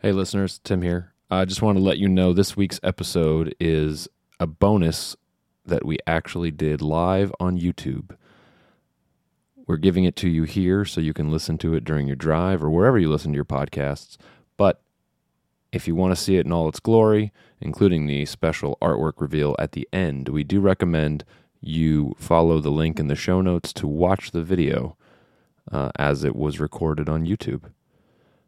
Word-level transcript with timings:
Hey, 0.00 0.12
listeners, 0.12 0.60
Tim 0.62 0.82
here. 0.82 1.12
I 1.28 1.44
just 1.44 1.60
want 1.60 1.76
to 1.76 1.82
let 1.82 1.98
you 1.98 2.06
know 2.06 2.32
this 2.32 2.56
week's 2.56 2.78
episode 2.84 3.52
is 3.58 4.06
a 4.38 4.46
bonus 4.46 5.16
that 5.66 5.84
we 5.84 5.98
actually 6.06 6.52
did 6.52 6.80
live 6.80 7.32
on 7.40 7.58
YouTube. 7.58 8.16
We're 9.66 9.76
giving 9.76 10.04
it 10.04 10.14
to 10.18 10.28
you 10.28 10.44
here 10.44 10.84
so 10.84 11.00
you 11.00 11.12
can 11.12 11.32
listen 11.32 11.58
to 11.58 11.74
it 11.74 11.82
during 11.82 12.06
your 12.06 12.14
drive 12.14 12.62
or 12.62 12.70
wherever 12.70 12.96
you 12.96 13.10
listen 13.10 13.32
to 13.32 13.36
your 13.36 13.44
podcasts. 13.44 14.16
But 14.56 14.80
if 15.72 15.88
you 15.88 15.96
want 15.96 16.14
to 16.14 16.22
see 16.22 16.36
it 16.36 16.46
in 16.46 16.52
all 16.52 16.68
its 16.68 16.78
glory, 16.78 17.32
including 17.60 18.06
the 18.06 18.24
special 18.24 18.78
artwork 18.80 19.14
reveal 19.16 19.56
at 19.58 19.72
the 19.72 19.88
end, 19.92 20.28
we 20.28 20.44
do 20.44 20.60
recommend 20.60 21.24
you 21.60 22.14
follow 22.20 22.60
the 22.60 22.70
link 22.70 23.00
in 23.00 23.08
the 23.08 23.16
show 23.16 23.40
notes 23.40 23.72
to 23.72 23.88
watch 23.88 24.30
the 24.30 24.44
video 24.44 24.96
uh, 25.72 25.90
as 25.96 26.22
it 26.22 26.36
was 26.36 26.60
recorded 26.60 27.08
on 27.08 27.26
YouTube. 27.26 27.72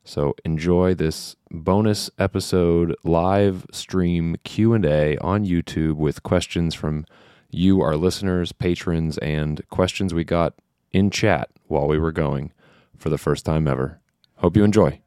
So 0.05 0.35
enjoy 0.45 0.95
this 0.95 1.37
bonus 1.51 2.11
episode 2.19 2.97
live 3.05 3.67
stream 3.71 4.37
Q&A 4.45 5.17
on 5.19 5.45
YouTube 5.45 5.95
with 5.95 6.23
questions 6.23 6.75
from 6.75 7.05
you 7.51 7.81
our 7.81 7.97
listeners, 7.97 8.53
patrons 8.53 9.19
and 9.19 9.67
questions 9.69 10.15
we 10.15 10.25
got 10.25 10.55
in 10.93 11.11
chat 11.11 11.51
while 11.67 11.87
we 11.87 11.99
were 11.99 12.13
going 12.13 12.53
for 12.97 13.11
the 13.11 13.19
first 13.19 13.45
time 13.45 13.69
ever. 13.69 14.01
Hope 14.37 14.57
you 14.57 14.65
enjoy. 14.65 15.01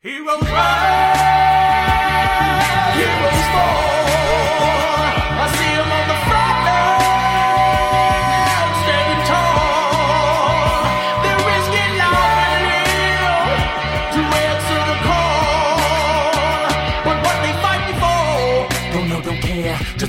Heroes 0.00 0.42
rise, 0.42 1.18
heroes 2.96 3.46
fall. 3.52 5.21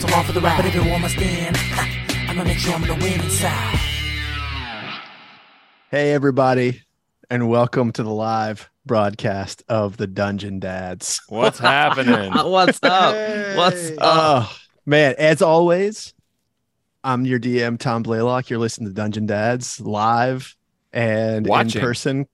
Care. 0.07 0.11
Just 0.11 0.13
along 0.13 0.25
for 0.25 0.31
the 0.33 0.41
ride, 0.41 0.57
but 0.57 0.65
everyone 0.65 1.01
must 1.01 1.15
stand. 1.15 1.57
I'ma 2.29 2.43
make 2.43 2.57
sure 2.57 2.73
I'm 2.73 2.81
gonna 2.81 3.01
win 3.03 3.19
inside. 3.21 3.79
Hey, 5.91 6.11
everybody, 6.13 6.81
and 7.29 7.49
welcome 7.49 7.91
to 7.93 8.03
the 8.03 8.09
live 8.09 8.69
broadcast 8.85 9.63
of 9.69 9.97
the 9.97 10.07
Dungeon 10.07 10.59
Dads. 10.59 11.21
What's 11.29 11.59
happening? 11.59 12.31
What's 12.33 12.79
up? 12.83 13.15
What's 13.57 13.91
up? 13.91 13.97
Oh, 14.01 14.57
man, 14.85 15.15
as 15.17 15.41
always, 15.41 16.13
I'm 17.03 17.25
your 17.25 17.39
DM, 17.39 17.77
Tom 17.77 18.03
Blaylock. 18.03 18.49
You're 18.49 18.59
listening 18.59 18.89
to 18.89 18.93
Dungeon 18.95 19.25
Dads 19.25 19.79
live 19.79 20.55
and 20.91 21.45
Watching. 21.47 21.81
in 21.81 21.85
person. 21.87 22.27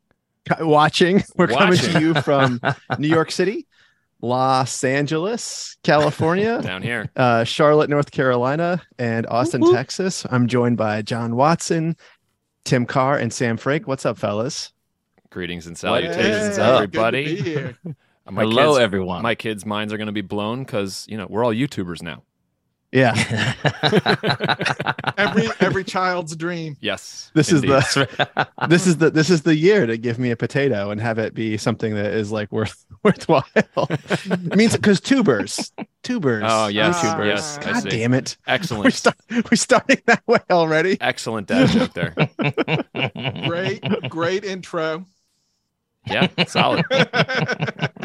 Watching. 0.59 1.23
We're 1.36 1.48
coming 1.48 1.78
to 1.78 2.00
you 2.00 2.14
from 2.16 2.61
New 2.98 3.09
York 3.09 3.31
City, 3.31 3.67
Los 4.22 4.84
Angeles, 4.84 5.78
California, 5.84 6.62
Down 6.64 6.81
here. 6.81 7.09
uh, 7.16 7.44
Charlotte, 7.45 7.89
North 7.89 8.12
Carolina, 8.12 8.81
and 8.98 9.26
Austin, 9.28 9.61
Whoop, 9.61 9.70
whoop. 9.70 9.78
Texas. 9.78 10.26
I'm 10.30 10.48
joined 10.48 10.78
by 10.78 11.02
John 11.02 11.36
Watson, 11.36 11.95
Tim 12.66 12.86
Carr, 12.86 13.17
and 13.17 13.31
Sam 13.31 13.58
Frake. 13.58 13.86
What's 13.88 14.06
up, 14.06 14.17
fellas? 14.17 14.73
Greetings 15.30 15.67
and 15.67 15.73
What 15.76 15.80
salutations, 15.80 16.48
is 16.53 16.58
up? 16.59 16.76
everybody. 16.81 17.76
My 18.30 18.44
Hello, 18.44 18.73
kids- 18.73 18.80
everyone. 18.84 19.23
My 19.23 19.36
kids' 19.36 19.66
minds 19.66 19.92
are 19.94 19.98
going 19.98 20.08
to 20.08 20.14
be 20.14 20.22
blown 20.22 20.64
because, 20.64 21.06
you 21.08 21.17
know, 21.17 21.26
we're 21.30 21.44
all 21.44 21.54
YouTubers 21.54 22.02
now. 22.04 22.23
Yeah. 22.92 23.14
every 25.18 25.48
every 25.59 25.84
child's 25.84 26.36
dream. 26.36 26.76
Yes. 26.82 27.30
This 27.36 27.52
is 27.52 27.62
the 27.62 28.48
this 28.68 28.88
is 28.88 28.98
the 28.98 29.12
this 29.12 29.30
is 29.30 29.44
the 29.44 29.56
year 29.56 29.86
to 29.86 29.95
give 29.98 30.18
me 30.18 30.32
a 30.32 30.36
potato 30.36 30.90
and 30.90 31.00
have 31.00 31.20
it 31.20 31.36
be 31.36 31.58
something 31.58 31.94
that 31.94 32.14
is 32.14 32.32
like 32.32 32.52
worth 32.52 32.84
worthwhile. 33.04 33.45
it 33.56 34.56
means 34.56 34.76
because 34.76 35.00
tubers, 35.02 35.72
tubers. 36.02 36.44
Oh, 36.48 36.67
yes. 36.67 36.98
YouTubers. 37.00 37.26
Yes. 37.28 37.60
Ah. 37.62 37.72
God 37.73 37.90
damn 37.90 38.14
it! 38.16 38.38
We 38.48 38.54
Excellent. 38.54 38.94
start 38.94 39.17
we 39.52 39.58
starting 39.58 40.02
that 40.08 40.23
way 40.27 40.39
already. 40.50 40.98
Excellent 41.00 41.48
dad 41.48 41.70
joke 41.70 41.94
there. 41.94 42.16
Great, 43.48 43.83
great 44.10 44.44
intro. 44.44 45.06
Yeah. 46.08 46.27
Solid. 46.48 46.83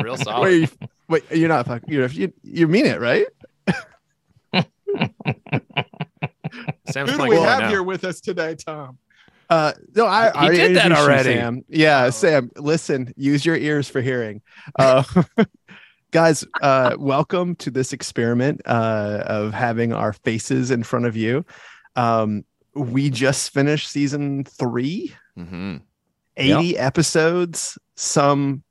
Real 0.03 0.19
solid. 0.19 0.43
Wait, 0.43 0.71
wait, 1.09 1.25
you're 1.31 1.49
not 1.49 1.66
fuck- 1.66 1.89
you 1.89 2.06
you 2.09 2.33
you 2.43 2.69
mean 2.69 2.84
it, 2.84 3.01
right? 3.01 3.27
Sam's 6.91 7.10
Who 7.10 7.16
do 7.16 7.22
we 7.28 7.37
have 7.37 7.60
now. 7.62 7.69
here 7.69 7.82
with 7.82 8.05
us 8.05 8.21
today, 8.21 8.55
Tom? 8.55 8.99
Uh, 9.50 9.72
no, 9.94 10.06
I, 10.06 10.31
I 10.47 10.49
did 10.50 10.77
that 10.77 10.91
you, 10.91 10.97
already. 10.97 11.34
Sam. 11.34 11.65
Yeah, 11.69 12.05
Oh. 12.06 12.10
Sam. 12.10 12.50
Listen, 12.56 13.12
use 13.16 13.44
your 13.44 13.56
ears 13.56 13.88
for 13.88 14.00
hearing. 14.00 14.41
Uh, 14.78 15.03
guys, 16.10 16.44
uh, 16.62 16.97
welcome 16.99 17.54
to 17.56 17.71
this 17.71 17.93
experiment 17.93 18.60
uh, 18.66 19.22
of 19.27 19.53
having 19.53 19.93
our 19.93 20.12
faces 20.12 20.71
in 20.71 20.83
front 20.83 21.06
of 21.06 21.16
you. 21.16 21.44
Um, 21.97 22.44
we 22.75 23.10
just 23.10 23.50
finished 23.53 23.88
season 23.88 24.44
three, 24.44 25.15
Mhm. 25.38 25.83
80 26.37 26.78
episodes, 26.78 27.78
some 27.97 28.62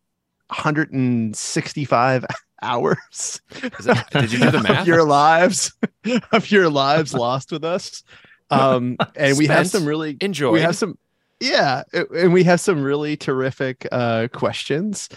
165 0.50 2.26
hours 2.64 3.42
that- 3.82 4.08
did 4.12 4.32
you 4.32 4.40
do 4.40 4.52
the 4.52 4.58
of 4.60 4.64
math? 4.64 4.88
your 4.88 5.04
lives 5.06 5.74
of 6.32 6.50
your 6.52 6.70
lives 6.70 7.14
lost 7.14 7.52
with 7.52 7.64
us. 7.64 8.04
Um, 8.50 8.98
and 9.16 9.38
we 9.38 9.48
have 9.48 9.68
some 9.68 9.86
really 9.86 10.18
Enjoy. 10.22 10.52
we 10.52 10.62
have 10.62 10.76
some 10.76 10.98
yeah 11.40 11.84
and 12.14 12.32
we 12.34 12.44
have 12.44 12.62
some 12.62 12.84
really 12.84 13.18
terrific 13.18 13.88
uh 13.92 14.28
questions 14.32 15.10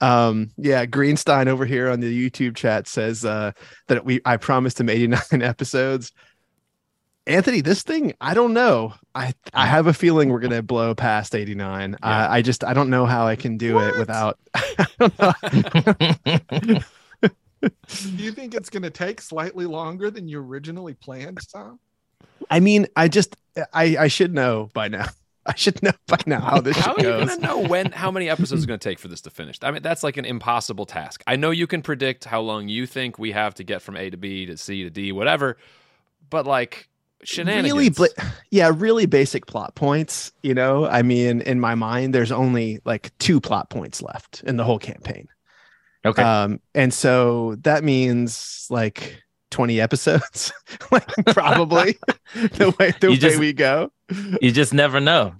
um 0.00 0.50
yeah 0.58 0.84
greenstein 0.84 1.46
over 1.48 1.64
here 1.64 1.88
on 1.90 2.00
the 2.00 2.30
youtube 2.30 2.54
chat 2.54 2.86
says 2.86 3.24
uh 3.24 3.50
that 3.88 4.04
we 4.04 4.20
i 4.26 4.36
promised 4.36 4.78
him 4.78 4.88
89 4.90 5.20
episodes 5.42 6.12
anthony 7.26 7.60
this 7.60 7.82
thing 7.82 8.12
i 8.20 8.34
don't 8.34 8.52
know 8.52 8.92
i 9.14 9.32
i 9.54 9.66
have 9.66 9.86
a 9.86 9.92
feeling 9.94 10.28
we're 10.28 10.40
gonna 10.40 10.62
blow 10.62 10.94
past 10.94 11.34
89 11.34 11.92
Yeah. 11.92 11.96
I, 12.02 12.38
I 12.38 12.42
just 12.42 12.64
i 12.64 12.74
don't 12.74 12.90
know 12.90 13.06
how 13.06 13.26
i 13.26 13.36
can 13.36 13.56
do 13.56 13.78
it 13.78 13.96
without 13.98 14.38
I 14.54 14.86
don't 14.98 16.68
know. 16.68 16.78
Do 17.62 18.24
you 18.24 18.32
think 18.32 18.54
it's 18.54 18.68
going 18.70 18.82
to 18.82 18.90
take 18.90 19.20
slightly 19.20 19.66
longer 19.66 20.10
than 20.10 20.26
you 20.26 20.40
originally 20.40 20.94
planned, 20.94 21.38
Tom? 21.52 21.78
I 22.50 22.58
mean 22.58 22.88
i 22.96 23.06
just 23.06 23.36
i 23.72 23.96
i 23.96 24.08
should 24.08 24.34
know 24.34 24.68
by 24.74 24.88
now 24.88 25.06
i 25.46 25.54
should 25.54 25.80
know 25.80 25.92
by 26.08 26.18
now 26.26 26.40
how 26.40 26.60
this 26.60 26.76
How 26.76 26.92
are 26.92 26.94
shit 26.96 27.04
you 27.04 27.10
goes 27.10 27.26
going 27.26 27.40
to 27.40 27.46
know 27.46 27.58
when 27.60 27.92
how 27.92 28.10
many 28.10 28.28
episodes 28.28 28.62
it's 28.62 28.66
going 28.66 28.80
to 28.80 28.88
take 28.88 28.98
for 28.98 29.06
this 29.08 29.20
to 29.22 29.30
finish? 29.30 29.58
I 29.62 29.70
mean, 29.70 29.82
that's 29.82 30.02
like 30.02 30.16
an 30.16 30.24
impossible 30.24 30.86
task. 30.86 31.22
I 31.26 31.36
know 31.36 31.50
you 31.50 31.66
can 31.68 31.82
predict 31.82 32.24
how 32.24 32.40
long 32.40 32.68
you 32.68 32.84
think 32.86 33.18
we 33.18 33.30
have 33.32 33.54
to 33.54 33.64
get 33.64 33.80
from 33.80 33.96
A 33.96 34.10
to 34.10 34.16
B 34.16 34.46
to 34.46 34.56
C 34.56 34.82
to 34.82 34.90
D, 34.90 35.12
whatever, 35.12 35.56
but 36.30 36.46
like 36.46 36.88
shenanigans. 37.24 37.72
really 37.72 37.88
bla- 37.90 38.24
yeah 38.50 38.70
really 38.74 39.06
basic 39.06 39.46
plot 39.46 39.74
points 39.74 40.32
you 40.42 40.54
know 40.54 40.86
i 40.86 41.02
mean 41.02 41.40
in 41.42 41.60
my 41.60 41.74
mind 41.74 42.14
there's 42.14 42.32
only 42.32 42.80
like 42.84 43.16
two 43.18 43.40
plot 43.40 43.70
points 43.70 44.02
left 44.02 44.42
in 44.46 44.56
the 44.56 44.64
whole 44.64 44.78
campaign 44.78 45.28
okay. 46.04 46.22
um 46.22 46.60
and 46.74 46.92
so 46.92 47.54
that 47.62 47.84
means 47.84 48.66
like 48.70 49.22
20 49.50 49.80
episodes 49.80 50.52
like 50.90 51.06
probably 51.26 51.96
the 52.34 52.74
way 52.78 52.92
the 53.00 53.06
You 53.08 53.10
way 53.12 53.16
just- 53.18 53.38
we 53.38 53.52
go 53.52 53.92
you 54.42 54.52
just 54.52 54.74
never 54.74 55.00
know. 55.00 55.34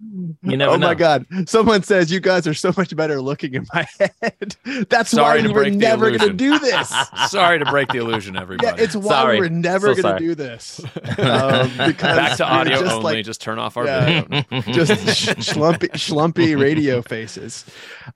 You 0.00 0.56
never 0.56 0.72
oh 0.72 0.76
know. 0.76 0.86
my 0.88 0.94
god 0.94 1.26
someone 1.48 1.82
says 1.82 2.08
you 2.12 2.20
guys 2.20 2.46
are 2.46 2.54
so 2.54 2.72
much 2.76 2.94
better 2.94 3.20
looking 3.20 3.54
in 3.54 3.66
my 3.74 3.84
head 3.98 4.54
that's 4.88 5.10
Sorry 5.10 5.40
why 5.40 5.48
to 5.48 5.48
we 5.48 5.54
were 5.54 5.70
never 5.70 6.16
gonna 6.16 6.32
do 6.32 6.56
this 6.60 6.88
Sorry 7.28 7.58
to 7.58 7.64
break 7.64 7.88
the 7.88 7.98
illusion, 7.98 8.34
yeah 8.34 8.40
everybody. 8.42 8.80
it's 8.82 8.94
why 8.94 9.08
Sorry. 9.08 9.40
we're 9.40 9.48
never 9.48 9.94
So 9.96 10.02
gonna 10.02 10.14
sorry. 10.14 10.20
do 10.20 10.34
this 10.36 10.80
um, 11.18 11.68
because 11.84 12.16
back 12.16 12.36
to 12.36 12.44
audio 12.44 12.78
just 12.80 12.92
only. 12.94 13.16
like 13.16 13.24
just 13.24 13.40
turn 13.40 13.58
off 13.58 13.76
our 13.76 13.86
Yeah. 13.86 14.22
video. 14.22 14.60
just 14.72 14.92
sh- 15.16 15.28
schlumpy 15.50 15.88
schlumpy 15.90 16.56
radio 16.60 17.02
faces 17.02 17.64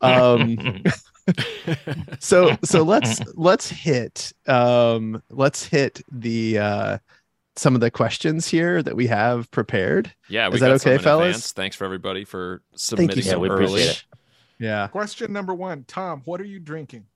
um 0.03 0.82
so 2.20 2.56
so 2.64 2.82
let's 2.82 3.20
let's 3.35 3.69
hit 3.69 4.32
um 4.46 5.20
let's 5.31 5.64
hit 5.64 6.00
the 6.12 6.58
uh 6.58 6.99
some 7.56 7.75
of 7.75 7.81
the 7.81 7.90
questions 7.90 8.49
here 8.49 8.82
that 8.82 8.96
we 8.96 9.06
have 9.08 9.50
prepared 9.50 10.12
Yeah, 10.28 10.49
we 10.49 10.54
Is 10.54 10.60
that 10.60 10.69
got 10.69 10.81
some 10.81 10.90
okay, 10.90 10.96
in 10.96 11.02
fellas? 11.02 11.26
advance. 11.28 11.52
Thanks 11.52 11.76
for 11.76 11.84
everybody 11.84 12.25
for 12.25 12.62
Thank 12.70 12.72
you 12.72 12.78
submitting 12.78 13.22
so 13.25 13.31
Yeah, 13.31 13.37
we 13.37 13.49
early. 13.49 13.64
appreciate 13.64 13.90
it. 13.90 14.04
yeah 14.58 14.87
Question 14.88 15.32
number 15.32 15.54
one, 15.54 15.84
Tom, 15.87 16.22
what 16.25 16.40
are 16.40 16.44
you 16.46 16.58
drinking? 16.60 17.06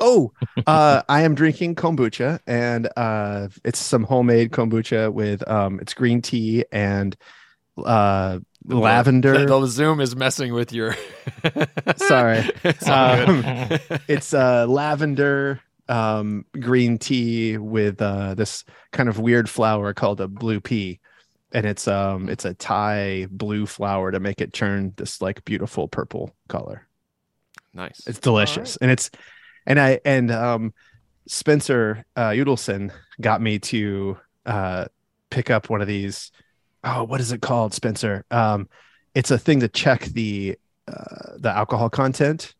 oh 0.00 0.32
uh 0.66 1.02
i 1.08 1.20
am 1.22 1.36
drinking 1.36 1.76
kombucha 1.76 2.40
and 2.48 2.88
uh 2.96 3.46
it's 3.64 3.78
some 3.78 4.02
homemade 4.02 4.50
kombucha 4.50 5.12
with 5.12 5.46
um 5.48 5.78
it's 5.78 5.94
green 5.94 6.20
tea 6.20 6.64
and 6.72 7.16
uh 7.84 8.40
The- 8.64 8.76
lavender 8.76 9.46
The, 9.46 9.60
the 9.60 9.66
Zoom 9.68 10.00
is 10.00 10.16
messing 10.16 10.52
with 10.52 10.72
your. 10.72 10.96
Sorry. 11.96 12.42
It's. 12.64 12.88
Um, 12.88 13.44
it's 14.08 14.32
uh 14.34 14.66
lavender 14.66 15.60
um 15.88 16.44
green 16.60 16.98
tea 16.98 17.58
with 17.58 18.00
uh 18.00 18.34
this 18.34 18.64
kind 18.92 19.08
of 19.08 19.18
weird 19.18 19.48
flower 19.50 19.92
called 19.92 20.20
a 20.20 20.28
blue 20.28 20.60
pea 20.60 20.98
and 21.52 21.66
it's 21.66 21.86
um 21.86 22.28
it's 22.28 22.44
a 22.44 22.54
thai 22.54 23.26
blue 23.30 23.66
flower 23.66 24.10
to 24.10 24.18
make 24.20 24.40
it 24.40 24.52
turn 24.52 24.92
this 24.96 25.20
like 25.20 25.44
beautiful 25.44 25.88
purple 25.88 26.34
color 26.48 26.86
Nice. 27.72 28.02
It's 28.06 28.20
delicious, 28.20 28.76
and 28.76 28.90
it's 28.90 29.10
and 29.66 29.80
I 29.80 30.00
and 30.04 30.30
um 30.30 30.72
Spencer 31.26 32.04
uh 32.16 32.30
Udelson 32.30 32.92
got 33.20 33.40
me 33.40 33.58
to 33.60 34.16
uh 34.46 34.84
pick 35.30 35.50
up 35.50 35.70
one 35.70 35.80
of 35.80 35.88
these. 35.88 36.30
Oh, 36.84 37.02
what 37.04 37.20
is 37.20 37.32
it 37.32 37.40
called, 37.42 37.74
Spencer? 37.74 38.24
Um, 38.30 38.68
it's 39.14 39.30
a 39.30 39.38
thing 39.38 39.60
to 39.60 39.68
check 39.68 40.02
the 40.04 40.56
uh 40.86 41.32
the 41.36 41.50
alcohol 41.50 41.90
content, 41.90 42.54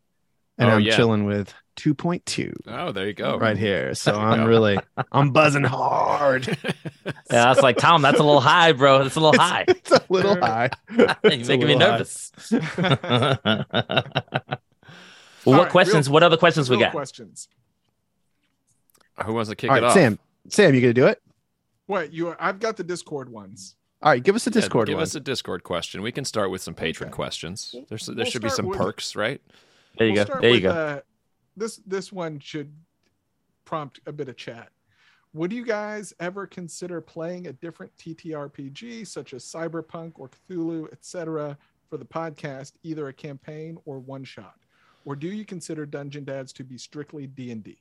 and 0.59 0.69
Oh, 0.71 0.75
I'm 0.75 0.81
yeah. 0.81 0.97
chilling 0.97 1.25
with 1.27 1.55
2.2 1.77 2.53
oh, 2.69 2.93
there 2.93 3.07
you 3.07 3.13
go. 3.15 3.37
right 3.39 3.57
here. 3.57 3.95
So 3.95 4.15
I'm 4.19 4.45
really 4.45 4.79
I'm 5.13 5.31
buzzing 5.31 5.65
hard. 5.65 6.47
Yeah, 7.31 7.47
I 7.47 7.49
was 7.49 7.61
like, 7.63 7.77
Tom, 7.79 8.03
that's 8.03 8.21
a 8.21 8.23
little 8.23 8.41
high, 8.41 8.73
bro. 8.73 9.03
That's 9.03 9.17
a 9.17 9.21
little 9.21 9.41
high. 9.41 9.65
it's 9.69 9.91
a 9.91 10.01
little 10.09 10.37
high. 10.37 10.71
You're 10.97 11.09
It's 11.25 11.49
making 11.49 11.67
me 11.67 11.75
nervous. 11.75 12.33
well, 12.51 13.67
All 15.47 15.53
what 15.53 15.59
right, 15.65 15.69
questions? 15.71 16.09
real- 16.09 16.13
what 16.15 16.23
other 16.23 16.37
questions 16.37 16.71
we 16.71 16.79
got? 16.79 16.93
questions. 16.93 17.49
Who 19.25 19.33
wants 19.35 19.51
to 19.51 19.57
kick 19.57 19.71
All 19.71 19.77
it 19.77 19.81
right, 19.81 19.87
off? 19.89 19.95
Sam. 19.95 20.19
Sam, 20.49 20.75
you 20.75 20.81
gonna 20.81 20.93
do 20.93 21.07
it? 21.07 21.23
What 21.87 22.13
you? 22.13 22.29
Are, 22.29 22.37
I've 22.41 22.61
got 22.61 22.77
the 22.77 22.85
Discord 22.85 23.31
ones. 23.31 23.77
All 24.03 24.11
right, 24.11 24.23
give 24.23 24.35
us 24.35 24.47
a 24.47 24.51
Yeah, 24.51 24.55
Discord 24.55 24.89
give 24.89 24.97
one. 24.97 25.03
us 25.03 25.15
a 25.15 25.21
Discord 25.21 25.63
question. 25.63 26.03
We 26.03 26.13
can 26.13 26.25
start 26.25 26.51
with 26.51 26.61
some 26.63 26.75
patron 26.75 27.09
Okay. 27.09 27.15
questions. 27.15 27.75
There's 27.89 28.07
there 28.07 28.17
We'll 28.17 28.25
should 28.27 28.43
be 28.43 28.49
some 28.51 28.67
with- 28.67 28.79
perks, 28.79 29.17
right? 29.17 29.41
There 29.99 30.07
you 30.09 30.15
We'll 30.15 30.25
go. 30.25 30.27
start 30.31 30.41
There 30.43 30.51
you 30.51 30.55
with, 30.57 30.63
go. 30.65 30.71
Uh, 30.71 31.01
this 31.57 31.77
this 31.87 32.13
one 32.13 32.39
should 32.39 32.73
prompt 33.65 34.01
a 34.07 34.13
bit 34.13 34.29
of 34.29 34.37
chat. 34.37 34.71
Would 35.33 35.53
you 35.53 35.65
guys 35.65 36.13
ever 36.21 36.47
consider 36.47 37.01
playing 37.01 37.49
a 37.49 37.53
different 37.53 37.97
TTRPG 37.99 39.07
such 39.07 39.35
as 39.35 39.45
Cyberpunk 39.45 40.13
or 40.15 40.29
Cthulhu, 40.29 40.93
etc., 40.93 41.59
for 41.91 41.97
the 41.97 42.05
podcast, 42.05 42.73
either 42.83 43.09
a 43.09 43.13
campaign 43.13 43.77
or 43.85 43.99
one 43.99 44.25
shot, 44.25 44.55
or 45.05 45.17
do 45.17 45.29
you 45.29 45.45
consider 45.45 45.87
Dungeon 45.87 46.25
Dads 46.25 46.53
to 46.55 46.65
be 46.65 46.79
strictly 46.79 47.27
D 47.27 47.51
and 47.51 47.63
D? 47.63 47.79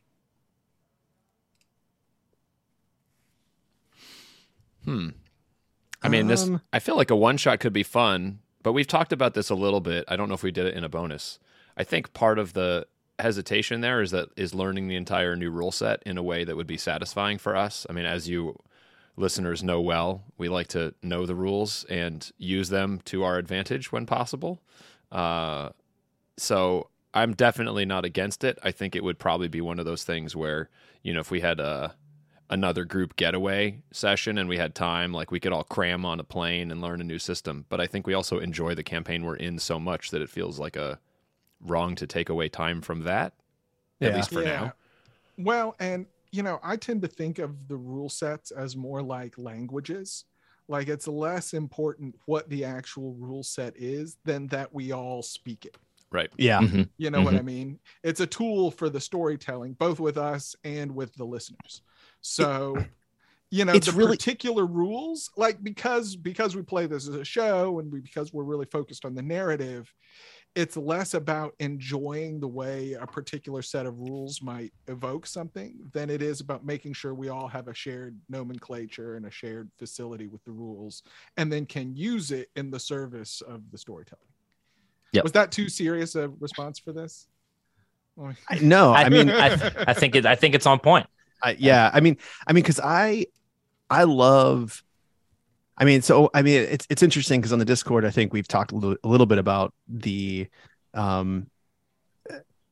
Hmm. 4.83 5.09
I 6.01 6.09
mean, 6.09 6.27
this. 6.27 6.43
Um, 6.43 6.61
I 6.73 6.79
feel 6.79 6.97
like 6.97 7.11
a 7.11 7.15
one 7.15 7.37
shot 7.37 7.59
could 7.59 7.71
be 7.71 7.83
fun, 7.83 8.39
but 8.61 8.73
we've 8.73 8.87
talked 8.87 9.13
about 9.13 9.33
this 9.33 9.49
a 9.49 9.55
little 9.55 9.79
bit. 9.79 10.03
I 10.07 10.15
don't 10.15 10.27
know 10.27 10.35
if 10.35 10.43
we 10.43 10.51
did 10.51 10.65
it 10.65 10.75
in 10.75 10.83
a 10.83 10.89
bonus. 10.89 11.39
I 11.77 11.83
think 11.83 12.13
part 12.13 12.37
of 12.37 12.53
the 12.53 12.87
hesitation 13.19 13.81
there 13.81 14.01
is 14.01 14.11
that 14.11 14.29
is 14.35 14.53
learning 14.53 14.87
the 14.87 14.95
entire 14.95 15.35
new 15.35 15.51
rule 15.51 15.71
set 15.71 16.01
in 16.05 16.17
a 16.17 16.23
way 16.23 16.43
that 16.43 16.55
would 16.55 16.67
be 16.67 16.77
satisfying 16.77 17.37
for 17.37 17.55
us. 17.55 17.85
I 17.89 17.93
mean, 17.93 18.05
as 18.05 18.27
you 18.27 18.59
listeners 19.15 19.63
know 19.63 19.79
well, 19.79 20.23
we 20.37 20.49
like 20.49 20.67
to 20.69 20.93
know 21.03 21.25
the 21.25 21.35
rules 21.35 21.85
and 21.89 22.31
use 22.37 22.69
them 22.69 22.99
to 23.05 23.23
our 23.23 23.37
advantage 23.37 23.91
when 23.91 24.05
possible. 24.05 24.59
Uh, 25.11 25.69
so 26.37 26.89
I'm 27.13 27.33
definitely 27.33 27.85
not 27.85 28.05
against 28.05 28.43
it. 28.43 28.57
I 28.63 28.71
think 28.71 28.95
it 28.95 29.03
would 29.03 29.19
probably 29.19 29.47
be 29.47 29.61
one 29.61 29.79
of 29.79 29.85
those 29.85 30.03
things 30.03 30.35
where 30.35 30.69
you 31.03 31.13
know 31.13 31.19
if 31.19 31.29
we 31.29 31.41
had 31.41 31.59
a 31.59 31.95
another 32.49 32.85
group 32.85 33.15
getaway 33.15 33.81
session 33.91 34.37
and 34.37 34.49
we 34.49 34.57
had 34.57 34.75
time, 34.75 35.13
like 35.13 35.31
we 35.31 35.39
could 35.39 35.51
all 35.53 35.63
cram 35.63 36.05
on 36.05 36.19
a 36.19 36.23
plane 36.23 36.71
and 36.71 36.81
learn 36.81 37.01
a 37.01 37.03
new 37.03 37.19
system. 37.19 37.65
But 37.69 37.81
I 37.81 37.87
think 37.87 38.05
we 38.05 38.13
also 38.13 38.39
enjoy 38.39 38.75
the 38.75 38.83
campaign 38.83 39.23
we're 39.23 39.35
in 39.35 39.59
so 39.59 39.79
much 39.79 40.11
that 40.11 40.21
it 40.21 40.29
feels 40.29 40.59
like 40.59 40.75
a 40.75 40.99
wrong 41.63 41.95
to 41.95 42.07
take 42.07 42.29
away 42.29 42.49
time 42.49 42.81
from 42.81 43.03
that. 43.03 43.33
At 44.01 44.15
least 44.15 44.31
for 44.31 44.43
now. 44.43 44.73
Well, 45.37 45.75
and 45.79 46.05
you 46.31 46.43
know, 46.43 46.59
I 46.63 46.75
tend 46.77 47.01
to 47.03 47.07
think 47.07 47.39
of 47.39 47.67
the 47.67 47.77
rule 47.77 48.09
sets 48.09 48.51
as 48.51 48.75
more 48.75 49.01
like 49.01 49.37
languages. 49.37 50.25
Like 50.67 50.87
it's 50.87 51.07
less 51.07 51.53
important 51.53 52.15
what 52.25 52.49
the 52.49 52.65
actual 52.65 53.13
rule 53.13 53.43
set 53.43 53.73
is 53.77 54.17
than 54.25 54.47
that 54.47 54.73
we 54.73 54.91
all 54.91 55.21
speak 55.21 55.65
it. 55.65 55.77
Right. 56.11 56.29
yeah. 56.37 56.59
Mhm. 56.61 56.89
You 56.97 57.09
know 57.09 57.21
what 57.21 57.33
I 57.35 57.41
mean? 57.41 57.79
It's 58.03 58.19
a 58.19 58.27
tool 58.27 58.69
for 58.71 58.87
the 58.89 58.99
storytelling, 58.99 59.73
both 59.73 59.99
with 59.99 60.17
us 60.17 60.55
and 60.63 60.93
with 60.93 61.13
the 61.15 61.25
listeners. 61.25 61.81
So, 62.21 62.77
you 63.49 63.65
know, 63.65 63.73
it's 63.73 63.87
the 63.87 63.93
really- 63.93 64.15
particular 64.15 64.65
rules, 64.65 65.29
like 65.37 65.63
because 65.63 66.15
because 66.15 66.55
we 66.55 66.61
play 66.61 66.85
this 66.87 67.07
as 67.07 67.15
a 67.15 67.25
show 67.25 67.79
and 67.79 67.91
we 67.91 67.99
because 67.99 68.31
we're 68.33 68.43
really 68.43 68.67
focused 68.67 69.05
on 69.05 69.15
the 69.15 69.21
narrative, 69.23 69.91
it's 70.55 70.77
less 70.77 71.15
about 71.15 71.55
enjoying 71.59 72.39
the 72.39 72.47
way 72.47 72.93
a 72.93 73.07
particular 73.07 73.61
set 73.61 73.85
of 73.85 73.99
rules 73.99 74.41
might 74.41 74.71
evoke 74.87 75.25
something 75.25 75.75
than 75.93 76.09
it 76.09 76.21
is 76.21 76.41
about 76.41 76.63
making 76.63 76.93
sure 76.93 77.13
we 77.13 77.29
all 77.29 77.47
have 77.47 77.67
a 77.67 77.73
shared 77.73 78.19
nomenclature 78.29 79.15
and 79.15 79.25
a 79.25 79.31
shared 79.31 79.69
facility 79.79 80.27
with 80.27 80.43
the 80.43 80.51
rules 80.51 81.01
and 81.37 81.51
then 81.51 81.65
can 81.65 81.95
use 81.95 82.31
it 82.31 82.49
in 82.55 82.69
the 82.69 82.79
service 82.79 83.41
of 83.41 83.71
the 83.71 83.77
storytelling. 83.77 84.21
Yep. 85.13 85.23
Was 85.23 85.31
that 85.31 85.51
too 85.51 85.69
serious 85.69 86.15
a 86.15 86.29
response 86.39 86.77
for 86.77 86.91
this? 86.91 87.27
I, 88.49 88.59
no, 88.61 88.93
I, 88.93 89.09
mean, 89.09 89.29
I, 89.29 89.53
I 89.87 89.93
think 89.93 90.15
it. 90.15 90.25
I 90.25 90.35
think 90.35 90.55
it's 90.55 90.65
on 90.65 90.79
point. 90.79 91.07
I, 91.41 91.55
yeah, 91.59 91.89
I 91.93 91.99
mean, 91.99 92.17
I 92.47 92.53
mean, 92.53 92.63
because 92.63 92.79
I, 92.79 93.25
I 93.89 94.03
love. 94.03 94.83
I 95.77 95.85
mean, 95.85 96.01
so 96.01 96.29
I 96.33 96.41
mean, 96.41 96.61
it's 96.61 96.85
it's 96.89 97.03
interesting 97.03 97.41
because 97.41 97.53
on 97.53 97.59
the 97.59 97.65
Discord, 97.65 98.05
I 98.05 98.11
think 98.11 98.33
we've 98.33 98.47
talked 98.47 98.71
a 98.71 98.75
little, 98.75 98.97
a 99.03 99.07
little 99.07 99.25
bit 99.25 99.39
about 99.39 99.73
the, 99.87 100.47
um, 100.93 101.47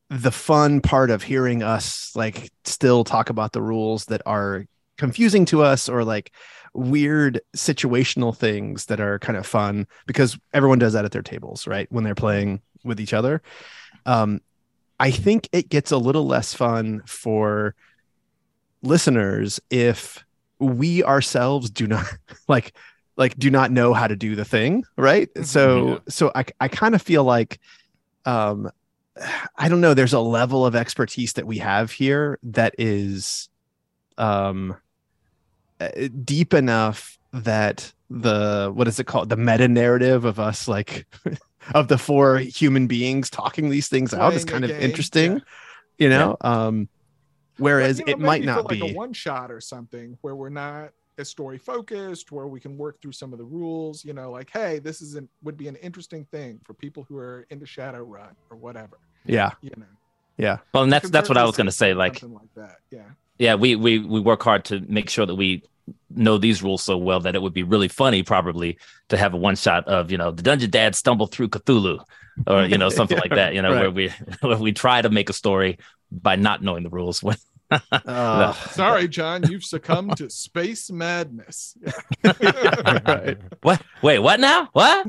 the 0.10 0.32
fun 0.32 0.82
part 0.82 1.10
of 1.10 1.24
hearing 1.24 1.64
us 1.64 2.12
like 2.16 2.52
still 2.66 3.04
talk 3.04 3.30
about 3.30 3.54
the 3.54 3.62
rules 3.62 4.06
that 4.06 4.22
are 4.26 4.66
confusing 4.98 5.46
to 5.46 5.64
us 5.64 5.90
or 5.90 6.04
like 6.04 6.32
weird 6.74 7.42
situational 7.56 8.36
things 8.36 8.86
that 8.86 9.00
are 9.00 9.20
kind 9.20 9.38
of 9.38 9.46
fun 9.46 9.88
because 10.06 10.38
everyone 10.54 10.80
does 10.80 10.94
that 10.94 11.06
at 11.06 11.12
their 11.12 11.22
tables, 11.22 11.66
right? 11.66 11.92
When 11.92 12.04
they're 12.04 12.16
playing 12.16 12.62
with 12.84 13.00
each 13.00 13.14
other. 13.14 13.42
Um, 14.06 14.42
I 15.00 15.12
think 15.12 15.50
it 15.52 15.70
gets 15.70 15.92
a 15.92 15.98
little 15.98 16.28
less 16.28 16.54
fun 16.54 17.02
for 17.06 17.76
listeners 18.84 19.60
if 19.70 20.24
we 20.60 21.04
ourselves 21.04 21.70
do 21.70 21.88
not 21.88 22.06
like 22.48 22.76
like 23.18 23.38
do 23.38 23.50
not 23.52 23.72
know 23.72 23.94
how 23.94 24.08
to 24.08 24.16
do 24.16 24.36
the 24.36 24.46
thing 24.46 24.84
right? 24.98 25.30
So 25.44 25.88
Yeah. 25.88 25.98
so 26.10 26.32
i 26.36 26.46
i 26.60 26.68
kind 26.68 26.96
of 26.96 27.02
feel 27.02 27.24
like 27.24 27.60
um 28.26 28.70
i 29.58 29.68
don't 29.68 29.82
know 29.82 29.94
there's 29.94 30.14
a 30.14 30.20
level 30.20 30.66
of 30.66 30.76
expertise 30.76 31.34
that 31.34 31.46
we 31.46 31.58
have 31.58 31.92
here 31.92 32.40
that 32.44 32.74
is 32.78 33.50
um 34.18 34.76
uh, 35.80 35.90
deep 36.24 36.54
enough 36.54 37.18
that 37.34 37.92
the 38.10 38.70
what 38.74 38.88
is 38.88 39.00
it 39.00 39.06
called? 39.06 39.30
The 39.30 39.38
meta 39.38 39.68
narrative 39.68 40.26
of 40.26 40.40
us 40.40 40.68
like 40.68 41.08
of 41.74 41.88
the 41.88 41.98
four 41.98 42.38
human 42.40 42.88
beings 42.88 43.30
talking 43.30 43.70
these 43.70 43.88
things 43.88 44.14
out 44.14 44.34
is 44.34 44.44
kind 44.46 44.64
of 44.66 44.70
game, 44.72 44.82
interesting 44.82 45.34
yeah. 45.34 45.40
you 45.98 46.10
know? 46.10 46.38
Um 46.42 46.90
whereas 47.58 48.00
But, 48.00 48.08
you 48.10 48.16
know, 48.16 48.20
it 48.24 48.26
might 48.26 48.42
maybe 48.42 48.52
for 48.52 48.56
not 48.56 48.66
like 48.66 48.82
be. 48.82 48.92
a 48.92 48.94
one 48.96 49.14
shot 49.14 49.52
or 49.52 49.62
something 49.62 50.18
where 50.22 50.36
we're 50.36 50.50
not 50.50 50.92
as 51.18 51.30
story 51.30 51.58
focused, 51.58 52.32
where 52.32 52.48
we 52.48 52.60
can 52.60 52.78
work 52.78 53.02
through 53.02 53.12
some 53.12 53.34
of 53.34 53.40
the 53.40 53.46
rules. 53.46 54.04
You 54.06 54.14
know, 54.14 54.32
like 54.32 54.50
hey, 54.52 54.80
this 54.80 55.02
is 55.02 55.16
an, 55.16 55.28
would 55.44 55.58
be 55.58 55.68
an 55.68 55.76
interesting 55.78 56.26
thing 56.26 56.60
for 56.64 56.74
people 56.74 57.06
who 57.08 57.18
are 57.18 57.46
into 57.50 57.66
Shadowrun 57.66 58.34
or 58.50 58.58
whatever. 58.58 58.98
yeah 59.26 59.52
You 59.62 59.72
know, 59.78 59.86
yeah 60.38 60.58
Well, 60.74 60.84
and 60.84 60.92
that's 60.92 61.04
Can 61.06 61.12
that's 61.12 61.30
what 61.30 61.38
I 61.38 61.44
was 61.46 61.56
going 61.58 61.66
to 61.68 61.72
say. 61.72 61.94
Like, 61.94 62.20
something 62.20 62.38
like 62.40 62.54
that. 62.56 62.78
Yeah. 62.90 63.04
yeah, 63.38 63.56
we 63.56 63.76
we 63.76 64.00
we 64.00 64.20
work 64.20 64.42
hard 64.44 64.66
to 64.66 64.80
make 64.88 65.10
sure 65.10 65.26
that 65.26 65.36
we 65.36 65.64
know 66.10 66.38
these 66.38 66.62
rules 66.64 66.84
so 66.84 66.98
well 66.98 67.20
that 67.22 67.36
it 67.36 67.42
would 67.42 67.54
be 67.54 67.64
really 67.64 67.88
funny, 67.88 68.24
probably, 68.24 68.78
to 69.10 69.18
have 69.18 69.34
a 69.34 69.38
one 69.38 69.56
shot 69.56 69.88
of 69.88 70.12
you 70.12 70.18
know 70.18 70.32
the 70.32 70.44
dungeon 70.44 70.70
dad 70.70 70.96
stumble 70.96 71.28
through 71.28 71.50
Cthulhu, 71.50 72.04
or 72.48 72.66
you 72.66 72.78
know 72.78 72.90
something 72.90 73.18
like 73.18 73.32
that. 73.42 73.54
You 73.54 73.62
know, 73.62 73.72
Right. 73.74 73.82
where 73.82 73.92
we 73.92 74.10
where 74.42 74.58
we 74.58 74.72
try 74.72 75.02
to 75.02 75.10
make 75.10 75.30
a 75.30 75.34
story 75.34 75.78
by 76.12 76.36
not 76.36 76.62
knowing 76.64 76.84
the 76.84 76.90
rules. 76.90 77.22
When 77.24 77.36
Uh, 77.92 78.54
Sorry, 78.72 79.08
John, 79.08 79.50
you've 79.50 79.64
succumbed 79.64 80.18
to 80.18 80.30
space 80.30 80.92
madness. 80.92 81.78
right. 82.24 83.38
what? 83.62 83.82
Wait, 84.02 84.20
what 84.20 84.40
now? 84.40 84.70
What? 84.74 85.08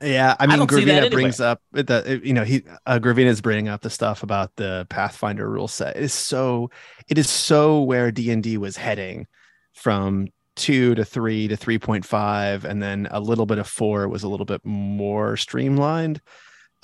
Yeah, 0.00 0.36
I 0.38 0.44
I 0.44 0.46
mean, 0.46 0.58
don't 0.58 0.70
see 0.70 0.84
that 0.84 0.90
Gravina 0.92 0.96
anyway. 0.96 1.10
brings 1.10 1.40
up 1.40 1.60
the 1.72 2.20
you 2.22 2.32
know 2.32 2.44
he 2.44 2.62
uh, 2.86 3.00
is 3.02 3.40
bringing 3.40 3.68
up 3.68 3.82
the 3.82 3.90
stuff 3.90 4.22
about 4.22 4.54
the 4.56 4.86
Pathfinder 4.88 5.48
rule 5.48 5.68
set. 5.68 5.96
It 5.96 6.04
is 6.04 6.12
so 6.14 6.70
it 7.08 7.18
is 7.18 7.28
so 7.28 7.82
where 7.82 8.12
D 8.12 8.30
and 8.30 8.42
D 8.42 8.58
was 8.58 8.76
heading 8.76 9.26
from 9.74 10.28
two 10.54 10.94
to 10.94 11.04
three 11.04 11.48
to 11.48 11.56
three 11.56 11.78
point 11.78 12.04
five, 12.04 12.64
and 12.64 12.80
then 12.82 13.08
a 13.10 13.20
little 13.20 13.46
bit 13.46 13.58
of 13.58 13.66
four 13.66 14.08
was 14.08 14.22
a 14.22 14.28
little 14.28 14.46
bit 14.46 14.60
more 14.64 15.36
streamlined. 15.36 16.20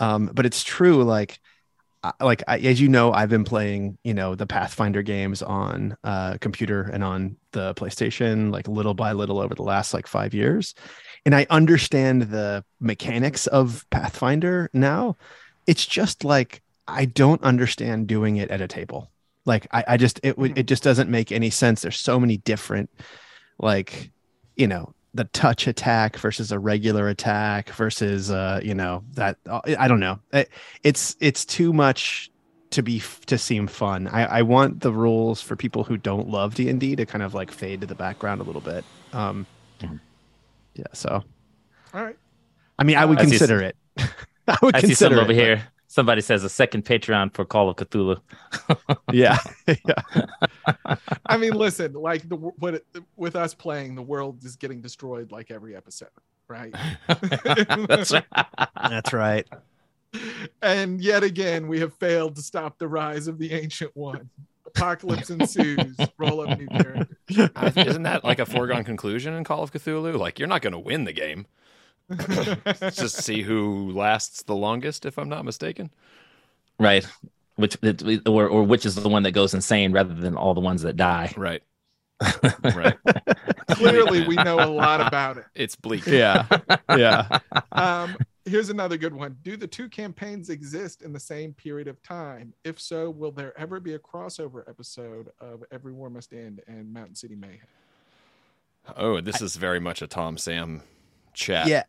Um, 0.00 0.30
but 0.32 0.44
it's 0.44 0.64
true, 0.64 1.04
like 1.04 1.32
I- 1.32 1.38
like 2.20 2.42
I, 2.46 2.58
as 2.58 2.80
you 2.80 2.88
know, 2.88 3.12
I've 3.12 3.30
been 3.30 3.44
playing 3.44 3.98
you 4.04 4.14
know 4.14 4.34
the 4.34 4.46
Pathfinder 4.46 5.02
games 5.02 5.42
on 5.42 5.96
uh, 6.04 6.38
computer 6.40 6.82
and 6.82 7.04
on 7.04 7.36
the 7.52 7.74
PlayStation 7.74 8.52
like 8.52 8.68
little 8.68 8.94
by 8.94 9.12
little 9.12 9.40
over 9.40 9.54
the 9.54 9.62
last 9.62 9.94
like 9.94 10.06
five 10.06 10.34
years 10.34 10.74
and 11.24 11.34
I 11.34 11.46
understand 11.50 12.22
the 12.22 12.64
mechanics 12.80 13.46
of 13.46 13.86
Pathfinder 13.90 14.70
now. 14.72 15.16
It's 15.66 15.86
just 15.86 16.24
like 16.24 16.62
I 16.86 17.06
don't 17.06 17.42
understand 17.42 18.06
doing 18.06 18.36
it 18.36 18.50
at 18.50 18.60
a 18.60 18.68
table. 18.68 19.10
Like 19.46 19.66
I, 19.72 19.84
I 19.88 19.96
just 19.96 20.20
it 20.22 20.36
it 20.38 20.66
just 20.66 20.82
doesn't 20.82 21.10
make 21.10 21.32
any 21.32 21.50
sense. 21.50 21.82
There's 21.82 21.98
so 21.98 22.20
many 22.20 22.36
different 22.38 22.90
like 23.58 24.10
you 24.56 24.66
know 24.66 24.94
the 25.14 25.24
touch 25.26 25.66
attack 25.68 26.16
versus 26.18 26.50
a 26.52 26.58
regular 26.58 27.08
attack 27.08 27.70
versus 27.70 28.30
uh 28.30 28.60
you 28.62 28.74
know 28.74 29.04
that 29.12 29.38
uh, 29.48 29.60
I 29.78 29.88
don't 29.88 30.00
know. 30.00 30.18
It, 30.32 30.50
it's 30.82 31.16
it's 31.20 31.44
too 31.44 31.72
much 31.72 32.30
to 32.70 32.82
be 32.82 33.00
to 33.26 33.38
seem 33.38 33.66
fun. 33.68 34.08
I 34.08 34.24
I 34.24 34.42
want 34.42 34.80
the 34.80 34.92
rules 34.92 35.40
for 35.40 35.56
people 35.56 35.84
who 35.84 35.96
don't 35.96 36.28
love 36.28 36.54
D 36.56 36.68
and 36.68 36.80
D 36.80 36.96
to 36.96 37.06
kind 37.06 37.22
of 37.22 37.32
like 37.34 37.50
fade 37.52 37.80
to 37.82 37.86
the 37.86 37.94
background 37.94 38.40
a 38.40 38.44
little 38.44 38.60
bit. 38.62 38.84
Um, 39.12 39.46
Mhm. 39.80 40.00
yeah. 40.74 40.86
So 40.92 41.22
All 41.92 42.02
right. 42.04 42.16
I 42.78 42.84
mean, 42.84 42.96
I 42.96 43.04
would 43.04 43.20
I 43.20 43.22
consider 43.22 43.60
it. 43.62 43.76
I 44.48 44.58
would 44.62 44.74
I 44.74 44.80
see 44.80 44.88
consider 44.88 44.94
something 44.94 45.18
it, 45.18 45.22
over 45.22 45.32
here. 45.32 45.68
Somebody 45.86 46.22
says 46.22 46.42
a 46.44 46.48
second 46.48 46.84
Patreon 46.84 47.32
for 47.34 47.44
Call 47.44 47.68
of 47.68 47.76
Cthulhu. 47.76 48.20
Yeah. 49.12 49.38
yeah. 49.68 50.96
I 51.26 51.36
mean, 51.36 51.52
listen, 51.52 51.92
like 51.92 52.28
the 52.28 52.36
what 52.36 52.74
it, 52.74 52.86
with 53.16 53.36
us 53.36 53.54
playing, 53.54 53.94
the 53.94 54.02
world 54.02 54.42
is 54.44 54.56
getting 54.56 54.80
destroyed 54.80 55.30
like 55.30 55.50
every 55.52 55.76
episode, 55.76 56.08
right? 56.48 56.74
That's 57.86 58.12
right. 58.12 58.24
That's 58.88 59.12
right. 59.12 59.46
and 60.62 61.00
yet 61.00 61.22
again, 61.22 61.68
we 61.68 61.78
have 61.80 61.94
failed 61.94 62.34
to 62.36 62.42
stop 62.42 62.78
the 62.78 62.88
rise 62.88 63.28
of 63.28 63.38
the 63.38 63.52
ancient 63.52 63.94
one. 63.94 64.30
Apocalypse 64.66 65.30
ensues. 65.30 65.96
Roll 66.18 66.40
up 66.40 66.58
new 66.58 66.66
character. 66.66 67.16
Isn't 67.76 68.02
that 68.02 68.24
like 68.24 68.40
a 68.40 68.46
foregone 68.46 68.82
conclusion 68.84 69.34
in 69.34 69.44
Call 69.44 69.62
of 69.62 69.72
Cthulhu? 69.72 70.18
Like 70.18 70.38
you're 70.40 70.48
not 70.48 70.62
going 70.62 70.72
to 70.72 70.78
win 70.78 71.04
the 71.04 71.12
game. 71.12 71.46
It's 72.10 72.96
just 72.96 73.16
see 73.22 73.42
who 73.42 73.90
lasts 73.92 74.42
the 74.42 74.54
longest, 74.54 75.06
if 75.06 75.18
I'm 75.18 75.28
not 75.28 75.44
mistaken. 75.44 75.90
right. 76.78 77.06
Which 77.56 77.76
or 78.26 78.48
or 78.48 78.64
which 78.64 78.84
is 78.84 78.96
the 78.96 79.08
one 79.08 79.22
that 79.22 79.30
goes 79.30 79.54
insane 79.54 79.92
rather 79.92 80.12
than 80.12 80.36
all 80.36 80.54
the 80.54 80.60
ones 80.60 80.82
that 80.82 80.96
die. 80.96 81.32
Right. 81.36 81.62
Right. 82.74 82.96
Clearly, 83.70 84.26
we 84.26 84.36
know 84.36 84.58
a 84.60 84.66
lot 84.70 85.00
about 85.00 85.36
it. 85.38 85.44
It's 85.54 85.76
bleak. 85.76 86.06
Yeah. 86.06 86.46
Yeah. 86.88 87.38
Um, 87.72 88.16
here's 88.44 88.70
another 88.70 88.96
good 88.96 89.12
one. 89.14 89.36
Do 89.42 89.56
the 89.56 89.66
two 89.66 89.88
campaigns 89.88 90.48
exist 90.50 91.02
in 91.02 91.12
the 91.12 91.20
same 91.20 91.52
period 91.52 91.86
of 91.88 92.02
time? 92.02 92.54
If 92.64 92.80
so, 92.80 93.10
will 93.10 93.32
there 93.32 93.56
ever 93.58 93.80
be 93.80 93.94
a 93.94 93.98
crossover 93.98 94.68
episode 94.68 95.30
of 95.40 95.62
Every 95.70 95.92
War 95.92 96.08
Must 96.10 96.32
End 96.32 96.60
and 96.66 96.92
Mountain 96.92 97.16
City 97.16 97.34
Mayhem? 97.34 97.60
Oh, 98.96 99.20
this 99.20 99.40
is 99.42 99.56
very 99.56 99.80
much 99.80 100.02
a 100.02 100.06
Tom 100.06 100.38
Sam 100.38 100.82
chat. 101.34 101.66
Yeah. 101.66 101.84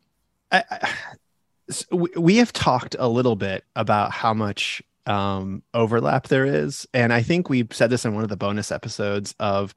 We 1.92 2.38
have 2.38 2.54
talked 2.54 2.96
a 3.00 3.08
little 3.08 3.36
bit 3.36 3.64
about 3.76 4.12
how 4.12 4.34
much 4.34 4.84
um, 5.06 5.64
overlap 5.74 6.28
there 6.28 6.46
is. 6.46 6.88
And 6.94 7.14
I 7.14 7.22
think 7.22 7.50
we 7.50 7.68
said 7.72 7.90
this 7.90 8.06
in 8.06 8.14
one 8.14 8.24
of 8.24 8.30
the 8.30 8.38
bonus 8.38 8.72
episodes 8.72 9.36
of 9.40 9.74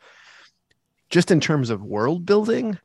just 1.11 1.31
in 1.31 1.41
terms 1.41 1.71
of 1.71 1.83
world 1.83 2.27
building, 2.27 2.79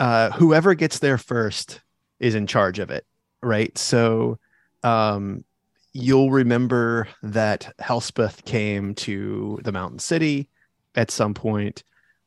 uh, 0.00 0.30
whoever 0.32 0.74
gets 0.74 0.98
there 0.98 1.18
first 1.18 1.80
is 2.20 2.34
in 2.34 2.46
charge 2.46 2.78
of 2.78 2.90
it. 2.90 3.06
Right. 3.42 3.76
So 3.78 4.38
um, 4.82 5.44
you'll 5.92 6.30
remember 6.30 7.08
that 7.22 7.74
Helspeth 7.80 8.44
came 8.44 8.94
to 8.96 9.58
the 9.64 9.72
mountain 9.72 9.98
city 9.98 10.48
at 10.94 11.10
some 11.10 11.34
point. 11.34 11.82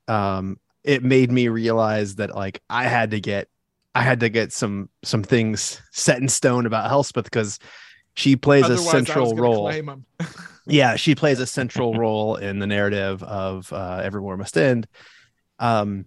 Um, 0.07 0.59
it 0.83 1.03
made 1.03 1.31
me 1.31 1.47
realize 1.49 2.15
that 2.15 2.35
like 2.35 2.61
I 2.69 2.85
had 2.85 3.11
to 3.11 3.19
get 3.19 3.47
I 3.96 4.01
had 4.01 4.19
to 4.22 4.29
get 4.29 4.53
some 4.53 4.89
some 5.03 5.24
things 5.24 5.81
set 5.91 6.19
in 6.19 6.29
stone 6.29 6.65
about 6.65 6.89
Helspeth 6.89 7.24
because 7.24 7.60
she 8.15 8.36
plays 8.36 8.65
Otherwise, 8.65 8.86
a 8.86 8.89
central 8.89 9.36
role. 9.36 9.72
Yeah, 10.72 10.98
she 10.98 11.15
plays 11.15 11.39
a 11.39 11.48
central 11.48 11.96
role 11.96 12.36
in 12.36 12.60
the 12.60 12.67
narrative 12.67 13.24
of 13.24 13.74
uh, 13.74 14.01
Every 14.03 14.22
War 14.22 14.38
Must 14.38 14.55
End. 14.55 14.88
Um, 15.58 16.05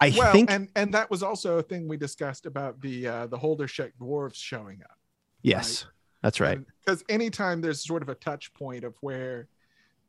I 0.00 0.14
well, 0.16 0.32
think 0.32 0.50
and 0.50 0.68
and 0.76 0.94
that 0.94 1.10
was 1.10 1.22
also 1.22 1.58
a 1.58 1.62
thing 1.62 1.88
we 1.88 1.96
discussed 1.96 2.46
about 2.46 2.80
the 2.80 3.06
uh, 3.06 3.26
the 3.26 3.38
Holdershek 3.38 3.92
dwarves 4.00 4.36
showing 4.36 4.80
up. 4.82 4.98
yes, 5.42 5.86
that's 6.22 6.40
right. 6.40 6.60
Because 6.84 7.04
anytime 7.08 7.60
there's 7.60 7.84
sort 7.84 8.02
of 8.02 8.08
a 8.08 8.14
touch 8.14 8.52
point 8.54 8.84
of 8.84 8.94
where 9.00 9.48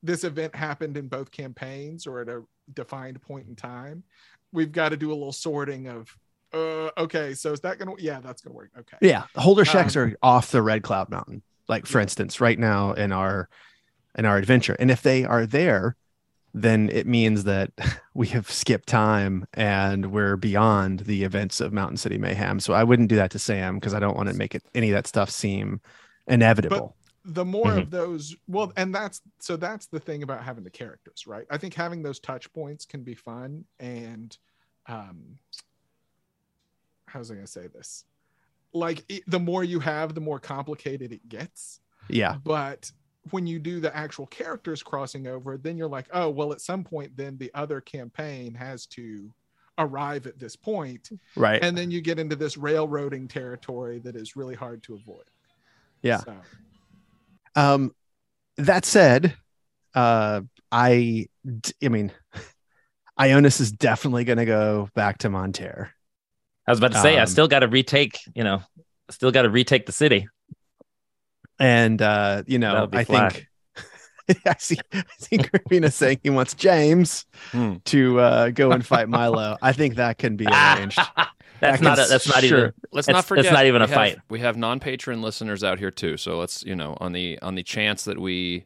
this 0.04 0.24
event 0.24 0.56
happened 0.56 0.98
in 0.98 1.08
both 1.08 1.32
campaigns 1.32 2.08
or 2.08 2.22
at 2.22 2.30
a 2.30 2.44
defined 2.74 3.22
point 3.22 3.48
in 3.48 3.56
time, 3.56 4.04
we've 4.52 4.72
got 4.72 4.90
to 4.90 4.98
do 4.98 5.10
a 5.12 5.14
little 5.16 5.32
sorting 5.32 5.88
of, 5.88 6.16
uh, 6.54 6.90
okay, 6.98 7.34
so 7.34 7.52
is 7.54 7.62
that 7.62 7.80
gonna? 7.80 7.94
Yeah, 7.98 8.20
that's 8.20 8.42
gonna 8.42 8.56
work. 8.56 8.72
Okay. 8.78 8.98
Yeah, 9.02 9.24
Holder 9.36 9.64
Shacks 9.66 9.96
Um, 9.96 10.04
are 10.04 10.16
off 10.22 10.52
the 10.52 10.62
Red 10.62 10.84
Cloud 10.84 11.10
Mountain, 11.10 11.44
like 11.70 11.86
for 11.86 12.00
Yeah. 12.00 12.04
instance, 12.04 12.42
right 12.42 12.60
now 12.60 12.94
in 12.94 13.12
our 13.12 13.48
in 14.18 14.26
our 14.26 14.38
adventure. 14.38 14.76
And 14.78 14.92
if 14.92 15.02
they 15.02 15.24
are 15.24 15.46
there, 15.46 15.96
then 16.54 16.90
it 16.90 17.08
means 17.08 17.46
that 17.46 17.72
we 18.14 18.28
have 18.28 18.52
skipped 18.52 18.90
time 18.90 19.46
and 19.54 20.12
we're 20.12 20.36
beyond 20.36 21.02
the 21.02 21.24
events 21.24 21.62
of 21.62 21.72
Mountain 21.72 21.96
City 21.96 22.18
Mayhem. 22.18 22.60
So 22.60 22.74
I 22.74 22.84
wouldn't 22.84 23.08
do 23.08 23.16
that 23.16 23.32
to 23.32 23.40
Sam 23.40 23.76
because 23.76 23.94
I 23.94 24.00
don't 24.02 24.18
want 24.18 24.28
to 24.28 24.36
make 24.36 24.54
it 24.54 24.64
any 24.76 24.90
of 24.90 24.96
that 24.96 25.08
stuff 25.08 25.30
seem 25.30 25.80
inevitable. 26.28 26.98
The 27.24 27.46
more 27.46 27.68
Mhm. 27.68 27.82
of 27.84 27.92
those 27.92 28.36
well 28.48 28.74
and 28.78 28.94
that's 28.96 29.22
so 29.40 29.56
that's 29.56 29.86
the 29.88 30.00
thing 30.00 30.24
about 30.24 30.44
having 30.44 30.64
the 30.64 30.72
characters 30.72 31.28
right 31.28 31.46
i 31.52 31.58
think 31.58 31.74
having 31.76 32.02
those 32.02 32.20
touch 32.20 32.52
points 32.52 32.84
can 32.86 33.04
be 33.04 33.14
fun 33.14 33.64
and 33.80 34.38
um 34.88 35.38
how 37.06 37.20
was 37.20 37.30
i 37.30 37.36
going 37.36 37.46
to 37.46 37.52
say 37.52 37.68
this 37.68 38.06
like 38.74 39.04
it, 39.10 39.24
the 39.28 39.40
more 39.40 39.64
you 39.64 39.80
have 39.80 40.16
the 40.16 40.22
more 40.22 40.40
complicated 40.40 41.12
it 41.12 41.28
gets 41.30 41.80
yeah, 42.10 42.38
but 42.44 42.92
when 43.30 43.46
you 43.46 43.60
do 43.60 43.80
the 43.80 43.96
actual 43.96 44.26
characters 44.28 44.82
crossing 44.82 45.28
over 45.28 45.56
then 45.58 45.78
you're 45.78 45.88
like 45.88 46.08
oh 46.14 46.30
well 46.30 46.52
at 46.52 46.60
some 46.60 46.84
point 46.84 47.16
then 47.16 47.38
the 47.38 47.52
other 47.54 47.80
campaign 47.80 48.54
has 48.56 48.88
to 48.88 49.32
arrive 49.78 50.26
at 50.26 50.40
this 50.40 50.56
point 50.56 51.12
right. 51.36 51.64
and 51.64 51.78
then 51.78 51.92
you 51.92 52.02
get 52.02 52.18
into 52.18 52.36
this 52.36 52.58
railroading 52.58 53.28
territory 53.28 54.00
that 54.00 54.16
is 54.16 54.36
really 54.36 54.56
hard 54.56 54.82
to 54.82 54.96
avoid 54.96 55.26
Yeah. 56.02 56.18
so. 56.18 56.36
Um, 57.56 57.94
that 58.58 58.86
said, 58.86 59.36
uh, 59.96 60.42
I, 60.72 61.28
d- 61.60 61.74
I 61.84 61.88
mean, 61.90 62.12
Ionis 63.20 63.60
is 63.60 63.72
definitely 63.72 64.24
going 64.24 64.38
to 64.38 64.46
go 64.46 64.90
back 64.96 65.20
to 65.20 65.30
Monterre. 65.30 65.90
I 66.68 66.72
was 66.72 66.80
about 66.80 66.94
to 66.94 67.02
say, 67.02 67.18
I 67.18 67.22
Um, 67.24 67.28
still 67.28 67.48
got 67.48 67.60
to 67.60 67.68
retake, 67.68 68.20
you 68.36 68.44
know, 68.44 68.62
still 69.10 69.32
got 69.32 69.42
to 69.44 69.50
retake 69.50 69.86
the 69.86 69.92
city. 69.92 70.28
And 71.60 72.02
uh, 72.02 72.44
you 72.48 72.58
know, 72.60 72.74
That 72.74 72.82
would 72.82 72.92
be 72.92 72.98
I 73.00 73.04
fly. 73.04 73.30
think 73.30 73.48
I 74.48 74.56
see 74.58 74.78
I 74.94 75.04
see 75.20 75.38
Gravina 75.38 75.92
saying 75.92 76.20
he 76.24 76.30
wants 76.30 76.54
James 76.54 77.26
Hmm. 77.52 77.76
to 77.86 78.20
uh, 78.20 78.50
go 78.50 78.72
and 78.72 78.86
fight 78.86 79.10
Milo. 79.10 79.58
I 79.62 79.74
think 79.74 79.96
that 79.96 80.18
can 80.18 80.38
be 80.38 80.46
arranged. 80.76 81.00
That's 81.62 81.82
not 81.82 81.98
can- 81.98 82.06
a, 82.06 82.10
that's 82.10 82.28
not 82.28 82.44
sure. 82.44 82.58
even 82.60 82.74
Let's 82.92 83.08
not 83.08 83.26
forget. 83.26 83.46
that's 83.46 83.54
not 83.54 83.66
even 83.66 83.82
a 83.82 83.86
we 83.86 83.90
have- 83.92 83.98
fight. 83.98 84.20
We 84.30 84.40
have 84.40 84.58
non-patron 84.58 85.22
listeners 85.22 85.64
out 85.64 85.80
here 85.80 85.92
too. 85.92 86.18
So 86.18 86.38
let's 86.38 86.64
you 86.66 86.76
know 86.76 86.98
on 87.00 87.14
the 87.14 87.40
on 87.42 87.56
the 87.56 87.64
chance 87.64 88.04
that 88.06 88.20
we 88.20 88.66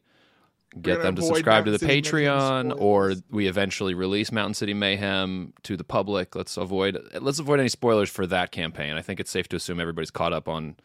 get 0.82 1.00
them 1.00 1.14
to 1.16 1.22
avoid 1.22 1.36
subscribe 1.36 1.64
to 1.64 1.70
the 1.70 1.78
City 1.78 2.02
Patreon, 2.02 2.74
or 2.78 3.14
we 3.30 3.46
eventually 3.46 3.94
release 3.94 4.30
Mountain 4.30 4.54
City 4.54 4.74
Mayhem 4.74 5.52
to 5.62 5.76
the 5.76 5.84
public. 5.84 6.34
Let's 6.34 6.56
avoid 6.56 6.98
let's 7.20 7.38
avoid 7.38 7.60
any 7.60 7.68
spoilers 7.70 8.10
for 8.10 8.26
that 8.26 8.50
campaign. 8.50 8.94
I 8.96 9.02
think 9.02 9.20
it's 9.20 9.30
safe 9.30 9.48
to 9.48 9.56
assume 9.56 9.80
everybody's 9.80 10.10
caught 10.10 10.32
up 10.32 10.48
on 10.48 10.76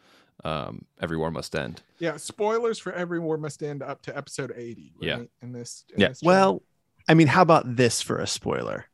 um, 0.45 0.85
Every 1.01 1.17
War 1.17 1.29
Must 1.29 1.53
End. 1.55 1.81
Yeah, 1.99 2.17
spoilers 2.17 2.79
for 2.79 2.91
every 2.93 3.19
war 3.19 3.37
must 3.37 3.61
end 3.61 3.83
up 3.83 4.01
to 4.03 4.17
episode 4.17 4.51
80. 4.55 4.93
Right? 5.01 5.07
Yeah. 5.07 5.19
In 5.41 5.51
this. 5.51 5.83
in 5.93 6.01
Yeah. 6.01 6.07
this. 6.09 6.21
Well, 6.23 6.61
I 7.07 7.13
mean, 7.13 7.27
how 7.27 7.41
about 7.43 7.75
this 7.75 8.01
for 8.01 8.17
a 8.17 8.25
spoiler? 8.25 8.85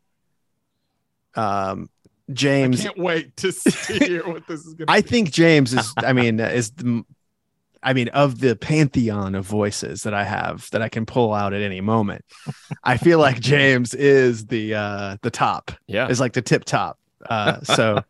Um, 1.35 1.89
I 2.29 2.83
can't 2.83 2.97
wait 2.97 3.37
to 3.37 3.51
see 3.53 3.99
hear 3.99 4.27
what 4.27 4.47
this 4.47 4.65
is 4.65 4.73
going 4.73 4.87
to 4.87 4.93
I 4.93 5.01
think 5.01 5.31
James 5.31 5.73
is. 5.73 5.93
I 5.97 6.13
mean, 6.13 6.39
is 6.39 6.71
the. 6.71 7.03
I 7.83 7.93
mean, 7.93 8.09
of 8.09 8.39
the 8.39 8.55
pantheon 8.55 9.35
of 9.35 9.45
voices 9.45 10.03
that 10.03 10.13
I 10.13 10.23
have 10.23 10.67
that 10.71 10.81
I 10.81 10.89
can 10.89 11.05
pull 11.05 11.33
out 11.33 11.53
at 11.53 11.61
any 11.61 11.79
moment, 11.79 12.25
I 12.83 12.97
feel 12.97 13.19
like 13.19 13.39
James 13.39 13.93
is 13.93 14.47
the 14.47 14.73
uh 14.73 15.17
the 15.21 15.29
top. 15.29 15.71
Yeah. 15.87 16.07
Is 16.09 16.19
like 16.19 16.33
the 16.33 16.41
tip 16.41 16.65
top. 16.65 16.99
Uh, 17.29 17.61
so 17.61 18.03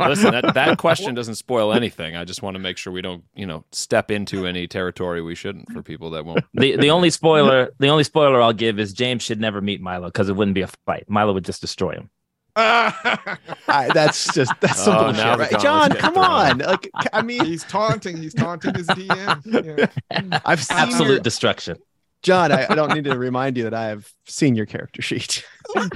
Listen, 0.00 0.32
that, 0.32 0.52
that 0.54 0.78
question 0.78 1.14
doesn't 1.14 1.34
spoil 1.34 1.72
anything. 1.72 2.16
I 2.16 2.24
just 2.24 2.42
want 2.42 2.54
to 2.54 2.58
make 2.58 2.78
sure 2.78 2.92
we 2.92 3.02
don't, 3.02 3.24
you 3.34 3.46
know, 3.46 3.64
step 3.72 4.10
into 4.10 4.46
any 4.46 4.66
territory 4.66 5.20
we 5.20 5.34
shouldn't 5.34 5.70
for 5.72 5.82
people 5.82 6.10
that 6.10 6.24
won't. 6.24 6.44
the 6.54 6.76
the 6.76 6.90
only 6.90 7.10
spoiler 7.10 7.70
the 7.78 7.88
only 7.88 8.04
spoiler 8.04 8.40
I'll 8.40 8.52
give 8.52 8.78
is 8.78 8.92
James 8.92 9.22
should 9.22 9.40
never 9.40 9.60
meet 9.60 9.80
Milo 9.80 10.06
because 10.08 10.28
it 10.28 10.36
wouldn't 10.36 10.54
be 10.54 10.62
a 10.62 10.68
fight. 10.86 11.04
Milo 11.08 11.32
would 11.32 11.44
just 11.44 11.60
destroy 11.60 11.92
him. 11.92 12.10
I, 12.56 13.90
that's 13.92 14.32
just 14.32 14.52
that's 14.60 14.82
some 14.84 14.96
Oh, 14.96 15.04
bullshit, 15.06 15.38
right? 15.38 15.60
John, 15.60 15.90
come 15.90 16.14
thrown. 16.14 16.24
on! 16.24 16.58
Like, 16.58 16.88
I 17.12 17.22
mean, 17.22 17.44
he's 17.44 17.64
taunting. 17.64 18.16
He's 18.16 18.34
taunting 18.34 18.74
his 18.74 18.86
DM. 18.88 19.88
Yeah. 20.12 20.40
I've 20.44 20.62
seen 20.62 20.78
Absolute 20.78 21.08
your, 21.10 21.18
destruction. 21.20 21.76
John. 22.22 22.52
I, 22.52 22.66
I 22.70 22.74
don't 22.74 22.94
need 22.94 23.04
to 23.04 23.18
remind 23.18 23.56
you 23.56 23.64
that 23.64 23.74
I 23.74 23.86
have 23.88 24.08
seen 24.26 24.54
your 24.54 24.66
character 24.66 25.02
sheet, 25.02 25.44
and 25.74 25.90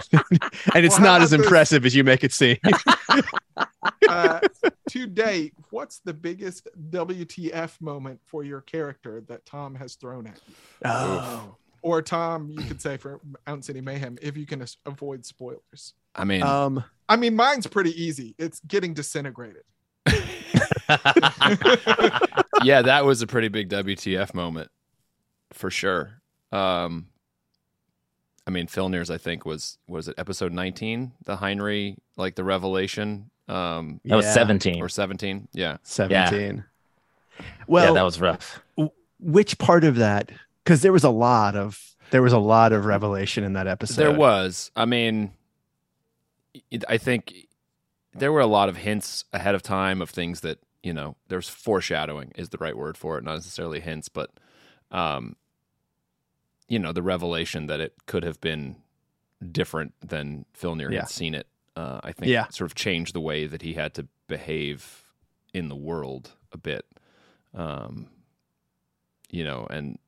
it's 0.75 0.99
Well, 0.99 1.05
not 1.07 1.23
as 1.23 1.33
about 1.33 1.39
this? 1.39 1.47
impressive 1.47 1.87
as 1.87 1.95
you 1.95 2.03
make 2.05 2.25
it 2.25 2.33
seem. 2.33 2.57
Uh, 4.09 4.41
to 4.91 5.07
date, 5.07 5.55
what's 5.71 6.01
the 6.01 6.13
biggest 6.15 6.67
WTF 6.91 7.81
moment 7.81 8.21
for 8.27 8.43
your 8.45 8.61
character 8.63 9.23
that 9.29 9.45
Tom 9.47 9.75
has 9.75 9.95
thrown 9.95 10.27
at 10.27 10.41
you? 10.49 10.55
Oh, 10.85 11.57
Or 11.83 12.03
Tom, 12.03 12.51
you 12.51 12.63
could 12.65 12.81
say 12.83 12.97
for 12.97 13.21
Mountain 13.47 13.63
City 13.63 13.81
Mayhem, 13.81 14.19
if 14.21 14.37
you 14.37 14.47
can 14.47 14.65
avoid 14.87 15.25
spoilers. 15.25 15.95
I 16.15 16.25
mean, 16.25 16.43
Um, 16.43 16.83
I 17.09 17.17
mean, 17.17 17.37
mine's 17.37 17.67
pretty 17.67 17.91
easy. 18.03 18.35
It's 18.39 18.61
getting 18.67 18.95
disintegrated. 18.95 19.63
yeah, 22.63 22.83
that 22.83 23.05
was 23.05 23.23
a 23.23 23.27
pretty 23.27 23.49
big 23.49 23.69
WTF 23.69 24.35
moment 24.35 24.71
for 25.53 25.71
sure. 25.71 26.21
Um, 26.53 27.09
I 28.47 28.51
mean, 28.51 28.67
Filner's, 28.67 29.11
I 29.11 29.19
think 29.19 29.45
was 29.45 29.79
was 29.87 30.09
it 30.09 30.15
episode 30.19 30.53
nineteen, 30.53 31.13
the 31.25 31.37
Heinrich, 31.37 31.97
like 32.17 32.35
the 32.35 32.45
revelation, 32.45 33.31
um, 33.49 34.01
That 34.05 34.17
was 34.17 34.25
yeah, 34.27 34.33
17. 34.33 34.83
or 34.83 34.89
seventeen. 34.89 35.49
Yeah, 35.53 35.77
Seventeen. 35.83 36.65
yeah, 37.39 37.45
Well, 37.67 37.95
that 37.95 38.03
was 38.03 38.21
rough. 38.21 38.61
which 39.21 39.59
part 39.59 39.85
of 39.85 39.97
that? 39.97 40.31
Because 40.69 40.83
there 40.83 40.93
was 40.93 41.05
a 41.05 41.09
lot 41.11 41.57
of 41.57 41.97
there 42.11 42.21
was 42.21 42.35
a 42.35 42.39
lot 42.39 42.75
of 42.75 42.85
revelation 42.85 43.43
in 43.43 43.55
that 43.55 43.67
episode. 43.67 44.03
there 44.03 44.13
was. 44.13 44.71
I 44.77 44.85
mean, 44.85 45.33
I 46.87 46.99
think 46.99 47.47
there 48.15 48.31
were 48.33 48.41
a 48.41 48.47
lot 48.47 48.69
of 48.69 48.77
hints 48.77 49.25
ahead 49.33 49.55
of 49.55 49.63
time 49.63 50.03
of 50.03 50.11
things 50.11 50.41
that 50.41 50.59
you 50.83 50.93
know. 50.93 51.17
There's 51.29 51.49
foreshadowing 51.49 52.33
is 52.37 52.51
the 52.51 52.59
right 52.59 52.77
word 52.77 52.99
for 52.99 53.17
it, 53.17 53.25
not 53.25 53.37
necessarily 53.37 53.81
hints, 53.81 54.11
but 54.11 54.31
um, 54.91 55.37
you 56.69 56.79
know, 56.79 56.93
the 56.93 57.03
revelation 57.03 57.67
that 57.69 57.81
it 57.81 57.95
could 58.05 58.23
have 58.23 58.39
been 58.39 58.77
different 59.51 59.95
than 60.07 60.45
Filner 60.55 60.93
Yeah. 60.93 61.01
had 61.01 61.09
seen 61.09 61.35
it. 61.35 61.47
Uh, 61.77 62.01
I 62.05 62.13
think 62.13 62.29
Yeah. 62.31 62.49
sort 62.49 62.71
of 62.71 62.75
changed 62.75 63.15
the 63.15 63.21
way 63.21 63.47
that 63.47 63.63
he 63.63 63.73
had 63.73 63.95
to 63.95 64.07
behave 64.27 65.05
in 65.55 65.71
the 65.71 65.77
world 65.77 66.33
a 66.53 66.59
bit. 66.59 66.85
Um, 67.55 68.11
you 69.31 69.45
know, 69.45 69.67
and 69.71 69.99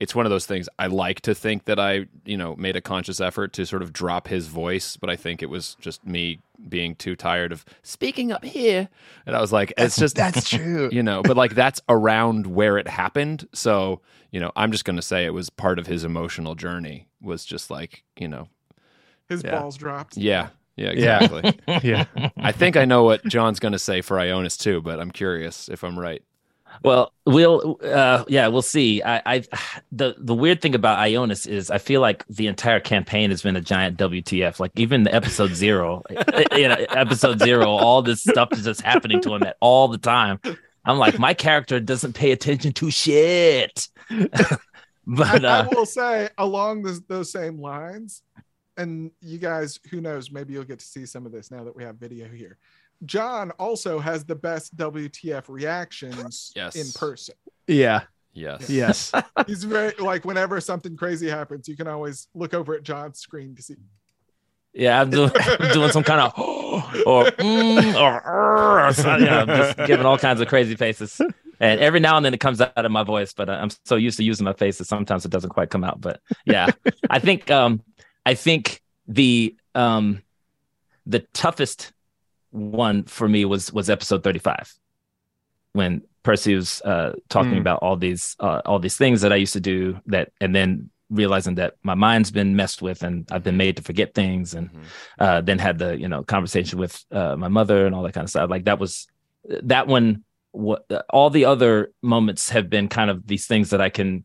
it's 0.00 0.14
one 0.14 0.26
of 0.26 0.30
those 0.30 0.44
things 0.46 0.68
I 0.78 0.88
like 0.88 1.20
to 1.22 1.34
think 1.34 1.64
that 1.66 1.78
I, 1.78 2.06
you 2.24 2.36
know, 2.36 2.56
made 2.56 2.76
a 2.76 2.80
conscious 2.80 3.20
effort 3.20 3.52
to 3.54 3.64
sort 3.66 3.82
of 3.82 3.92
drop 3.92 4.26
his 4.28 4.48
voice, 4.48 4.96
but 4.96 5.08
I 5.08 5.16
think 5.16 5.42
it 5.42 5.46
was 5.50 5.76
just 5.80 6.04
me 6.06 6.40
being 6.68 6.94
too 6.96 7.14
tired 7.16 7.52
of 7.52 7.64
speaking 7.82 8.32
up 8.32 8.44
here. 8.44 8.88
And 9.26 9.36
I 9.36 9.40
was 9.40 9.52
like, 9.52 9.72
it's 9.78 9.96
just 9.96 10.16
That's 10.16 10.48
true. 10.50 10.88
you 10.92 11.02
know, 11.02 11.22
but 11.22 11.36
like 11.36 11.54
that's 11.54 11.80
around 11.88 12.46
where 12.46 12.76
it 12.78 12.88
happened. 12.88 13.46
So, 13.54 14.00
you 14.32 14.40
know, 14.40 14.50
I'm 14.56 14.72
just 14.72 14.84
going 14.84 14.96
to 14.96 15.02
say 15.02 15.24
it 15.26 15.34
was 15.34 15.48
part 15.48 15.78
of 15.78 15.86
his 15.86 16.04
emotional 16.04 16.54
journey 16.54 17.06
was 17.22 17.44
just 17.44 17.70
like, 17.70 18.02
you 18.18 18.26
know, 18.28 18.48
His 19.28 19.42
Yeah. 19.44 19.60
balls 19.60 19.76
dropped. 19.76 20.16
yeah, 20.16 20.48
yeah, 20.76 20.90
Yeah. 20.92 21.22
exactly. 21.22 21.58
yeah. 21.88 22.04
I 22.36 22.50
think 22.52 22.76
I 22.76 22.84
know 22.84 23.04
what 23.04 23.24
John's 23.26 23.60
going 23.60 23.72
to 23.72 23.78
say 23.78 24.00
for 24.00 24.16
Ionis 24.16 24.58
too, 24.58 24.82
but 24.82 24.98
I'm 25.00 25.10
curious 25.12 25.68
if 25.68 25.84
I'm 25.84 25.98
right. 25.98 26.22
Well, 26.82 27.12
we'll 27.26 27.78
uh 27.82 28.24
yeah, 28.28 28.48
we'll 28.48 28.62
see. 28.62 29.02
I 29.02 29.22
I 29.24 29.42
the 29.92 30.14
the 30.18 30.34
weird 30.34 30.60
thing 30.60 30.74
about 30.74 30.98
Ionis 30.98 31.46
is 31.46 31.70
I 31.70 31.78
feel 31.78 32.00
like 32.00 32.26
the 32.28 32.46
entire 32.46 32.80
campaign 32.80 33.30
has 33.30 33.42
been 33.42 33.56
a 33.56 33.60
giant 33.60 33.98
WTF. 33.98 34.60
Like 34.60 34.72
even 34.76 35.04
the 35.04 35.14
episode 35.14 35.54
0, 35.54 36.02
you 36.56 36.68
know, 36.68 36.76
episode 36.90 37.40
0, 37.40 37.68
all 37.68 38.02
this 38.02 38.22
stuff 38.22 38.52
is 38.52 38.64
just 38.64 38.80
happening 38.80 39.20
to 39.22 39.34
him 39.34 39.42
at 39.44 39.56
all 39.60 39.88
the 39.88 39.98
time. 39.98 40.40
I'm 40.84 40.98
like 40.98 41.18
my 41.18 41.34
character 41.34 41.80
doesn't 41.80 42.14
pay 42.14 42.32
attention 42.32 42.72
to 42.74 42.90
shit. 42.90 43.88
but 45.06 45.44
I, 45.44 45.60
uh 45.60 45.68
I 45.70 45.74
will 45.74 45.86
say 45.86 46.28
along 46.38 46.82
those 47.08 47.30
same 47.30 47.60
lines, 47.60 48.22
and 48.76 49.10
you 49.20 49.38
guys, 49.38 49.78
who 49.90 50.00
knows, 50.00 50.30
maybe 50.30 50.52
you'll 50.52 50.64
get 50.64 50.80
to 50.80 50.84
see 50.84 51.06
some 51.06 51.26
of 51.26 51.32
this 51.32 51.50
now 51.50 51.64
that 51.64 51.74
we 51.74 51.84
have 51.84 51.96
video 51.96 52.26
here. 52.28 52.58
John 53.06 53.50
also 53.52 53.98
has 53.98 54.24
the 54.24 54.34
best 54.34 54.76
WTF 54.76 55.44
reactions 55.48 56.52
Yes. 56.56 56.76
in 56.76 56.86
person. 56.98 57.34
Yeah. 57.66 58.02
Yes. 58.32 58.68
Yes. 58.68 59.12
He's 59.46 59.64
very 59.64 59.92
like 59.98 60.24
whenever 60.24 60.60
something 60.60 60.96
crazy 60.96 61.28
happens, 61.28 61.68
you 61.68 61.76
can 61.76 61.86
always 61.86 62.28
look 62.34 62.52
over 62.54 62.74
at 62.74 62.82
John's 62.82 63.18
screen 63.20 63.54
to 63.56 63.62
see. 63.62 63.76
yeah, 64.72 65.00
I'm 65.00 65.10
doing, 65.10 65.30
doing 65.72 65.92
some 65.92 66.02
kind 66.02 66.20
of 66.20 66.32
or 67.06 67.24
mm, 67.26 67.94
or, 68.00 68.86
or 68.88 68.92
so, 68.92 69.16
you 69.16 69.26
know, 69.26 69.46
just 69.46 69.76
giving 69.86 70.04
all 70.04 70.18
kinds 70.18 70.40
of 70.40 70.48
crazy 70.48 70.74
faces. 70.74 71.20
And 71.60 71.78
every 71.80 72.00
now 72.00 72.16
and 72.16 72.26
then 72.26 72.34
it 72.34 72.40
comes 72.40 72.60
out 72.60 72.72
of 72.76 72.90
my 72.90 73.04
voice, 73.04 73.32
but 73.32 73.48
I'm 73.48 73.70
so 73.84 73.94
used 73.94 74.16
to 74.16 74.24
using 74.24 74.44
my 74.44 74.52
face 74.52 74.78
that 74.78 74.86
sometimes 74.86 75.24
it 75.24 75.30
doesn't 75.30 75.50
quite 75.50 75.70
come 75.70 75.84
out. 75.84 76.00
But 76.00 76.20
yeah, 76.44 76.66
I 77.08 77.20
think 77.20 77.48
um, 77.52 77.80
I 78.26 78.34
think 78.34 78.82
the 79.06 79.54
um, 79.76 80.22
the 81.06 81.20
toughest 81.32 81.92
one 82.54 83.02
for 83.04 83.28
me 83.28 83.44
was 83.44 83.72
was 83.72 83.90
episode 83.90 84.22
35 84.22 84.72
when 85.72 86.02
Percy 86.22 86.54
was 86.54 86.80
uh, 86.82 87.12
talking 87.28 87.54
Mm. 87.54 87.60
about 87.60 87.80
all 87.82 87.96
these 87.96 88.36
uh, 88.40 88.62
all 88.64 88.78
these 88.78 88.96
things 88.96 89.20
that 89.22 89.32
I 89.32 89.36
used 89.36 89.52
to 89.54 89.60
do 89.60 89.98
that, 90.06 90.30
and 90.40 90.54
then 90.54 90.90
realizing 91.10 91.56
that 91.56 91.74
my 91.82 91.94
mind's 91.94 92.30
been 92.30 92.54
messed 92.56 92.80
with 92.80 93.02
and 93.02 93.26
I've 93.30 93.42
been 93.42 93.56
made 93.56 93.76
to 93.76 93.82
forget 93.82 94.14
things, 94.14 94.54
and 94.54 94.70
Mhm. 94.70 94.82
uh, 95.18 95.40
then 95.40 95.58
had 95.58 95.78
the 95.78 95.98
you 95.98 96.08
know 96.08 96.22
conversation 96.22 96.78
with 96.78 97.04
uh, 97.10 97.34
my 97.36 97.48
mother 97.48 97.86
and 97.86 97.94
all 97.94 98.02
that 98.04 98.14
kind 98.14 98.24
of 98.24 98.30
stuff. 98.30 98.48
Like 98.48 98.64
that 98.64 98.78
was 98.78 99.06
that 99.64 99.86
one. 99.86 100.22
What 100.52 100.86
all 101.10 101.30
the 101.30 101.46
other 101.46 101.90
moments 102.00 102.50
have 102.50 102.70
been 102.70 102.86
kind 102.88 103.10
of 103.10 103.26
these 103.26 103.46
things 103.48 103.70
that 103.70 103.80
I 103.80 103.90
can 103.90 104.24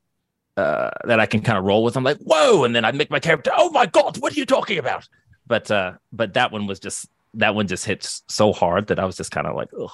uh, 0.57 0.91
that 1.05 1.19
I 1.19 1.25
can 1.25 1.41
kind 1.41 1.57
of 1.57 1.63
roll 1.63 1.83
with. 1.83 1.97
I'm 1.97 2.03
like, 2.03 2.19
whoa, 2.19 2.63
and 2.63 2.75
then 2.75 2.85
I 2.85 2.91
make 2.91 3.09
my 3.09 3.19
character, 3.19 3.49
oh 3.57 3.71
my 3.71 3.87
god, 3.87 4.19
what 4.19 4.33
are 4.33 4.35
you 4.39 4.45
talking 4.45 4.77
about? 4.77 5.07
But 5.47 5.71
uh, 5.71 5.93
but 6.13 6.35
that 6.35 6.51
one 6.51 6.67
was 6.67 6.79
just 6.79 7.09
that 7.35 7.55
one 7.55 7.67
just 7.67 7.85
hits 7.85 8.23
so 8.27 8.51
hard 8.53 8.87
that 8.87 8.99
I 8.99 9.05
was 9.05 9.17
just 9.17 9.31
kind 9.31 9.47
of 9.47 9.55
like, 9.55 9.69
ugh. 9.79 9.91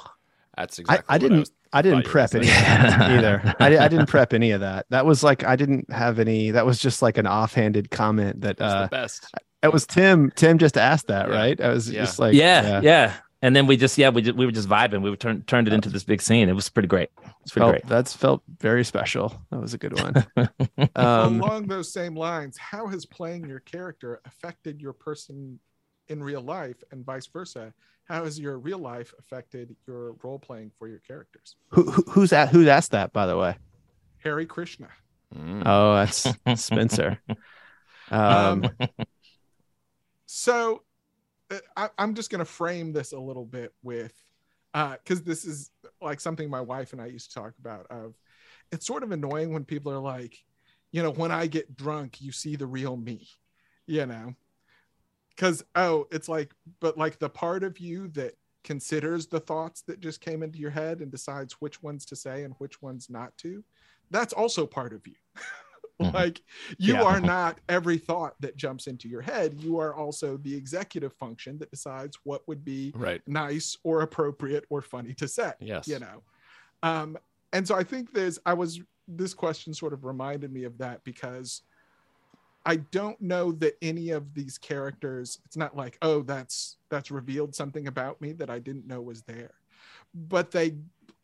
That's 0.58 0.80
I, 0.80 0.82
exactly 0.82 1.06
I 1.10 1.14
what 1.16 1.20
didn't 1.22 1.40
was- 1.40 1.52
I, 1.74 1.82
didn't 1.82 1.98
thought 1.98 2.06
you 2.06 2.08
were 2.08 2.12
prep 2.14 2.36
any 2.36 2.48
of 2.48 2.54
say. 2.54 2.62
that 2.62 3.12
either. 3.12 3.56
I, 3.60 3.78
I 3.78 3.88
didn't 3.90 4.06
prep 4.06 4.34
any 4.34 4.52
of 4.52 4.62
that. 4.62 4.86
That 4.90 5.06
was 5.06 5.22
like 5.22 5.44
I 5.44 5.58
didn't 5.58 5.92
have 5.92 6.18
any. 6.20 6.52
That 6.52 6.66
was 6.66 6.80
just 6.80 7.02
like 7.02 7.18
an 7.18 7.28
offhanded 7.28 7.92
comment 7.92 8.40
that 8.42 8.52
It 8.52 8.62
uh 8.62 8.84
the 8.84 8.88
best. 8.88 9.30
It 9.62 9.74
was 9.74 9.86
Tim. 9.86 10.32
Tim 10.38 10.58
just 10.58 10.78
asked 10.78 11.08
that, 11.08 11.28
Yeah. 11.28 11.36
right? 11.36 11.60
I 11.60 11.70
was 11.70 11.90
Yeah. 11.92 12.06
just 12.06 12.20
like 12.20 12.34
yeah, 12.36 12.80
yeah, 12.82 13.14
And 13.42 13.54
then 13.54 13.68
we 13.68 13.76
just 13.76 13.98
yeah 13.98 14.08
we 14.08 14.22
just, 14.22 14.38
we 14.38 14.46
were 14.46 14.54
just 14.54 14.70
vibing. 14.70 15.02
We 15.02 15.10
were 15.10 15.18
turned 15.18 15.46
turned 15.48 15.68
it 15.68 15.74
into 15.74 15.90
this 15.90 16.06
big 16.06 16.22
scene. 16.22 16.48
It 16.48 16.54
was 16.54 16.70
pretty 16.70 16.88
great. 16.88 17.10
It's 17.42 17.52
pretty 17.52 17.64
Felt, 17.66 17.72
great. 17.74 17.88
that's 17.88 18.14
felt 18.16 18.42
very 18.62 18.86
special. 18.86 19.38
That 19.52 19.60
was 19.60 19.74
a 19.74 19.78
good 19.78 20.00
one. 20.00 20.26
um, 20.96 21.42
along 21.42 21.68
those 21.68 21.92
same 21.92 22.16
lines, 22.16 22.58
how 22.58 22.88
has 22.88 23.06
playing 23.06 23.46
your 23.46 23.60
character 23.60 24.22
affected 24.24 24.80
your 24.80 24.94
person 24.94 25.60
in 26.08 26.24
real 26.24 26.42
life, 26.42 26.84
and 26.92 27.06
vice 27.06 27.28
versa? 27.28 27.74
How 28.06 28.24
has 28.24 28.40
your 28.40 28.60
real 28.60 28.78
life 28.80 29.14
affected 29.18 29.76
your 29.88 30.14
role 30.24 30.38
playing 30.40 30.72
for 30.78 30.88
your 30.88 31.00
characters? 31.00 31.56
who, 31.70 31.84
who- 31.90 32.04
who's 32.12 32.34
at 32.34 32.50
who's 32.50 32.68
asked 32.68 32.92
that 32.92 33.12
by 33.14 33.26
the 33.26 33.38
way? 33.38 33.58
Harry 34.24 34.46
Krishna. 34.46 34.90
Mm. 35.36 35.64
Oh, 35.66 35.96
that's 35.96 36.28
Spencer. 36.64 37.20
Um, 38.12 38.70
So 40.26 40.84
uh, 41.52 41.58
I, 41.78 41.90
I'm 41.98 42.16
just 42.16 42.30
going 42.30 42.40
to 42.40 42.46
frame 42.46 42.94
this 42.94 43.12
a 43.12 43.20
little 43.20 43.46
bit 43.46 43.74
with, 43.84 44.14
because 44.74 45.24
this 45.24 45.46
is 45.46 45.72
like 46.02 46.20
something 46.20 46.50
my 46.50 46.62
wife 46.62 46.94
and 46.94 47.02
I 47.02 47.08
used 47.08 47.32
to 47.34 47.40
talk 47.40 47.54
about. 47.60 47.88
Of 47.90 48.14
it's 48.72 48.86
sort 48.86 49.04
of 49.04 49.12
annoying 49.12 49.54
when 49.54 49.64
people 49.66 49.92
are 49.92 50.00
like, 50.00 50.36
you 50.92 51.04
know, 51.04 51.12
when 51.12 51.32
I 51.32 51.48
get 51.48 51.76
drunk, 51.76 52.22
you 52.22 52.32
see 52.32 52.56
the 52.56 52.66
real 52.68 52.98
me, 52.98 53.28
you 53.88 54.06
know, 54.06 54.34
because 55.36 55.64
oh, 55.76 56.08
it's 56.12 56.30
like, 56.30 56.54
but 56.80 56.98
like 56.98 57.20
the 57.20 57.30
part 57.30 57.64
of 57.64 57.80
you 57.80 58.08
that 58.10 58.36
considers 58.64 59.28
the 59.28 59.40
thoughts 59.40 59.82
that 59.84 60.00
just 60.00 60.22
came 60.22 60.42
into 60.42 60.58
your 60.60 60.72
head 60.72 61.00
and 61.02 61.12
decides 61.12 61.54
which 61.60 61.84
ones 61.84 62.06
to 62.06 62.16
say 62.16 62.44
and 62.44 62.56
which 62.58 62.82
ones 62.82 63.10
not 63.10 63.38
to, 63.38 63.64
that's 64.12 64.34
also 64.34 64.66
part 64.66 64.94
of 64.94 65.06
you. 65.08 65.16
Mhm. 66.02 66.14
like 66.14 66.42
you 66.78 66.96
Yeah. 66.96 67.04
are 67.04 67.22
not 67.22 67.62
every 67.70 67.98
thought 67.98 68.36
that 68.42 68.58
jumps 68.58 68.88
into 68.88 69.08
your 69.08 69.22
head. 69.22 69.62
You 69.62 69.80
are 69.80 69.96
also 69.96 70.36
the 70.36 70.54
executive 70.54 71.14
function 71.14 71.58
that 71.60 71.72
decides 71.72 72.18
what 72.26 72.46
would 72.50 72.66
be 72.66 72.92
Right. 72.94 73.26
nice 73.30 73.78
or 73.82 74.02
appropriate 74.02 74.66
or 74.70 74.82
funny 74.82 75.14
to 75.14 75.26
say. 75.30 75.54
Yes. 75.62 75.88
You 75.88 76.00
know. 76.00 76.22
Um, 76.84 77.18
and 77.54 77.66
so 77.66 77.76
I 77.76 77.86
think 77.86 78.12
there's 78.12 78.38
I 78.46 78.54
was 78.56 78.82
this 79.08 79.34
question 79.34 79.74
sort 79.74 79.94
of 79.94 80.04
reminded 80.04 80.52
me 80.52 80.66
of 80.66 80.78
that 80.80 81.02
because 81.06 81.62
I 82.66 82.78
don't 82.78 83.20
know 83.22 83.52
that 83.54 83.78
any 83.82 84.10
of 84.10 84.34
these 84.34 84.58
characters, 84.58 85.40
it's 85.46 85.58
not 85.58 85.76
like, 85.76 85.98
oh, 86.02 86.22
that's 86.22 86.78
that's 86.90 87.12
revealed 87.12 87.54
something 87.54 87.88
about 87.88 88.20
me 88.22 88.32
that 88.34 88.50
I 88.50 88.60
didn't 88.60 88.88
know 88.88 89.02
was 89.02 89.22
there. 89.24 89.54
But 90.14 90.52
they 90.52 90.76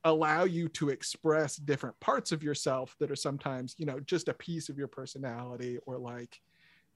allow 0.04 0.44
you 0.44 0.68
to 0.68 0.90
express 0.90 1.56
different 1.56 2.00
parts 2.00 2.32
of 2.32 2.44
yourself 2.44 2.96
that 3.00 3.12
are 3.12 3.16
sometimes, 3.16 3.76
you 3.78 3.86
know, 3.86 4.00
just 4.00 4.28
a 4.28 4.34
piece 4.34 4.70
of 4.70 4.78
your 4.78 4.88
personality 4.88 5.78
or 5.86 5.98
like 5.98 6.42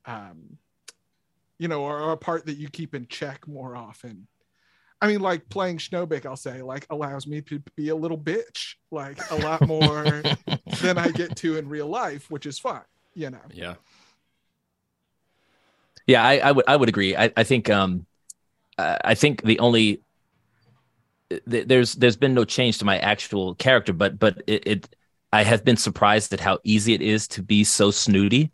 um 0.05 0.57
you 1.57 1.67
know, 1.67 1.81
or, 1.81 1.99
or 2.01 2.11
a 2.11 2.17
part 2.17 2.45
that 2.45 2.57
you 2.57 2.69
keep 2.69 2.93
in 2.93 3.07
check 3.07 3.47
more 3.47 3.75
often. 3.75 4.27
I 5.01 5.07
mean, 5.07 5.21
like 5.21 5.47
playing 5.49 5.77
Schnobik, 5.77 6.25
I'll 6.25 6.35
say, 6.35 6.61
like 6.61 6.85
allows 6.89 7.27
me 7.27 7.41
to 7.41 7.59
be 7.75 7.89
a 7.89 7.95
little 7.95 8.17
bitch, 8.17 8.75
like 8.91 9.19
a 9.31 9.35
lot 9.35 9.65
more 9.67 10.03
than 10.81 10.97
I 10.97 11.11
get 11.11 11.35
to 11.37 11.57
in 11.57 11.69
real 11.69 11.87
life, 11.87 12.29
which 12.29 12.45
is 12.45 12.59
fun, 12.59 12.81
you 13.13 13.29
know. 13.29 13.41
Yeah. 13.53 13.75
Yeah, 16.07 16.23
I, 16.23 16.37
I 16.37 16.51
would 16.51 16.65
I 16.67 16.75
would 16.75 16.89
agree. 16.89 17.15
I, 17.15 17.31
I 17.35 17.43
think 17.43 17.69
um 17.69 18.05
I 18.77 19.15
think 19.15 19.43
the 19.43 19.59
only 19.59 20.01
th- 21.49 21.67
there's 21.67 21.93
there's 21.95 22.17
been 22.17 22.33
no 22.33 22.45
change 22.45 22.77
to 22.79 22.85
my 22.85 22.97
actual 22.99 23.55
character, 23.55 23.93
but 23.93 24.19
but 24.19 24.41
it, 24.47 24.67
it 24.67 24.95
I 25.31 25.43
have 25.43 25.65
been 25.65 25.77
surprised 25.77 26.33
at 26.33 26.39
how 26.39 26.59
easy 26.63 26.93
it 26.93 27.01
is 27.01 27.27
to 27.29 27.43
be 27.43 27.63
so 27.63 27.91
snooty 27.91 28.51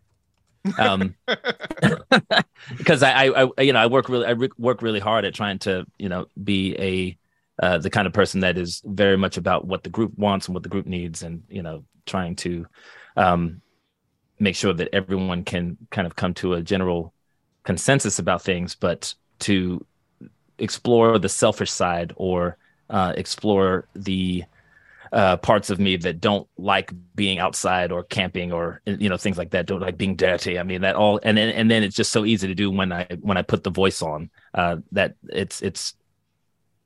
um, 0.80 1.16
because 2.78 3.04
I, 3.04 3.28
I, 3.28 3.50
I, 3.58 3.62
you 3.62 3.74
know, 3.74 3.80
I 3.80 3.88
work 3.88 4.10
really, 4.10 4.26
I 4.26 4.32
re- 4.32 4.50
work 4.58 4.82
really 4.82 5.00
hard 5.00 5.26
at 5.26 5.34
trying 5.34 5.60
to, 5.60 5.86
you 6.00 6.10
know, 6.10 6.28
be 6.44 6.76
a 6.80 7.18
uh, 7.64 7.78
the 7.78 7.90
kind 7.90 8.08
of 8.08 8.14
person 8.14 8.42
that 8.42 8.58
is 8.58 8.82
very 8.86 9.18
much 9.18 9.38
about 9.38 9.66
what 9.68 9.84
the 9.84 9.90
group 9.90 10.18
wants 10.18 10.48
and 10.48 10.56
what 10.56 10.64
the 10.64 10.70
group 10.70 10.88
needs, 10.88 11.24
and 11.24 11.44
you 11.50 11.62
know, 11.64 11.84
trying 12.06 12.36
to 12.38 12.66
um, 13.18 13.62
make 14.40 14.56
sure 14.56 14.74
that 14.74 14.90
everyone 14.94 15.44
can 15.44 15.78
kind 15.92 16.08
of 16.08 16.16
come 16.16 16.34
to 16.36 16.54
a 16.54 16.62
general 16.62 17.14
consensus 17.63 18.19
about 18.19 18.41
things, 18.41 18.76
but 18.76 19.13
to 19.39 19.86
explore 20.58 21.17
the 21.17 21.30
selfish 21.30 21.71
side 21.71 22.13
or 22.15 22.58
uh, 22.89 23.13
explore 23.15 23.88
the 23.95 24.43
uh, 25.12 25.36
parts 25.38 25.69
of 25.69 25.80
me 25.80 25.97
that 25.97 26.21
don't 26.21 26.47
like 26.58 26.91
being 27.15 27.39
outside 27.39 27.91
or 27.91 28.04
camping 28.04 28.52
or 28.52 28.82
you 28.86 29.10
know 29.10 29.17
things 29.17 29.38
like 29.38 29.52
that. 29.52 29.65
Don't 29.65 29.82
like 29.82 29.97
being 29.97 30.15
dirty. 30.15 30.58
I 30.58 30.63
mean 30.63 30.82
that 30.82 30.95
all, 30.95 31.19
and 31.24 31.38
then 31.38 31.50
and 31.50 31.69
then 31.69 31.84
it's 31.84 31.95
just 31.95 32.12
so 32.12 32.26
easy 32.26 32.47
to 32.47 32.56
do 32.56 32.71
when 32.71 32.91
I 32.91 33.08
when 33.19 33.38
I 33.38 33.41
put 33.41 33.63
the 33.63 33.71
voice 33.71 34.02
on. 34.02 34.30
Uh, 34.54 34.78
that 34.93 35.15
it's 35.30 35.62
it's 35.62 35.95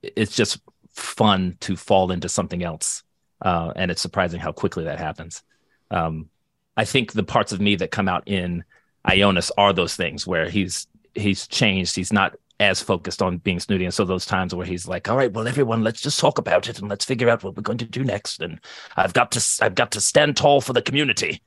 it's 0.01 0.35
just 0.35 0.59
fun 0.91 1.57
to 1.59 1.75
fall 1.75 2.11
into 2.11 2.29
something 2.29 2.63
else, 2.63 3.03
uh, 3.41 3.73
and 3.75 3.91
it's 3.91 4.01
surprising 4.01 4.39
how 4.39 4.51
quickly 4.51 4.85
that 4.85 4.97
happens. 4.97 5.43
Um, 5.91 6.29
I 6.77 6.85
think 6.85 7.13
the 7.13 7.23
parts 7.23 7.51
of 7.51 7.61
me 7.61 7.75
that 7.75 7.91
come 7.91 8.09
out 8.09 8.23
in 8.27 8.63
Ionis 9.07 9.51
are 9.57 9.73
those 9.73 9.95
things 9.95 10.25
where 10.27 10.49
he's 10.49 10.87
he's 11.13 11.47
changed. 11.47 11.95
He's 11.95 12.11
not 12.13 12.35
as 12.59 12.81
focused 12.81 13.21
on 13.21 13.37
being 13.39 13.59
snooty. 13.59 13.83
And 13.85 13.93
so 13.93 14.05
those 14.05 14.25
times 14.25 14.55
where 14.55 14.65
he's 14.65 14.87
like, 14.87 15.09
all 15.09 15.17
right, 15.17 15.31
well, 15.31 15.47
everyone, 15.47 15.83
let's 15.83 16.01
just 16.01 16.19
talk 16.19 16.37
about 16.37 16.69
it 16.69 16.79
and 16.79 16.87
let's 16.89 17.03
figure 17.03 17.29
out 17.29 17.43
what 17.43 17.55
we're 17.55 17.61
going 17.61 17.77
to 17.79 17.85
do 17.85 18.03
next. 18.03 18.39
And 18.41 18.59
I've 18.95 19.11
got 19.13 19.31
to, 19.33 19.45
I've 19.61 19.75
got 19.75 19.91
to 19.91 20.01
stand 20.01 20.37
tall 20.37 20.61
for 20.61 20.71
the 20.71 20.81
community. 20.81 21.41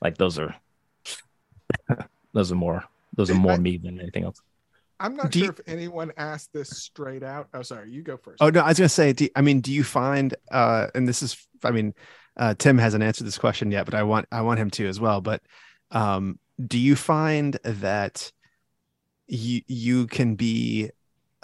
Like 0.00 0.18
those 0.18 0.38
are, 0.38 0.54
those 2.32 2.52
are 2.52 2.56
more, 2.56 2.84
those 3.14 3.30
are 3.30 3.34
more 3.34 3.56
me 3.58 3.76
than 3.76 4.00
anything 4.00 4.24
else. 4.24 4.40
I'm 5.00 5.16
not 5.16 5.30
Do 5.32 5.40
sure 5.40 5.46
you- 5.46 5.50
if 5.52 5.60
anyone 5.66 6.12
asked 6.16 6.52
this 6.52 6.70
straight 6.70 7.24
out. 7.24 7.48
Oh, 7.54 7.62
sorry, 7.62 7.90
you 7.90 8.02
go 8.02 8.16
first. 8.16 8.40
Oh 8.40 8.50
no, 8.50 8.60
I 8.60 8.68
was 8.68 8.78
gonna 8.78 8.88
say. 8.88 9.12
Do, 9.12 9.28
I 9.34 9.40
mean, 9.40 9.60
do 9.60 9.72
you 9.72 9.82
find? 9.82 10.32
Uh, 10.50 10.86
and 10.94 11.08
this 11.08 11.22
is. 11.24 11.44
I 11.64 11.72
mean, 11.72 11.92
uh, 12.36 12.54
Tim 12.56 12.78
hasn't 12.78 13.02
answered 13.02 13.26
this 13.26 13.36
question 13.38 13.72
yet, 13.72 13.84
but 13.84 13.94
I 13.94 14.04
want. 14.04 14.26
I 14.30 14.42
want 14.42 14.60
him 14.60 14.70
to 14.70 14.86
as 14.86 15.00
well. 15.00 15.20
But 15.20 15.42
um, 15.90 16.38
do 16.66 16.78
you 16.78 16.96
find 16.96 17.58
that 17.64 18.32
you 19.26 19.62
you 19.66 20.06
can 20.06 20.34
be 20.34 20.90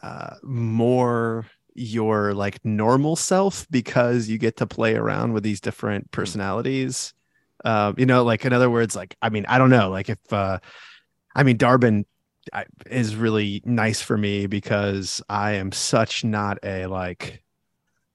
uh, 0.03 0.37
more 0.43 1.47
your 1.75 2.35
like 2.35 2.65
normal 2.65 3.17
self 3.17 3.67
because 3.71 4.29
you 4.29 4.39
get 4.39 4.57
to 4.57 4.67
play 4.67 4.95
around 4.95 5.33
with 5.33 5.43
these 5.43 5.61
different 5.61 6.11
personalities? 6.11 7.15
Um, 7.65 7.95
you 7.99 8.07
know, 8.07 8.23
like 8.25 8.45
in 8.45 8.53
other 8.53 8.71
words, 8.71 8.95
like 8.95 9.17
I 9.23 9.31
mean, 9.31 9.47
I 9.49 9.59
don't 9.59 9.71
know, 9.71 9.91
like 9.91 10.09
if 10.09 10.33
uh, 10.33 10.59
I 11.35 11.43
mean, 11.43 11.59
Darbin 11.59 12.05
is 12.87 13.17
really 13.17 13.63
nice 13.65 14.01
for 14.01 14.17
me 14.17 14.47
because 14.47 15.23
I 15.29 15.53
am 15.53 15.73
such 15.73 16.25
not 16.25 16.59
a 16.63 16.87
like, 16.87 17.43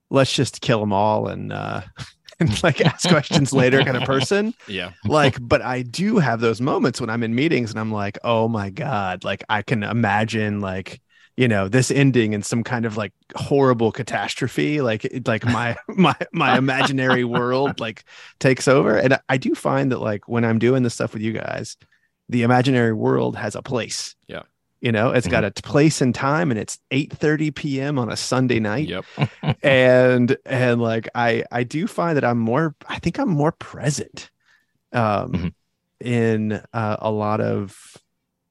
let's 0.09 0.33
just 0.33 0.61
kill 0.61 0.79
them 0.79 0.93
all 0.93 1.27
and 1.27 1.51
uh, 1.51 1.81
and 2.49 2.63
like 2.63 2.81
ask 2.85 3.07
questions 3.09 3.53
later 3.53 3.83
kind 3.83 3.97
of 3.97 4.03
person. 4.03 4.53
Yeah. 4.67 4.91
Like, 5.05 5.37
but 5.41 5.61
I 5.61 5.81
do 5.81 6.17
have 6.17 6.39
those 6.39 6.61
moments 6.61 7.01
when 7.01 7.09
I'm 7.09 7.23
in 7.23 7.35
meetings 7.35 7.71
and 7.71 7.79
I'm 7.79 7.91
like, 7.91 8.17
oh 8.23 8.47
my 8.47 8.69
god, 8.69 9.23
like 9.23 9.43
I 9.49 9.61
can 9.61 9.83
imagine 9.83 10.59
like 10.61 11.01
you 11.35 11.47
know 11.47 11.67
this 11.67 11.89
ending 11.89 12.33
in 12.33 12.43
some 12.43 12.63
kind 12.63 12.85
of 12.85 12.95
like 12.95 13.11
horrible 13.35 13.91
catastrophe 13.91 14.81
like 14.81 15.07
like 15.25 15.43
my 15.45 15.75
my 15.87 16.15
my 16.31 16.57
imaginary 16.57 17.23
world 17.23 17.79
like 17.79 18.03
takes 18.39 18.67
over 18.67 18.95
and 18.97 19.17
i 19.29 19.35
do 19.37 19.55
find 19.55 19.91
that 19.91 19.99
like 19.99 20.27
when 20.27 20.45
i'm 20.45 20.59
doing 20.59 20.83
this 20.83 20.93
stuff 20.93 21.11
with 21.11 21.23
you 21.23 21.33
guys 21.33 21.75
the 22.29 22.43
imaginary 22.43 22.93
world 22.93 23.35
has 23.35 23.55
a 23.55 23.63
place 23.63 24.15
Yeah. 24.27 24.43
You 24.83 24.91
know 24.91 25.11
it's 25.11 25.27
got 25.27 25.43
a 25.45 25.51
place 25.63 26.01
and 26.01 26.13
time 26.13 26.51
and 26.51 26.59
it's 26.59 26.77
8 26.91 27.11
30 27.13 27.49
p.m 27.51 27.97
on 27.97 28.11
a 28.11 28.17
sunday 28.17 28.59
night 28.59 28.89
Yep. 28.89 29.05
and 29.63 30.37
and 30.45 30.81
like 30.81 31.07
i 31.15 31.43
i 31.51 31.63
do 31.63 31.87
find 31.87 32.17
that 32.17 32.25
i'm 32.25 32.37
more 32.37 32.75
i 32.87 32.99
think 32.99 33.17
i'm 33.17 33.29
more 33.29 33.53
present 33.53 34.29
um 34.91 35.31
Mhm. 35.31 35.53
in 36.01 36.61
uh, 36.73 36.97
a 36.99 37.09
lot 37.09 37.39
of 37.39 37.97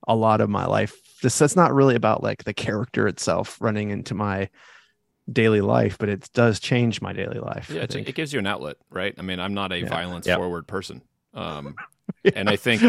a 0.09 0.16
lot 0.16 0.40
of 0.40 0.49
my 0.49 0.64
life 0.66 0.95
this 1.23 1.38
that's 1.38 1.55
not 1.55 1.75
really 1.75 1.95
about 1.95 2.23
like 2.23 2.45
the 2.45 2.55
character 2.55 3.07
itself 3.07 3.59
running 3.61 3.90
into 3.90 4.14
my 4.14 4.49
daily 5.31 5.61
life 5.61 5.99
but 5.99 6.09
it 6.09 6.29
does 6.33 6.59
change 6.59 7.03
my 7.03 7.12
daily 7.12 7.38
life 7.38 7.71
Yeah, 7.71 7.83
I 7.83 7.85
it, 7.85 7.95
it 8.09 8.14
gives 8.14 8.33
you 8.33 8.38
an 8.38 8.47
outlet, 8.47 8.77
right? 8.90 9.14
I 9.18 9.23
mean, 9.23 9.38
I'm 9.38 9.55
not 9.55 9.71
a 9.71 9.79
Yeah. 9.81 9.88
violence 9.88 10.27
Yep. 10.27 10.38
forward 10.38 10.66
person. 10.66 11.03
Um, 11.35 11.77
Yeah. 12.22 12.33
and 12.37 12.48
I 12.48 12.57
think 12.57 12.83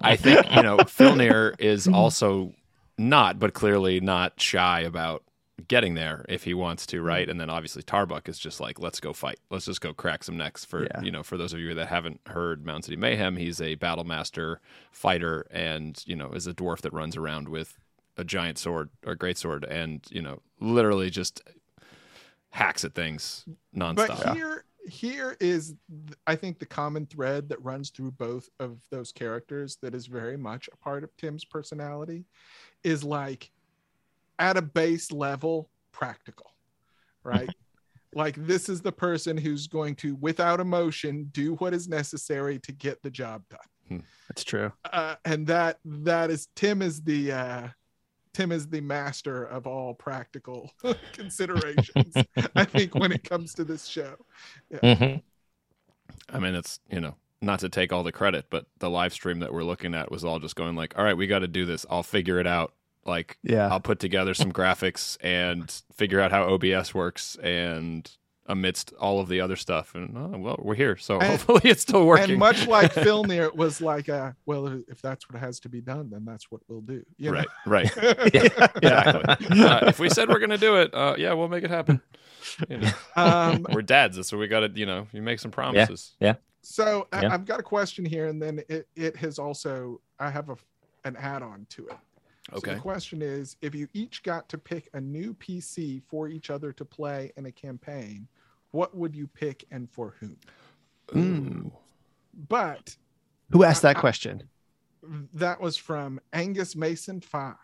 I 0.00 0.16
think, 0.16 0.50
you 0.54 0.62
know, 0.62 0.78
Filnir 0.78 1.54
is 1.58 1.84
mm-hmm. 1.84 1.94
also 1.94 2.52
not, 2.98 3.38
but 3.38 3.54
clearly 3.54 4.00
not 4.00 4.40
shy 4.40 4.80
about 4.80 5.24
getting 5.68 5.94
there 5.94 6.24
if 6.28 6.44
he 6.44 6.54
wants 6.54 6.86
to, 6.86 7.00
right? 7.00 7.22
Mm-hmm. 7.22 7.30
And 7.32 7.40
then 7.40 7.50
obviously 7.50 7.82
Tarbuck 7.82 8.28
is 8.28 8.38
just 8.38 8.60
like, 8.60 8.80
let's 8.80 9.00
go 9.00 9.12
fight. 9.12 9.38
Let's 9.50 9.64
just 9.64 9.80
go 9.80 9.92
crack 9.94 10.24
some 10.24 10.36
necks 10.36 10.64
for 10.64 10.84
Yeah. 10.84 11.00
you 11.02 11.10
know, 11.10 11.22
for 11.22 11.36
those 11.36 11.52
of 11.52 11.60
you 11.60 11.74
that 11.74 11.88
haven't 11.88 12.20
heard 12.26 12.64
Mountain 12.64 12.82
City 12.82 12.96
Mayhem, 12.96 13.36
he's 13.36 13.60
a 13.60 13.74
battle 13.76 14.04
master 14.04 14.60
fighter 14.90 15.46
and, 15.50 16.02
you 16.06 16.16
know, 16.16 16.30
is 16.32 16.46
a 16.46 16.54
dwarf 16.54 16.80
that 16.82 16.92
runs 16.92 17.16
around 17.16 17.48
with 17.48 17.78
a 18.16 18.24
giant 18.24 18.58
sword 18.58 18.90
or 19.06 19.14
great 19.14 19.38
sword 19.38 19.64
and, 19.64 20.04
you 20.10 20.22
know, 20.22 20.40
literally 20.60 21.10
just 21.10 21.40
hacks 22.50 22.84
at 22.84 22.94
things 22.94 23.44
nonstop. 23.76 24.22
But 24.24 24.36
here, 24.36 24.64
here 24.86 25.36
is, 25.40 25.74
I 26.26 26.36
think, 26.36 26.58
the 26.58 26.66
common 26.66 27.06
thread 27.06 27.48
that 27.48 27.62
runs 27.62 27.90
through 27.90 28.12
both 28.12 28.48
of 28.60 28.80
those 28.90 29.12
characters 29.12 29.78
that 29.82 29.94
is 29.94 30.06
very 30.06 30.36
much 30.36 30.68
a 30.72 30.76
part 30.76 31.04
of 31.04 31.16
Tim's 31.16 31.44
personality 31.44 32.24
is 32.82 33.02
like 33.02 33.50
at 34.38 34.56
a 34.56 34.62
base 34.62 35.10
level, 35.10 35.70
practical, 35.92 36.52
right? 37.22 37.48
like 38.14 38.34
this 38.46 38.68
is 38.68 38.80
the 38.80 38.92
person 38.92 39.36
who's 39.36 39.66
going 39.66 39.94
to, 39.96 40.16
without 40.16 40.60
emotion, 40.60 41.30
do 41.32 41.54
what 41.56 41.74
is 41.74 41.88
necessary 41.88 42.58
to 42.60 42.72
get 42.72 43.02
the 43.02 43.10
job 43.10 43.42
done. 43.48 44.02
that's 44.28 44.44
true 44.44 44.72
Uh, 44.92 45.16
and 45.24 45.46
that 45.46 45.78
that 45.84 46.30
is 46.30 46.48
Tim 46.56 46.80
is 46.80 47.02
the 47.02 47.32
uh, 47.32 47.68
Tim 48.34 48.52
is 48.52 48.66
the 48.66 48.80
master 48.80 49.44
of 49.44 49.66
all 49.66 49.94
practical 49.94 50.70
considerations. 51.12 52.14
I 52.54 52.64
think 52.64 52.94
when 52.94 53.12
it 53.12 53.24
comes 53.24 53.54
to 53.54 53.64
this 53.64 53.86
show. 53.86 54.16
Mhm. 54.72 55.22
I 56.28 56.38
mean, 56.38 56.54
it's 56.54 56.80
you 56.90 57.00
know 57.00 57.14
not 57.40 57.60
to 57.60 57.68
take 57.68 57.92
all 57.92 58.02
the 58.02 58.12
credit, 58.12 58.46
but 58.50 58.66
the 58.78 58.90
live 58.90 59.12
stream 59.12 59.38
that 59.38 59.52
we're 59.52 59.64
looking 59.64 59.94
at 59.94 60.10
was 60.10 60.24
all 60.24 60.38
just 60.40 60.56
going 60.56 60.76
like, 60.76 60.98
"All 60.98 61.04
right, 61.04 61.16
we 61.16 61.26
got 61.26 61.38
to 61.40 61.48
do 61.48 61.64
this. 61.64 61.86
I'll 61.88 62.02
figure 62.02 62.38
it 62.38 62.46
out. 62.46 62.74
Like, 63.06 63.38
yeah 63.42 63.68
I'll 63.68 63.80
put 63.80 63.98
together 64.00 64.32
some 64.34 64.50
graphics 64.52 65.16
and 65.22 65.70
figure 65.94 66.20
out 66.20 66.30
how 66.32 66.44
OBS 66.52 66.92
works." 66.94 67.36
And 67.36 68.10
amidst 68.46 68.92
all 69.00 69.20
of 69.20 69.28
the 69.28 69.40
other 69.40 69.56
stuff, 69.56 69.94
and 69.94 70.16
oh, 70.16 70.36
well, 70.38 70.56
we're 70.60 70.74
here, 70.74 70.96
so 70.96 71.18
And- 71.18 71.30
hopefully 71.30 71.62
it's 71.64 71.82
still 71.82 72.06
working. 72.06 72.30
And 72.32 72.38
much 72.38 72.66
like 72.66 72.92
Phil 73.04 73.22
there 73.24 73.44
it 73.46 73.56
was 73.56 73.80
like, 73.80 74.08
uh, 74.08 74.32
well, 74.46 74.82
if 74.88 75.00
that's 75.00 75.28
what 75.30 75.40
has 75.40 75.60
to 75.60 75.68
be 75.68 75.80
done, 75.80 76.10
then 76.10 76.24
that's 76.24 76.50
what 76.50 76.60
we'll 76.68 76.82
do. 76.82 77.04
You 77.16 77.30
know? 77.32 77.44
right, 77.66 77.90
right, 77.96 77.96
yeah 78.34 78.42
exactly. 78.76 79.60
uh, 79.60 79.86
if 79.88 79.98
we 79.98 80.10
said 80.10 80.28
we're 80.28 80.38
gonna 80.40 80.58
do 80.58 80.76
it, 80.76 80.92
uh, 80.94 81.14
yeah, 81.18 81.32
we'll 81.32 81.48
make 81.48 81.64
it 81.64 81.70
happen. 81.70 82.00
You 82.68 82.78
know, 82.78 82.90
um, 83.16 83.66
we're 83.72 83.80
dads, 83.82 84.26
so 84.28 84.36
we 84.36 84.46
got 84.48 84.60
to, 84.60 84.70
you 84.74 84.84
know, 84.84 85.06
you 85.12 85.22
make 85.22 85.38
some 85.38 85.50
promises. 85.50 86.12
Yeah. 86.20 86.34
So 86.60 87.08
I- 87.12 87.22
Yeah. 87.22 87.32
I've 87.34 87.46
got 87.46 87.60
a 87.60 87.62
question 87.62 88.04
here, 88.04 88.26
and 88.26 88.40
then 88.40 88.60
it, 88.68 88.86
it 88.94 89.16
has 89.16 89.38
also 89.38 90.00
I 90.18 90.30
have 90.30 90.50
a, 90.50 90.56
an 91.04 91.16
add-on 91.16 91.66
to 91.70 91.86
it. 91.88 91.96
So 92.50 92.58
Okay. 92.58 92.74
the 92.74 92.80
question 92.80 93.22
is, 93.22 93.56
if 93.62 93.74
you 93.74 93.88
each 93.94 94.22
got 94.22 94.50
to 94.50 94.58
pick 94.58 94.90
a 94.92 95.00
new 95.00 95.32
PC 95.32 96.02
for 96.06 96.28
each 96.28 96.50
other 96.50 96.72
to 96.74 96.84
play 96.84 97.32
in 97.38 97.46
a 97.46 97.52
campaign, 97.52 98.28
what 98.74 98.96
would 98.96 99.14
you 99.14 99.28
pick 99.28 99.64
and 99.70 99.88
for 99.88 100.14
whom? 100.18 100.36
Mm. 101.12 101.70
But 102.48 102.96
who 103.52 103.62
asked 103.62 103.82
that 103.82 103.96
question 103.96 104.42
that 105.34 105.60
was 105.60 105.76
from 105.76 106.18
Angus 106.32 106.74
Mason 106.74 107.20
Five. 107.20 107.54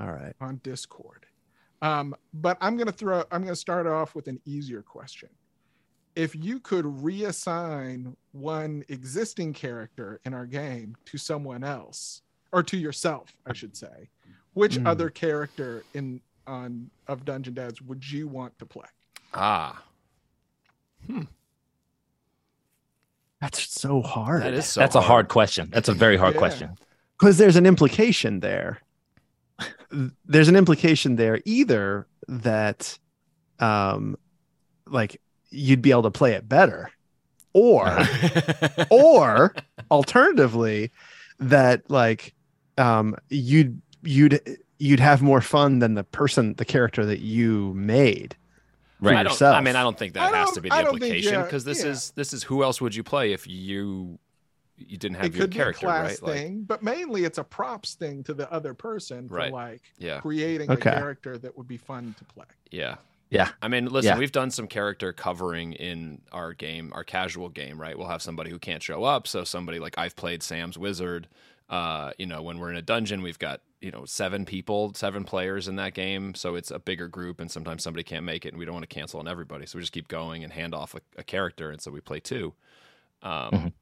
all 0.00 0.10
right 0.10 0.34
on 0.40 0.56
Discord. 0.64 1.26
Um, 1.80 2.14
but 2.34 2.56
I'm 2.60 2.76
gonna 2.76 2.90
throw 2.92 3.22
I'm 3.30 3.42
gonna 3.44 3.54
start 3.54 3.86
off 3.86 4.14
with 4.16 4.26
an 4.26 4.40
easier 4.44 4.82
question. 4.82 5.28
If 6.16 6.34
you 6.34 6.58
could 6.60 6.84
reassign 6.84 8.14
one 8.32 8.84
existing 8.88 9.52
character 9.52 10.20
in 10.24 10.34
our 10.34 10.46
game 10.46 10.96
to 11.06 11.18
someone 11.18 11.62
else, 11.64 12.22
or 12.52 12.62
to 12.64 12.76
yourself, 12.76 13.34
I 13.46 13.52
should 13.52 13.76
say, 13.76 14.08
which 14.54 14.76
Hmm. 14.76 14.86
other 14.88 15.08
character 15.08 15.84
in 15.94 16.20
on 16.48 16.90
of 17.06 17.24
Dungeon 17.24 17.54
Dads 17.54 17.80
would 17.80 18.10
you 18.10 18.26
want 18.26 18.58
to 18.58 18.66
play? 18.66 18.88
Ah, 19.34 19.84
that's 23.40 23.68
so 23.80 24.02
hard 24.02 24.42
that 24.42 24.54
is 24.54 24.66
so. 24.66 24.80
That's 24.80 24.94
a 24.94 25.00
hard 25.00 25.28
question. 25.28 25.68
That's 25.72 25.88
a 25.88 25.94
very 25.94 26.16
hard 26.16 26.34
Yeah. 26.34 26.38
question. 26.38 26.70
because 27.18 27.38
there's 27.38 27.56
an 27.56 27.66
implication 27.66 28.40
there 28.40 28.80
there's 30.24 30.48
an 30.48 30.56
implication 30.56 31.16
there 31.16 31.40
either 31.44 32.06
that 32.26 32.98
um 33.60 34.16
like 34.86 35.20
you'd 35.50 35.82
be 35.82 35.90
able 35.90 36.02
to 36.02 36.10
play 36.10 36.32
it 36.32 36.48
better 36.48 36.90
or 37.52 37.98
or 38.90 39.54
alternatively, 39.90 40.90
that 41.38 41.88
like 41.90 42.34
um 42.78 43.14
you'd 43.28 43.80
you'd 44.02 44.40
you'd 44.78 45.00
have 45.00 45.20
more 45.22 45.40
fun 45.42 45.78
than 45.80 45.94
the 45.94 46.02
person, 46.04 46.54
the 46.54 46.64
character 46.64 47.04
that 47.04 47.20
you 47.20 47.72
made. 47.74 48.34
For 49.02 49.10
Right. 49.10 49.26
I 49.26 49.30
yourself. 49.30 49.56
I 49.56 49.60
mean, 49.60 49.76
I 49.76 49.82
don't 49.82 49.98
think 49.98 50.14
that 50.14 50.32
has 50.34 50.46
don't- 50.46 50.54
to 50.54 50.60
be 50.60 50.68
the 50.68 50.74
I 50.74 50.82
don't 50.82 50.92
think- 50.98 51.14
implication 51.14 51.42
because 51.42 51.64
this 51.64 51.82
yeah. 51.84 51.90
is 51.90 52.10
this 52.12 52.32
is 52.32 52.44
who 52.44 52.62
else 52.62 52.80
would 52.80 52.94
you 52.94 53.02
play 53.02 53.32
if 53.32 53.46
you 53.46 54.18
you 54.78 54.96
didn't 54.96 55.16
have 55.16 55.26
it 55.26 55.34
your 55.34 55.46
could 55.46 55.52
character, 55.54 55.86
be 55.86 55.86
a 55.86 55.94
class 55.94 56.10
right? 56.10 56.22
Like, 56.22 56.36
thing, 56.38 56.62
but 56.64 56.82
mainly 56.82 57.24
it's 57.24 57.38
a 57.38 57.44
props 57.44 57.94
thing 57.94 58.24
to 58.24 58.34
the 58.34 58.50
other 58.52 58.74
person 58.74 59.28
for 59.28 59.34
Right. 59.36 59.52
like 59.52 59.82
yeah, 59.98 60.20
creating 60.20 60.70
Okay. 60.70 60.90
a 60.90 60.94
character 60.94 61.38
that 61.38 61.56
would 61.56 61.68
be 61.68 61.76
fun 61.76 62.14
to 62.18 62.24
play. 62.24 62.46
yeah, 62.70 62.96
Yeah. 63.30 63.50
I 63.62 63.68
mean, 63.68 63.86
listen, 63.86 64.10
Yeah. 64.14 64.18
we've 64.18 64.32
done 64.32 64.50
some 64.50 64.66
character 64.66 65.12
covering 65.12 65.72
in 65.74 66.20
our 66.32 66.52
game, 66.52 66.90
our 66.94 67.04
casual 67.04 67.48
game, 67.48 67.80
right? 67.80 67.96
We'll 67.96 68.08
have 68.08 68.22
somebody 68.22 68.50
who 68.50 68.58
can't 68.58 68.82
show 68.82 69.04
up, 69.04 69.26
so 69.28 69.44
somebody 69.44 69.78
like 69.78 69.96
I've 69.98 70.16
played 70.16 70.42
Sam's 70.42 70.76
wizard. 70.76 71.28
Uh, 71.70 72.12
you 72.18 72.26
know, 72.26 72.42
when 72.42 72.58
we're 72.58 72.70
in 72.70 72.76
a 72.76 72.82
dungeon, 72.82 73.22
we've 73.22 73.38
got 73.38 73.60
you 73.82 73.90
know 73.90 74.04
seven 74.06 74.46
people, 74.46 74.94
seven 74.94 75.24
players 75.24 75.68
in 75.68 75.76
that 75.76 75.94
game, 75.94 76.34
so 76.34 76.54
it's 76.54 76.70
a 76.70 76.78
bigger 76.78 77.08
group, 77.08 77.40
and 77.40 77.50
sometimes 77.50 77.82
somebody 77.82 78.04
can't 78.04 78.24
make 78.24 78.46
it, 78.46 78.50
and 78.50 78.58
we 78.58 78.64
don't 78.64 78.74
want 78.74 78.88
to 78.88 78.94
cancel 78.94 79.20
on 79.20 79.28
everybody, 79.28 79.66
so 79.66 79.76
we 79.78 79.82
just 79.82 79.92
keep 79.92 80.08
going 80.08 80.44
and 80.44 80.52
hand 80.52 80.74
off 80.74 80.94
a, 80.94 81.00
a 81.18 81.24
character, 81.24 81.70
and 81.70 81.82
so 81.82 81.90
we 81.90 82.00
play 82.00 82.20
two. 82.20 82.54
Um, 83.22 83.50
Mhm. 83.52 83.72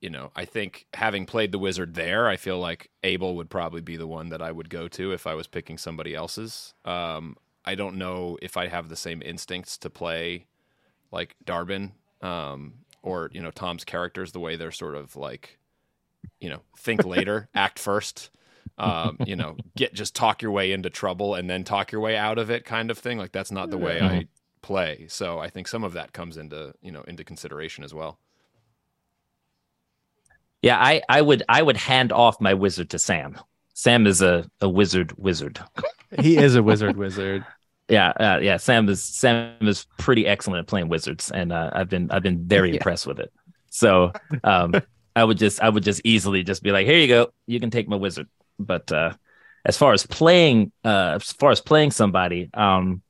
You 0.00 0.10
know, 0.10 0.30
I 0.36 0.44
think 0.44 0.86
having 0.92 1.24
played 1.24 1.50
the 1.50 1.58
wizard 1.58 1.94
there, 1.94 2.28
I 2.28 2.36
feel 2.36 2.58
like 2.58 2.90
Abel 3.02 3.36
would 3.36 3.48
probably 3.48 3.80
be 3.80 3.96
the 3.96 4.06
one 4.06 4.28
that 4.28 4.42
I 4.42 4.52
would 4.52 4.68
go 4.68 4.86
to 4.88 5.12
if 5.12 5.26
I 5.26 5.34
was 5.34 5.46
picking 5.46 5.78
somebody 5.78 6.14
else's. 6.14 6.74
Um, 6.84 7.36
I 7.64 7.74
don't 7.74 7.96
know 7.96 8.36
if 8.42 8.58
I 8.58 8.66
have 8.66 8.90
the 8.90 8.96
same 8.96 9.22
instincts 9.22 9.78
to 9.78 9.88
play 9.88 10.46
like 11.10 11.36
Darbin 11.46 11.92
um, 12.20 12.74
or 13.02 13.30
you 13.32 13.40
know 13.42 13.50
Tom's 13.50 13.84
characters 13.84 14.32
the 14.32 14.40
way 14.40 14.56
they're 14.56 14.72
sort 14.72 14.94
of 14.94 15.16
like 15.16 15.58
you 16.40 16.50
know 16.50 16.60
think 16.76 17.04
later, 17.06 17.48
act 17.54 17.78
first. 17.78 18.30
Um, 18.78 19.18
you 19.24 19.36
know, 19.36 19.60
get 19.76 19.94
just 19.94 20.14
talk 20.14 20.42
your 20.42 20.50
way 20.52 20.72
into 20.72 20.90
trouble 20.90 21.34
and 21.34 21.48
then 21.48 21.64
talk 21.64 21.92
your 21.92 22.00
way 22.00 22.16
out 22.16 22.38
of 22.38 22.50
it, 22.50 22.64
kind 22.64 22.90
of 22.90 22.98
thing. 22.98 23.18
Like 23.18 23.32
that's 23.32 23.52
not 23.52 23.70
the 23.70 23.78
way 23.78 24.00
I 24.00 24.26
play. 24.62 25.06
So 25.08 25.38
I 25.38 25.48
think 25.50 25.68
some 25.68 25.84
of 25.84 25.92
that 25.94 26.12
comes 26.12 26.36
into 26.36 26.74
you 26.82 26.92
know 26.92 27.02
into 27.02 27.24
consideration 27.24 27.84
as 27.84 27.94
well. 27.94 28.18
Yeah, 30.62 30.78
I, 30.78 31.02
I 31.08 31.20
would 31.20 31.42
I 31.48 31.62
would 31.62 31.76
hand 31.76 32.12
off 32.12 32.40
my 32.40 32.54
wizard 32.54 32.90
to 32.90 32.98
Sam. 32.98 33.38
Sam 33.74 34.06
is 34.06 34.22
a, 34.22 34.48
a 34.60 34.68
wizard 34.68 35.12
wizard. 35.18 35.60
He 36.20 36.38
is 36.38 36.54
a 36.56 36.62
wizard 36.62 36.96
wizard. 36.96 37.46
Yeah, 37.88 38.10
uh, 38.10 38.38
yeah. 38.40 38.56
Sam 38.56 38.88
is 38.88 39.04
Sam 39.04 39.56
is 39.60 39.86
pretty 39.98 40.26
excellent 40.26 40.60
at 40.60 40.66
playing 40.66 40.88
wizards, 40.88 41.30
and 41.30 41.52
uh, 41.52 41.70
I've 41.74 41.88
been 41.90 42.10
I've 42.10 42.22
been 42.22 42.46
very 42.46 42.70
Yeah. 42.70 42.74
impressed 42.74 43.06
with 43.06 43.18
it. 43.20 43.30
So 43.70 44.12
um, 44.42 44.80
I 45.16 45.24
would 45.24 45.36
just 45.38 45.60
I 45.60 45.68
would 45.68 45.82
just 45.82 46.00
easily 46.04 46.42
just 46.44 46.62
be 46.62 46.72
like, 46.72 46.86
here 46.86 46.96
you 46.98 47.08
go, 47.08 47.30
you 47.46 47.60
can 47.60 47.70
take 47.70 47.88
my 47.88 47.96
wizard. 47.96 48.28
But 48.58 48.90
uh, 48.92 49.14
as 49.64 49.76
far 49.76 49.92
as 49.92 50.06
playing, 50.06 50.72
uh, 50.84 51.18
as 51.20 51.32
far 51.32 51.50
as 51.50 51.60
playing 51.60 51.90
somebody, 51.90 52.50
um, 52.54 53.02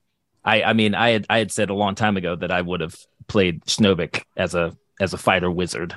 I 0.44 0.62
I 0.62 0.72
mean 0.72 0.94
I 0.94 1.10
had 1.10 1.26
I 1.30 1.38
had 1.38 1.50
said 1.52 1.70
a 1.70 1.74
long 1.74 1.94
time 1.94 2.16
ago 2.16 2.36
that 2.36 2.50
I 2.50 2.60
would 2.60 2.80
have 2.80 2.96
played 3.28 3.62
Schnobik 3.66 4.24
as 4.36 4.54
a 4.54 4.76
as 5.00 5.12
a 5.14 5.18
fighter 5.18 5.50
wizard, 5.50 5.94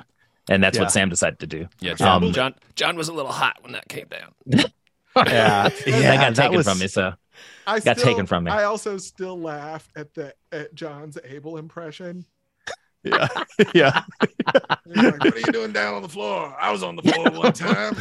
and 0.50 0.62
that's 0.62 0.76
Yeah. 0.76 0.84
what 0.84 0.92
Sam 0.92 1.08
decided 1.08 1.38
to 1.40 1.46
do. 1.46 1.68
Yeah, 1.80 1.94
John, 1.94 2.24
Um, 2.24 2.32
John 2.32 2.54
John 2.74 2.96
was 2.96 3.08
a 3.08 3.12
little 3.12 3.32
hot 3.32 3.56
when 3.62 3.72
that 3.72 3.88
came 3.88 4.06
down. 4.08 4.34
Yeah, 5.16 5.68
that 5.68 5.86
yeah, 5.86 6.16
got 6.16 6.34
that 6.36 6.42
taken 6.42 6.56
was- 6.58 6.68
from 6.68 6.78
me. 6.78 6.86
So 6.86 7.12
I 7.66 7.80
Got 7.80 7.98
still, 7.98 8.10
taken 8.12 8.26
from 8.26 8.44
me. 8.44 8.52
I 8.52 8.64
also 8.64 8.98
still 8.98 9.38
laugh 9.40 9.88
at 9.96 10.14
the 10.14 10.32
at 10.52 10.74
John's 10.74 11.18
Abel 11.24 11.56
impression. 11.56 12.24
Yeah, 13.08 13.28
yeah. 13.74 14.02
Like, 14.20 15.20
what 15.20 15.34
are 15.34 15.38
you 15.38 15.52
doing 15.52 15.72
down 15.72 15.94
on 15.94 16.02
the 16.02 16.08
floor? 16.08 16.54
I 16.60 16.70
was 16.70 16.82
on 16.82 16.96
the 16.96 17.02
floor 17.02 17.30
one 17.30 17.52
time. 17.52 17.94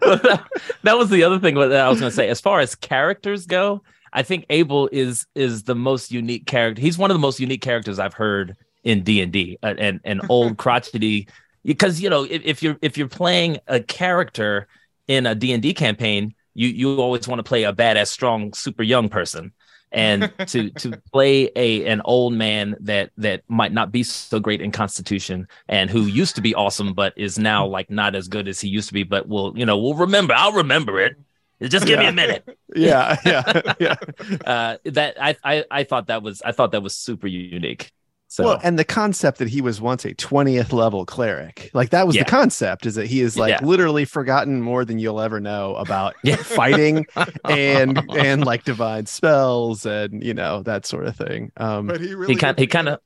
that, 0.00 0.40
that 0.82 0.98
was 0.98 1.10
the 1.10 1.24
other 1.24 1.38
thing 1.38 1.54
that 1.56 1.72
I 1.72 1.88
was 1.88 2.00
going 2.00 2.10
to 2.10 2.16
say. 2.16 2.28
As 2.28 2.40
far 2.40 2.60
as 2.60 2.74
characters 2.74 3.46
go, 3.46 3.82
I 4.12 4.22
think 4.22 4.46
Abel 4.50 4.88
is 4.92 5.26
is 5.34 5.64
the 5.64 5.74
most 5.74 6.12
unique 6.12 6.46
character. 6.46 6.80
He's 6.80 6.96
one 6.96 7.10
of 7.10 7.14
the 7.14 7.20
most 7.20 7.40
unique 7.40 7.62
characters 7.62 7.98
I've 7.98 8.14
heard 8.14 8.56
in 8.84 9.02
D 9.02 9.20
and 9.20 9.32
D, 9.32 9.58
and 9.62 10.00
an 10.04 10.20
old 10.28 10.56
crotchety. 10.56 11.28
Because 11.64 12.00
you 12.00 12.08
know, 12.10 12.24
if, 12.24 12.42
if 12.44 12.62
you're 12.62 12.76
if 12.80 12.96
you're 12.96 13.08
playing 13.08 13.58
a 13.66 13.80
character 13.80 14.68
in 15.08 15.26
a 15.26 15.34
D 15.34 15.52
and 15.52 15.62
D 15.62 15.74
campaign, 15.74 16.34
you 16.54 16.68
you 16.68 17.00
always 17.00 17.26
want 17.26 17.40
to 17.40 17.42
play 17.42 17.64
a 17.64 17.72
badass, 17.72 18.08
strong, 18.08 18.52
super 18.52 18.82
young 18.82 19.08
person. 19.08 19.52
And 19.94 20.30
to 20.48 20.70
to 20.70 21.00
play 21.12 21.50
a 21.56 21.86
an 21.86 22.02
old 22.04 22.34
man 22.34 22.76
that 22.80 23.10
that 23.16 23.42
might 23.48 23.72
not 23.72 23.90
be 23.92 24.02
so 24.02 24.38
great 24.38 24.60
in 24.60 24.70
constitution 24.70 25.48
and 25.68 25.88
who 25.88 26.02
used 26.02 26.34
to 26.34 26.42
be 26.42 26.54
awesome 26.54 26.92
but 26.92 27.14
is 27.16 27.38
now 27.38 27.64
like 27.64 27.88
not 27.90 28.14
as 28.14 28.28
good 28.28 28.48
as 28.48 28.60
he 28.60 28.68
used 28.68 28.88
to 28.88 28.94
be 28.94 29.04
but 29.04 29.28
will 29.28 29.56
you 29.56 29.64
know 29.64 29.78
we'll 29.78 29.94
remember. 29.94 30.34
I'll 30.36 30.52
remember 30.52 31.00
it. 31.00 31.16
Just 31.62 31.86
give 31.86 31.98
me 31.98 32.06
a 32.06 32.12
minute. 32.12 32.44
Yeah, 32.76 33.16
yeah, 33.24 33.62
yeah. 33.78 33.94
uh 34.44 34.76
that 34.84 35.14
I, 35.22 35.36
I 35.44 35.64
i 35.70 35.84
thought 35.84 36.08
that 36.08 36.24
was 36.24 36.42
i 36.42 36.50
thought 36.50 36.72
that 36.72 36.82
was 36.82 36.96
super 36.96 37.28
unique 37.28 37.92
so 38.34 38.42
Well, 38.44 38.60
and 38.64 38.76
the 38.76 38.84
concept 38.84 39.38
that 39.38 39.48
he 39.48 39.60
was 39.60 39.80
once 39.80 40.04
a 40.04 40.12
20th 40.12 40.72
level 40.72 41.06
cleric, 41.06 41.70
like 41.72 41.90
that 41.90 42.04
was 42.04 42.16
Yeah. 42.16 42.24
the 42.24 42.30
concept, 42.30 42.84
is 42.84 42.96
that 42.96 43.06
he 43.06 43.20
is 43.20 43.36
like 43.38 43.50
Yeah. 43.60 43.64
literally 43.64 44.04
forgotten 44.04 44.60
more 44.60 44.84
than 44.84 44.98
you'll 44.98 45.20
ever 45.20 45.38
know 45.38 45.76
about 45.76 46.14
fighting 46.40 47.06
and 47.44 48.02
and 48.16 48.44
like 48.44 48.64
divine 48.64 49.06
spells 49.06 49.86
and 49.86 50.20
you 50.24 50.34
know 50.34 50.62
that 50.64 50.84
sort 50.84 51.06
of 51.06 51.14
thing. 51.16 51.52
Um, 51.56 51.86
But 51.86 52.00
he 52.00 52.12
really 52.14 52.34
he 52.34 52.38
kind 52.40 52.56
did 52.56 52.62
he 52.62 52.66
kind 52.66 52.88
of 52.88 52.98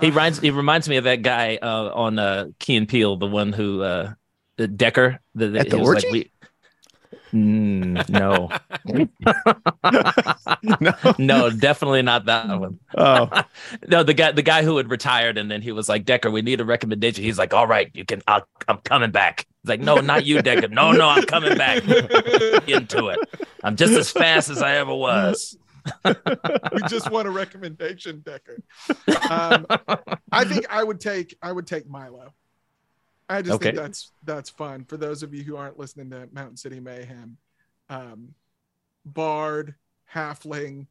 he 0.00 0.10
reminds 0.10 0.38
he 0.38 0.50
reminds 0.50 0.88
me 0.88 0.96
of 0.98 1.04
that 1.04 1.22
guy 1.22 1.58
uh, 1.60 1.90
on 1.92 2.18
uh, 2.20 2.46
Key 2.60 2.76
and 2.76 2.88
Peele, 2.88 3.16
the 3.16 3.26
one 3.26 3.52
who 3.52 3.82
uh, 3.82 4.12
Decker. 4.56 5.18
The, 5.34 5.46
At 5.58 5.68
the 5.70 5.76
he 5.78 5.82
was 5.82 5.88
orgy? 6.04 6.10
we- 6.12 6.30
Mm, 7.34 8.08
no, 8.10 8.48
no, 10.80 11.14
no, 11.18 11.50
definitely 11.50 12.02
not 12.02 12.26
that 12.26 12.46
one. 12.48 12.78
oh, 12.96 13.28
No, 13.88 14.04
the 14.04 14.14
guy 14.14 14.30
the 14.30 14.42
guy 14.42 14.62
who 14.62 14.76
had 14.76 14.88
retired 14.88 15.36
and 15.36 15.50
then 15.50 15.60
he 15.60 15.72
was 15.72 15.88
like, 15.88 16.04
Decker, 16.04 16.30
we 16.30 16.42
need 16.42 16.60
a 16.60 16.64
recommendation. 16.64 17.24
He's 17.24 17.36
like, 17.38 17.52
All 17.52 17.66
right, 17.66 17.90
you 17.92 18.04
can. 18.04 18.22
I'll, 18.28 18.46
I'm 18.68 18.78
coming 18.78 19.10
back. 19.10 19.46
He's 19.62 19.68
like, 19.70 19.80
No, 19.80 19.96
not 19.96 20.24
you, 20.24 20.42
Decker. 20.42 20.68
No, 20.68 20.92
no, 20.92 21.08
I'm 21.08 21.24
coming 21.24 21.58
back 21.58 21.82
into 22.68 23.08
it. 23.08 23.18
I'm 23.64 23.74
just 23.74 23.94
as 23.94 24.12
fast 24.12 24.48
as 24.48 24.62
I 24.62 24.76
ever 24.76 24.94
was. 24.94 25.56
we 26.04 26.82
just 26.88 27.10
want 27.10 27.26
a 27.26 27.32
recommendation, 27.32 28.22
Decker. 28.24 28.62
Um, 29.28 29.66
I 30.30 30.44
think 30.44 30.66
I 30.70 30.84
would 30.84 31.00
take 31.00 31.36
I 31.42 31.50
would 31.50 31.66
take 31.66 31.88
Milo. 31.88 32.32
I 33.28 33.40
just 33.42 33.60
think 33.62 33.76
that's 33.76 34.12
that's 34.24 34.50
fun 34.50 34.84
for 34.84 34.96
those 34.96 35.22
of 35.22 35.32
you 35.34 35.42
who 35.42 35.56
aren't 35.56 35.78
listening 35.78 36.10
to 36.10 36.28
Mountain 36.32 36.56
City 36.56 36.80
Mayhem. 36.80 37.38
Um, 37.88 38.34
Bard, 39.06 39.74
halfling, 40.14 40.86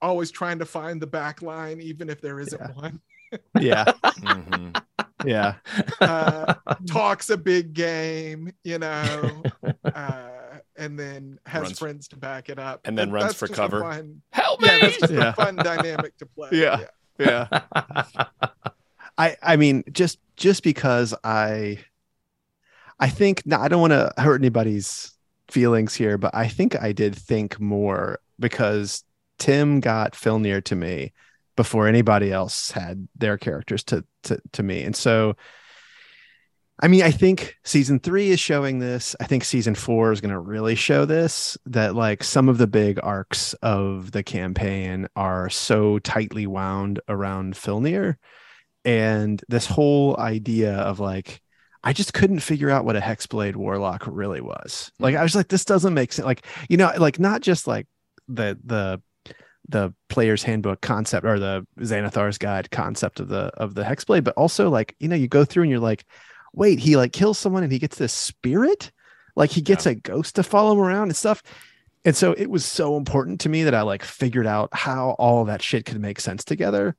always 0.00 0.30
trying 0.30 0.58
to 0.58 0.66
find 0.66 1.00
the 1.00 1.06
back 1.06 1.42
line, 1.42 1.80
even 1.80 2.08
if 2.10 2.20
there 2.20 2.40
isn't 2.40 2.60
Yeah. 2.60 2.72
one. 2.72 3.00
yeah, 3.60 3.84
Mhm. 4.04 4.82
yeah, 5.24 5.54
Uh, 6.00 6.54
talks 6.86 7.30
a 7.30 7.36
big 7.38 7.72
game, 7.72 8.52
you 8.64 8.78
know, 8.78 9.42
uh, 9.94 10.28
and 10.76 10.98
then 10.98 11.38
has 11.46 11.62
Runs- 11.62 11.78
friends 11.78 12.08
to 12.08 12.16
back 12.16 12.48
it 12.50 12.58
up, 12.58 12.80
and 12.84 12.96
then 12.98 13.08
That- 13.08 13.14
runs 13.14 13.26
that's 13.28 13.38
for 13.38 13.46
just 13.48 13.58
a 13.58 13.62
cover. 13.62 13.80
fun- 13.80 14.20
Help 14.32 14.60
me! 14.60 14.68
yeah, 14.68 14.78
that's 14.80 14.98
just 14.98 15.12
Yeah. 15.12 15.30
a 15.30 15.32
fun 15.32 15.56
dynamic 15.56 16.16
to 16.18 16.26
play. 16.26 16.50
Yeah. 16.52 16.84
yeah. 17.18 17.46
I 19.18 19.36
I 19.42 19.56
mean 19.56 19.84
just 19.92 20.18
just 20.36 20.62
because 20.62 21.14
I 21.24 21.78
I 22.98 23.08
think 23.08 23.42
no, 23.46 23.58
I 23.58 23.68
don't 23.68 23.80
want 23.80 23.92
to 23.92 24.12
hurt 24.16 24.40
anybody's 24.40 25.12
feelings 25.48 25.94
here, 25.94 26.18
but 26.18 26.34
I 26.34 26.48
think 26.48 26.80
I 26.80 26.92
did 26.92 27.14
think 27.14 27.60
more 27.60 28.20
because 28.38 29.04
Tim 29.38 29.80
got 29.80 30.12
Filnir 30.14 30.62
to 30.64 30.76
me 30.76 31.12
before 31.56 31.86
anybody 31.86 32.32
else 32.32 32.70
had 32.70 33.08
their 33.16 33.36
characters 33.36 33.84
to 33.84 34.04
to 34.24 34.40
to 34.52 34.62
me. 34.62 34.82
And 34.82 34.96
so 34.96 35.36
I 36.80 36.88
mean, 36.88 37.02
I 37.02 37.12
think 37.12 37.56
season 37.62 38.00
three 38.00 38.30
is 38.30 38.40
showing 38.40 38.80
this. 38.80 39.14
I 39.20 39.24
think 39.24 39.44
season 39.44 39.76
four 39.76 40.10
is 40.10 40.20
going 40.20 40.32
to 40.32 40.38
really 40.38 40.74
show 40.74 41.04
this 41.04 41.56
that 41.66 41.94
like 41.94 42.24
some 42.24 42.48
of 42.48 42.58
the 42.58 42.66
big 42.66 42.98
arcs 43.02 43.54
of 43.62 44.10
the 44.10 44.24
campaign 44.24 45.06
are 45.14 45.48
so 45.48 46.00
tightly 46.00 46.46
wound 46.46 46.98
around 47.08 47.54
Filnir. 47.54 48.16
And 48.84 49.42
this 49.48 49.66
whole 49.66 50.18
idea 50.18 50.74
of 50.74 51.00
like, 51.00 51.40
I 51.84 51.92
just 51.92 52.14
couldn't 52.14 52.40
figure 52.40 52.70
out 52.70 52.84
what 52.84 52.96
a 52.96 53.00
Hexblade 53.00 53.56
Warlock 53.56 54.04
really 54.06 54.40
was. 54.40 54.92
Hmm. 54.98 55.04
Like, 55.04 55.14
I 55.16 55.22
was 55.22 55.34
like, 55.34 55.48
this 55.48 55.64
doesn't 55.64 55.94
make 55.94 56.12
sense. 56.12 56.26
Like, 56.26 56.46
you 56.68 56.76
know, 56.76 56.92
like 56.96 57.18
not 57.18 57.42
just 57.42 57.66
like 57.66 57.86
the, 58.28 58.58
the, 58.64 59.02
the 59.68 59.94
player's 60.08 60.42
handbook 60.42 60.80
concept 60.80 61.26
or 61.26 61.38
the 61.38 61.66
Xanathar's 61.78 62.38
guide 62.38 62.70
concept 62.70 63.20
of 63.20 63.28
the 63.28 63.44
of 63.56 63.74
the 63.74 63.82
hexblade, 63.82 64.24
but 64.24 64.34
also 64.36 64.68
like 64.68 64.94
you 64.98 65.08
know 65.08 65.16
you 65.16 65.28
go 65.28 65.44
through 65.44 65.62
and 65.62 65.70
you're 65.70 65.80
like, 65.80 66.04
wait, 66.52 66.78
he 66.78 66.96
like 66.96 67.12
kills 67.12 67.38
someone 67.38 67.62
and 67.62 67.72
he 67.72 67.78
gets 67.78 67.96
this 67.96 68.12
spirit, 68.12 68.90
like 69.36 69.50
he 69.50 69.60
gets 69.60 69.86
a 69.86 69.94
ghost 69.94 70.36
to 70.36 70.42
follow 70.42 70.72
him 70.72 70.80
around 70.80 71.04
and 71.04 71.16
stuff. 71.16 71.42
And 72.04 72.16
so 72.16 72.32
it 72.32 72.50
was 72.50 72.64
so 72.64 72.96
important 72.96 73.40
to 73.42 73.48
me 73.48 73.62
that 73.64 73.74
I 73.74 73.82
like 73.82 74.02
figured 74.02 74.46
out 74.46 74.70
how 74.72 75.10
all 75.18 75.44
that 75.44 75.62
shit 75.62 75.86
could 75.86 76.00
make 76.00 76.18
sense 76.18 76.44
together. 76.44 76.96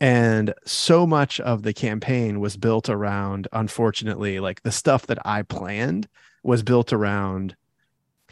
And 0.00 0.52
so 0.64 1.06
much 1.06 1.40
of 1.40 1.62
the 1.62 1.72
campaign 1.72 2.40
was 2.40 2.56
built 2.56 2.88
around 2.88 3.46
unfortunately 3.52 4.40
like 4.40 4.62
the 4.62 4.72
stuff 4.72 5.06
that 5.06 5.18
i 5.24 5.42
planned 5.42 6.08
was 6.42 6.62
built 6.62 6.92
around 6.92 7.56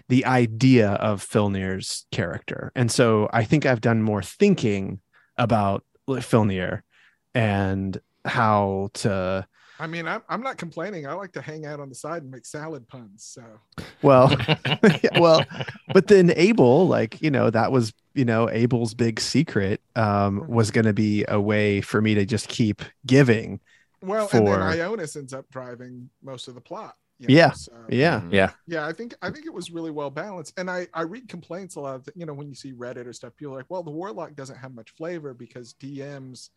the 0.09 0.25
idea 0.27 0.91
of 0.91 1.27
Filnir's 1.27 2.07
character. 2.13 2.73
And 2.75 2.91
so 2.91 3.29
I 3.33 3.45
think 3.45 3.65
I've 3.65 3.81
done 3.81 4.03
more 4.03 4.23
thinking 4.23 5.01
about 5.37 5.85
Filnir 6.07 6.83
and 7.35 7.99
how 8.25 8.91
to 8.95 9.47
I 9.81 9.87
mean, 9.87 10.07
I'm, 10.07 10.23
I'm 10.29 10.43
not 10.43 10.59
complaining. 10.59 11.07
I 11.07 11.15
like 11.15 11.33
to 11.33 11.43
hang 11.43 11.67
out 11.67 11.81
on 11.81 11.89
the 11.89 11.95
side 11.95 12.23
and 12.23 12.31
make 12.31 12.47
salad 12.47 12.87
puns. 12.89 13.25
So 13.25 13.43
well 14.03 14.31
yeah, 14.67 15.19
well 15.19 15.45
but 15.93 16.07
then 16.09 16.33
Abel 16.37 16.87
like 16.89 17.21
you 17.23 17.31
know 17.31 17.51
that 17.51 17.73
was 17.73 17.93
you 18.15 18.25
know 18.25 18.49
Abel's 18.51 18.95
big 18.95 19.21
secret 19.21 19.81
um 19.97 20.45
was 20.47 20.71
going 20.71 20.85
to 20.85 20.93
be 20.93 21.25
a 21.29 21.41
way 21.41 21.81
for 21.81 22.01
me 22.03 22.15
to 22.15 22.25
just 22.25 22.49
keep 22.49 22.83
giving 23.07 23.61
well, 24.05 24.29
and 24.33 24.47
then 24.47 24.59
For- 24.59 24.77
Ionis 24.77 25.17
ends 25.17 25.33
up 25.33 25.47
driving 25.51 26.11
most 26.25 26.49
of 26.49 26.55
the 26.57 26.61
plot. 26.61 26.97
you 27.21 27.29
Yeah, 27.37 27.53
so- 27.53 27.73
yeah 27.89 28.21
Mhm. 28.21 28.33
Yeah. 28.33 28.51
yeah 28.67 28.85
i 28.87 28.93
think 28.93 29.15
i 29.23 29.31
think 29.31 29.47
it 29.47 29.55
was 29.55 29.71
really 29.71 29.93
well 29.93 30.11
balanced 30.11 30.59
and 30.59 30.69
i 30.71 30.89
i 30.93 31.03
read 31.03 31.29
complaints 31.29 31.77
a 31.77 31.81
lot 31.81 31.95
of 31.97 32.09
you 32.17 32.27
know 32.27 32.35
when 32.35 32.49
you 32.49 32.55
see 32.57 32.73
reddit 32.73 33.07
or 33.07 33.13
stuff 33.13 33.35
people 33.37 33.55
are 33.55 33.59
like 33.59 33.71
well 33.71 33.83
the 33.85 33.91
warlock 33.93 34.35
doesn't 34.35 34.57
have 34.57 34.75
much 34.75 34.91
flavor 34.97 35.33
because 35.35 35.75
dms 35.75 36.51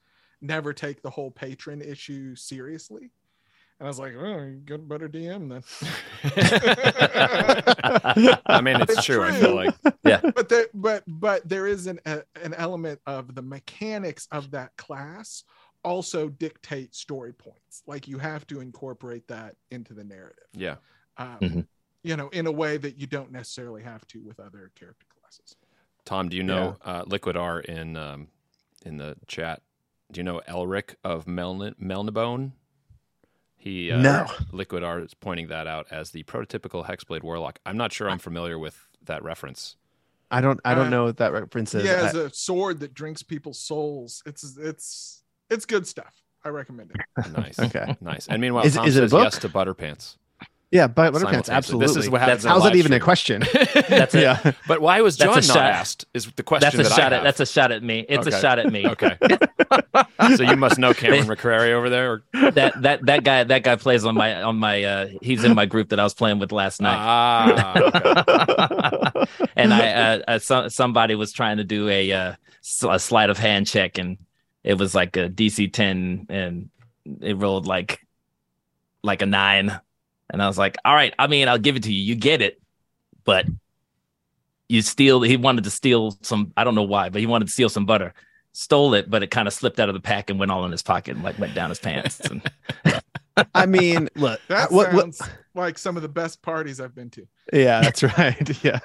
never 0.46 0.74
take 0.74 1.02
the 1.02 1.10
whole 1.10 1.32
patron 1.32 1.82
issue 1.82 2.36
seriously 2.36 3.12
and 3.80 3.88
i 3.88 3.90
was 3.90 4.00
like 4.00 4.14
oh 4.18 4.44
you 4.44 4.62
get 4.66 4.80
a 4.80 4.84
better 4.84 5.10
dm 5.10 5.50
then 5.50 5.64
I 8.46 8.62
mean, 8.62 8.82
it's, 8.82 8.94
It's 8.94 9.04
true. 9.06 9.24
I 9.24 9.32
feel 9.32 9.56
like 9.56 9.74
yeah. 10.04 10.22
but 10.36 10.50
there 10.50 10.68
but 10.74 11.04
but 11.08 11.48
there 11.48 11.68
is 11.68 11.88
an 11.88 12.00
a, 12.06 12.24
an 12.42 12.54
element 12.56 13.00
of 13.06 13.36
the 13.36 13.42
mechanics 13.42 14.28
of 14.32 14.52
that 14.52 14.76
class 14.78 15.44
also 15.84 16.30
dictate 16.30 16.96
story 16.96 17.34
points 17.34 17.84
like 17.86 18.08
you 18.08 18.18
have 18.18 18.48
to 18.48 18.60
incorporate 18.62 19.28
that 19.28 19.56
into 19.72 19.94
the 19.94 20.04
narrative 20.04 20.46
yeah. 20.54 20.76
um, 21.18 21.38
Mhm. 21.42 21.68
you 22.04 22.16
know 22.16 22.30
in 22.30 22.48
a 22.48 22.52
way 22.52 22.78
that 22.78 22.98
you 22.98 23.08
don't 23.08 23.32
necessarily 23.32 23.84
have 23.84 24.06
to 24.08 24.22
with 24.24 24.40
other 24.40 24.72
character 24.76 25.06
classes 25.20 25.56
Tom, 26.06 26.30
do 26.30 26.38
you 26.38 26.44
know 26.44 26.78
uh, 26.86 27.04
Liquid 27.08 27.36
R 27.36 27.60
in 27.62 27.98
um, 27.98 28.28
in 28.86 28.98
the 28.98 29.16
chat? 29.28 29.62
Do 30.12 30.20
you 30.20 30.24
know 30.24 30.42
Elric 30.48 30.96
of 31.04 31.28
Meln- 31.28 31.76
Melnibone? 31.82 32.52
He 33.58 33.92
uh, 33.92 33.98
No. 33.98 34.28
Liquid 34.52 34.84
Art 34.84 35.04
is 35.04 35.14
pointing 35.14 35.48
that 35.48 35.66
out 35.68 35.88
as 35.92 36.12
the 36.12 36.24
prototypical 36.24 36.86
Hexblade 36.86 37.24
Warlock. 37.24 37.60
I'm 37.66 37.78
not 37.78 37.92
sure 37.92 38.10
I'm 38.10 38.20
familiar 38.20 38.60
with 38.60 38.78
that 39.06 39.24
reference. 39.24 39.76
I 40.32 40.42
don't 40.42 40.60
I 40.66 40.74
don't 40.76 40.88
Uh, 40.88 40.90
know 40.90 41.04
what 41.06 41.18
that 41.18 41.34
reference 41.34 41.74
is 41.74 41.84
He 41.84 41.88
has 41.90 42.16
I- 42.16 42.22
a 42.22 42.30
sword 42.34 42.80
that 42.82 42.94
drinks 42.94 43.24
people's 43.24 43.60
souls. 43.60 44.22
It's 44.26 44.58
it's 44.58 45.24
it's 45.50 45.66
good 45.66 45.88
stuff. 45.88 46.22
I 46.44 46.50
recommend 46.50 46.92
it. 46.92 47.32
Nice. 47.38 47.58
Okay. 47.60 47.96
Nice. 48.02 48.28
And 48.28 48.40
meanwhile, 48.42 48.66
Is- 48.66 48.76
Tom 48.76 48.88
is 48.88 48.96
it 48.98 49.00
a 49.00 49.04
says 49.06 49.12
book? 49.12 49.24
yes 49.24 49.40
to 49.40 49.50
Butterpants. 49.50 50.18
Yeah 50.76 50.88
but 50.88 51.14
Butterpants 51.14 51.46
simultaneously. 51.48 51.54
absolutely 51.56 51.88
This 51.88 51.96
is 52.04 52.10
what 52.10 52.22
happens. 52.22 52.44
That's- 52.44 52.54
how's 52.54 52.64
that 52.64 52.70
live 52.70 52.80
even 52.86 52.94
a 52.94 53.00
question 53.00 53.44
That's 53.90 54.14
a, 54.16 54.22
yeah 54.22 54.52
But 54.68 54.82
why 54.82 55.02
was 55.02 55.18
John 55.18 55.34
not 55.36 55.44
shot. 55.44 55.58
asked? 55.58 56.06
Is 56.14 56.32
the 56.36 56.44
question 56.44 56.66
that's 56.66 56.76
a 56.76 56.90
that 56.90 56.96
shot 57.02 57.14
I 57.14 57.18
at 57.18 57.24
that's 57.24 57.40
a 57.40 57.46
shot 57.46 57.72
at 57.72 57.82
me. 57.84 58.06
It's 58.08 58.28
Okay. 58.28 58.38
a 58.38 58.42
shot 58.42 58.60
at 58.60 58.72
me. 58.72 58.88
Okay. 58.88 59.18
so 60.38 60.44
you 60.44 60.56
must 60.56 60.78
know 60.78 60.94
Cameron 60.94 61.26
McCrary 61.28 61.72
over 61.72 61.90
there. 61.90 62.12
Or... 62.14 62.24
That 62.52 62.82
that 62.82 63.06
that 63.06 63.24
guy 63.24 63.44
that 63.44 63.64
guy 63.64 63.76
plays 63.78 64.06
on 64.06 64.16
my 64.16 64.42
on 64.44 64.58
my 64.58 64.84
uh 64.84 65.08
he's 65.22 65.44
in 65.44 65.56
my 65.56 65.66
group 65.66 65.90
that 65.90 66.00
I 66.00 66.04
was 66.04 66.14
playing 66.14 66.40
with 66.40 66.52
last 66.52 66.82
night. 66.82 66.98
Ah, 66.98 67.74
okay. 67.78 69.26
and 69.56 69.74
I 69.74 69.92
uh, 69.92 70.20
uh 70.28 70.40
some, 70.40 70.70
somebody 70.70 71.16
was 71.16 71.32
trying 71.32 71.58
to 71.58 71.64
do 71.64 71.90
a 71.90 72.12
uh 72.12 72.34
s- 72.64 72.84
a 72.88 73.00
sleight 73.00 73.30
of 73.30 73.38
hand 73.38 73.68
check 73.68 73.98
and 73.98 74.18
it 74.64 74.78
was 74.78 74.96
like 74.96 75.16
a 75.18 75.30
DC 75.30 75.72
10 75.72 76.28
and 76.30 76.70
it 77.22 77.38
rolled 77.38 77.68
like 77.68 78.00
like 79.04 79.22
a 79.22 79.26
9 79.28 79.80
and 80.30 80.42
I 80.42 80.48
was 80.48 80.58
like, 80.58 80.78
"All 80.84 80.94
right, 80.94 81.14
I 81.18 81.28
mean, 81.28 81.48
I'll 81.48 81.58
give 81.58 81.76
it 81.76 81.84
to 81.84 81.94
you. 81.94 82.02
You 82.02 82.16
get 82.16 82.42
it." 82.42 82.62
But 83.24 83.48
you 84.68 84.82
steal 84.82 85.22
he 85.22 85.38
wanted 85.38 85.64
to 85.66 85.70
steal 85.70 86.18
some 86.22 86.52
I 86.58 86.64
don't 86.64 86.76
know 86.76 86.84
why, 86.84 87.10
but 87.10 87.22
he 87.22 87.28
wanted 87.28 87.46
to 87.46 87.54
steal 87.54 87.70
some 87.70 87.86
butter. 87.86 88.14
Stole 88.52 88.94
it, 88.94 89.10
but 89.10 89.22
it 89.22 89.32
kind 89.32 89.48
of 89.48 89.54
slipped 89.54 89.80
out 89.80 89.90
of 89.90 89.96
the 89.96 90.02
pack 90.02 90.30
and 90.30 90.40
went 90.40 90.52
all 90.52 90.66
in 90.66 90.72
his 90.72 90.82
pocket 90.82 91.16
and 91.16 91.24
like 91.24 91.38
went 91.38 91.54
down 91.54 91.70
his 91.70 91.80
pants. 91.80 92.22
And 92.22 92.42
I 93.54 93.66
mean 93.66 94.10
look 94.16 94.40
That 94.48 94.72
what, 94.72 94.94
what 94.94 95.14
sounds 95.16 95.22
like 95.54 95.78
some 95.78 95.96
of 95.96 96.02
the 96.02 96.10
best 96.10 96.42
parties 96.42 96.80
I've 96.80 96.96
been 96.96 97.10
to. 97.12 97.28
yeah 97.54 97.82
that's 97.82 98.04
right 98.04 98.64
yeah 98.64 98.80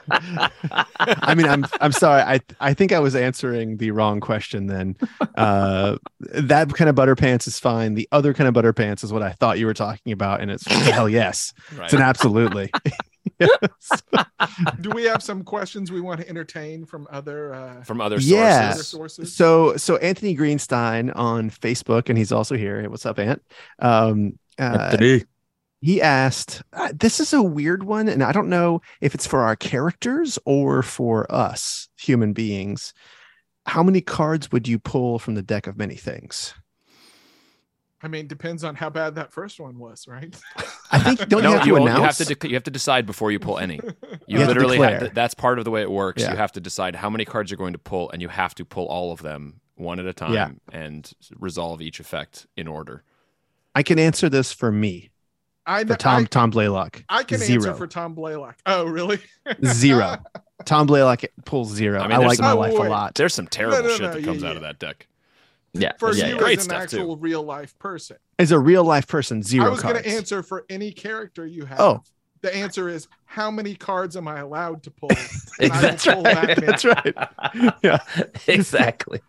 I 1.00 1.34
mean, 1.34 1.46
I'm 1.46 1.64
I'm 1.80 1.92
sorry. 1.92 2.22
I 2.22 2.40
I 2.60 2.74
think 2.74 2.92
I 2.92 2.98
was 3.00 3.14
answering 3.16 3.78
the 3.78 3.90
wrong 3.90 4.20
question 4.20 4.66
then. 4.66 4.96
Uh, 5.34 5.96
that 6.20 6.72
kind 6.74 6.88
of 6.88 6.94
butter 6.94 7.16
pants 7.16 7.46
is 7.46 7.58
fine. 7.58 7.94
The 7.94 8.08
other 8.12 8.34
kind 8.34 8.48
of 8.48 8.54
butter 8.54 8.72
pants 8.72 9.02
is 9.02 9.12
what 9.12 9.22
I 9.22 9.32
thought 9.32 9.58
you 9.58 9.66
were 9.66 9.74
talking 9.74 10.12
about, 10.12 10.40
and 10.40 10.50
it's 10.50 10.66
hell 10.66 11.08
yes. 11.08 11.52
right. 11.76 11.84
It's 11.84 11.94
an 11.94 12.02
absolutely. 12.02 12.70
Do 14.80 14.90
we 14.90 15.04
have 15.04 15.22
some 15.22 15.42
questions 15.44 15.92
we 15.92 16.00
want 16.00 16.20
to 16.20 16.28
entertain 16.28 16.84
from 16.84 17.06
other 17.10 17.54
uh 17.54 17.82
From 17.82 18.00
other 18.00 18.18
Yeah. 18.18 18.70
other 18.72 18.82
sources. 18.82 18.88
sources? 18.88 19.36
So 19.36 19.76
so 19.76 19.96
Anthony 19.96 20.36
Greenstein 20.36 21.12
on 21.14 21.50
Facebook, 21.50 22.08
and 22.08 22.16
he's 22.18 22.32
also 22.32 22.56
here. 22.56 22.80
Hey, 22.80 22.86
what's 22.88 23.06
up, 23.06 23.18
Ant? 23.18 23.42
Um, 23.78 24.38
uh, 24.58 24.96
he 25.80 26.02
asked, 26.02 26.62
uh, 26.74 26.92
"This 26.94 27.20
is 27.20 27.32
a 27.32 27.42
weird 27.42 27.84
one, 27.84 28.08
and 28.08 28.22
I 28.22 28.32
don't 28.32 28.50
know 28.50 28.82
if 29.00 29.14
it's 29.14 29.26
for 29.26 29.40
our 29.40 29.56
characters 29.56 30.38
or 30.44 30.82
for 30.82 31.30
us 31.32 31.88
human 31.98 32.32
beings. 32.34 32.92
How 33.66 33.82
many 33.82 34.00
cards 34.00 34.52
would 34.52 34.68
you 34.68 34.78
pull 34.78 35.18
from 35.18 35.34
the 35.34 35.42
deck 35.42 35.66
of 35.66 35.78
many 35.78 35.96
things?" 35.96 36.54
I 38.02 38.08
mean, 38.08 38.26
depends 38.26 38.64
on 38.64 38.74
how 38.74 38.88
bad 38.88 39.14
that 39.16 39.30
first 39.32 39.60
one 39.60 39.78
was, 39.78 40.08
right? 40.08 40.34
I 40.90 40.98
think 41.00 41.18
don't 41.28 41.42
you 41.42 41.50
have 41.50 41.66
you, 41.66 41.76
to 41.76 41.82
you 41.82 41.88
have 41.88 42.16
to 42.16 42.24
dec- 42.24 42.48
you 42.48 42.54
have 42.54 42.62
to 42.64 42.70
decide 42.70 43.04
before 43.04 43.30
you 43.30 43.38
pull 43.38 43.58
any. 43.58 43.78
You, 44.26 44.38
You 44.38 44.38
have 44.38 44.48
to 44.48 44.54
literally 44.54 44.78
have 44.78 45.00
to, 45.00 45.08
that's 45.14 45.34
part 45.34 45.58
of 45.58 45.64
the 45.64 45.70
way 45.72 45.82
it 45.82 45.90
works. 45.90 46.22
Yeah. 46.22 46.30
You 46.30 46.36
have 46.36 46.52
to 46.52 46.60
decide 46.60 46.94
how 46.94 47.10
many 47.10 47.24
cards 47.24 47.50
you're 47.50 47.58
going 47.58 47.72
to 47.72 47.78
pull, 47.80 48.10
and 48.10 48.22
you 48.22 48.28
have 48.28 48.54
to 48.56 48.64
pull 48.64 48.86
all 48.86 49.10
of 49.12 49.20
them 49.22 49.60
one 49.74 49.98
at 49.98 50.06
a 50.06 50.12
time 50.12 50.32
Yeah. 50.32 50.50
and 50.72 51.10
resolve 51.38 51.82
each 51.82 51.98
effect 52.00 52.46
in 52.56 52.68
order. 52.68 53.02
I 53.74 53.82
can 53.82 53.98
answer 53.98 54.28
this 54.28 54.52
for 54.52 54.70
me, 54.70 55.10
I 55.66 55.84
for 55.84 55.96
Tom 55.96 56.22
I, 56.22 56.24
Tom 56.26 56.50
Blaylock. 56.50 57.04
I 57.08 57.22
can 57.24 57.38
zero. 57.38 57.56
answer 57.56 57.74
for 57.74 57.86
Tom 57.86 58.14
Blaylock. 58.14 58.56
Oh, 58.66 58.84
really? 58.84 59.18
zero. 59.64 60.18
Tom 60.64 60.86
Blaylock 60.86 61.22
pulls 61.44 61.70
zero. 61.72 62.00
I 62.00 62.04
I, 62.04 62.08
mean, 62.08 62.18
there's 62.20 62.28
like 62.28 62.36
some- 62.38 62.46
my 62.46 62.52
Oh, 62.52 62.56
life 62.56 62.72
a 62.72 62.76
oh, 62.76 62.88
lot. 62.90 63.14
There's 63.16 63.34
some 63.34 63.46
terrible 63.48 63.82
no, 63.82 63.90
shit 63.90 64.02
no, 64.02 64.10
that 64.12 64.20
yeah, 64.20 64.26
comes 64.26 64.42
yeah. 64.42 64.50
out 64.50 64.56
of 64.56 64.62
that 64.62 64.78
deck. 64.78 65.06
Yeah. 65.72 65.92
For 65.98 66.12
yeah, 66.14 66.28
you 66.28 66.40
yeah. 66.40 66.46
As 66.48 66.52
an 66.52 66.60
stuff, 66.60 66.88
too. 66.88 66.96
actual 66.98 67.16
real 67.16 67.42
life 67.42 67.78
person. 67.78 68.16
As 68.38 68.52
a 68.52 68.58
real 68.58 68.84
life 68.84 69.06
person, 69.06 69.42
zero. 69.42 69.66
I 69.66 69.68
was 69.70 69.82
going 69.82 69.96
to 69.96 70.06
answer 70.06 70.42
for 70.42 70.64
any 70.68 70.92
character 70.92 71.46
you 71.46 71.64
have. 71.64 71.80
Oh. 71.80 72.02
The 72.42 72.54
answer 72.56 72.88
is 72.88 73.06
how 73.26 73.50
many 73.50 73.74
cards 73.74 74.16
am 74.16 74.26
I 74.26 74.38
allowed 74.40 74.82
to 74.84 74.90
pull? 74.90 75.10
And 75.60 75.72
I 75.72 75.80
That's 75.82 76.06
pull 76.06 76.22
that 76.22 76.36
right. 76.36 76.48
many. 76.48 76.66
That's 76.66 76.84
right. 76.84 77.74
Yeah. 77.82 77.98
exactly. 78.46 79.20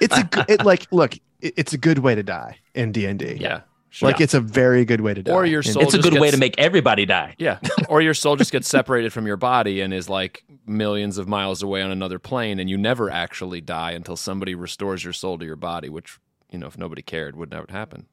It's 0.00 0.16
a 0.16 0.24
good, 0.24 0.50
it 0.50 0.64
like 0.64 0.86
look. 0.90 1.14
It, 1.40 1.54
it's 1.56 1.72
a 1.72 1.78
good 1.78 2.00
way 2.00 2.16
to 2.16 2.22
die 2.24 2.58
in 2.74 2.90
D 2.90 3.06
and 3.06 3.18
D. 3.18 3.36
Yeah. 3.40 3.60
Sure. 3.90 4.10
Like 4.10 4.20
it's 4.20 4.34
a 4.34 4.40
very 4.40 4.84
good 4.84 5.00
way 5.00 5.14
to 5.14 5.22
die. 5.22 5.32
Or 5.32 5.46
your 5.46 5.60
in 5.60 5.72
soul 5.72 5.82
It's 5.82 5.94
a 5.94 5.98
just 5.98 6.10
good 6.10 6.20
way 6.20 6.30
to 6.30 6.36
make 6.36 6.58
everybody 6.58 7.06
die. 7.06 7.34
Yeah. 7.38 7.58
Or 7.88 8.02
your 8.02 8.12
soul 8.14 8.36
just 8.36 8.52
gets 8.52 8.68
separated 8.68 9.12
from 9.14 9.26
your 9.26 9.38
body 9.38 9.80
and 9.80 9.94
is 9.94 10.10
like 10.10 10.44
millions 10.66 11.16
of 11.16 11.26
miles 11.26 11.62
away 11.62 11.80
on 11.80 11.90
another 11.90 12.18
plane, 12.18 12.58
and 12.60 12.68
you 12.68 12.76
never 12.76 13.08
actually 13.10 13.62
die 13.62 13.92
until 13.92 14.14
somebody 14.16 14.54
restores 14.54 15.02
your 15.04 15.14
soul 15.14 15.38
to 15.38 15.44
your 15.46 15.56
body, 15.56 15.88
which, 15.88 16.18
you 16.50 16.58
know, 16.58 16.66
if 16.66 16.76
nobody 16.76 17.00
cared, 17.00 17.34
would 17.36 17.50
never 17.50 17.66
happen. 17.70 18.06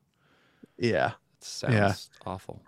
Yeah. 0.77 1.07
It 1.39 1.43
sounds 1.43 1.73
Yeah. 1.73 1.93
awful. 2.25 2.61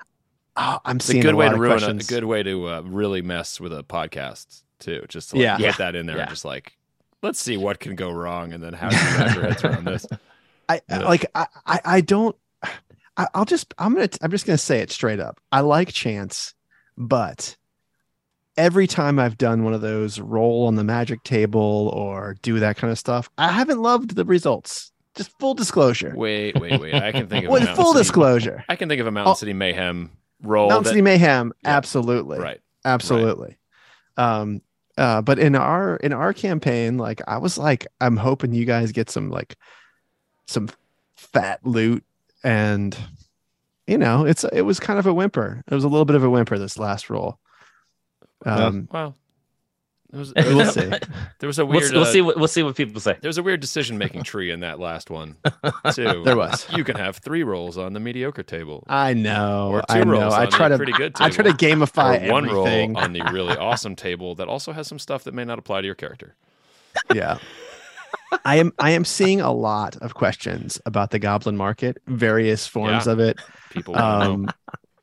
Oh, 0.58 0.80
I'm 0.84 0.98
It's 0.98 1.10
a 1.10 1.20
good 1.22 1.34
a 1.34 1.38
way 1.38 1.46
lot 1.48 1.54
to 1.54 1.60
ruin 1.60 1.84
a, 1.84 1.88
a 1.92 1.94
good 2.00 2.26
way 2.26 2.44
to 2.44 2.68
uh, 2.68 2.82
really 2.82 3.22
mess 3.22 3.60
with 3.62 3.72
a 3.72 3.84
podcast, 3.84 4.64
too. 4.80 5.06
Just 5.08 5.30
to 5.30 5.36
like, 5.38 5.44
Yeah. 5.44 5.56
put 5.56 5.64
Yeah. 5.66 5.72
that 5.78 5.96
in 5.96 6.08
there 6.08 6.18
Yeah. 6.18 6.24
and 6.24 6.30
just 6.32 6.44
like, 6.46 6.78
let's 7.22 7.40
see 7.40 7.56
what 7.56 7.80
can 7.80 7.96
go 7.96 8.12
wrong 8.12 8.52
and 8.54 8.62
then 8.62 8.74
how 8.74 8.90
do 8.90 8.96
you 8.98 9.02
wrap 9.02 9.36
your 9.36 9.44
heads 9.46 9.64
around 9.64 9.86
this. 9.86 10.06
I 10.68 10.82
Yeah. 10.90 11.00
like. 11.00 11.26
I, 11.34 11.46
I. 11.66 11.80
I 11.86 12.02
don't. 12.02 12.36
I, 13.18 13.28
I'll 13.34 13.46
just. 13.46 13.74
I'm 13.78 13.94
gonna. 13.96 14.10
I'm 14.22 14.32
just 14.32 14.46
gonna 14.46 14.58
say 14.58 14.80
it 14.80 14.92
straight 14.92 15.20
up. 15.20 15.40
I 15.52 15.62
like 15.62 15.92
chance, 15.92 16.54
but 16.98 17.58
every 18.56 18.88
time 18.88 19.20
I've 19.20 19.38
done 19.38 19.64
one 19.64 19.74
of 19.74 19.82
those 19.82 20.20
roll 20.20 20.68
on 20.68 20.76
the 20.76 20.84
magic 20.84 21.24
table 21.24 21.90
or 21.94 22.36
do 22.42 22.60
that 22.60 22.78
kind 22.78 22.92
of 22.92 23.00
stuff, 23.00 23.30
I 23.38 23.50
haven't 23.52 23.82
loved 23.82 24.16
the 24.16 24.26
results. 24.26 24.92
Just 25.16 25.32
full 25.40 25.56
disclosure. 25.56 26.14
Wait, 26.16 26.60
wait, 26.60 26.80
wait. 26.80 26.94
I 26.94 27.12
can 27.12 27.28
think 27.28 27.46
of 27.46 27.50
a 27.50 27.54
With 27.54 27.68
full 27.70 27.94
City- 27.94 28.04
disclosure. 28.04 28.64
I 28.70 28.76
can 28.76 28.88
think 28.88 29.02
of 29.02 29.08
a 29.08 29.12
Mountain 29.12 29.32
Oh. 29.32 29.36
City 29.36 29.54
Mayhem 29.54 30.12
roll. 30.44 30.70
Mountain 30.70 30.84
that- 30.84 30.90
City 30.90 31.02
Mayhem, 31.02 31.54
Yeah. 31.64 31.70
absolutely. 31.76 32.40
Right. 32.40 32.62
absolutely 32.86 33.58
um 34.18 34.62
uh 34.98 35.22
but 35.22 35.38
in 35.40 35.56
our 35.56 35.98
in 35.98 36.12
our 36.14 36.34
campaign 36.34 36.98
like 36.98 37.22
i 37.28 37.38
was 37.38 37.56
like 37.58 37.86
i'm 38.02 38.18
hoping 38.18 38.52
you 38.54 38.66
guys 38.66 38.92
get 38.92 39.10
some 39.12 39.30
like 39.30 39.56
some 40.48 40.68
fat 41.16 41.60
loot 41.64 42.04
and 42.48 42.98
you 43.88 43.98
know 43.98 44.26
it's 44.26 44.44
it 44.54 44.62
was 44.62 44.80
kind 44.80 45.00
of 45.00 45.06
a 45.06 45.14
whimper 45.14 45.64
it 45.70 45.74
was 45.74 45.84
a 45.84 45.88
little 45.88 46.06
bit 46.06 46.16
of 46.16 46.24
a 46.24 46.30
whimper 46.30 46.58
this 46.58 46.78
last 46.80 47.10
roll 47.10 47.40
um 48.46 48.88
Well, 48.92 49.16
There 50.12 50.20
was, 50.20 50.34
We'll 50.36 50.66
see. 50.72 50.90
there 51.40 51.48
was 51.48 51.60
a 51.60 51.66
We'll, 51.66 51.80
weird. 51.82 51.92
we'll 51.92 52.02
uh, 52.04 52.06
see. 52.06 52.22
What, 52.22 52.38
we'll 52.38 52.48
see 52.48 52.64
what 52.64 52.76
people 52.76 53.02
say. 53.02 53.18
There 53.20 53.28
was 53.28 53.38
a 53.38 53.44
weird 53.44 53.60
decision 53.60 53.98
making 53.98 54.24
tree 54.24 54.52
in 54.52 54.62
that 54.62 54.80
last 54.80 55.10
one, 55.10 55.36
too. 55.94 56.22
There 56.24 56.38
was. 56.38 56.66
You 56.74 56.84
can 56.86 56.96
have 56.96 57.18
three 57.18 57.44
rolls 57.44 57.78
on 57.78 57.92
the 57.94 58.00
mediocre 58.00 58.44
table, 58.44 58.84
I 58.88 59.14
know. 59.14 59.70
Or 59.72 59.82
two 59.82 59.86
I 59.90 60.04
know. 60.04 60.12
rolls 60.12 60.34
I 60.34 60.46
on 60.46 60.52
try 60.52 60.70
the 60.70 60.76
to 60.76 60.78
pretty 60.78 60.94
good 60.94 61.16
Table, 61.16 61.26
I 61.26 61.30
try 61.30 61.44
to 61.44 61.52
gamify 61.52 62.26
or 62.28 62.32
one 62.32 62.46
everything. 62.50 62.94
roll 62.94 63.04
on 63.04 63.12
the 63.14 63.22
really 63.34 63.58
awesome 63.70 63.96
table 63.98 64.36
that 64.36 64.48
also 64.48 64.72
has 64.72 64.88
some 64.88 65.00
stuff 65.00 65.24
that 65.26 65.34
may 65.34 65.44
not 65.44 65.60
apply 65.60 65.82
to 65.82 65.86
your 65.86 65.96
character. 65.96 66.36
yeah. 67.14 67.38
I 68.46 68.58
am 68.58 68.74
I 68.80 68.92
am 68.92 69.06
seeing 69.06 69.42
a 69.42 69.52
lot 69.52 69.96
of 69.98 70.14
questions 70.14 70.80
about 70.86 71.12
the 71.12 71.20
goblin 71.20 71.56
market, 71.58 71.98
various 72.08 72.68
forms 72.68 73.06
Yeah. 73.06 73.12
of 73.14 73.20
it. 73.20 73.40
People 73.72 73.94
want 73.94 74.24
to 74.24 74.28
know. 74.28 74.34
Um 74.34 74.54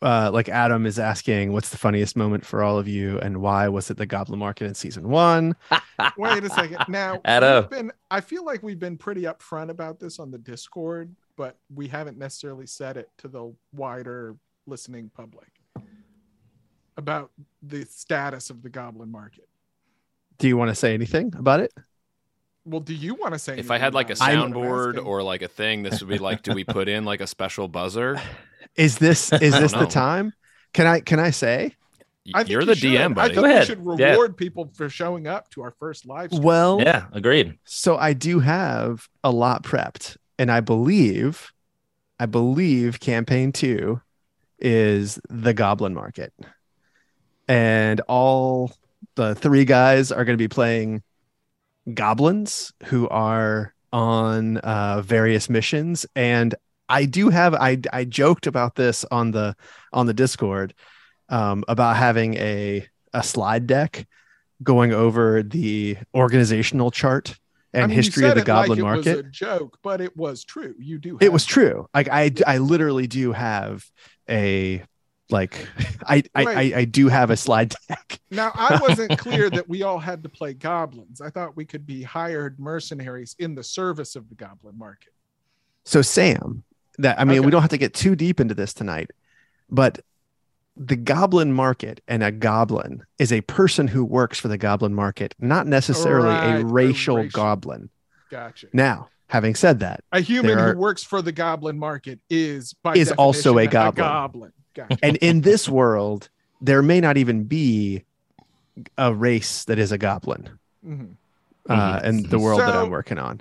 uh, 0.03 0.31
like 0.31 0.51
Adam 0.51 0.85
is 0.85 0.99
asking, 0.99 1.51
what's 1.55 1.71
the 1.71 1.79
funniest 1.79 2.15
moment 2.15 2.45
for 2.45 2.63
all 2.63 2.79
of 2.79 2.87
you, 2.87 3.19
and 3.21 3.41
why 3.41 3.67
was 3.69 3.91
it 3.91 3.97
the 3.97 4.05
goblin 4.05 4.39
market 4.39 4.67
in 4.67 4.75
season 4.75 5.09
one? 5.09 5.57
Wait 6.19 6.45
a 6.45 6.51
second. 6.51 6.85
Now, 6.89 7.23
Adam, 7.25 7.63
we've 7.65 7.71
been, 7.71 7.93
I 8.11 8.21
feel 8.21 8.45
like 8.45 8.63
we've 8.63 8.79
been 8.79 8.99
pretty 8.99 9.23
upfront 9.23 9.71
about 9.71 9.99
this 10.01 10.19
on 10.19 10.31
the 10.31 10.37
Discord, 10.37 11.15
but 11.39 11.57
we 11.75 11.89
haven't 11.89 12.19
necessarily 12.19 12.67
said 12.67 12.99
it 12.99 13.09
to 13.19 13.29
the 13.29 13.55
wider 13.73 14.37
listening 14.67 15.11
public 15.17 15.49
about 16.99 17.31
the 17.63 17.87
status 17.87 18.51
of 18.51 18.63
the 18.63 18.69
goblin 18.69 19.11
market. 19.11 19.49
Do 20.37 20.49
you 20.49 20.59
want 20.59 20.69
to 20.69 20.75
say 20.75 20.93
anything 20.93 21.33
about 21.35 21.61
it? 21.61 21.73
Well, 22.65 22.81
do 22.81 22.95
you 22.95 23.15
want 23.15 23.35
to 23.35 23.39
say? 23.39 23.59
If 23.59 23.71
I 23.71 23.79
had 23.79 23.93
like 23.95 24.09
a 24.11 24.17
anything 24.23 24.53
about 24.53 24.61
it? 24.61 24.65
soundboard 24.65 25.07
or 25.07 25.23
like 25.23 25.43
a 25.43 25.49
thing, 25.49 25.83
this 25.83 26.01
would 26.01 26.09
be 26.09 26.19
like, 26.19 26.43
do 26.43 26.55
we 26.55 26.65
put 26.65 26.89
in 26.89 27.05
like 27.05 27.21
a 27.21 27.27
special 27.27 27.69
buzzer? 27.69 28.21
Is 28.77 28.99
this 28.99 29.33
is 29.41 29.53
don't 29.53 29.63
this 29.63 29.73
the 29.73 29.87
time? 29.87 30.33
Can 30.73 30.87
I 30.87 31.01
can 31.01 31.21
I 31.21 31.31
say? 31.31 31.77
I 32.35 32.41
You're 32.43 32.63
you 32.63 32.67
the 32.67 32.75
should. 32.75 32.91
DM, 32.91 33.19
I 33.19 33.25
think 33.29 33.35
Go 33.37 33.45
ahead. 33.45 33.61
we 33.61 33.67
should 33.67 34.01
Yeah. 34.01 34.11
reward 34.13 34.37
people 34.37 34.71
for 34.75 34.89
showing 34.89 35.27
up 35.27 35.49
to 35.51 35.63
our 35.63 35.71
first 35.79 36.07
live 36.07 36.31
stream. 36.31 36.43
Well, 36.43 36.81
Yeah, 36.81 37.05
agreed. 37.13 37.59
So 37.65 37.97
I 37.99 38.15
do 38.15 38.41
have 38.41 39.07
a 39.23 39.31
lot 39.31 39.63
prepped, 39.63 40.17
and 40.39 40.51
I 40.51 40.61
believe, 40.61 41.53
I 42.19 42.27
believe 42.27 42.99
campaign 42.99 43.53
two 43.53 44.01
is 44.59 45.21
the 45.29 45.53
Goblin 45.53 45.93
Market, 45.95 46.33
and 47.47 48.01
all 48.09 48.73
the 49.17 49.35
three 49.35 49.67
guys 49.67 50.11
are 50.11 50.25
going 50.25 50.37
to 50.37 50.43
be 50.43 50.49
playing 50.49 51.03
goblins 51.93 52.73
who 52.85 53.09
are 53.09 53.75
on 53.93 54.57
uh, 54.59 55.03
various 55.03 55.49
missions, 55.49 56.07
and 56.17 56.55
I 56.89 57.05
do 57.05 57.31
have 57.31 57.55
I 57.55 57.79
I 57.93 58.05
joked 58.05 58.47
about 58.47 58.75
this 58.75 59.05
on 59.11 59.31
the 59.31 59.57
on 59.93 60.07
the 60.07 60.15
Discord 60.15 60.75
um, 61.29 61.65
about 61.69 61.97
having 61.97 62.35
a 62.35 62.87
a 63.13 63.23
slide 63.23 63.67
deck 63.67 64.07
going 64.63 64.93
over 64.93 65.43
the 65.43 65.97
organizational 66.15 66.91
chart 66.91 67.39
and 67.75 67.85
I 67.85 67.87
mean, 67.89 67.97
history 67.97 68.29
of 68.29 68.37
the 68.37 68.43
goblin 68.43 68.79
like 68.79 68.85
market. 68.85 69.07
It 69.07 69.17
was 69.17 69.27
a 69.27 69.31
joke, 69.31 69.79
but 69.83 70.01
it 70.01 70.17
was 70.17 70.45
true. 70.45 70.75
You 70.79 70.99
do. 70.99 71.19
it 71.21 71.33
was 71.33 71.45
true. 71.45 71.89
Like 71.93 72.09
I, 72.11 72.33
I 72.47 72.59
literally 72.59 73.07
do 73.07 73.33
have 73.33 73.85
a, 74.31 74.85
like, 75.31 75.67
I, 76.07 76.23
I, 76.35 76.45
I, 76.45 76.73
I 76.77 76.85
do 76.85 77.09
have 77.09 77.31
a 77.31 77.37
slide 77.37 77.75
deck. 77.89 78.21
Now, 78.31 78.51
I 78.55 78.79
wasn't 78.81 79.19
clear 79.19 79.51
that 79.51 79.69
we 79.69 79.83
all 79.83 79.99
had 79.99 80.23
to 80.25 80.29
play 80.29 80.55
goblins. 80.55 81.21
I 81.21 81.31
thought 81.31 81.57
we 81.57 81.65
could 81.65 81.87
be 81.87 82.03
hired 82.03 82.59
mercenaries 82.59 83.35
in 83.39 83.55
the 83.55 83.65
service 83.65 84.17
of 84.17 84.29
the 84.29 84.35
goblin 84.35 84.77
market. 84.79 85.13
So 85.85 86.03
Sam, 86.03 86.65
that 86.99 87.19
I 87.21 87.25
mean, 87.25 87.39
Okay. 87.39 87.47
we 87.47 87.51
don't 87.51 87.61
have 87.63 87.71
to 87.71 87.79
get 87.79 87.95
too 87.95 88.15
deep 88.17 88.41
into 88.41 88.55
this 88.55 88.73
tonight, 88.75 89.11
but 89.71 90.01
the 90.77 90.97
goblin 90.97 91.53
market 91.53 92.01
and 92.09 92.23
a 92.25 92.33
goblin 92.33 93.03
is 93.19 93.33
a 93.33 93.41
person 93.43 93.87
who 93.87 94.05
works 94.05 94.41
for 94.41 94.49
the 94.49 94.59
goblin 94.59 94.95
market, 94.95 95.35
not 95.39 95.67
necessarily 95.67 96.29
Right, 96.29 96.57
a 96.57 96.61
a 96.61 96.65
racial 96.65 97.17
racial- 97.19 97.31
goblin. 97.31 97.91
Gotcha. 98.31 98.67
Now, 98.73 99.09
having 99.29 99.55
said 99.55 99.81
that, 99.81 100.01
A 100.11 100.21
human 100.21 100.59
are- 100.59 100.73
who 100.75 100.79
works 100.81 101.05
for 101.05 101.23
the 101.23 101.31
goblin 101.31 101.79
market 101.79 102.19
is 102.29 102.75
by 102.83 102.95
Is 102.95 103.13
also 103.13 103.59
a 103.59 103.67
goblin. 103.69 104.05
goblin. 104.05 104.53
Gotcha. 104.75 104.99
and 105.03 105.17
in 105.19 105.41
this 105.43 105.69
world, 105.69 106.29
there 106.61 106.83
may 106.83 107.01
not 107.01 107.17
even 107.17 107.45
be 107.45 108.05
a 108.99 109.15
race 109.15 109.65
that 109.65 109.79
is 109.79 109.93
a 109.93 109.99
goblin. 109.99 110.59
Mhm. 110.85 111.17
Uh, 111.69 112.01
in 112.05 112.23
the 112.25 112.39
world 112.39 112.61
that 112.61 112.75
I'm 112.75 112.91
working 112.91 113.19
on. 113.19 113.41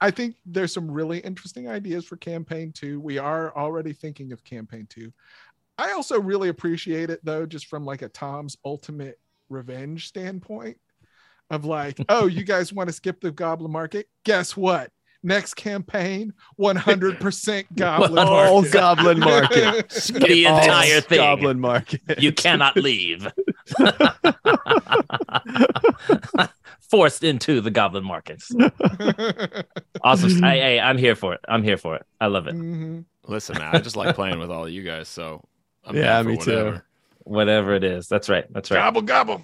I 0.00 0.10
think 0.10 0.36
there's 0.44 0.72
some 0.72 0.90
really 0.90 1.18
interesting 1.20 1.68
ideas 1.68 2.04
for 2.04 2.16
campaign 2.16 2.70
two. 2.72 3.00
We 3.00 3.18
are 3.18 3.56
already 3.56 3.92
thinking 3.92 4.32
of 4.32 4.44
campaign 4.44 4.86
two. 4.88 5.12
I 5.78 5.92
also 5.92 6.20
really 6.20 6.48
appreciate 6.48 7.10
it 7.10 7.24
though, 7.24 7.46
just 7.46 7.66
from 7.66 7.84
like 7.84 8.02
a 8.02 8.08
Tom's 8.08 8.56
ultimate 8.64 9.18
revenge 9.48 10.08
standpoint 10.08 10.78
of 11.50 11.64
like, 11.64 11.98
oh, 12.08 12.26
you 12.26 12.44
guys 12.44 12.72
want 12.72 12.88
to 12.88 12.92
skip 12.92 13.20
the 13.20 13.30
goblin 13.32 13.72
market? 13.72 14.08
Guess 14.24 14.56
what? 14.56 14.92
Next 15.22 15.54
campaign, 15.54 16.32
100% 16.58 17.64
goblin 17.76 18.18
All 18.18 18.62
market. 18.62 18.72
goblin 18.72 19.18
market. 19.20 19.88
the 20.14 20.46
All 20.46 20.58
entire 20.58 21.00
thing. 21.00 21.18
Goblin 21.18 21.58
market. 21.60 22.00
You 22.18 22.32
cannot 22.32 22.76
leave. 22.76 23.26
Forced 26.90 27.24
into 27.24 27.60
the 27.60 27.70
goblin 27.70 28.04
markets. 28.04 28.52
Awesome. 30.02 30.30
Hey, 30.42 30.60
hey, 30.60 30.80
I'm 30.80 30.98
here 30.98 31.16
for 31.16 31.34
it. 31.34 31.40
I'm 31.48 31.64
here 31.64 31.76
for 31.76 31.96
it. 31.96 32.06
I 32.20 32.26
love 32.26 32.46
it. 32.46 32.54
Mhm. 32.54 33.04
Listen, 33.26 33.58
man, 33.58 33.74
I 33.74 33.80
just 33.80 33.96
like 33.96 34.14
playing 34.14 34.38
with 34.38 34.52
all 34.52 34.66
of 34.66 34.70
you 34.70 34.82
guys, 34.84 35.08
so 35.08 35.42
I'm 35.84 35.96
Yeah, 35.96 36.02
down 36.22 36.24
for 36.24 36.30
me 36.30 36.36
too. 36.36 36.50
whatever. 36.52 36.84
Whatever 37.24 37.74
it 37.74 37.82
is. 37.82 38.06
That's 38.06 38.28
right. 38.28 38.44
That's 38.52 38.70
right. 38.70 38.78
Gobble, 38.78 39.02
gobble. 39.02 39.42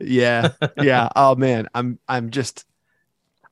yeah 0.00 0.48
yeah 0.82 1.10
oh 1.14 1.34
man 1.34 1.68
i'm 1.74 1.98
i'm 2.08 2.30
just 2.30 2.64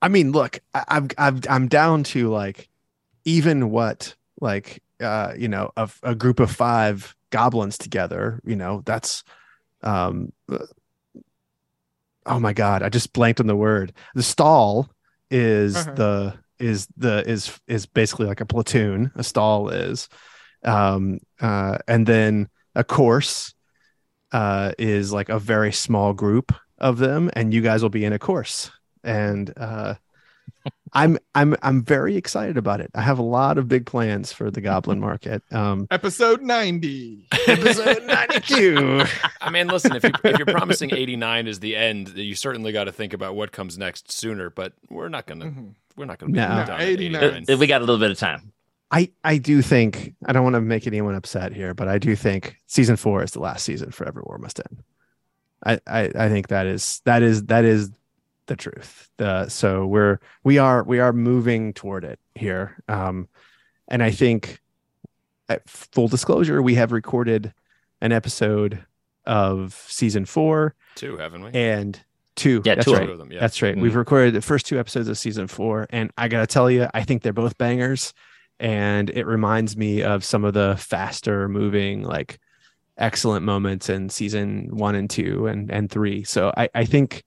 i 0.02 0.08
mean 0.08 0.32
look 0.32 0.60
I, 0.74 0.84
i'm 0.88 1.08
i'm 1.18 1.40
i'm 1.48 1.68
down 1.68 2.04
to 2.04 2.30
like 2.30 2.68
even 3.24 3.70
what 3.70 4.14
like 4.40 4.82
uh 5.00 5.34
you 5.38 5.48
know 5.48 5.72
a, 5.76 5.90
a 6.02 6.14
group 6.14 6.40
of 6.40 6.50
five 6.50 7.16
goblins 7.30 7.78
together 7.78 8.40
you 8.44 8.56
know 8.56 8.82
that's 8.84 9.24
um 9.82 10.32
uh, 10.50 10.58
oh 12.26 12.40
my 12.40 12.52
god 12.52 12.82
i 12.82 12.88
just 12.88 13.12
blanked 13.12 13.40
on 13.40 13.46
the 13.46 13.56
word 13.56 13.92
the 14.14 14.22
stall 14.22 14.90
is 15.30 15.76
Uh-huh. 15.76 15.94
the 15.94 16.34
is 16.58 16.88
the 16.96 17.28
is 17.28 17.60
is 17.66 17.86
basically 17.86 18.26
like 18.26 18.40
a 18.40 18.46
platoon 18.46 19.10
a 19.16 19.24
stall 19.24 19.68
is 19.70 20.08
um 20.64 21.18
uh 21.40 21.78
and 21.88 22.06
then 22.06 22.48
a 22.74 22.84
course 22.84 23.54
uh, 24.32 24.72
is 24.78 25.12
like 25.12 25.28
a 25.28 25.38
very 25.38 25.72
small 25.72 26.14
group 26.14 26.54
of 26.78 26.98
them, 26.98 27.30
and 27.34 27.54
you 27.54 27.60
guys 27.60 27.82
will 27.82 27.90
be 27.90 28.04
in 28.04 28.12
a 28.12 28.18
course. 28.18 28.70
And 29.04 29.52
uh, 29.56 29.94
I'm 30.92 31.18
I'm 31.34 31.56
I'm 31.62 31.82
very 31.84 32.16
excited 32.16 32.56
about 32.56 32.80
it. 32.80 32.90
I 32.94 33.00
have 33.02 33.18
a 33.18 33.22
lot 33.22 33.58
of 33.58 33.66
big 33.68 33.86
plans 33.86 34.32
for 34.32 34.50
the 34.50 34.60
Goblin 34.60 35.00
Market. 35.08 35.42
Um, 35.50 35.86
Episode 35.90 36.42
90. 36.42 37.28
episode 37.48 38.02
ninety 38.06 38.40
two. 38.40 39.04
I 39.40 39.50
mean, 39.50 39.68
listen, 39.68 39.96
if, 39.96 40.04
you, 40.04 40.10
if 40.24 40.38
you're 40.38 40.46
promising 40.46 40.92
89 40.94 41.46
is 41.48 41.60
the 41.60 41.74
end, 41.76 42.10
you 42.16 42.34
certainly 42.34 42.72
got 42.72 42.84
to 42.84 42.92
think 42.92 43.12
about 43.12 43.34
what 43.34 43.52
comes 43.52 43.78
next 43.78 44.12
sooner. 44.12 44.50
But 44.50 44.74
we're 44.90 45.08
not 45.08 45.26
gonna 45.26 45.46
Mhm. 45.46 45.74
we're 45.96 46.04
not 46.04 46.18
gonna 46.18 46.32
be 46.32 46.38
No. 46.38 46.48
done 46.48 46.66
No, 46.66 46.76
89. 46.84 47.24
89. 47.24 47.44
Uh, 47.48 47.58
We 47.58 47.66
got 47.66 47.80
a 47.80 47.84
little 47.84 47.98
bit 47.98 48.10
of 48.10 48.18
time. 48.18 48.52
I 48.90 49.10
I 49.24 49.38
do 49.38 49.62
think 49.62 50.14
I 50.26 50.32
don't 50.34 50.44
want 50.44 50.54
to 50.54 50.60
make 50.60 50.86
anyone 50.86 51.14
upset 51.14 51.54
here, 51.54 51.72
but 51.72 51.88
I 51.88 51.96
do 51.98 52.14
think 52.14 52.56
season 52.66 52.96
four 52.96 53.22
is 53.24 53.30
the 53.32 53.40
last 53.40 53.64
season 53.64 53.90
for 53.90 54.06
Every 54.06 54.22
War 54.26 54.36
Must 54.38 54.60
End. 54.60 54.82
I 55.64 55.80
I, 55.86 56.10
I 56.26 56.28
think 56.28 56.48
that 56.48 56.66
is 56.66 57.00
that 57.06 57.22
is 57.22 57.44
that 57.46 57.64
is 57.64 57.90
the 58.46 58.56
truth. 58.56 59.10
The 59.16 59.48
so 59.48 59.86
we're 59.86 60.18
we 60.44 60.58
are 60.58 60.82
we 60.82 60.98
are 61.00 61.12
moving 61.12 61.72
toward 61.72 62.04
it 62.04 62.18
here. 62.34 62.76
Um, 62.88 63.28
and 63.88 64.02
I 64.02 64.10
think, 64.10 64.60
at 65.48 65.68
full 65.68 66.08
disclosure, 66.08 66.62
we 66.62 66.74
have 66.76 66.92
recorded 66.92 67.52
an 68.00 68.12
episode 68.12 68.84
of 69.26 69.74
season 69.88 70.24
four 70.24 70.74
Two, 70.96 71.16
haven't 71.16 71.44
we? 71.44 71.50
and 71.52 72.00
two. 72.34 72.62
Yeah, 72.64 72.74
that's 72.76 72.86
two 72.86 72.94
of 72.94 72.98
right. 72.98 73.08
Of 73.10 73.18
them, 73.18 73.30
yeah. 73.32 73.40
That's 73.40 73.62
right. 73.62 73.76
Mm. 73.76 73.82
We've 73.82 73.94
recorded 73.94 74.34
the 74.34 74.42
first 74.42 74.66
two 74.66 74.78
episodes 74.78 75.08
of 75.08 75.18
season 75.18 75.46
four, 75.46 75.86
and 75.90 76.10
I 76.16 76.28
gotta 76.28 76.46
tell 76.46 76.70
you, 76.70 76.88
I 76.94 77.02
think 77.02 77.22
they're 77.22 77.32
both 77.32 77.58
bangers, 77.58 78.12
and 78.58 79.10
it 79.10 79.26
reminds 79.26 79.76
me 79.76 80.02
of 80.02 80.24
some 80.24 80.44
of 80.44 80.54
the 80.54 80.76
faster 80.78 81.48
moving, 81.48 82.02
like 82.02 82.38
excellent 82.98 83.44
moments 83.44 83.88
in 83.88 84.08
season 84.08 84.68
one 84.76 84.94
and 84.94 85.08
two 85.08 85.46
and 85.46 85.70
and 85.70 85.90
three. 85.90 86.24
So 86.24 86.52
I 86.56 86.68
I 86.74 86.84
think, 86.84 87.22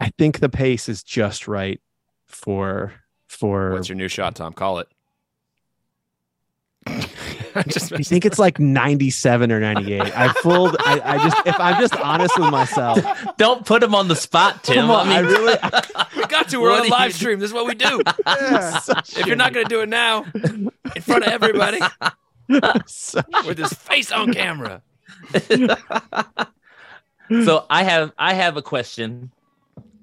I 0.00 0.10
think 0.18 0.40
the 0.40 0.48
pace 0.48 0.88
is 0.88 1.02
just 1.02 1.48
right 1.48 1.80
for 2.26 2.92
for. 3.26 3.72
What's 3.72 3.88
your 3.88 3.96
new 3.96 4.08
shot, 4.08 4.36
Tom? 4.36 4.52
Call 4.52 4.78
it. 4.78 4.88
I 7.54 7.62
just 7.66 7.92
I 7.92 7.98
think 7.98 8.24
it's 8.24 8.38
like 8.38 8.58
97 8.60 9.50
or 9.50 9.58
98. 9.60 10.00
I 10.00 10.32
fooled. 10.34 10.76
I, 10.80 11.00
I 11.04 11.18
just, 11.18 11.36
if 11.46 11.58
I'm 11.58 11.80
just 11.80 11.96
honest 11.96 12.38
with 12.38 12.50
myself, 12.50 13.00
Don't 13.36 13.66
put 13.66 13.82
him 13.82 13.94
on 13.94 14.06
the 14.08 14.14
spot, 14.16 14.62
Tim. 14.62 14.76
Come 14.76 14.90
on, 14.90 15.08
I 15.08 15.18
really- 15.18 15.56
we 16.16 16.24
got 16.26 16.48
to. 16.50 16.60
We're 16.60 16.72
on 16.72 16.84
do 16.84 16.88
live 16.90 17.08
you- 17.08 17.12
stream. 17.14 17.38
This 17.40 17.50
is 17.50 17.54
what 17.54 17.66
we 17.66 17.74
do. 17.74 18.00
Yeah. 18.26 18.80
if 18.86 19.26
you're 19.26 19.36
not 19.36 19.52
going 19.52 19.66
to 19.66 19.68
do 19.68 19.80
it 19.82 19.88
now, 19.88 20.24
in 20.34 20.70
front 21.02 21.24
of 21.24 21.32
everybody, 21.32 21.80
with 22.48 23.58
his 23.58 23.72
face 23.72 24.12
on 24.12 24.32
camera. 24.32 24.82
so 27.44 27.66
I 27.68 27.82
have 27.84 28.12
I 28.18 28.34
have 28.34 28.56
a 28.56 28.62
question 28.62 29.32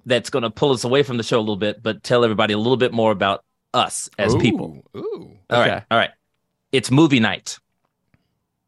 that's 0.06 0.30
going 0.30 0.44
to 0.44 0.50
pull 0.50 0.72
us 0.72 0.84
away 0.84 1.04
from 1.04 1.18
the 1.18 1.24
show 1.24 1.38
a 1.40 1.42
little 1.42 1.56
bit, 1.56 1.82
but 1.82 2.04
tell 2.04 2.24
everybody 2.24 2.54
a 2.54 2.58
little 2.58 2.78
bit 2.78 2.94
more 2.94 3.12
about 3.12 3.44
us 3.74 4.10
as 4.20 4.36
people. 4.36 4.84
Ooh. 4.96 5.32
All 5.50 5.60
right, 5.60 5.72
Okay. 5.72 5.86
all 5.92 5.98
right. 5.98 6.12
It's 6.72 6.92
movie 6.92 7.20
night. 7.20 7.58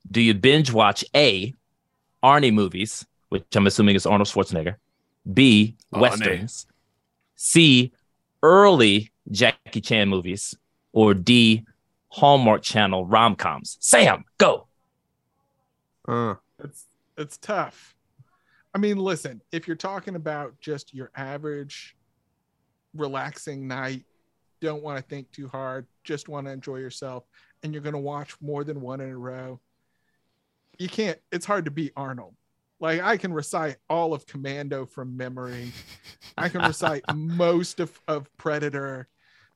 Do 0.09 0.21
you 0.21 0.33
binge 0.33 0.71
watch 0.71 1.03
A, 1.15 1.53
Arnie 2.23 2.53
movies, 2.53 3.05
which 3.29 3.43
I'm 3.55 3.67
assuming 3.67 3.95
is 3.95 4.05
Arnold 4.05 4.27
Schwarzenegger, 4.29 4.75
B, 5.33 5.75
Arnie. 5.93 6.01
westerns, 6.01 6.65
C, 7.35 7.91
early 8.41 9.11
Jackie 9.31 9.81
Chan 9.81 10.07
movies, 10.09 10.55
or 10.93 11.13
D, 11.13 11.65
Hallmark 12.09 12.61
Channel 12.63 13.05
rom 13.05 13.35
coms? 13.35 13.77
Sam, 13.81 14.23
go. 14.37 14.67
Uh, 16.07 16.35
It's 16.63 16.85
it's 17.17 17.37
tough. 17.37 17.95
I 18.77 18.79
mean, 18.79 18.99
listen, 18.99 19.41
if 19.51 19.67
you're 19.67 19.75
talking 19.75 20.15
about 20.15 20.53
just 20.59 20.93
your 20.93 21.09
average 21.15 21.97
relaxing 22.93 23.67
night, 23.67 24.05
don't 24.61 24.83
want 24.83 24.99
to 24.99 25.03
think 25.03 25.31
too 25.31 25.47
hard, 25.47 25.87
just 26.03 26.29
want 26.29 26.45
to 26.45 26.53
enjoy 26.53 26.75
yourself, 26.75 27.23
and 27.63 27.73
you're 27.73 27.81
going 27.81 27.93
to 27.93 27.99
watch 27.99 28.39
more 28.39 28.63
than 28.63 28.79
one 28.79 29.01
in 29.01 29.09
a 29.09 29.17
row, 29.17 29.59
you 30.77 30.87
can't, 30.87 31.17
it's 31.31 31.47
hard 31.47 31.65
to 31.65 31.71
beat 31.71 31.91
Arnold. 31.97 32.35
Like, 32.79 33.01
I 33.01 33.17
can 33.17 33.33
recite 33.33 33.77
all 33.89 34.13
of 34.13 34.27
Commando 34.27 34.85
from 34.85 35.17
memory, 35.17 35.71
I 36.37 36.47
can 36.47 36.61
recite 36.61 37.01
most 37.15 37.79
of, 37.79 37.99
of 38.07 38.29
Predator. 38.37 39.07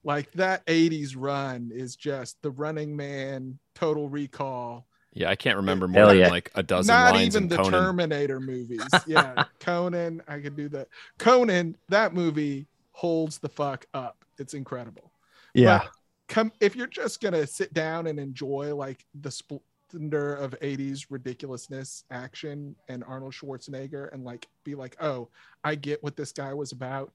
Like, 0.03 0.31
that 0.31 0.65
80s 0.65 1.13
run 1.15 1.69
is 1.71 1.95
just 1.95 2.41
the 2.41 2.49
running 2.49 2.95
man, 2.95 3.59
total 3.75 4.09
recall. 4.09 4.87
Yeah, 5.13 5.29
I 5.29 5.35
can't 5.35 5.57
remember 5.57 5.87
more 5.87 5.99
Hell 5.99 6.07
than 6.09 6.17
yeah. 6.19 6.29
like 6.29 6.51
a 6.55 6.63
dozen 6.63 6.93
Not 6.93 7.13
lines 7.15 7.35
even 7.35 7.43
in 7.43 7.49
the 7.49 7.57
Conan. 7.57 7.71
Terminator 7.71 8.39
movies. 8.39 8.81
Yeah, 9.07 9.43
Conan, 9.59 10.21
I 10.27 10.39
could 10.39 10.55
do 10.55 10.69
that. 10.69 10.87
Conan, 11.17 11.75
that 11.89 12.13
movie 12.13 12.67
holds 12.93 13.37
the 13.39 13.49
fuck 13.49 13.85
up. 13.93 14.23
It's 14.37 14.53
incredible. 14.53 15.11
yeah. 15.53 15.79
But 15.79 15.91
come 16.29 16.51
if 16.61 16.75
you're 16.77 16.87
just 16.87 17.19
gonna 17.21 17.45
sit 17.45 17.73
down 17.73 18.07
and 18.07 18.17
enjoy 18.19 18.73
like 18.73 19.05
the 19.19 19.29
splendor 19.31 20.33
of 20.35 20.57
80s 20.61 21.07
ridiculousness 21.09 22.05
action 22.09 22.73
and 22.87 23.03
Arnold 23.03 23.33
Schwarzenegger 23.33 24.13
and 24.13 24.23
like 24.23 24.47
be 24.63 24.75
like, 24.75 24.95
oh, 25.01 25.27
I 25.65 25.75
get 25.75 26.01
what 26.01 26.15
this 26.15 26.31
guy 26.31 26.53
was 26.53 26.71
about. 26.71 27.11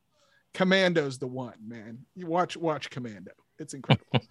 Commando's 0.52 1.18
the 1.18 1.26
one, 1.26 1.54
man. 1.66 1.98
You 2.14 2.26
watch 2.26 2.58
watch 2.58 2.90
Commando. 2.90 3.32
It's 3.58 3.72
incredible. 3.72 4.20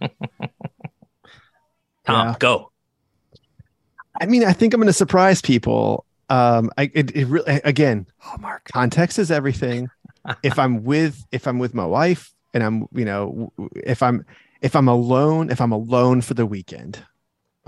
Tom, 2.06 2.28
Yeah. 2.28 2.34
go. 2.38 2.70
I 4.20 4.26
mean, 4.26 4.44
I 4.44 4.52
think 4.52 4.74
I'm 4.74 4.80
going 4.80 4.86
to 4.86 4.92
surprise 4.92 5.40
people. 5.40 6.04
Um, 6.28 6.70
I 6.76 6.90
it, 6.94 7.14
it 7.14 7.26
really 7.26 7.60
again, 7.64 8.06
Hallmark. 8.18 8.68
context 8.72 9.18
is 9.18 9.30
everything. 9.30 9.88
if 10.42 10.58
I'm 10.58 10.82
with 10.84 11.24
if 11.32 11.46
I'm 11.46 11.58
with 11.58 11.72
my 11.74 11.84
wife 11.86 12.32
and 12.52 12.62
I'm 12.64 12.86
you 12.92 13.04
know 13.04 13.52
if 13.76 14.02
I'm 14.02 14.24
if 14.60 14.74
I'm 14.74 14.88
alone 14.88 15.50
if 15.50 15.60
I'm 15.60 15.72
alone 15.72 16.20
for 16.20 16.34
the 16.34 16.46
weekend, 16.46 16.98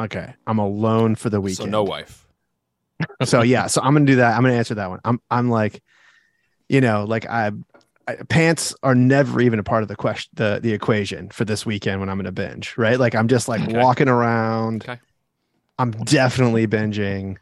okay, 0.01 0.35
I'm 0.47 0.59
alone 0.59 1.15
for 1.15 1.31
the 1.31 1.41
weekend. 1.41 1.67
So 1.67 1.71
no 1.71 1.85
wife. 1.85 2.27
so 3.23 3.43
yeah 3.55 3.69
so 3.69 3.81
i'm 3.81 3.93
gonna 3.95 4.05
do 4.07 4.17
that 4.17 4.35
i'm 4.37 4.43
gonna 4.43 4.55
answer 4.55 4.75
that 4.75 4.91
one 4.91 4.99
i'm 5.05 5.21
i'm 5.31 5.49
like 5.49 5.81
you 6.69 6.81
know 6.81 7.05
like 7.05 7.27
I, 7.31 7.53
I 8.09 8.17
pants 8.29 8.75
are 8.83 8.95
never 8.97 9.41
even 9.41 9.61
a 9.61 9.63
part 9.63 9.83
of 9.83 9.89
the 9.89 9.95
question 9.95 10.31
the 10.35 10.59
the 10.61 10.73
equation 10.73 11.29
for 11.31 11.45
this 11.45 11.65
weekend 11.65 12.01
when 12.01 12.09
i'm 12.09 12.19
gonna 12.19 12.33
binge 12.33 12.77
right 12.77 12.99
like 12.99 13.15
i'm 13.15 13.29
just 13.29 13.47
like 13.49 13.61
Okay. 13.61 13.77
walking 13.79 14.09
around 14.09 14.83
Okay. 14.83 15.01
I'm 15.79 15.91
definitely 15.93 16.67
binging 16.67 17.37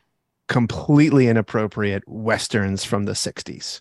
completely 0.48 1.28
inappropriate 1.28 2.02
westerns 2.06 2.84
from 2.84 3.04
the 3.04 3.12
60s 3.12 3.80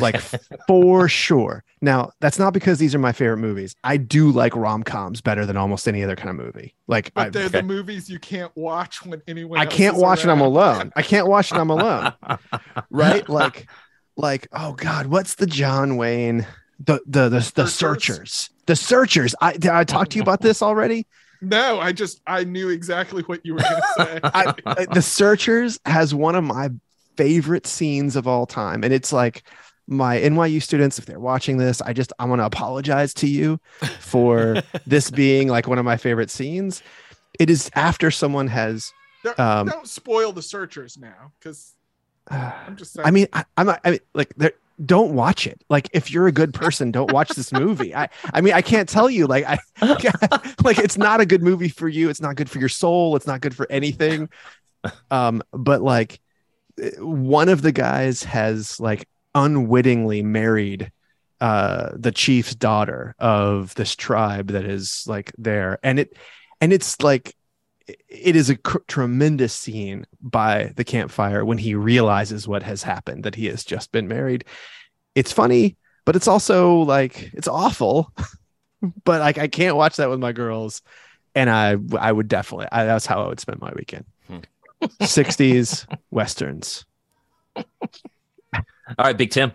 like 0.00 0.18
for 0.66 1.08
sure 1.08 1.62
now 1.80 2.10
that's 2.20 2.38
not 2.38 2.52
because 2.54 2.78
these 2.78 2.94
are 2.94 2.98
my 2.98 3.12
favorite 3.12 3.36
movies 3.36 3.76
i 3.84 3.96
do 3.96 4.30
like 4.30 4.56
rom-coms 4.56 5.20
better 5.20 5.44
than 5.46 5.56
almost 5.56 5.86
any 5.86 6.02
other 6.02 6.16
kind 6.16 6.30
of 6.30 6.36
movie 6.36 6.74
like 6.88 7.12
But 7.14 7.26
I, 7.26 7.30
they're 7.30 7.46
okay. 7.46 7.60
the 7.60 7.62
movies 7.62 8.08
you 8.10 8.18
can't 8.18 8.54
watch 8.56 9.04
when 9.04 9.22
anyone 9.28 9.58
I 9.58 9.64
else 9.64 9.74
can't 9.74 9.96
is 9.96 10.02
watch 10.02 10.24
it. 10.24 10.28
I'm 10.28 10.40
alone. 10.40 10.92
I 10.96 11.02
can't 11.02 11.26
watch 11.26 11.52
it. 11.52 11.56
I'm 11.58 11.70
alone. 11.70 12.12
right? 12.90 13.28
Like, 13.28 13.68
like, 14.16 14.48
oh 14.52 14.72
God, 14.74 15.06
what's 15.06 15.36
the 15.36 15.46
John 15.46 15.96
Wayne, 15.96 16.46
the 16.80 17.00
the 17.06 17.28
the, 17.28 17.52
the 17.54 17.66
Searchers? 17.66 18.30
searchers, 18.30 18.50
the 18.66 18.76
searchers. 18.76 19.34
I 19.40 19.52
did 19.54 19.68
I 19.70 19.84
talk 19.84 20.08
to 20.10 20.16
you 20.16 20.22
about 20.22 20.40
this 20.42 20.62
already? 20.62 21.06
No, 21.42 21.80
I 21.80 21.92
just 21.92 22.20
I 22.26 22.44
knew 22.44 22.68
exactly 22.68 23.22
what 23.24 23.44
you 23.44 23.54
were 23.54 23.60
gonna 23.60 23.82
say. 23.96 24.20
I, 24.24 24.86
the 24.92 25.02
searchers 25.02 25.78
has 25.84 26.14
one 26.14 26.36
of 26.36 26.44
my 26.44 26.70
favorite 27.16 27.66
scenes 27.66 28.14
of 28.14 28.28
all 28.28 28.46
time, 28.46 28.84
and 28.84 28.94
it's 28.94 29.12
like 29.12 29.42
my 29.88 30.18
NYU 30.18 30.62
students, 30.62 30.98
if 30.98 31.06
they're 31.06 31.20
watching 31.20 31.56
this, 31.56 31.80
I 31.82 31.92
just 31.92 32.12
I 32.18 32.24
want 32.26 32.40
to 32.40 32.46
apologize 32.46 33.12
to 33.14 33.26
you 33.26 33.58
for 33.98 34.62
this 34.86 35.10
being 35.10 35.48
like 35.48 35.66
one 35.66 35.78
of 35.78 35.84
my 35.84 35.96
favorite 35.96 36.30
scenes. 36.30 36.82
It 37.38 37.50
is 37.50 37.70
after 37.74 38.10
someone 38.10 38.46
has. 38.46 38.92
don't, 39.24 39.38
um, 39.40 39.66
don't 39.66 39.88
spoil 39.88 40.32
the 40.32 40.42
searchers 40.42 40.96
now, 40.96 41.32
because 41.38 41.74
I'm 42.28 42.76
just 42.76 42.92
saying. 42.92 43.06
I 43.06 43.10
mean, 43.10 43.26
I, 43.32 43.44
I'm 43.56 43.66
not, 43.66 43.80
I 43.84 43.90
mean, 43.92 44.00
like, 44.14 44.32
there, 44.36 44.52
don't 44.84 45.14
watch 45.14 45.46
it. 45.46 45.62
Like, 45.68 45.88
if 45.92 46.10
you're 46.10 46.26
a 46.26 46.32
good 46.32 46.54
person, 46.54 46.90
don't 46.90 47.12
watch 47.12 47.30
this 47.30 47.52
movie. 47.52 47.94
I, 47.94 48.08
I 48.32 48.40
mean, 48.40 48.54
I 48.54 48.62
can't 48.62 48.88
tell 48.88 49.08
you, 49.08 49.26
like, 49.26 49.44
I, 49.44 49.58
like, 50.64 50.78
it's 50.78 50.98
not 50.98 51.20
a 51.20 51.26
good 51.26 51.42
movie 51.42 51.68
for 51.68 51.88
you. 51.88 52.08
It's 52.08 52.20
not 52.20 52.36
good 52.36 52.50
for 52.50 52.58
your 52.58 52.68
soul. 52.68 53.16
It's 53.16 53.26
not 53.26 53.40
good 53.40 53.54
for 53.54 53.66
anything. 53.70 54.28
Um, 55.10 55.42
but 55.52 55.82
like, 55.82 56.20
one 56.98 57.48
of 57.48 57.62
the 57.62 57.72
guys 57.72 58.22
has 58.24 58.80
like 58.80 59.08
unwittingly 59.34 60.22
married 60.22 60.90
uh 61.40 61.90
the 61.94 62.12
chief's 62.12 62.54
daughter 62.54 63.14
of 63.18 63.74
this 63.74 63.96
tribe 63.96 64.48
that 64.48 64.64
is 64.64 65.04
like 65.06 65.32
there 65.38 65.78
and 65.82 65.98
it 65.98 66.16
and 66.60 66.72
it's 66.72 67.00
like 67.02 67.34
it 67.86 68.36
is 68.36 68.50
a 68.50 68.56
cr- 68.56 68.78
tremendous 68.88 69.52
scene 69.52 70.06
by 70.20 70.72
the 70.76 70.84
campfire 70.84 71.44
when 71.44 71.58
he 71.58 71.74
realizes 71.74 72.46
what 72.48 72.62
has 72.62 72.82
happened 72.82 73.24
that 73.24 73.34
he 73.34 73.46
has 73.46 73.64
just 73.64 73.92
been 73.92 74.08
married 74.08 74.44
it's 75.14 75.32
funny 75.32 75.76
but 76.04 76.16
it's 76.16 76.28
also 76.28 76.78
like 76.78 77.30
it's 77.34 77.48
awful 77.48 78.12
but 79.04 79.20
like 79.20 79.38
i 79.38 79.48
can't 79.48 79.76
watch 79.76 79.96
that 79.96 80.10
with 80.10 80.20
my 80.20 80.32
girls 80.32 80.82
and 81.34 81.48
i 81.50 81.76
i 81.98 82.10
would 82.12 82.28
definitely 82.28 82.66
I, 82.72 82.84
that's 82.84 83.06
how 83.06 83.22
i 83.24 83.28
would 83.28 83.40
spend 83.40 83.60
my 83.60 83.72
weekend 83.76 84.04
Hmm. 84.28 84.38
60s 85.02 85.86
westerns 86.10 86.84
All 88.98 89.06
right, 89.06 89.16
Big 89.16 89.30
Tim. 89.30 89.52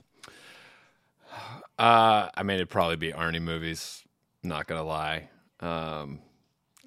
Uh, 1.78 2.30
I 2.36 2.44
mean, 2.44 2.56
it'd 2.56 2.70
probably 2.70 2.96
be 2.96 3.12
Arnie 3.12 3.42
movies. 3.42 4.04
Not 4.44 4.68
gonna 4.68 4.84
lie, 4.84 5.30
um, 5.60 6.20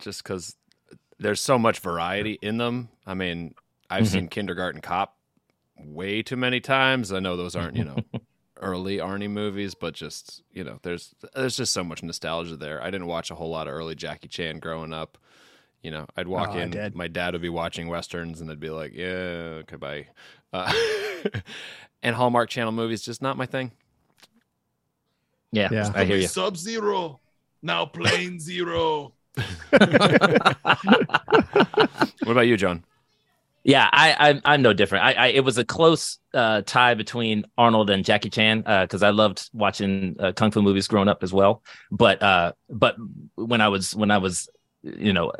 just 0.00 0.22
because 0.22 0.56
there's 1.20 1.40
so 1.40 1.58
much 1.58 1.78
variety 1.78 2.38
in 2.42 2.56
them. 2.58 2.88
I 3.06 3.14
mean, 3.14 3.54
I've 3.88 4.04
Mhm. 4.04 4.10
seen 4.10 4.28
Kindergarten 4.28 4.80
Cop 4.80 5.16
way 5.78 6.22
too 6.22 6.36
many 6.36 6.60
times. 6.60 7.12
I 7.12 7.20
know 7.20 7.36
those 7.36 7.54
aren't 7.54 7.76
you 7.76 7.84
know 7.84 7.96
early 8.60 8.98
Arnie 8.98 9.30
movies, 9.30 9.74
but 9.74 9.94
just 9.94 10.42
you 10.52 10.64
know, 10.64 10.78
there's 10.82 11.14
there's 11.34 11.56
just 11.56 11.72
so 11.72 11.84
much 11.84 12.02
nostalgia 12.02 12.56
there. 12.56 12.82
I 12.82 12.90
didn't 12.90 13.06
watch 13.06 13.30
a 13.30 13.34
whole 13.34 13.50
lot 13.50 13.68
of 13.68 13.74
early 13.74 13.94
Jackie 13.94 14.28
Chan 14.28 14.58
growing 14.58 14.92
up. 14.92 15.18
You 15.82 15.90
know, 15.90 16.06
I'd 16.16 16.28
walk 16.28 16.50
Oh, 16.52 16.58
in, 16.58 16.70
did. 16.72 16.94
my 16.94 17.08
dad 17.08 17.32
would 17.32 17.40
be 17.42 17.48
watching 17.48 17.88
westerns, 17.88 18.40
and 18.42 18.50
they'd 18.50 18.60
be 18.60 18.68
like, 18.70 18.92
"Yeah, 18.92 19.62
okay, 19.62 19.76
bye." 19.76 20.08
Uh, 20.52 20.72
and 22.02 22.14
Hallmark 22.16 22.50
Channel 22.50 22.72
movies 22.72 23.00
just 23.02 23.22
not 23.22 23.36
my 23.38 23.46
thing. 23.46 23.72
Yeah, 25.52 25.68
Yeah. 25.72 25.90
I 25.94 26.04
hear 26.04 26.16
you. 26.16 26.28
Sub 26.28 26.56
Zero, 26.56 27.20
now 27.62 27.86
Plane 27.86 28.38
Zero. 28.38 29.14
What 32.24 32.32
about 32.32 32.46
you, 32.46 32.56
John? 32.56 32.84
Yeah, 33.62 33.88
I, 33.92 34.30
I 34.30 34.40
I'm 34.54 34.62
no 34.62 34.72
different. 34.72 35.04
I, 35.04 35.12
I 35.12 35.26
it 35.28 35.44
was 35.44 35.58
a 35.58 35.64
close 35.64 36.18
uh, 36.32 36.62
tie 36.62 36.94
between 36.94 37.44
Arnold 37.58 37.90
and 37.90 38.04
Jackie 38.04 38.30
Chan 38.30 38.62
because 38.62 39.02
I 39.02 39.10
loved 39.10 39.50
watching 39.52 40.16
uh, 40.18 40.32
kung 40.32 40.50
fu 40.50 40.62
movies 40.62 40.88
growing 40.88 41.08
up 41.08 41.22
as 41.22 41.32
well. 41.32 41.62
But 41.90 42.22
uh, 42.22 42.52
but 42.70 42.96
when 43.34 43.60
I 43.60 43.68
was 43.68 43.94
when 43.94 44.10
I 44.10 44.18
was 44.18 44.48
you 44.82 45.12
know 45.12 45.32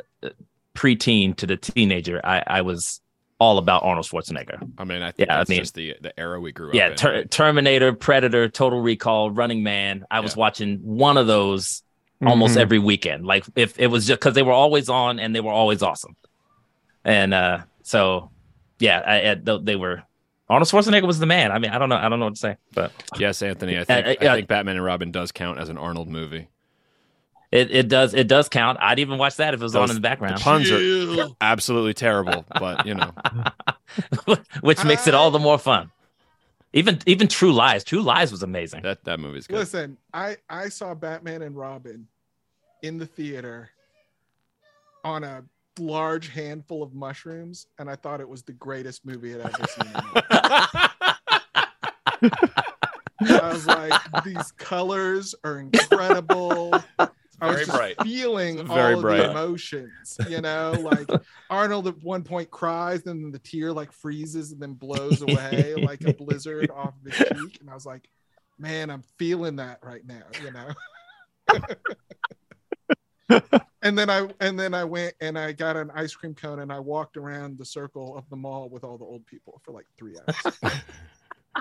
preteen 0.75 1.35
to 1.37 1.47
the 1.47 1.57
teenager, 1.57 2.21
I, 2.23 2.43
I 2.45 2.61
was 2.61 3.01
all 3.39 3.57
about 3.57 3.83
Arnold 3.83 4.05
Schwarzenegger. 4.05 4.69
I 4.77 4.83
mean, 4.83 5.01
I 5.01 5.11
think 5.11 5.27
Yeah, 5.27 5.35
I 5.35 5.37
that's 5.39 5.49
mean- 5.49 5.59
just 5.59 5.73
the 5.73 5.95
the 6.01 6.19
era 6.19 6.39
we 6.39 6.51
grew 6.51 6.71
Yeah, 6.73 6.85
up 6.87 6.91
in. 6.91 6.97
ter- 6.97 7.23
Terminator, 7.25 7.91
Predator, 7.93 8.49
Total 8.49 8.79
Recall, 8.79 9.31
Running 9.31 9.63
Man. 9.63 10.05
I 10.11 10.19
was 10.19 10.35
watching 10.35 10.77
one 10.83 11.17
of 11.17 11.25
those 11.25 11.81
almost 12.25 12.55
Mhm. 12.55 12.61
every 12.61 12.79
weekend. 12.79 13.25
Like 13.25 13.45
if 13.55 13.79
it 13.79 13.87
was 13.87 14.07
just 14.07 14.19
because 14.19 14.33
they 14.35 14.43
were 14.43 14.51
always 14.53 14.89
on 14.89 15.19
and 15.19 15.35
they 15.35 15.41
were 15.41 15.51
always 15.51 15.81
awesome. 15.81 16.15
And 17.03 17.33
uh, 17.33 17.59
so, 17.83 18.29
yeah, 18.79 18.99
I, 19.05 19.31
I, 19.31 19.57
they 19.61 19.75
were. 19.75 20.03
Arnold 20.49 20.67
Schwarzenegger 20.67 21.07
was 21.07 21.19
the 21.19 21.25
man. 21.25 21.51
I 21.51 21.59
mean, 21.59 21.71
I 21.71 21.77
don't 21.79 21.87
know. 21.89 21.95
I 21.95 22.09
don't 22.09 22.19
know 22.19 22.25
what 22.25 22.33
to 22.35 22.39
say, 22.39 22.57
but 22.73 22.91
yes, 23.17 23.41
Anthony. 23.41 23.79
I 23.79 23.83
think 23.85 24.21
uh, 24.21 24.31
I 24.31 24.35
think 24.35 24.47
Batman 24.49 24.75
and 24.75 24.83
Robin 24.83 25.09
does 25.11 25.31
count 25.31 25.59
as 25.59 25.69
an 25.69 25.77
Arnold 25.77 26.09
movie. 26.09 26.49
It 27.51 27.71
it 27.71 27.87
does 27.87 28.13
it 28.13 28.27
does 28.27 28.49
count. 28.49 28.77
I'd 28.81 28.99
even 28.99 29.17
watch 29.17 29.37
that 29.37 29.53
if 29.53 29.61
it 29.61 29.63
was 29.63 29.75
on 29.75 29.89
in 29.89 29.95
the 29.95 30.01
background, 30.01 30.37
The 30.37 30.41
puns 30.41 30.69
are 30.71 31.29
absolutely 31.41 31.93
terrible, 31.93 32.45
but 32.59 32.85
you 32.85 32.95
know, 32.95 33.11
which 34.61 34.83
makes 34.83 35.07
it 35.07 35.13
all 35.13 35.31
the 35.31 35.39
more 35.39 35.57
fun. 35.57 35.91
Even 36.73 36.99
even 37.05 37.27
True 37.27 37.51
Lies. 37.51 37.83
True 37.83 38.01
Lies 38.01 38.31
was 38.31 38.43
amazing. 38.43 38.81
that 38.83 39.03
that 39.03 39.19
movie's 39.19 39.47
good. 39.47 39.57
Listen, 39.57 39.97
I 40.13 40.37
I 40.49 40.69
saw 40.69 40.93
Batman 40.93 41.41
and 41.41 41.55
Robin 41.55 42.07
in 42.81 42.97
the 42.97 43.05
theater 43.05 43.69
on 45.03 45.23
a 45.23 45.43
large 45.79 46.27
handful 46.29 46.83
of 46.83 46.93
mushrooms, 46.93 47.67
and 47.79 47.89
I 47.89 47.95
thought 47.95 48.21
it 48.21 48.29
was 48.29 48.43
the 48.43 48.53
greatest 48.53 49.05
movie 49.05 49.33
I'd 49.33 49.41
ever 49.41 49.67
seen. 49.67 49.87
in 49.87 49.93
my 49.93 50.11
life. 50.13 50.25
I 53.23 53.53
was 53.53 53.67
like, 53.67 54.23
these 54.23 54.51
colors 54.53 55.35
are 55.43 55.59
incredible. 55.59 56.73
I 57.41 57.51
was 57.55 57.67
bright. 57.67 57.95
feeling 58.03 58.59
It's 58.59 58.69
all 58.69 58.93
of 58.93 59.01
bright. 59.01 59.17
the 59.17 59.31
emotions, 59.31 60.17
you 60.29 60.41
know, 60.47 60.73
like 60.79 61.09
Arnold 61.49 61.87
at 61.87 62.01
one 62.03 62.23
point 62.23 62.51
cries, 62.51 63.05
and 63.07 63.23
then 63.23 63.31
the 63.31 63.39
tear 63.39 63.73
like 63.73 63.91
freezes 63.91 64.51
and 64.51 64.61
then 64.61 64.73
blows 64.73 65.21
away 65.27 65.73
like 65.75 66.03
a 66.03 66.13
blizzard 66.13 66.69
off 66.71 66.93
of 67.03 67.11
his 67.11 67.17
cheek. 67.39 67.57
And 67.59 67.69
I 67.69 67.73
was 67.73 67.85
like, 67.85 68.07
man, 68.59 68.89
I'm 68.89 69.03
feeling 69.17 69.55
that 69.57 69.79
right 69.81 70.05
now, 70.05 70.23
you 70.43 70.51
know. 70.51 70.69
and 73.81 73.97
then 73.97 74.09
I 74.09 74.29
and 74.39 74.59
then 74.59 74.73
I 74.73 74.83
went 74.83 75.15
and 75.21 75.37
I 75.37 75.51
got 75.53 75.75
an 75.75 75.91
ice 75.95 76.13
cream 76.13 76.35
cone 76.35 76.59
and 76.59 76.71
I 76.71 76.79
walked 76.79 77.17
around 77.17 77.57
the 77.57 77.65
circle 77.65 78.17
of 78.17 78.29
the 78.29 78.35
mall 78.35 78.69
with 78.69 78.83
all 78.83 78.97
the 78.97 79.05
old 79.05 79.25
people 79.25 79.61
for 79.63 79.71
like 79.71 79.85
three 79.97 80.15
hours. 80.19 80.57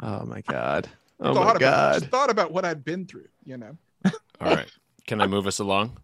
Oh 0.02 0.24
my 0.26 0.40
god. 0.42 0.88
Oh 1.20 1.34
my 1.34 1.42
about 1.42 1.60
god. 1.60 2.10
thought 2.10 2.30
about 2.30 2.52
what 2.52 2.64
I'd 2.64 2.84
been 2.84 3.06
through, 3.06 3.28
you 3.44 3.56
know. 3.56 3.76
All 4.40 4.54
right. 4.54 4.70
Can 5.06 5.20
I 5.20 5.26
move 5.26 5.46
us 5.46 5.58
along? 5.58 5.98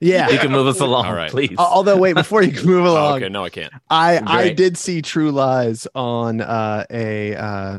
Yeah. 0.00 0.28
You 0.30 0.38
can 0.38 0.52
move 0.52 0.66
us 0.66 0.80
along, 0.80 1.06
All 1.06 1.14
right. 1.14 1.30
please. 1.30 1.54
Al- 1.58 1.66
Although, 1.66 1.96
wait, 1.96 2.14
before 2.14 2.42
you 2.42 2.52
can 2.52 2.66
move 2.66 2.84
Oh, 2.86 2.92
along, 2.92 3.16
okay, 3.22 3.28
no, 3.28 3.44
I 3.44 3.48
can't. 3.50 3.72
I 3.88 4.20
I 4.26 4.50
did 4.52 4.76
see 4.76 5.00
True 5.02 5.30
Lies 5.30 5.86
on 5.94 6.40
uh, 6.40 6.84
a 6.90 7.34
uh, 7.36 7.78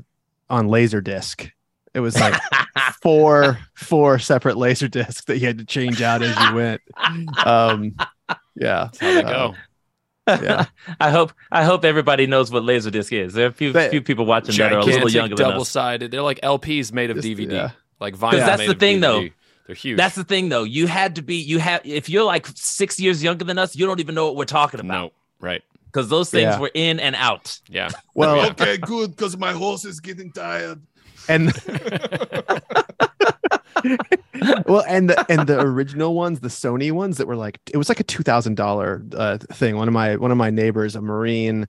on 0.49 0.67
Laserdisc. 0.67 1.51
It 1.93 1.99
was 1.99 2.19
like 2.19 2.33
four 3.01 3.59
four 3.73 4.19
separate 4.19 4.57
laser 4.57 4.87
discs 4.87 5.23
that 5.25 5.37
you 5.39 5.47
had 5.47 5.57
to 5.59 5.65
change 5.65 6.01
out 6.01 6.21
as 6.21 6.35
you 6.49 6.55
went. 6.55 6.81
Um, 7.45 7.95
yeah, 8.55 8.89
That's 8.91 8.99
how 8.99 9.13
they 9.13 9.23
Uh, 9.23 9.29
go. 9.29 9.55
yeah. 10.43 10.65
I 10.99 11.11
hope 11.11 11.33
I 11.51 11.63
hope 11.63 11.85
everybody 11.85 12.25
knows 12.27 12.51
what 12.51 12.63
Laserdisc 12.63 13.11
is. 13.11 13.33
There 13.33 13.45
are 13.45 13.49
a 13.49 13.53
few 13.53 13.71
But- 13.71 13.91
few 13.91 14.01
people 14.01 14.25
watching 14.25 14.55
that 14.57 14.73
are 14.73 14.79
a 14.79 14.83
little 14.83 15.09
younger 15.09 15.35
than 15.35 15.47
double-sided. 15.49 16.11
They're 16.11 16.21
like 16.21 16.41
LPs 16.41 16.91
made 16.91 17.11
of 17.11 17.17
Just- 17.17 17.27
DVD, 17.27 17.51
yeah. 17.51 17.69
like 17.99 18.15
vinyl. 18.17 18.31
that's 18.31 18.59
made 18.59 18.67
the 18.69 18.73
of 18.73 18.79
thing, 18.79 18.99
though. 19.01 19.27
DVD. 19.65 19.67
They're 19.67 19.75
huge. 19.75 19.97
That's 19.97 20.15
the 20.15 20.23
thing, 20.23 20.49
though. 20.49 20.63
You 20.63 20.87
had 20.87 21.15
to 21.15 21.21
be. 21.21 21.35
You 21.35 21.59
have. 21.59 21.81
If 21.83 22.09
you're 22.09 22.23
like 22.23 22.47
six 22.55 22.99
years 22.99 23.23
younger 23.23 23.45
than 23.45 23.57
us, 23.57 23.75
you 23.75 23.85
don't 23.85 23.99
even 23.99 24.15
know 24.15 24.25
what 24.25 24.35
we're 24.35 24.45
talking 24.45 24.79
about 24.79 24.87
no, 25.05 25.11
right? 25.39 25.63
because 25.85 26.09
those 26.09 26.29
things 26.29 26.43
Yeah. 26.43 26.59
were 26.59 26.71
in 26.73 26.99
and 26.99 27.15
out. 27.15 27.59
Yeah. 27.69 27.89
Well, 28.15 28.49
okay, 28.51 28.77
good, 28.77 29.11
because 29.11 29.37
my 29.37 29.51
horse 29.51 29.83
is 29.85 29.99
getting 29.99 30.31
tired. 30.31 30.81
and 31.27 31.47
well, 34.67 34.83
and 34.87 35.09
the 35.09 35.25
and 35.29 35.47
the 35.47 35.59
original 35.59 36.13
ones, 36.15 36.39
the 36.39 36.47
Sony 36.47 36.91
ones 36.91 37.17
that 37.17 37.27
were 37.27 37.35
like 37.35 37.59
it 37.71 37.77
was 37.77 37.89
like 37.89 37.99
a 37.99 38.03
two 38.03 38.23
thousand 38.23 38.55
dollar 38.55 39.03
uh, 39.15 39.37
thing. 39.37 39.75
One 39.75 39.87
of 39.87 39.93
my 39.93 40.15
one 40.15 40.31
of 40.31 40.37
my 40.37 40.49
neighbors, 40.49 40.95
a 40.95 41.01
Marine 41.01 41.67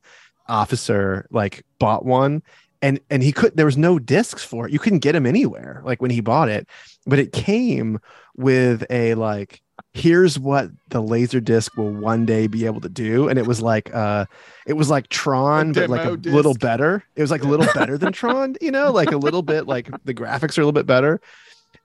officer, 0.49 1.27
like 1.31 1.65
bought 1.79 2.05
one, 2.05 2.43
and 2.83 3.01
and 3.11 3.23
he 3.23 3.33
could 3.33 3.57
there 3.57 3.67
was 3.67 3.77
no 3.77 3.99
discs 3.99 4.45
for 4.45 4.67
it. 4.67 4.73
You 4.73 4.79
couldn't 4.79 5.01
get 5.01 5.13
them 5.13 5.27
anywhere. 5.27 5.83
Like 5.85 6.01
when 6.01 6.11
he 6.11 6.21
bought 6.21 6.49
it, 6.49 6.69
but 7.07 7.19
it 7.19 7.33
came 7.33 8.01
with 8.37 8.85
a 8.91 9.15
like 9.15 9.63
here's 9.93 10.39
what 10.39 10.71
the 10.89 11.01
laser 11.01 11.41
disc 11.41 11.77
will 11.77 11.91
one 11.91 12.27
day 12.27 12.47
be 12.47 12.67
able 12.67 12.81
to 12.81 12.89
do. 12.89 13.29
And 13.29 13.39
it 13.39 13.47
was 13.47 13.63
like 13.63 13.95
uh 13.95 14.27
it 14.67 14.75
was 14.75 14.91
like 14.91 15.09
tron 15.09 15.73
but 15.73 15.89
like 15.89 16.07
a 16.07 16.17
disc. 16.17 16.35
little 16.35 16.55
better. 16.55 17.05
It 17.15 17.23
was 17.23 17.31
like 17.31 17.43
a 17.43 17.49
little 17.49 17.67
better 17.75 17.97
than 17.99 18.13
tron 18.13 18.57
you 18.61 18.71
know 18.71 18.93
like 18.93 19.13
a 19.13 19.17
little 19.17 19.43
bit 19.43 19.67
like 19.67 19.91
the 20.05 20.15
graphics 20.15 20.59
are 20.59 20.63
a 20.63 20.65
little 20.65 20.73
bit 20.73 20.87
better. 20.87 21.21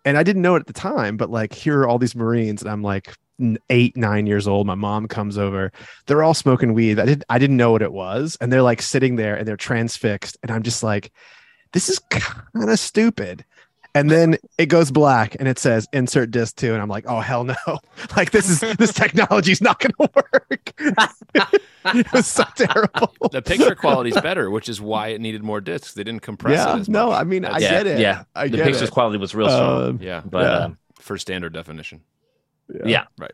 And 0.04 0.18
i 0.18 0.24
didn't 0.24 0.42
know 0.42 0.56
it 0.56 0.62
at 0.62 0.68
the 0.68 0.74
time 0.74 1.18
but 1.18 1.30
like 1.30 1.54
here 1.54 1.80
are 1.80 1.88
all 1.88 2.00
these 2.00 2.16
marines 2.16 2.62
and 2.62 2.72
i'm 2.72 2.82
like 2.82 3.16
eight 3.70 3.98
nine 3.98 4.28
years 4.28 4.48
old. 4.48 4.68
My 4.68 4.76
mom 4.76 5.08
comes 5.08 5.36
over. 5.38 5.72
They're 6.06 6.22
all 6.22 6.36
smoking 6.36 6.74
weed. 6.74 7.00
I 7.00 7.06
didn't 7.06 7.24
i 7.30 7.40
didn't 7.40 7.58
know 7.58 7.72
what 7.72 7.82
it 7.82 7.94
was. 7.94 8.38
And 8.42 8.52
they're 8.52 8.62
like 8.62 8.82
sitting 8.82 9.16
there 9.16 9.36
and 9.36 9.48
they're 9.48 9.58
transfixed. 9.58 10.38
And 10.44 10.52
i'm 10.52 10.64
just 10.64 10.84
like 10.84 11.12
this 11.74 11.90
is 11.90 12.00
kind 12.10 12.70
of 12.70 12.80
stupid 12.80 13.46
and 13.94 14.10
then 14.10 14.38
it 14.58 14.68
goes 14.68 14.92
black 14.92 15.36
and 15.40 15.48
it 15.48 15.60
says 15.60 15.88
insert 15.94 16.32
disc 16.32 16.56
two 16.56 16.74
and 16.74 16.82
i'm 16.82 16.88
like 16.90 17.06
oh 17.08 17.20
hell 17.20 17.44
no 17.44 17.56
like 18.16 18.32
this 18.32 18.50
is 18.50 18.60
this 18.78 18.94
technology's 18.94 19.62
not 19.62 19.80
gonna 19.80 20.10
work 20.16 20.74
it 21.86 22.12
was 22.14 22.28
so 22.28 22.44
terrible 22.56 23.14
The 23.32 23.42
picture 23.42 23.76
quality's 23.76 24.20
better, 24.22 24.50
which 24.50 24.70
is 24.70 24.80
why 24.82 25.10
it 25.10 25.22
needed 25.22 25.44
more 25.44 25.62
discs. 25.62 25.94
They 25.94 26.04
didn't 26.04 26.22
compress 26.22 26.54
it. 26.60 26.64
yeah 26.64 26.76
as 26.78 26.90
no 26.90 27.08
much. 27.08 27.22
i 27.22 27.24
mean 27.24 27.46
i 27.46 27.60
That's- 27.60 27.64
yeah, 27.64 27.70
get 27.84 27.88
it 27.88 28.00
yeah. 28.00 28.24
i 28.36 28.48
the 28.48 28.58
get 28.58 28.66
pictures 28.66 28.84
it 28.90 28.92
quality 28.92 29.18
was 29.18 29.34
real 29.36 29.50
strong. 29.50 29.84
Um, 29.90 30.00
Yeah, 30.02 30.22
but 30.26 30.44
yeah. 30.44 30.58
um, 30.66 30.78
for 31.00 31.18
standard 31.18 31.54
definition. 31.54 32.02
yeah. 32.86 33.06
Right. 33.18 33.32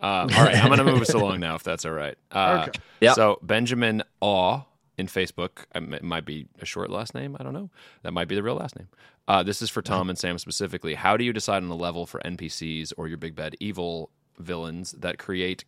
Uh, 0.00 0.06
all 0.34 0.44
right, 0.44 0.56
I'm 0.56 0.70
gonna 0.70 0.84
move 0.84 1.02
us 1.02 1.12
along 1.12 1.40
now, 1.40 1.56
if 1.56 1.62
that's 1.62 1.84
all 1.84 1.92
right. 1.92 2.16
Uh, 2.32 2.66
Okay. 2.68 2.80
Yep. 3.02 3.14
So 3.16 3.38
Benjamin 3.42 4.02
Aw 4.22 4.60
in 4.96 5.06
Facebook, 5.08 5.64
it 5.74 6.02
might 6.02 6.24
be 6.24 6.46
a 6.60 6.64
short 6.64 6.88
last 6.90 7.14
name. 7.14 7.36
I 7.38 7.42
don't 7.42 7.52
know. 7.52 7.68
That 8.02 8.12
might 8.12 8.28
be 8.28 8.34
the 8.34 8.42
real 8.42 8.54
last 8.54 8.76
name. 8.78 8.88
Uh, 9.28 9.42
this 9.42 9.62
is 9.62 9.70
for 9.70 9.80
Tom 9.82 10.08
and 10.10 10.18
Sam 10.18 10.38
specifically. 10.38 10.94
How 10.94 11.16
do 11.16 11.24
you 11.24 11.32
decide 11.32 11.62
on 11.62 11.68
the 11.68 11.76
level 11.76 12.04
for 12.06 12.20
NPCs 12.24 12.92
or 12.96 13.06
your 13.06 13.16
big 13.18 13.34
bad 13.36 13.54
evil 13.60 14.10
villains 14.38 14.92
that 14.92 15.18
create 15.18 15.64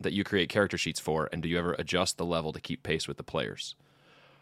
that 0.00 0.12
you 0.12 0.22
create 0.24 0.48
character 0.48 0.78
sheets 0.78 1.00
for, 1.00 1.28
and 1.32 1.42
do 1.42 1.48
you 1.48 1.58
ever 1.58 1.74
adjust 1.78 2.18
the 2.18 2.24
level 2.24 2.52
to 2.52 2.60
keep 2.60 2.82
pace 2.84 3.08
with 3.08 3.16
the 3.16 3.22
players? 3.24 3.74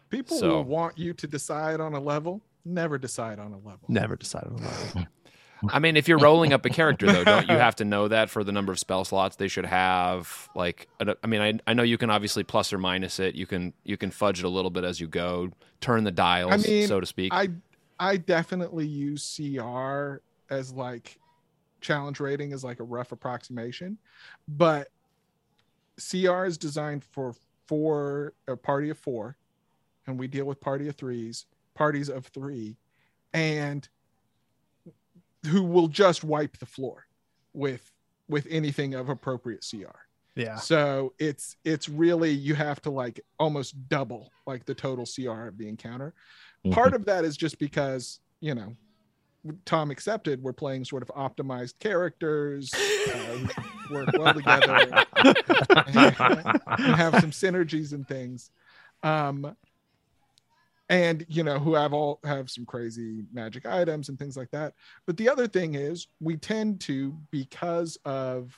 People 0.09 0.37
So- 0.37 0.49
will 0.49 0.63
want 0.63 0.97
you 0.97 1.13
to 1.13 1.27
decide 1.27 1.79
on 1.81 1.93
a 1.93 1.99
level, 1.99 2.41
never 2.63 2.97
decide 2.97 3.39
on 3.39 3.53
a 3.53 3.57
level. 3.57 3.79
never 3.87 4.15
decide 4.15 4.45
on 4.45 4.57
that 4.57 5.07
I 5.69 5.79
mean, 5.79 5.97
if 5.97 6.07
you're 6.07 6.19
rolling 6.19 6.53
up 6.53 6.63
a 6.67 6.69
character, 6.69 7.07
though, 7.07 7.23
don't 7.23 7.49
you 7.49 7.55
have 7.57 7.75
to 7.77 7.85
know 7.85 8.07
that 8.09 8.29
for 8.29 8.43
the 8.43 8.51
number 8.51 8.71
of 8.71 8.77
spell 8.77 9.03
slots 9.03 9.37
they 9.37 9.47
should 9.47 9.65
have? 9.65 10.47
Like, 10.53 10.87
I 11.01 11.15
I 11.23 11.25
mean, 11.27 11.41
I, 11.41 11.53
I 11.65 11.73
know 11.73 11.81
you 11.81 11.97
can 11.97 12.11
obviously 12.11 12.43
plus 12.43 12.71
or 12.71 12.77
minus 12.77 13.19
it. 13.19 13.33
You 13.33 13.47
can 13.47 13.73
you 13.83 13.97
can 13.97 14.11
fudge 14.11 14.37
it 14.37 14.45
a 14.45 14.49
little 14.49 14.69
bit 14.69 14.83
as 14.83 14.99
you 15.01 15.07
go, 15.07 15.49
turn 15.81 16.03
the 16.03 16.11
dials, 16.11 16.53
I 16.53 16.57
mean, 16.69 16.87
so 16.87 16.99
to 16.99 17.07
speak. 17.07 17.33
I 17.33 17.49
I 17.99 18.17
definitely 18.17 18.87
use 18.87 19.35
CR 19.35 20.21
as 20.49 20.71
like 20.71 21.17
challenge 21.81 22.19
rating 22.19 22.53
as 22.53 22.63
like 22.63 22.79
a 22.79 22.83
rough 22.83 23.11
approximation, 23.11 23.97
but 24.47 24.89
CR 25.97 26.45
is 26.45 26.57
designed 26.57 27.03
for 27.03 27.33
four 27.67 28.33
a 28.47 28.55
party 28.55 28.89
of 28.89 28.97
four, 28.97 29.35
and 30.05 30.19
we 30.19 30.27
deal 30.27 30.45
with 30.45 30.59
party 30.59 30.87
of 30.87 30.95
threes, 30.95 31.45
parties 31.75 32.09
of 32.09 32.25
three, 32.27 32.77
and 33.33 33.87
who 35.45 35.63
will 35.63 35.87
just 35.87 36.23
wipe 36.23 36.57
the 36.57 36.65
floor 36.65 37.05
with 37.53 37.91
with 38.29 38.45
anything 38.49 38.93
of 38.93 39.09
appropriate 39.09 39.65
CR. 39.69 39.99
yeah 40.35 40.57
So 40.57 41.13
it's 41.19 41.55
it's 41.63 41.87
really 41.87 42.31
you 42.31 42.55
have 42.55 42.81
to 42.83 42.89
like 42.89 43.19
almost 43.39 43.87
double 43.89 44.31
like 44.45 44.65
the 44.65 44.75
total 44.75 45.05
CR 45.05 45.47
of 45.47 45.57
the 45.57 45.67
encounter. 45.67 46.13
Part 46.71 46.93
of 46.93 47.05
that 47.05 47.25
is 47.25 47.37
just 47.37 47.59
because 47.59 48.19
you 48.39 48.55
know 48.55 48.75
Tom 49.65 49.91
accepted 49.91 50.41
we're 50.41 50.53
playing 50.53 50.85
sort 50.85 51.03
of 51.03 51.09
optimized 51.09 51.79
characters 51.79 52.73
uh, 52.73 53.47
work 53.91 54.09
well 54.13 54.33
together 54.33 55.05
and 55.15 55.97
have 56.95 57.19
some 57.19 57.31
synergies 57.31 57.93
and 57.93 58.07
things. 58.07 58.51
Um, 59.03 59.55
and 60.89 61.25
you 61.27 61.43
know 61.43 61.59
who 61.59 61.73
have 61.75 61.93
all 61.93 62.19
have 62.23 62.49
some 62.49 62.65
crazy 62.65 63.25
magic 63.33 63.65
items 63.65 64.09
and 64.09 64.17
things 64.17 64.37
like 64.37 64.51
that. 64.51 64.73
But 65.05 65.17
the 65.17 65.29
other 65.29 65.47
thing 65.47 65.75
is 65.75 66.07
we 66.21 66.37
tend 66.37 66.79
to 66.81 67.17
because 67.31 67.97
of 68.05 68.57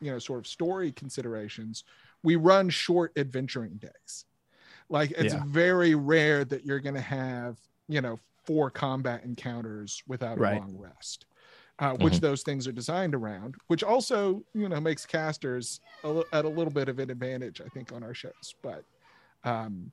you 0.00 0.10
know 0.10 0.18
sort 0.18 0.38
of 0.38 0.46
story 0.46 0.92
considerations 0.92 1.84
we 2.22 2.36
run 2.36 2.68
short 2.68 3.12
adventuring 3.16 3.76
days 3.76 4.24
like 4.88 5.10
it's 5.12 5.34
Yeah. 5.34 5.42
very 5.46 5.94
rare 5.94 6.44
that 6.44 6.64
you're 6.64 6.80
going 6.80 6.94
to 6.94 7.00
have 7.00 7.58
you 7.88 8.00
know 8.00 8.18
four 8.44 8.70
combat 8.70 9.24
encounters 9.24 10.02
without 10.06 10.38
Right. 10.38 10.56
a 10.56 10.60
long 10.60 10.76
rest 10.78 11.26
uh, 11.78 11.94
which 12.00 12.20
those 12.20 12.42
things 12.42 12.66
are 12.66 12.72
designed 12.72 13.14
around 13.14 13.54
which 13.66 13.82
also 13.82 14.42
you 14.54 14.68
know 14.68 14.80
makes 14.80 15.04
casters 15.04 15.80
a, 16.04 16.22
at 16.32 16.44
a 16.44 16.48
little 16.48 16.72
bit 16.72 16.88
of 16.88 16.98
an 16.98 17.10
advantage 17.10 17.60
i 17.60 17.68
think 17.68 17.92
on 17.92 18.02
our 18.02 18.14
shows 18.14 18.54
but 18.62 18.84
um 19.44 19.90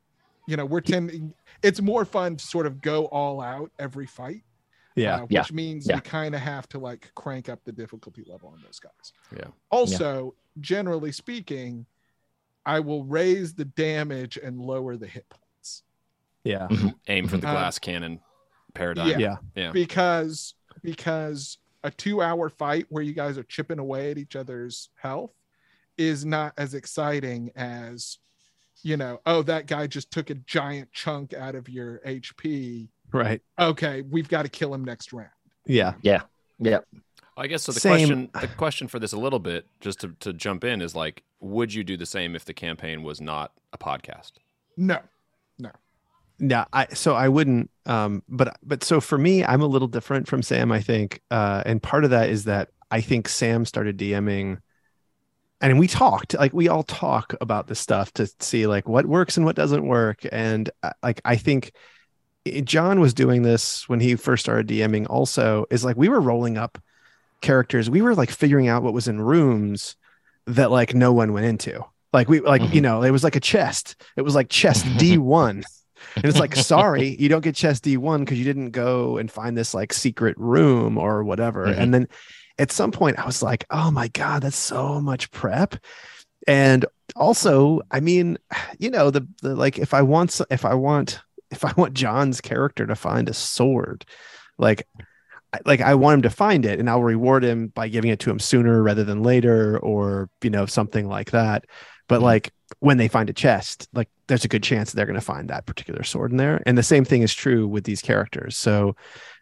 you 0.47 0.55
know 0.57 0.65
we're 0.65 0.81
tending 0.81 1.33
it's 1.61 1.81
more 1.81 2.05
fun 2.05 2.35
to 2.35 2.45
sort 2.45 2.65
of 2.65 2.81
go 2.81 3.05
all 3.05 3.41
out 3.41 3.71
every 3.79 4.05
fight 4.05 4.43
yeah 4.95 5.15
uh, 5.15 5.21
which 5.21 5.31
Yeah. 5.31 5.45
means 5.51 5.87
Yeah. 5.87 5.95
you 5.95 6.01
kind 6.01 6.35
of 6.35 6.41
have 6.41 6.67
to 6.69 6.79
like 6.79 7.11
crank 7.15 7.49
up 7.49 7.63
the 7.63 7.71
difficulty 7.71 8.23
level 8.27 8.49
on 8.49 8.61
those 8.63 8.79
guys. 8.79 9.11
Yeah. 9.35 9.47
Also, 9.71 10.35
generally 10.59 11.11
speaking, 11.11 11.87
I 12.65 12.79
will 12.79 13.03
raise 13.03 13.53
the 13.53 13.65
damage 13.65 14.37
and 14.41 14.59
lower 14.59 14.95
the 14.97 15.07
hit 15.07 15.27
points 15.29 15.83
yeah 16.43 16.67
Aim 17.07 17.27
for 17.27 17.37
the 17.37 17.47
Uh, 17.47 17.51
glass 17.53 17.79
cannon 17.79 18.19
paradigm. 18.73 19.07
yeah. 19.09 19.17
yeah 19.17 19.35
Yeah. 19.55 19.71
because 19.71 20.55
because 20.81 21.57
a 21.83 21.91
two 21.91 22.21
hour 22.21 22.49
fight 22.49 22.85
where 22.89 23.03
you 23.03 23.13
guys 23.13 23.37
are 23.37 23.43
chipping 23.43 23.79
away 23.79 24.11
at 24.11 24.17
each 24.17 24.35
other's 24.35 24.89
health 24.95 25.31
is 25.97 26.25
not 26.25 26.53
as 26.57 26.73
exciting 26.73 27.51
as 27.55 28.17
you 28.81 28.97
know 28.97 29.19
oh 29.25 29.41
that 29.43 29.67
guy 29.67 29.85
just 29.87 30.09
took 30.11 30.29
a 30.29 30.35
giant 30.35 30.91
chunk 30.91 31.33
out 31.33 31.55
of 31.55 31.69
your 31.69 31.99
hp 32.05 32.87
Right. 33.11 33.41
okay 33.59 34.01
we've 34.01 34.27
got 34.27 34.41
to 34.43 34.49
kill 34.49 34.73
him 34.73 34.83
next 34.83 35.13
round 35.13 35.29
Yeah. 35.67 35.93
Yeah. 36.01 36.23
Yeah. 36.59 36.79
I 37.35 37.47
guess 37.47 37.63
so. 37.63 37.71
The 37.71 37.79
Same. 37.79 37.97
question, 37.97 38.29
the 38.39 38.47
question 38.47 38.87
for 38.87 38.99
this 38.99 39.13
a 39.13 39.17
little 39.17 39.39
bit, 39.39 39.65
just 39.79 40.01
to, 40.01 40.09
to 40.19 40.33
jump 40.33 40.63
in, 40.63 40.81
is 40.81 40.95
like, 40.95 41.23
would 41.39 41.73
you 41.73 41.83
do 41.83 41.97
the 41.97 42.05
same 42.05 42.35
if 42.35 42.45
the 42.45 42.53
campaign 42.53 43.03
was 43.03 43.19
not 43.19 43.51
a 43.73 43.77
podcast? 43.77 44.33
no 44.77 44.99
No. 45.59 45.69
Yeah, 46.39 46.65
I 46.73 46.87
so 46.93 47.13
I 47.13 47.29
wouldn't 47.29 47.69
um 47.85 48.23
but 48.27 48.57
but 48.63 48.83
so 48.83 48.99
for 48.99 49.17
me 49.17 49.43
I'm 49.43 49.61
a 49.61 49.67
little 49.67 49.87
different 49.87 50.27
from 50.27 50.41
Sam 50.41 50.71
I 50.71 50.81
think 50.81 51.21
uh 51.31 51.63
and 51.65 51.81
part 51.81 52.03
of 52.03 52.09
that 52.11 52.29
is 52.29 52.45
that 52.45 52.69
I 52.89 53.01
think 53.01 53.27
Sam 53.27 53.65
started 53.65 53.97
DMing 53.97 54.59
and 55.61 55.79
we 55.79 55.87
talked 55.87 56.33
like 56.33 56.53
we 56.53 56.69
all 56.69 56.83
talk 56.83 57.35
about 57.41 57.67
this 57.67 57.79
stuff 57.79 58.11
to 58.13 58.27
see 58.39 58.67
like 58.67 58.87
what 58.87 59.05
works 59.05 59.37
and 59.37 59.45
what 59.45 59.55
doesn't 59.55 59.85
work 59.85 60.21
and 60.31 60.69
uh, 60.81 60.91
like 61.01 61.21
I 61.23 61.35
think 61.35 61.71
John 62.63 62.99
was 62.99 63.13
doing 63.13 63.41
this 63.41 63.87
when 63.87 63.99
he 63.99 64.15
first 64.15 64.43
started 64.43 64.67
DMing 64.67 65.07
also 65.09 65.65
is 65.69 65.85
like 65.85 65.95
we 65.97 66.09
were 66.09 66.19
rolling 66.19 66.57
up 66.57 66.77
characters 67.43 67.89
we 67.89 68.01
were 68.01 68.15
like 68.15 68.31
figuring 68.31 68.67
out 68.67 68.81
what 68.81 68.93
was 68.93 69.07
in 69.07 69.21
rooms 69.21 69.95
that 70.47 70.71
like 70.71 70.95
no 70.95 71.13
one 71.13 71.31
went 71.33 71.45
into. 71.45 71.85
Like 72.11 72.27
we 72.27 72.39
like 72.39 72.73
you 72.73 72.81
know 72.81 73.03
it 73.03 73.11
was 73.11 73.23
like 73.23 73.35
a 73.35 73.39
chest. 73.39 73.95
It 74.17 74.23
was 74.23 74.33
like 74.33 74.49
chest 74.49 74.85
D1 74.97 75.63
and 76.15 76.25
it's 76.25 76.39
like 76.39 76.55
sorry 76.55 77.15
you 77.19 77.29
don't 77.29 77.43
get 77.43 77.55
chest 77.55 77.83
d1 77.83 78.19
because 78.19 78.37
you 78.37 78.45
didn't 78.45 78.71
go 78.71 79.17
and 79.17 79.31
find 79.31 79.57
this 79.57 79.73
like 79.73 79.93
secret 79.93 80.37
room 80.37 80.97
or 80.97 81.23
whatever. 81.23 81.67
Mhm. 81.67 81.77
and 81.77 81.93
then 81.93 82.07
at 82.59 82.71
some 82.71 82.91
point 82.91 83.17
i 83.19 83.25
was 83.25 83.41
like 83.41 83.65
oh 83.69 83.89
my 83.91 84.07
god 84.09 84.43
that's 84.43 84.57
so 84.57 84.99
much 85.01 85.31
prep. 85.31 85.75
And 86.45 86.85
also 87.15 87.81
i 87.91 87.99
mean 87.99 88.37
you 88.77 88.89
know 88.89 89.09
the, 89.11 89.27
the 89.41 89.55
like 89.55 89.79
if 89.79 89.93
i 89.93 90.01
want 90.01 90.41
if 90.49 90.65
i 90.65 90.73
want 90.73 91.21
if 91.51 91.63
i 91.63 91.71
want 91.77 91.93
john's 91.93 92.41
character 92.41 92.85
to 92.85 92.95
find 92.95 93.29
a 93.29 93.33
sword 93.33 94.05
like 94.57 94.87
like 95.65 95.81
i 95.81 95.93
want 95.95 96.15
him 96.15 96.21
to 96.23 96.29
find 96.29 96.65
it 96.65 96.79
and 96.79 96.89
i'll 96.89 97.03
reward 97.03 97.43
him 97.43 97.67
by 97.67 97.87
giving 97.87 98.11
it 98.11 98.19
to 98.19 98.29
him 98.29 98.39
sooner 98.39 98.81
rather 98.81 99.03
than 99.03 99.23
later 99.23 99.77
or 99.79 100.29
you 100.41 100.49
know 100.49 100.65
something 100.65 101.07
like 101.07 101.31
that 101.31 101.65
but 102.07 102.19
Mhm. 102.19 102.23
like 102.23 102.53
when 102.79 102.97
they 102.97 103.07
find 103.07 103.29
a 103.29 103.33
chest 103.33 103.87
like 103.93 104.09
there's 104.27 104.45
a 104.45 104.49
good 104.49 104.63
chance 104.63 104.91
that 104.91 104.95
they're 104.95 105.05
going 105.05 105.19
to 105.19 105.21
find 105.21 105.49
that 105.49 105.65
particular 105.65 106.03
sword 106.03 106.31
in 106.31 106.37
there 106.37 106.61
and 106.65 106.77
the 106.77 106.83
same 106.83 107.05
thing 107.05 107.21
is 107.21 107.33
true 107.33 107.67
with 107.67 107.83
these 107.83 108.01
characters 108.01 108.57
so 108.57 108.95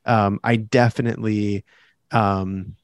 um 0.05 0.39
i 0.43 0.55
definitely 0.55 1.63
um 2.11 2.75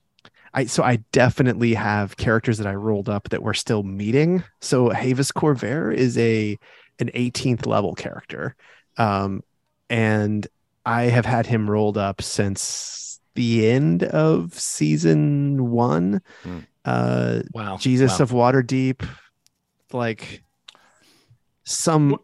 I 0.54 0.66
so 0.66 0.82
I 0.82 0.98
definitely 1.12 1.74
have 1.76 2.18
characters 2.18 2.58
that 2.58 2.66
I 2.66 2.74
rolled 2.74 3.10
up 3.10 3.30
that 3.30 3.44
we're 3.44 3.54
still 3.54 3.84
meeting. 3.84 4.44
So 4.62 4.90
Havis 4.90 5.32
Corvair 5.32 5.94
is 5.94 6.18
a 6.18 6.58
an 7.00 7.12
18th 7.14 7.68
level 7.68 7.94
character. 7.94 8.56
Um 8.98 9.44
and 9.90 10.48
I 10.86 11.04
have 11.04 11.26
had 11.26 11.46
him 11.46 11.70
rolled 11.70 11.98
up 11.98 12.22
since 12.22 13.17
the 13.38 13.70
end 13.70 14.04
of 14.04 14.54
season 14.60 15.70
1. 15.72 16.22
Hmm. 16.44 16.60
Uh 16.84 17.42
Wow. 17.54 17.78
Jesus 17.78 18.20
Wow. 18.20 18.24
of 18.24 18.32
Waterdeep, 18.32 19.08
like 19.94 20.44
some 21.64 22.18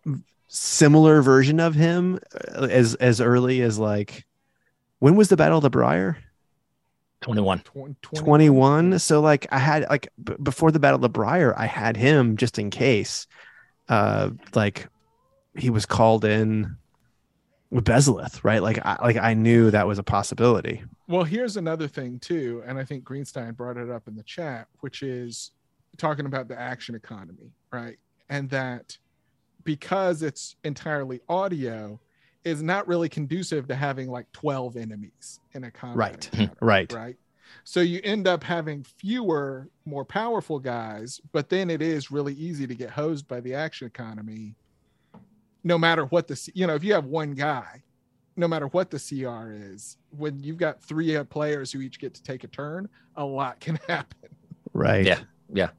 similar 0.47 1.21
version 1.21 1.59
of 1.59 1.75
him 1.75 2.19
uh, 2.55 2.67
as 2.69 2.95
as 2.95 3.19
early 3.21 3.61
as 3.61 3.79
like 3.79 4.25
when 4.99 5.15
was 5.15 5.29
the 5.29 5.37
Battle 5.37 5.57
of 5.57 5.63
the 5.63 5.69
Briar? 5.69 6.17
21. 7.21 7.59
Twen- 7.59 7.95
21 8.25 8.99
so 8.99 9.21
like 9.21 9.47
i 9.49 9.57
had 9.57 9.85
like 9.89 10.09
b- 10.21 10.33
before 10.43 10.71
the 10.71 10.79
battle 10.79 10.95
of 10.97 11.01
the 11.01 11.07
briar 11.07 11.57
i 11.57 11.65
had 11.65 11.95
him 11.95 12.35
just 12.35 12.59
in 12.59 12.69
case 12.69 13.27
uh 13.87 14.29
like 14.55 14.89
he 15.57 15.69
was 15.69 15.85
called 15.85 16.25
in 16.25 16.75
with 17.73 17.85
bezalith 17.85 18.43
right 18.43 18.61
like 18.63 18.79
i 18.85 18.97
like 19.01 19.17
i 19.17 19.33
knew 19.33 19.71
that 19.71 19.87
was 19.87 19.97
a 19.99 20.03
possibility 20.03 20.83
Well, 21.07 21.23
here's 21.25 21.57
another 21.57 21.87
thing 21.87 22.17
too, 22.19 22.63
and 22.65 22.79
I 22.79 22.85
think 22.85 23.03
Greenstein 23.03 23.55
brought 23.57 23.75
it 23.77 23.89
up 23.89 24.07
in 24.07 24.15
the 24.15 24.23
chat, 24.23 24.67
which 24.79 25.03
is 25.03 25.51
talking 25.97 26.25
about 26.25 26.47
the 26.47 26.57
action 26.57 26.95
economy, 26.95 27.51
right? 27.71 27.97
And 28.29 28.49
that 28.51 28.97
because 29.65 30.23
it's 30.23 30.55
entirely 30.63 31.19
audio, 31.27 31.99
is 32.45 32.61
not 32.61 32.87
really 32.87 33.09
conducive 33.09 33.67
to 33.67 33.75
having 33.75 34.09
like 34.09 34.31
12 34.31 34.77
enemies 34.77 35.39
in 35.53 35.63
a 35.65 35.71
combat 35.71 35.97
Right. 35.97 36.29
encounter, 36.33 36.53
hmm. 36.59 36.65
right 36.65 36.93
right? 36.93 37.17
So 37.65 37.81
you 37.81 37.99
end 38.03 38.27
up 38.27 38.43
having 38.43 38.83
fewer, 38.83 39.69
more 39.85 40.05
powerful 40.05 40.59
guys, 40.59 41.21
but 41.31 41.49
then 41.49 41.69
it 41.69 41.81
is 41.81 42.11
really 42.11 42.33
easy 42.33 42.65
to 42.67 42.75
get 42.75 42.89
hosed 42.89 43.27
by 43.27 43.39
the 43.41 43.53
action 43.53 43.87
economy. 43.87 44.55
No 45.63 45.77
matter 45.77 46.05
what 46.05 46.27
the, 46.27 46.51
you 46.53 46.67
know, 46.67 46.75
if 46.75 46.83
you 46.83 46.93
have 46.93 47.05
one 47.05 47.33
guy, 47.33 47.83
no 48.35 48.47
matter 48.47 48.67
what 48.67 48.89
the 48.89 48.99
CR 48.99 49.51
is, 49.51 49.97
when 50.09 50.39
you've 50.41 50.57
got 50.57 50.81
three 50.81 51.15
uh, 51.15 51.23
players 51.23 51.71
who 51.71 51.81
each 51.81 51.99
get 51.99 52.13
to 52.15 52.23
take 52.23 52.43
a 52.43 52.47
turn, 52.47 52.89
a 53.15 53.23
lot 53.23 53.59
can 53.59 53.79
happen. 53.87 54.29
right 54.73 55.05
Yeah. 55.05 55.19
Yeah. 55.53 55.69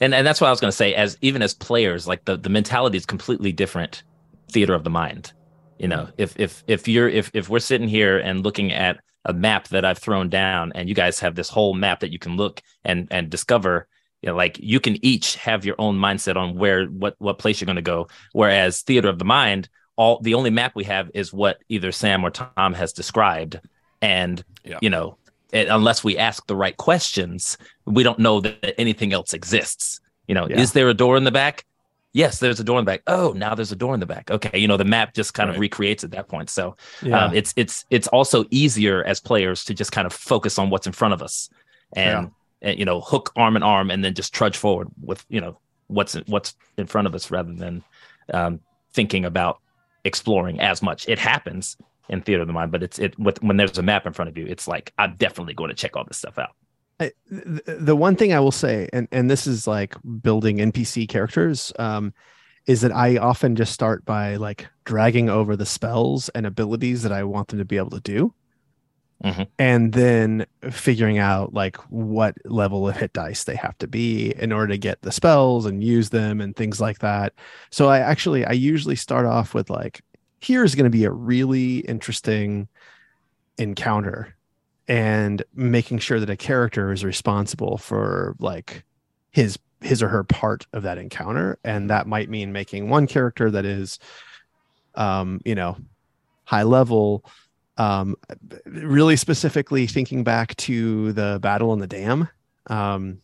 And 0.00 0.14
and 0.14 0.26
that's 0.26 0.40
what 0.40 0.48
I 0.48 0.50
was 0.50 0.60
going 0.60 0.70
to 0.70 0.76
say. 0.76 0.94
As 0.94 1.16
even 1.22 1.40
as 1.40 1.54
players, 1.54 2.06
like 2.06 2.24
the 2.24 2.36
the 2.36 2.48
mentality 2.48 2.98
is 2.98 3.06
completely 3.06 3.52
different. 3.52 4.02
Theater 4.50 4.74
of 4.74 4.84
the 4.84 4.90
mind. 4.90 5.32
You 5.78 5.88
know, 5.88 6.08
if 6.18 6.38
if 6.38 6.62
if 6.66 6.86
you're 6.86 7.08
if 7.08 7.30
if 7.34 7.48
we're 7.48 7.58
sitting 7.58 7.88
here 7.88 8.18
and 8.18 8.44
looking 8.44 8.72
at 8.72 9.00
a 9.24 9.32
map 9.32 9.68
that 9.68 9.84
I've 9.84 9.98
thrown 9.98 10.28
down, 10.28 10.72
and 10.74 10.88
you 10.88 10.94
guys 10.94 11.18
have 11.20 11.34
this 11.34 11.48
whole 11.48 11.74
map 11.74 12.00
that 12.00 12.12
you 12.12 12.18
can 12.18 12.36
look 12.36 12.62
and 12.84 13.08
and 13.10 13.30
discover. 13.30 13.88
You 14.24 14.30
know, 14.30 14.36
like 14.36 14.58
you 14.58 14.80
can 14.80 14.96
each 15.04 15.36
have 15.36 15.66
your 15.66 15.74
own 15.78 15.98
mindset 15.98 16.36
on 16.36 16.56
where 16.56 16.86
what 16.86 17.14
what 17.18 17.38
place 17.38 17.60
you're 17.60 17.66
going 17.66 17.76
to 17.76 17.82
go. 17.82 18.08
Whereas 18.32 18.80
theater 18.80 19.10
of 19.10 19.18
the 19.18 19.24
mind, 19.26 19.68
all 19.96 20.18
the 20.20 20.32
only 20.32 20.48
map 20.48 20.72
we 20.74 20.84
have 20.84 21.10
is 21.12 21.30
what 21.30 21.58
either 21.68 21.92
Sam 21.92 22.24
or 22.24 22.30
Tom 22.30 22.72
has 22.72 22.94
described, 22.94 23.60
and 24.00 24.42
Yeah. 24.64 24.78
you 24.80 24.88
know, 24.88 25.18
it, 25.52 25.68
unless 25.68 26.02
we 26.02 26.16
ask 26.16 26.46
the 26.46 26.56
right 26.56 26.74
questions, 26.74 27.58
we 27.84 28.02
don't 28.02 28.18
know 28.18 28.40
that 28.40 28.80
anything 28.80 29.12
else 29.12 29.34
exists. 29.34 30.00
You 30.26 30.34
know, 30.34 30.48
Yeah. 30.48 30.58
is 30.58 30.72
there 30.72 30.88
a 30.88 30.94
door 30.94 31.18
in 31.18 31.24
the 31.24 31.30
back? 31.30 31.66
Yes, 32.14 32.38
there's 32.38 32.60
a 32.60 32.64
door 32.64 32.78
in 32.78 32.86
the 32.86 32.92
back. 32.92 33.02
Oh, 33.06 33.34
now 33.36 33.54
there's 33.54 33.72
a 33.72 33.76
door 33.76 33.92
in 33.92 34.00
the 34.00 34.06
back. 34.06 34.30
Okay, 34.30 34.58
you 34.58 34.68
know, 34.68 34.78
the 34.78 34.86
map 34.86 35.12
just 35.12 35.34
kind 35.34 35.50
of 35.50 35.58
recreates 35.58 36.02
at 36.02 36.12
that 36.12 36.28
point. 36.28 36.48
So 36.48 36.78
yeah 37.02 37.26
um, 37.26 37.34
it's 37.34 37.52
it's 37.56 37.84
it's 37.90 38.06
also 38.08 38.46
easier 38.50 39.04
as 39.04 39.20
players 39.20 39.64
to 39.64 39.74
just 39.74 39.92
kind 39.92 40.06
of 40.06 40.14
focus 40.14 40.58
on 40.58 40.70
what's 40.70 40.86
in 40.86 40.94
front 40.94 41.12
of 41.12 41.20
us 41.20 41.50
and, 41.94 42.30
and 42.64 42.78
you 42.78 42.84
know 42.84 43.00
hook 43.00 43.32
arm 43.36 43.54
in 43.56 43.62
arm 43.62 43.90
and 43.90 44.04
then 44.04 44.14
just 44.14 44.34
trudge 44.34 44.56
forward 44.56 44.88
with 45.00 45.24
you 45.28 45.40
know 45.40 45.58
what's 45.86 46.14
what's 46.26 46.56
in 46.76 46.86
front 46.86 47.06
of 47.06 47.14
us 47.14 47.30
rather 47.30 47.52
than 47.52 47.84
um, 48.32 48.58
thinking 48.92 49.24
about 49.24 49.60
exploring 50.04 50.60
as 50.60 50.82
much. 50.82 51.08
It 51.08 51.18
happens 51.18 51.76
in 52.08 52.20
theater 52.20 52.42
of 52.42 52.46
the 52.46 52.52
mind, 52.52 52.72
but 52.72 52.82
it's 52.82 52.98
it 52.98 53.18
with 53.18 53.42
when 53.42 53.56
there's 53.56 53.78
a 53.78 53.82
map 53.82 54.06
in 54.06 54.12
front 54.12 54.28
of 54.28 54.36
you, 54.36 54.46
it's 54.46 54.66
like 54.66 54.92
I'm 54.98 55.14
definitely 55.16 55.54
going 55.54 55.68
to 55.68 55.76
check 55.76 55.96
all 55.96 56.04
this 56.04 56.18
stuff 56.18 56.38
out. 56.38 56.50
I, 57.00 57.10
the, 57.28 57.96
one 57.96 58.14
thing 58.14 58.32
I 58.32 58.40
will 58.40 58.52
say, 58.52 58.88
and 58.92 59.08
and 59.10 59.30
this 59.30 59.46
is 59.46 59.66
like 59.66 59.96
building 60.22 60.58
NPC 60.58 61.08
characters, 61.08 61.72
um, 61.78 62.14
is 62.66 62.82
that 62.82 62.92
I 62.92 63.16
often 63.16 63.56
just 63.56 63.72
start 63.72 64.04
by 64.04 64.36
like 64.36 64.68
dragging 64.84 65.28
over 65.28 65.56
the 65.56 65.66
spells 65.66 66.28
and 66.30 66.46
abilities 66.46 67.02
that 67.02 67.12
I 67.12 67.24
want 67.24 67.48
them 67.48 67.58
to 67.58 67.64
be 67.64 67.76
able 67.76 67.90
to 67.90 68.00
do, 68.00 68.32
Mhm. 69.24 69.48
and 69.58 69.92
then 69.94 70.46
figuring 70.70 71.18
out 71.18 71.54
like 71.54 71.76
what 71.90 72.36
level 72.44 72.88
of 72.88 72.96
hit 72.96 73.12
dice 73.14 73.44
they 73.44 73.56
have 73.56 73.78
to 73.78 73.86
be 73.88 74.32
in 74.38 74.52
order 74.52 74.68
to 74.68 74.78
get 74.78 75.00
the 75.02 75.12
spells 75.12 75.64
and 75.66 75.82
use 75.82 76.10
them 76.10 76.40
and 76.42 76.54
things 76.56 76.80
like 76.80 76.98
that. 77.00 77.32
So 77.70 77.88
I 77.88 78.00
actually 78.00 78.44
I 78.44 78.52
usually 78.52 78.96
start 78.96 79.26
off 79.26 79.54
with 79.54 79.70
like 79.70 80.02
here's 80.40 80.74
going 80.74 80.84
to 80.84 80.90
be 80.90 81.04
a 81.04 81.10
really 81.10 81.78
interesting 81.80 82.68
encounter 83.58 84.34
and 84.88 85.42
making 85.54 85.98
sure 85.98 86.20
that 86.20 86.30
a 86.30 86.36
character 86.36 86.92
is 86.92 87.04
responsible 87.04 87.78
for 87.78 88.36
like 88.38 88.84
his 89.32 89.58
his 89.80 90.02
or 90.02 90.08
her 90.08 90.24
part 90.24 90.66
of 90.72 90.82
that 90.82 90.98
encounter 90.98 91.58
and 91.64 91.90
that 91.90 92.06
might 92.06 92.28
mean 92.30 92.52
making 92.52 92.88
one 92.88 93.06
character 93.06 93.50
that 93.50 93.64
is 93.64 93.98
um 94.94 95.40
you 95.44 95.54
know 95.54 95.76
high 96.44 96.62
level 96.62 97.24
um 97.76 98.16
really 98.66 99.16
specifically 99.16 99.86
thinking 99.86 100.22
back 100.22 100.54
to 100.56 101.12
the 101.12 101.38
battle 101.42 101.70
on 101.70 101.80
the 101.80 101.86
dam 101.86 102.28
um 102.68 103.18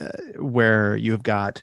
uh, 0.00 0.08
where 0.38 0.96
you've 0.96 1.22
got 1.22 1.62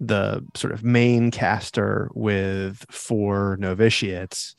the 0.00 0.42
sort 0.54 0.72
of 0.72 0.82
main 0.82 1.30
caster 1.30 2.10
with 2.14 2.86
four 2.90 3.56
novitiates. 3.60 4.56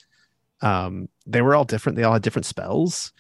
Um 0.62 1.10
they 1.26 1.42
were 1.42 1.56
all 1.56 1.66
different. 1.66 1.96
They 1.96 2.04
all 2.04 2.14
had 2.14 2.22
different 2.22 2.46
spells. 2.46 3.12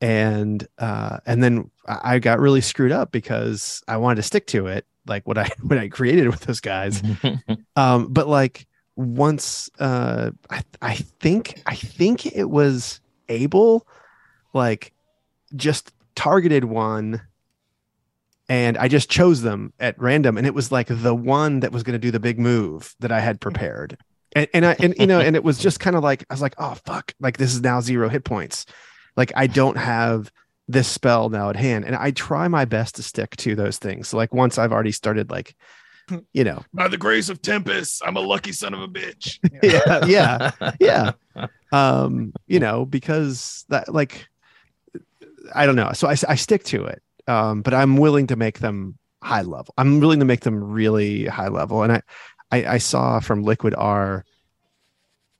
And 0.00 0.66
uh 0.78 1.18
and 1.24 1.42
then 1.42 1.70
I 1.86 2.14
I 2.14 2.18
got 2.18 2.40
really 2.40 2.60
screwed 2.60 2.92
up 2.92 3.10
because 3.10 3.82
I 3.88 3.96
wanted 3.96 4.16
to 4.16 4.22
stick 4.22 4.46
to 4.48 4.66
it 4.66 4.86
like 5.06 5.26
what 5.26 5.38
I 5.38 5.48
what 5.62 5.78
I 5.78 5.88
created 5.88 6.28
with 6.28 6.40
those 6.40 6.60
guys. 6.60 7.02
Um 7.76 8.12
but 8.12 8.28
like 8.28 8.66
once 8.96 9.70
uh 9.78 10.30
I 10.50 10.62
I 10.80 10.94
think 10.96 11.62
I 11.66 11.74
think 11.74 12.26
it 12.26 12.50
was 12.50 13.00
Abel 13.28 13.86
like 14.52 14.92
just 15.56 15.92
targeted 16.14 16.64
one 16.64 17.22
and 18.48 18.76
I 18.76 18.88
just 18.88 19.10
chose 19.10 19.42
them 19.42 19.72
at 19.80 19.98
random 19.98 20.36
and 20.36 20.46
it 20.46 20.54
was 20.54 20.70
like 20.70 20.88
the 20.90 21.14
one 21.14 21.60
that 21.60 21.72
was 21.72 21.82
going 21.82 21.94
to 21.94 21.98
do 21.98 22.10
the 22.10 22.20
big 22.20 22.38
move 22.38 22.94
that 23.00 23.12
I 23.12 23.20
had 23.20 23.40
prepared. 23.40 23.96
And 24.34 24.48
and 24.52 24.66
I 24.66 24.76
and 24.78 24.94
you 24.98 25.06
know 25.06 25.20
and 25.20 25.36
it 25.36 25.44
was 25.44 25.58
just 25.58 25.80
kind 25.80 25.96
of 25.96 26.02
like 26.02 26.24
I 26.28 26.34
was 26.34 26.42
like, 26.42 26.54
"Oh 26.58 26.74
fuck, 26.86 27.14
like 27.20 27.36
this 27.36 27.54
is 27.54 27.60
now 27.60 27.80
zero 27.80 28.08
hit 28.08 28.24
points." 28.24 28.66
Like 29.16 29.32
I 29.36 29.46
don't 29.46 29.76
have 29.76 30.32
this 30.68 30.88
spell 30.88 31.28
now 31.28 31.50
at 31.50 31.56
hand 31.56 31.84
and 31.84 31.94
I 31.94 32.12
try 32.12 32.48
my 32.48 32.64
best 32.64 32.94
to 32.96 33.02
stick 33.02 33.36
to 33.36 33.54
those 33.54 33.78
things. 33.78 34.08
So 34.08 34.16
like 34.16 34.32
once 34.32 34.58
I've 34.58 34.72
already 34.72 34.92
started 34.92 35.30
like 35.30 35.54
you 36.32 36.44
know, 36.44 36.64
By 36.72 36.88
the 36.88 36.98
grace 36.98 37.28
of 37.28 37.42
Tempest, 37.42 38.02
I'm 38.04 38.16
a 38.16 38.20
lucky 38.20 38.52
son 38.52 38.74
of 38.74 38.80
a 38.80 38.88
bitch. 38.88 39.38
yeah, 39.62 40.06
yeah, 40.06 40.72
yeah. 40.80 41.48
Um, 41.72 42.32
you 42.46 42.60
know, 42.60 42.84
because 42.84 43.64
that 43.68 43.92
like 43.92 44.28
I 45.54 45.66
don't 45.66 45.76
know. 45.76 45.92
So 45.92 46.08
I, 46.08 46.16
I 46.28 46.34
stick 46.34 46.64
to 46.64 46.84
it. 46.84 47.02
Um, 47.28 47.62
but 47.62 47.72
I'm 47.72 47.96
willing 47.96 48.26
to 48.28 48.36
make 48.36 48.58
them 48.58 48.98
high 49.22 49.42
level. 49.42 49.74
I'm 49.78 50.00
willing 50.00 50.18
to 50.18 50.24
make 50.24 50.40
them 50.40 50.62
really 50.62 51.26
high 51.26 51.48
level. 51.48 51.82
And 51.82 51.92
I, 51.92 52.02
I, 52.50 52.66
I 52.74 52.78
saw 52.78 53.20
from 53.20 53.42
Liquid 53.42 53.74
R 53.76 54.24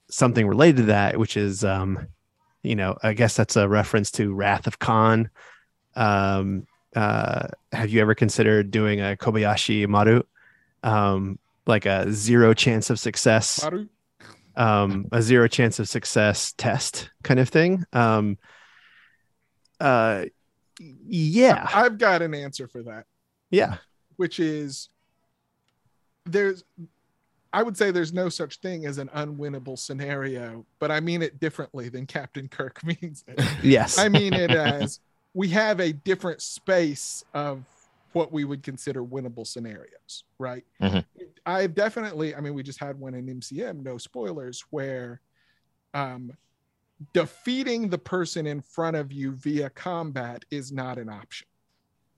something 0.09 0.47
related 0.47 0.77
to 0.77 0.83
that, 0.85 1.19
which 1.19 1.37
is 1.37 1.65
um, 1.65 2.07
you 2.63 2.77
know, 2.77 2.97
I 3.03 3.13
guess 3.13 3.37
that's 3.37 3.57
a 3.57 3.69
reference 3.69 4.11
to 4.13 4.33
Wrath 4.33 4.67
of 4.67 4.79
Khan. 4.79 5.31
Um, 5.97 6.67
uh, 6.95 7.49
have 7.73 7.91
you 7.91 8.01
ever 8.01 8.15
considered 8.15 8.71
doing 8.71 9.01
a 9.01 9.17
Kobayashi 9.17 9.89
Maru? 9.89 10.23
Um, 10.83 11.39
like 11.65 11.87
a 11.87 12.13
zero 12.13 12.55
chance 12.55 12.91
of 12.91 12.99
success 12.99 13.65
um, 14.57 15.09
a 15.13 15.23
zero 15.23 15.49
chance 15.49 15.79
of 15.79 15.89
success 15.89 16.53
test 16.57 17.11
kind 17.23 17.41
of 17.41 17.49
thing. 17.49 17.85
Um, 17.93 18.39
uh, 19.81 20.27
yeah, 20.79 21.69
I've 21.75 21.99
got 21.99 22.23
an 22.23 22.35
answer 22.35 22.69
for 22.69 22.83
that, 22.85 23.07
yeah, 23.51 23.77
which 24.17 24.41
is 24.41 24.89
there's 26.25 26.65
I 27.53 27.63
would 27.63 27.77
say 27.77 27.91
there's 27.91 28.13
no 28.13 28.29
such 28.29 28.59
thing 28.61 28.87
as 28.87 28.99
an 28.99 29.09
unwinnable 29.09 29.79
scenario, 29.79 30.65
but 30.79 30.91
I 30.91 31.01
mean 31.01 31.23
it 31.23 31.41
differently 31.41 31.89
than 31.89 32.07
Captain 32.07 32.49
Kirk 32.49 32.83
means 32.85 33.25
it. 33.27 33.41
yes, 33.63 33.99
I 33.99 34.09
mean 34.09 34.33
it 34.33 34.51
as 34.51 35.01
we 35.35 35.49
have 35.49 35.81
a 35.81 35.93
different 35.93 36.43
space 36.43 37.25
of 37.35 37.65
what 38.15 38.33
we 38.33 38.45
would 38.45 38.63
consider 38.63 39.03
winnable 39.03 39.47
scenarios, 39.47 40.25
right? 40.39 40.65
Mhm. 40.81 41.05
I've 41.47 41.75
definitely, 41.75 42.35
I 42.35 42.41
mean, 42.41 42.55
we 42.55 42.63
just 42.63 42.79
had 42.81 42.99
one 42.99 43.15
in 43.15 43.29
MCM, 43.29 43.83
no 43.83 43.99
spoilers, 43.99 44.65
where 44.71 45.21
um, 45.95 46.33
defeating 47.13 47.89
the 47.89 47.99
person 47.99 48.47
in 48.47 48.61
front 48.61 48.97
of 48.97 49.13
you 49.13 49.33
via 49.33 49.69
combat 49.71 50.45
is 50.51 50.73
not 50.73 50.99
an 50.99 51.09
option. 51.09 51.49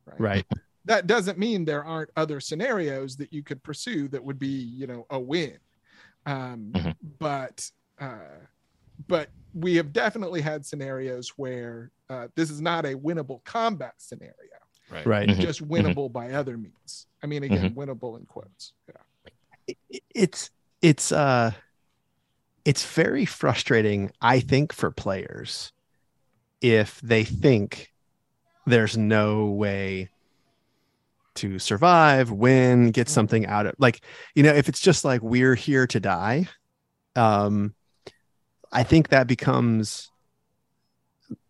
Right. 0.07 0.21
right, 0.21 0.47
That 0.85 1.07
doesn't 1.07 1.39
mean 1.39 1.65
there 1.65 1.85
aren't 1.85 2.11
other 2.17 2.41
scenarios 2.41 3.17
that 3.17 3.33
you 3.33 3.43
could 3.43 3.63
pursue 3.63 4.07
that 4.09 4.23
would 4.23 4.39
be, 4.39 4.49
you 4.49 4.87
know, 4.87 5.07
a 5.11 5.19
win. 5.19 5.59
Um, 6.27 6.73
Mhm. 6.73 6.97
But, 7.19 7.71
uh, 7.99 8.47
but 9.09 9.31
we 9.55 9.77
have 9.77 9.93
definitely 9.93 10.41
had 10.41 10.65
scenarios 10.67 11.31
where 11.37 11.91
uh, 12.11 12.29
this 12.35 12.51
is 12.51 12.61
not 12.61 12.85
a 12.85 12.95
winnable 12.95 13.43
combat 13.45 13.95
scenario, 13.97 14.35
Right. 14.91 15.07
right. 15.07 15.29
Mhm. 15.29 15.41
just 15.41 15.67
winnable 15.67 16.13
by 16.13 16.33
other 16.33 16.57
means. 16.57 17.07
I 17.23 17.27
mean, 17.27 17.43
again, 17.43 17.75
winnable 17.75 18.19
in 18.19 18.27
quotes. 18.27 18.73
Yeah. 18.89 19.73
It- 19.89 20.03
It's 20.15 20.51
it's 20.83 21.11
uh, 21.13 21.53
it's 22.65 22.85
very 22.85 23.25
frustrating. 23.25 24.11
I 24.21 24.41
think 24.41 24.73
for 24.73 24.91
players, 24.91 25.73
if 26.61 27.01
they 27.01 27.25
think 27.25 27.93
there's 28.67 28.97
no 28.97 29.47
way 29.47 30.11
to 31.37 31.59
survive, 31.59 32.31
win, 32.31 32.91
get 32.91 33.09
something 33.09 33.47
out 33.47 33.67
of 33.67 33.75
like, 33.79 34.03
you 34.35 34.43
know, 34.43 34.53
if 34.53 34.69
it's 34.69 34.81
just 34.81 35.05
like 35.05 35.21
we're 35.23 35.55
here 35.55 35.87
to 35.89 35.99
die, 36.01 36.47
um, 37.17 37.75
I 38.71 38.83
think 38.85 39.09
that 39.09 39.27
becomes 39.27 40.11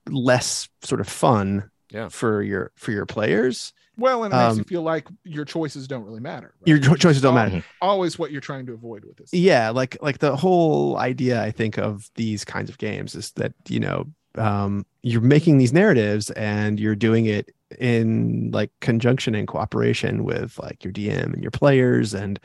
less 0.08 0.68
sort 0.82 1.00
of 1.00 1.08
fun 1.08 1.70
Yeah. 1.94 2.08
for 2.08 2.42
your 2.42 2.72
for 2.74 2.90
your 2.90 3.06
players. 3.06 3.72
Well, 3.96 4.24
and 4.24 4.34
it 4.34 4.36
makes 4.36 4.56
you 4.56 4.60
Um, 4.62 4.64
feel 4.64 4.82
like 4.82 5.06
your 5.22 5.44
choices 5.44 5.86
don't 5.86 6.02
really 6.04 6.18
matter. 6.20 6.52
right? 6.58 6.66
Your 6.68 6.78
cho- 6.80 6.96
choices 6.96 7.22
don't 7.22 7.36
Al- 7.38 7.44
matter. 7.46 7.64
Always 7.80 8.18
what 8.18 8.32
you're 8.32 8.40
trying 8.40 8.66
to 8.66 8.72
avoid 8.72 9.04
with 9.04 9.16
this. 9.18 9.32
Yeah, 9.32 9.70
like 9.70 9.96
like 10.02 10.18
the 10.18 10.34
whole 10.36 10.96
idea 10.98 11.40
I 11.40 11.52
think 11.52 11.78
of 11.78 12.10
these 12.16 12.44
kinds 12.44 12.68
of 12.68 12.78
games 12.78 13.14
is 13.14 13.30
that, 13.32 13.52
you 13.68 13.78
know, 13.80 14.06
um 14.36 14.84
you're 15.02 15.20
making 15.20 15.58
these 15.58 15.72
narratives 15.72 16.30
and 16.32 16.80
you're 16.80 16.96
doing 16.96 17.26
it 17.26 17.54
in 17.78 18.50
like 18.52 18.70
conjunction 18.80 19.36
and 19.36 19.46
cooperation 19.46 20.24
with 20.24 20.58
like 20.58 20.82
your 20.82 20.92
DM 20.92 21.32
and 21.32 21.40
your 21.42 21.52
players 21.52 22.14
and 22.14 22.40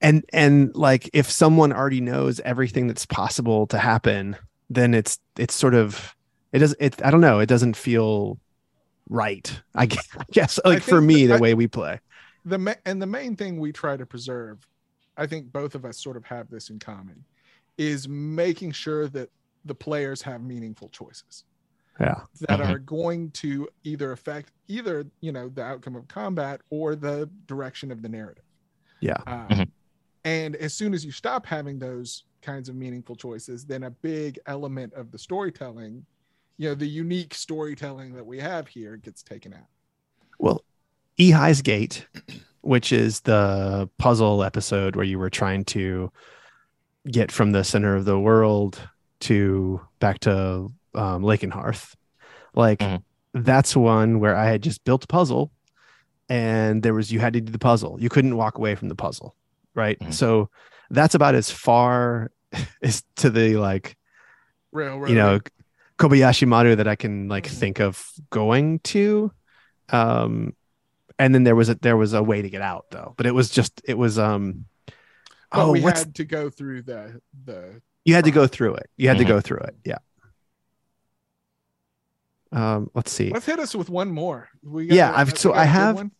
and 0.00 0.24
and 0.32 0.74
like 0.76 1.10
if 1.12 1.28
someone 1.30 1.72
already 1.72 2.00
knows 2.00 2.38
everything 2.40 2.86
that's 2.86 3.06
possible 3.06 3.66
to 3.66 3.78
happen, 3.78 4.36
then 4.70 4.94
it's 4.94 5.18
it's 5.36 5.54
sort 5.54 5.74
of 5.74 6.14
it 6.52 6.60
does 6.60 6.74
it 6.78 7.04
I 7.04 7.10
don't 7.10 7.20
know, 7.20 7.40
it 7.40 7.46
doesn't 7.48 7.76
feel 7.76 8.38
right. 9.08 9.60
I 9.74 9.86
guess, 9.86 10.58
I 10.64 10.68
like 10.70 10.82
for 10.82 11.00
me 11.00 11.26
that 11.26 11.34
the 11.34 11.38
I- 11.38 11.40
way 11.40 11.54
we 11.54 11.66
play. 11.68 12.00
the 12.44 12.58
ma- 12.58 12.74
and 12.86 13.00
the 13.00 13.06
main 13.06 13.36
thing 13.36 13.60
we 13.60 13.72
try 13.72 13.96
to 13.96 14.04
preserve 14.06 14.66
i 15.16 15.26
think 15.26 15.52
both 15.52 15.74
of 15.76 15.84
us 15.84 15.96
sort 16.02 16.16
of 16.16 16.24
have 16.24 16.48
this 16.50 16.70
in 16.70 16.78
common 16.78 17.22
is 17.78 18.08
making 18.08 18.72
sure 18.72 19.06
that 19.08 19.30
the 19.64 19.74
players 19.74 20.20
have 20.22 20.42
meaningful 20.42 20.88
choices 20.88 21.44
Yeah. 22.00 22.22
that 22.40 22.58
Mhm. 22.58 22.68
are 22.74 22.78
going 22.80 23.30
to 23.32 23.68
either 23.84 24.10
affect 24.12 24.50
either 24.66 25.06
you 25.20 25.30
know 25.30 25.48
the 25.50 25.62
outcome 25.62 25.94
of 25.94 26.08
combat 26.08 26.62
or 26.70 26.96
the 26.96 27.28
direction 27.46 27.92
of 27.92 28.02
the 28.02 28.08
narrative 28.08 28.44
Yeah. 29.00 29.18
um, 29.26 29.48
Mhm. 29.48 29.68
and 30.24 30.56
as 30.56 30.74
soon 30.74 30.94
as 30.94 31.04
you 31.04 31.12
stop 31.12 31.46
having 31.46 31.78
those 31.78 32.24
kinds 32.40 32.68
of 32.68 32.74
meaningful 32.74 33.14
choices 33.14 33.64
then 33.66 33.84
a 33.84 33.90
big 33.90 34.38
element 34.46 34.92
of 34.94 35.12
the 35.12 35.18
storytelling 35.18 36.04
you 36.62 36.68
know 36.68 36.74
the 36.76 36.86
unique 36.86 37.34
storytelling 37.34 38.14
that 38.14 38.24
we 38.24 38.38
have 38.38 38.68
here 38.68 38.96
gets 38.96 39.20
taken 39.24 39.52
out 39.52 39.66
Well, 40.38 40.62
Ehi's 41.18 41.60
Gate, 41.60 42.06
which 42.60 42.92
is 42.92 43.20
the 43.22 43.90
puzzle 43.98 44.44
episode 44.44 44.94
where 44.94 45.04
you 45.04 45.18
were 45.18 45.28
trying 45.28 45.64
to 45.66 46.12
get 47.10 47.32
from 47.32 47.50
the 47.50 47.64
center 47.64 47.96
of 47.96 48.04
the 48.04 48.16
world 48.18 48.78
to 49.22 49.80
back 49.98 50.20
to 50.20 50.70
um, 50.94 51.24
Lake 51.24 51.42
and 51.42 51.52
Hearth, 51.52 51.96
like 52.54 52.78
Mhm. 52.78 53.02
that's 53.34 53.74
one 53.74 54.20
where 54.20 54.36
I 54.36 54.46
had 54.46 54.62
just 54.62 54.84
built 54.84 55.02
a 55.02 55.08
puzzle, 55.08 55.50
and 56.28 56.80
there 56.84 56.94
was 56.94 57.10
you 57.10 57.18
had 57.18 57.32
to 57.32 57.40
do 57.40 57.50
the 57.50 57.58
puzzle. 57.58 58.00
You 58.00 58.08
couldn't 58.08 58.36
walk 58.36 58.56
away 58.56 58.76
from 58.76 58.88
the 58.88 58.94
puzzle, 58.94 59.34
right? 59.74 59.98
Mhm. 59.98 60.14
So 60.14 60.48
that's 60.90 61.16
about 61.16 61.34
as 61.34 61.50
far 61.50 62.30
as 62.82 63.02
to 63.16 63.30
the 63.30 63.56
like 63.56 63.96
railroad 64.70 65.08
you 65.08 65.16
know 65.16 65.40
Kobayashi 66.02 66.46
Maru 66.48 66.74
that 66.76 66.88
I 66.88 66.96
can 66.96 67.28
like 67.28 67.44
Mhm. 67.46 67.58
think 67.58 67.80
of 67.80 68.04
going 68.30 68.80
to. 68.80 69.32
Um 69.90 70.54
and 71.18 71.32
then 71.34 71.44
there 71.44 71.54
was 71.54 71.68
a 71.68 71.76
there 71.76 71.96
was 71.96 72.12
a 72.12 72.22
way 72.22 72.42
to 72.42 72.50
get 72.50 72.62
out 72.62 72.86
though, 72.90 73.14
but 73.16 73.26
it 73.26 73.32
was 73.34 73.50
just 73.50 73.80
it 73.84 73.96
was 73.96 74.18
um 74.18 74.64
but 75.52 75.66
oh 75.66 75.72
we 75.72 75.80
what's 75.80 76.00
had 76.00 76.14
to 76.16 76.24
go 76.24 76.50
through 76.50 76.82
the 76.82 77.20
the 77.44 77.80
you 78.04 78.14
had 78.14 78.24
to 78.24 78.30
go 78.32 78.46
through 78.48 78.74
it. 78.74 78.90
You 78.96 79.08
had 79.08 79.18
to 79.18 79.24
Mhm. 79.24 79.28
go 79.28 79.40
through 79.40 79.58
it. 79.68 79.76
Yeah. 79.84 79.98
Um 82.52 82.90
let's 82.94 83.12
see. 83.12 83.30
let's 83.30 83.46
hit 83.46 83.58
us 83.58 83.74
with 83.74 83.88
one 83.88 84.10
more 84.10 84.48
we 84.62 84.86
got 84.86 84.94
Yeah, 84.94 85.10
a- 85.12 85.16
I've- 85.18 85.36
so 85.36 85.50
got 85.50 85.58
I 85.58 85.62
a 85.62 85.66
good 85.66 85.70
have 85.72 85.94
one? 85.96 86.10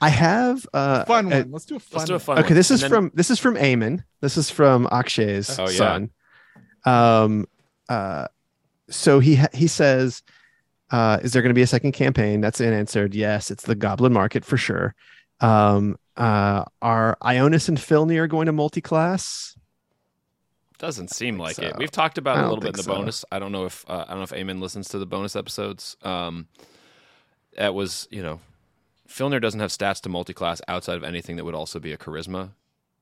I 0.00 0.08
have 0.10 0.66
uh 0.74 1.04
fun 1.06 1.30
one 1.30 1.50
let's 1.50 1.64
do 1.64 1.76
a 1.76 1.80
fun 1.80 1.98
Let's 1.98 2.08
do 2.08 2.14
a 2.14 2.16
one. 2.16 2.20
fun 2.20 2.38
okay, 2.40 2.54
this 2.54 2.70
is 2.70 2.82
then- 2.82 2.90
from 2.90 3.10
this 3.14 3.30
is 3.30 3.38
from 3.38 3.54
Eamon. 3.56 4.04
This 4.20 4.36
is 4.36 4.50
from 4.50 4.86
Akshay's 4.86 5.58
Oh, 5.58 5.62
yeah. 5.68 5.76
son. 5.78 6.10
Um 6.84 7.46
uh 7.88 8.26
so 8.90 9.20
he 9.20 9.36
ha- 9.36 9.48
he 9.52 9.66
says 9.66 10.22
uh 10.90 11.18
is 11.22 11.32
there 11.32 11.42
going 11.42 11.50
to 11.50 11.54
be 11.54 11.62
a 11.62 11.66
second 11.66 11.92
campaign? 11.92 12.40
That's 12.40 12.60
unanswered. 12.60 13.14
Yes, 13.14 13.50
it's 13.50 13.64
the 13.64 13.74
Goblin 13.74 14.12
Market 14.12 14.44
for 14.44 14.56
sure. 14.56 14.94
Um 15.40 15.96
uh 16.16 16.64
are 16.82 17.16
Ionis 17.22 17.68
and 17.68 17.78
Filnir 17.78 18.28
going 18.28 18.46
to 18.46 18.52
multi-class? 18.52 19.56
Doesn't 20.78 21.10
seem 21.10 21.38
like 21.38 21.56
so. 21.56 21.62
it. 21.62 21.76
We've 21.78 21.90
talked 21.90 22.18
about 22.18 22.36
it 22.38 22.44
a 22.44 22.48
little 22.48 22.60
bit 22.60 22.70
in 22.70 22.76
the 22.76 22.82
so. 22.82 22.94
bonus. 22.94 23.24
I 23.30 23.38
don't 23.38 23.52
know 23.52 23.64
if 23.64 23.84
uh, 23.88 24.04
I 24.06 24.10
don't 24.10 24.18
know 24.18 24.22
if 24.24 24.30
Eamon 24.32 24.60
listens 24.60 24.88
to 24.88 24.98
the 24.98 25.06
bonus 25.06 25.36
episodes. 25.36 25.96
Um, 26.02 26.48
that 27.56 27.74
was 27.74 28.08
you 28.10 28.22
know, 28.22 28.40
Filner 29.08 29.40
doesn't 29.40 29.60
have 29.60 29.70
stats 29.70 30.00
to 30.02 30.08
multi-class 30.08 30.60
outside 30.66 30.96
of 30.96 31.04
anything 31.04 31.36
that 31.36 31.44
would 31.44 31.54
also 31.54 31.78
be 31.78 31.92
a 31.92 31.96
charisma 31.96 32.50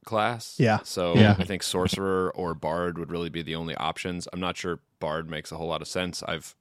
class. 0.04 0.56
Yeah. 0.58 0.80
So 0.84 1.14
Yeah. 1.14 1.34
I 1.38 1.44
think 1.44 1.62
sorcerer 1.62 2.30
or 2.34 2.54
bard 2.54 2.98
would 2.98 3.10
really 3.10 3.30
be 3.30 3.42
the 3.42 3.54
only 3.54 3.74
options. 3.76 4.28
I'm 4.32 4.40
not 4.40 4.56
sure 4.56 4.78
bard 5.02 5.28
makes 5.28 5.50
a 5.52 5.56
whole 5.56 5.68
lot 5.68 5.82
of 5.82 5.88
sense. 5.88 6.22
I've 6.26 6.54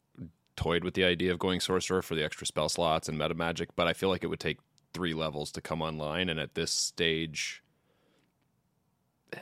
toyed 0.57 0.83
with 0.83 0.95
the 0.95 1.05
idea 1.05 1.31
of 1.31 1.39
going 1.39 1.59
sorcerer 1.59 2.01
for 2.01 2.15
the 2.15 2.23
extra 2.25 2.45
spell 2.45 2.67
slots 2.69 3.07
and 3.07 3.17
meta 3.17 3.33
magic, 3.35 3.69
but 3.75 3.87
I 3.87 3.93
feel 3.93 4.09
like 4.09 4.23
it 4.23 4.27
would 4.27 4.39
take 4.39 4.57
three 4.93 5.13
levels 5.13 5.51
to 5.53 5.61
come 5.61 5.81
online, 5.81 6.27
and 6.27 6.39
at 6.39 6.55
this 6.55 6.71
stage, 6.71 7.63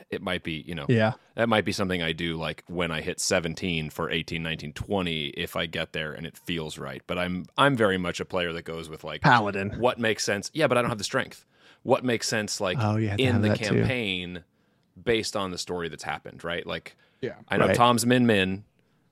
it 0.08 0.22
might 0.22 0.44
be 0.44 0.62
you 0.66 0.74
know 0.74 0.86
Yeah. 0.88 1.14
that 1.34 1.48
might 1.48 1.64
be 1.64 1.72
something 1.72 2.00
I 2.00 2.12
do 2.12 2.36
like 2.36 2.62
when 2.68 2.92
I 2.92 3.00
hit 3.00 3.18
17 3.20 3.90
for 3.90 4.08
18, 4.08 4.40
19, 4.42 4.72
20 4.72 5.24
if 5.30 5.56
I 5.56 5.66
get 5.66 5.92
there 5.92 6.12
and 6.12 6.24
it 6.26 6.36
feels 6.36 6.78
right. 6.78 7.02
But 7.08 7.18
I'm 7.18 7.46
I'm 7.58 7.76
very 7.76 7.98
much 7.98 8.20
a 8.20 8.24
player 8.24 8.52
that 8.52 8.62
goes 8.62 8.88
with 8.88 9.02
like 9.02 9.20
Paladin. 9.22 9.70
what 9.78 9.98
makes 9.98 10.22
sense. 10.22 10.50
Yeah, 10.54 10.68
but 10.68 10.78
I 10.78 10.82
don't 10.82 10.90
have 10.90 10.98
the 10.98 11.04
strength. 11.04 11.44
What 11.82 12.04
makes 12.04 12.28
sense 12.28 12.60
like 12.60 12.78
Oh, 12.80 12.96
you 12.96 13.08
have 13.08 13.18
to 13.18 13.24
in 13.24 13.40
the 13.42 13.48
that 13.48 13.58
too. 13.58 13.64
campaign 13.64 14.44
based 15.02 15.34
on 15.34 15.50
the 15.50 15.58
story 15.58 15.88
that's 15.88 16.04
happened, 16.04 16.44
right? 16.44 16.64
Like 16.64 16.96
Yeah. 17.20 17.34
I 17.48 17.56
know 17.56 17.66
Right. 17.66 17.74
Tom's 17.76 18.06
min 18.06 18.26
min, 18.26 18.64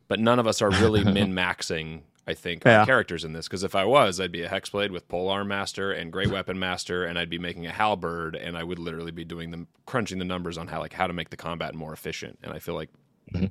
but 0.08 0.18
none 0.20 0.38
of 0.38 0.46
us 0.46 0.60
are 0.62 0.70
really 0.70 1.04
min 1.12 1.32
maxing. 1.32 2.02
I 2.26 2.34
think 2.34 2.62
Yeah. 2.66 2.84
characters 2.84 3.24
in 3.24 3.32
this 3.32 3.48
because 3.48 3.64
if 3.64 3.74
I 3.74 3.86
was, 3.86 4.20
I'd 4.20 4.30
be 4.32 4.42
a 4.42 4.50
hexblade 4.50 4.90
with 4.90 5.08
polearm 5.08 5.48
master 5.48 5.92
and 5.92 6.12
great 6.12 6.30
weapon 6.30 6.58
master, 6.58 7.04
and 7.06 7.18
I'd 7.18 7.30
be 7.30 7.38
making 7.38 7.64
a 7.66 7.70
halberd, 7.72 8.36
and 8.36 8.54
I 8.58 8.62
would 8.64 8.78
literally 8.78 9.12
be 9.12 9.24
doing 9.24 9.50
them 9.50 9.66
crunching 9.86 10.18
the 10.18 10.26
numbers 10.26 10.58
on 10.58 10.68
how 10.68 10.80
like 10.80 10.92
how 10.92 11.06
to 11.06 11.14
make 11.14 11.30
the 11.30 11.38
combat 11.38 11.74
more 11.74 11.94
efficient. 11.94 12.38
And 12.42 12.52
I 12.52 12.58
feel 12.58 12.74
like 12.74 12.90
Mhm. 13.32 13.50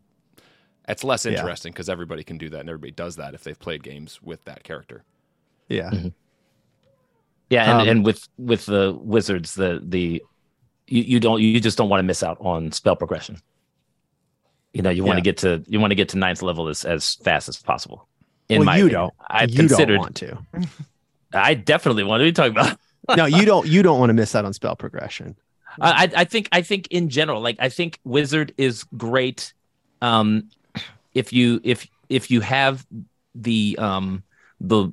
it's 0.88 1.04
less 1.04 1.26
interesting 1.26 1.72
because 1.74 1.90
everybody 1.90 2.24
can 2.24 2.38
do 2.38 2.50
that, 2.52 2.60
and 2.60 2.70
everybody 2.70 2.92
does 2.92 3.16
that 3.16 3.34
if 3.34 3.44
they've 3.44 3.58
played 3.58 3.82
games 3.82 4.22
with 4.22 4.44
that 4.46 4.64
character. 4.64 5.04
Yeah. 5.70 5.90
Yeah, 7.50 7.72
and, 7.72 7.82
Um, 7.82 7.90
and 7.90 8.06
with 8.06 8.28
with 8.38 8.66
the 8.68 8.96
wizards, 9.02 9.56
the 9.56 9.82
the 9.84 10.22
you, 10.88 11.02
you 11.04 11.20
don't 11.20 11.42
you 11.42 11.60
just 11.60 11.78
don't 11.80 11.90
want 11.90 12.00
to 12.00 12.04
miss 12.04 12.22
out 12.22 12.38
on 12.42 12.72
spell 12.74 12.96
progression. 12.96 13.38
You 14.78 14.84
know, 14.84 14.90
you 14.92 15.04
want 15.04 15.18
Yeah. 15.18 15.22
to 15.24 15.24
get 15.24 15.38
to 15.40 15.64
you 15.68 15.80
want 15.80 15.92
to 15.92 15.96
get 15.96 16.10
to 16.10 16.18
ninth 16.18 16.42
level 16.42 16.68
as 16.68 16.86
as 16.86 17.16
fast 17.16 17.50
as 17.50 17.58
possible. 17.62 18.08
In 18.50 18.60
well, 18.60 18.66
my 18.68 18.78
you 18.78 18.86
opinion. 18.86 19.02
don't. 19.02 19.14
I've 19.28 19.50
you 19.50 19.58
considered. 19.58 19.96
don't 19.96 20.00
want 20.00 20.16
to. 20.18 20.38
I 21.34 21.54
definitely 21.56 22.04
want. 22.04 22.22
to 22.22 22.26
you 22.26 22.32
talking 22.32 22.52
about? 22.52 22.78
no, 23.18 23.26
you 23.26 23.44
don't. 23.46 23.68
You 23.68 23.82
don't 23.84 24.00
want 24.00 24.10
to 24.12 24.14
miss 24.14 24.36
out 24.36 24.46
on 24.46 24.54
spell 24.54 24.76
progression. 24.76 25.36
I, 25.82 26.06
I- 26.06 26.22
I 26.22 26.24
think 26.26 26.48
I 26.52 26.62
think 26.62 26.88
in 26.92 27.10
general, 27.10 27.42
like 27.42 27.58
I 27.60 27.70
think 27.70 28.00
wizard 28.04 28.54
is 28.58 28.84
great. 28.96 29.54
Um, 30.02 30.50
if 31.14 31.34
you 31.34 31.60
if 31.64 31.88
if 32.10 32.30
you 32.32 32.42
have 32.42 32.86
the 33.36 33.76
um 33.80 34.24
the 34.62 34.92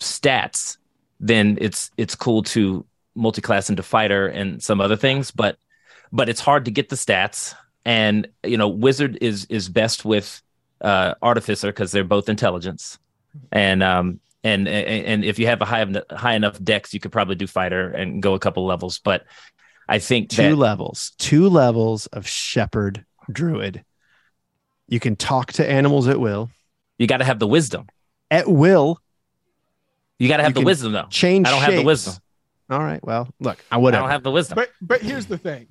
stats, 0.00 0.76
then 1.20 1.58
it's 1.60 1.90
it's 1.96 2.14
cool 2.14 2.42
to 2.42 2.84
multi-class 3.14 3.70
into 3.70 3.82
fighter 3.82 4.26
and 4.26 4.62
some 4.62 4.80
other 4.80 4.96
things, 4.96 5.30
but 5.30 5.56
but 6.12 6.28
it's 6.28 6.40
hard 6.40 6.64
to 6.66 6.70
get 6.70 6.88
the 6.88 6.96
stats. 6.96 7.54
And 7.84 8.28
you 8.44 8.56
know, 8.56 8.68
wizard 8.68 9.18
is 9.20 9.44
is 9.46 9.68
best 9.68 10.04
with 10.04 10.40
uh, 10.80 11.14
artificer 11.22 11.68
because 11.68 11.92
they're 11.92 12.04
both 12.04 12.28
intelligence, 12.28 12.98
and 13.52 13.82
um 13.82 14.20
and 14.42 14.66
and 14.68 15.06
and 15.06 15.24
if 15.24 15.38
you 15.38 15.46
have 15.46 15.60
a 15.60 15.64
high 15.66 15.86
high 16.10 16.34
enough 16.34 16.62
dex, 16.62 16.94
you 16.94 17.00
could 17.00 17.12
probably 17.12 17.34
do 17.34 17.46
fighter 17.46 17.90
and 17.90 18.22
go 18.22 18.34
a 18.34 18.38
couple 18.38 18.64
levels. 18.66 18.98
But 18.98 19.24
I 19.88 19.98
think 19.98 20.30
Two 20.30 20.36
that 20.42 20.56
levels. 20.56 21.12
Two 21.18 21.48
levels 21.48 22.06
of 22.06 22.26
shepherd 22.26 23.04
druid. 23.30 23.84
You 24.88 25.00
can 25.00 25.16
talk 25.16 25.52
to 25.54 25.68
animals 25.70 26.08
at 26.08 26.18
will. 26.20 26.50
you 26.98 27.06
got 27.06 27.18
to 27.18 27.24
have 27.24 27.38
the 27.38 27.46
wisdom. 27.46 27.86
At 28.30 28.48
will, 28.48 28.98
You 30.18 30.28
got 30.28 30.38
to 30.38 30.42
have 30.42 30.54
the 30.54 30.60
wisdom 30.62 30.92
though. 30.92 31.06
change. 31.10 31.46
I 31.46 31.50
don't 31.50 31.60
have 31.60 31.70
the 31.72 31.76
shapes. 31.78 31.86
wisdom. 31.86 32.14
All 32.70 32.78
right. 32.80 33.02
Well, 33.04 33.28
look, 33.40 33.62
I 33.70 33.76
wouldn't 33.76 33.98
I 33.98 34.02
don't 34.04 34.10
have 34.10 34.22
the 34.22 34.30
wisdom. 34.30 34.56
But 34.56 34.70
but 34.80 35.02
here's 35.02 35.26
the 35.26 35.36
thing. 35.38 35.68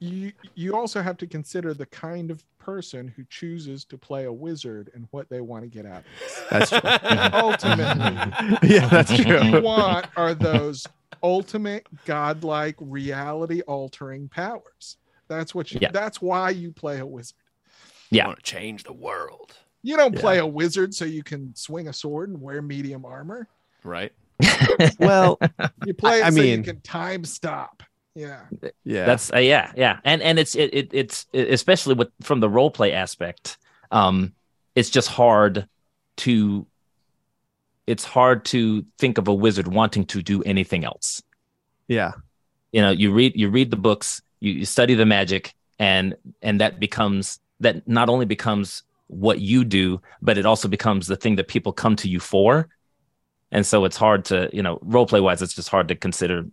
You 0.00 0.32
you 0.54 0.76
also 0.76 1.02
have 1.02 1.16
to 1.18 1.26
consider 1.26 1.74
the 1.74 1.86
kind 1.86 2.30
of 2.30 2.44
person 2.58 3.08
who 3.08 3.24
chooses 3.30 3.84
to 3.86 3.98
play 3.98 4.24
a 4.24 4.32
wizard 4.32 4.90
and 4.94 5.08
what 5.10 5.28
they 5.28 5.40
want 5.40 5.64
to 5.64 5.68
get 5.68 5.86
out 5.86 6.00
of 6.00 6.04
it. 6.20 6.46
That's 6.50 6.70
true. 6.70 6.80
Ultimately, 7.40 8.58
yeah, 8.76 8.86
that's 8.88 9.10
what 9.10 9.18
you 9.18 9.24
true. 9.50 9.60
want 9.60 10.06
are 10.16 10.34
those 10.34 10.86
ultimate 11.22 11.86
godlike 12.04 12.76
reality 12.78 13.60
altering 13.62 14.28
powers. 14.28 14.98
That's 15.26 15.54
what 15.54 15.72
you 15.72 15.78
Yeah. 15.82 15.90
that's 15.90 16.22
why 16.22 16.50
you 16.50 16.70
play 16.70 17.00
a 17.00 17.06
wizard. 17.06 17.34
Yeah. 18.10 18.24
I 18.24 18.26
want 18.28 18.38
to 18.38 18.44
change 18.44 18.84
the 18.84 18.92
world, 18.92 19.54
You 19.82 19.96
don't 19.96 20.14
Yeah. 20.14 20.20
play 20.20 20.38
a 20.38 20.46
wizard 20.46 20.94
so 20.94 21.04
you 21.06 21.22
can 21.24 21.54
swing 21.56 21.88
a 21.88 21.92
sword 21.92 22.28
and 22.30 22.40
wear 22.40 22.62
medium 22.62 23.04
armor. 23.04 23.48
right? 23.82 24.12
Well, 25.00 25.38
You 25.84 25.94
play 25.94 26.20
it 26.20 26.24
I 26.26 26.30
so 26.30 26.36
mean- 26.36 26.58
you 26.60 26.62
can 26.64 26.80
time 26.82 27.24
stop. 27.24 27.82
Yeah. 28.14 28.40
yeah. 28.84 29.06
That's 29.06 29.32
uh, 29.32 29.38
yeah, 29.38 29.72
yeah, 29.76 30.00
and 30.04 30.20
and 30.22 30.38
it's 30.38 30.56
it, 30.56 30.74
it 30.74 30.88
it's 30.92 31.26
it, 31.32 31.50
especially 31.52 31.94
with 31.94 32.08
from 32.22 32.40
the 32.40 32.48
role 32.48 32.70
play 32.70 32.92
aspect. 32.92 33.58
Um, 33.90 34.34
it's 34.74 34.90
just 34.90 35.08
hard 35.08 35.68
to. 36.18 36.66
It's 37.86 38.04
hard 38.04 38.44
to 38.46 38.84
think 38.98 39.16
of 39.16 39.28
a 39.28 39.34
wizard 39.34 39.66
wanting 39.68 40.04
to 40.06 40.22
do 40.22 40.42
anything 40.42 40.84
else. 40.84 41.22
yeah. 41.86 42.12
You 42.70 42.82
know, 42.82 42.90
you 42.90 43.12
read 43.12 43.34
you 43.34 43.48
read 43.48 43.70
the 43.70 43.76
books, 43.76 44.20
you, 44.40 44.52
you 44.52 44.64
study 44.66 44.94
the 44.94 45.06
magic, 45.06 45.54
and 45.78 46.14
and 46.42 46.60
that 46.60 46.78
becomes 46.78 47.40
that 47.60 47.88
not 47.88 48.10
only 48.10 48.26
becomes 48.26 48.82
what 49.06 49.40
you 49.40 49.64
do, 49.64 50.02
but 50.20 50.36
it 50.36 50.44
also 50.44 50.68
becomes 50.68 51.06
the 51.06 51.16
thing 51.16 51.36
that 51.36 51.48
people 51.48 51.72
come 51.72 51.96
to 51.96 52.08
you 52.10 52.20
for. 52.20 52.68
And 53.50 53.64
so 53.64 53.86
it's 53.86 53.96
hard 53.96 54.26
to 54.26 54.50
you 54.52 54.62
know 54.62 54.78
role 54.82 55.06
play 55.06 55.20
wise, 55.20 55.40
it's 55.40 55.54
just 55.54 55.70
hard 55.70 55.88
to 55.88 55.94
consider 55.94 56.44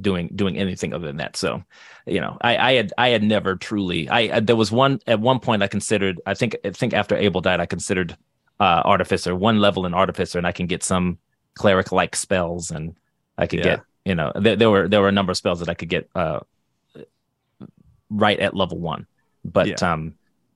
doing 0.00 0.30
doing 0.34 0.56
anything 0.56 0.92
other 0.94 1.06
than 1.06 1.16
that. 1.18 1.36
So, 1.36 1.62
you 2.06 2.20
know, 2.20 2.36
I, 2.40 2.56
I 2.56 2.72
had 2.74 2.92
I 2.98 3.08
had 3.08 3.22
never 3.22 3.56
truly 3.56 4.08
I, 4.08 4.20
I 4.36 4.40
there 4.40 4.56
was 4.56 4.70
one 4.70 5.00
at 5.06 5.20
one 5.20 5.40
point 5.40 5.62
I 5.62 5.68
considered 5.68 6.20
I 6.26 6.34
think 6.34 6.56
I 6.64 6.70
think 6.70 6.94
after 6.94 7.16
Abel 7.16 7.40
died 7.40 7.60
I 7.60 7.66
considered 7.66 8.16
uh 8.60 8.82
artificer 8.84 9.34
one 9.34 9.58
level 9.60 9.86
in 9.86 9.94
artificer 9.94 10.38
and 10.38 10.46
I 10.46 10.52
can 10.52 10.66
get 10.66 10.82
some 10.82 11.18
cleric 11.54 11.92
like 11.92 12.14
spells 12.16 12.70
and 12.70 12.96
I 13.36 13.46
could 13.46 13.58
Yeah. 13.60 13.64
get 13.76 13.80
you 14.04 14.14
know 14.14 14.32
there, 14.34 14.56
there 14.56 14.70
were 14.70 14.88
there 14.88 15.00
were 15.00 15.08
a 15.08 15.12
number 15.12 15.30
of 15.32 15.36
spells 15.36 15.60
that 15.60 15.68
I 15.68 15.74
could 15.74 15.88
get 15.88 16.08
uh 16.14 16.40
right 18.10 18.38
at 18.40 18.54
level 18.54 18.78
one, 18.78 19.06
but 19.44 19.82
um 19.82 20.14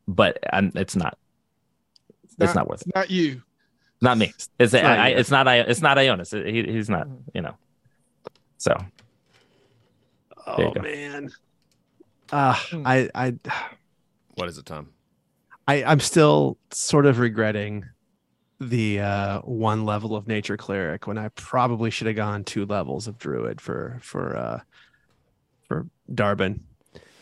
but 0.09 0.38
um, 0.53 0.72
it's 0.74 0.97
not 0.97 1.16
it's 2.40 2.55
not 2.55 2.68
worth 2.68 2.82
it. 2.82 2.95
Not 2.95 3.11
you. 3.11 3.43
Not 4.01 4.18
me. 4.18 4.32
It's 4.59 4.72
not 4.72 4.84
I, 4.84 5.09
you. 5.11 5.16
it's 5.16 5.30
not 5.30 5.47
I 5.47 5.57
it's 5.59 5.80
not 5.80 5.97
Ionis. 5.97 6.32
He, 6.51 6.72
he's 6.72 6.88
not 6.90 7.07
you 7.34 7.43
know. 7.43 7.55
So 8.59 8.76
Oh 10.47 10.72
man. 10.80 11.30
Uh. 12.30 12.59
I, 12.72 13.09
I, 13.14 13.34
What 14.34 14.49
is 14.49 14.59
it, 14.59 14.66
Tom? 14.66 14.88
I, 15.68 15.84
I'm 15.84 16.01
still 16.01 16.59
sort 16.70 17.07
of 17.07 17.18
regretting 17.18 17.84
the 18.59 19.01
uh, 19.01 19.40
one 19.40 19.84
level 19.84 20.16
of 20.16 20.26
nature 20.26 20.57
cleric 20.57 21.07
when 21.07 21.18
I 21.18 21.28
probably 21.30 21.90
should 21.90 22.07
have 22.07 22.16
gone 22.16 22.45
two 22.45 22.66
levels 22.66 23.07
of 23.07 23.18
druid 23.18 23.61
for 23.61 23.99
for 24.03 24.36
uh, 24.36 24.61
for 25.68 25.86
Darbin. 26.12 26.61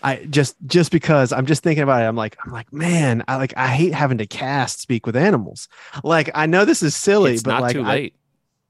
I 0.02 0.24
just 0.30 0.56
just 0.66 0.90
because 0.90 1.32
I'm 1.32 1.46
just 1.46 1.62
thinking 1.62 1.82
about 1.82 2.02
it, 2.02 2.06
I'm 2.06 2.16
like 2.16 2.36
I'm 2.44 2.52
like 2.52 2.72
man, 2.72 3.22
I 3.28 3.36
like 3.36 3.54
I 3.56 3.68
hate 3.68 3.92
having 3.94 4.18
to 4.18 4.26
cast 4.26 4.80
speak 4.80 5.06
with 5.06 5.16
animals. 5.16 5.68
Like 6.02 6.30
I 6.34 6.46
know 6.46 6.64
this 6.64 6.82
is 6.82 6.96
silly, 6.96 7.34
it's 7.34 7.42
but 7.42 7.50
not 7.50 7.62
like 7.62 7.72
too 7.74 7.82
I, 7.82 7.88
late. 7.88 8.14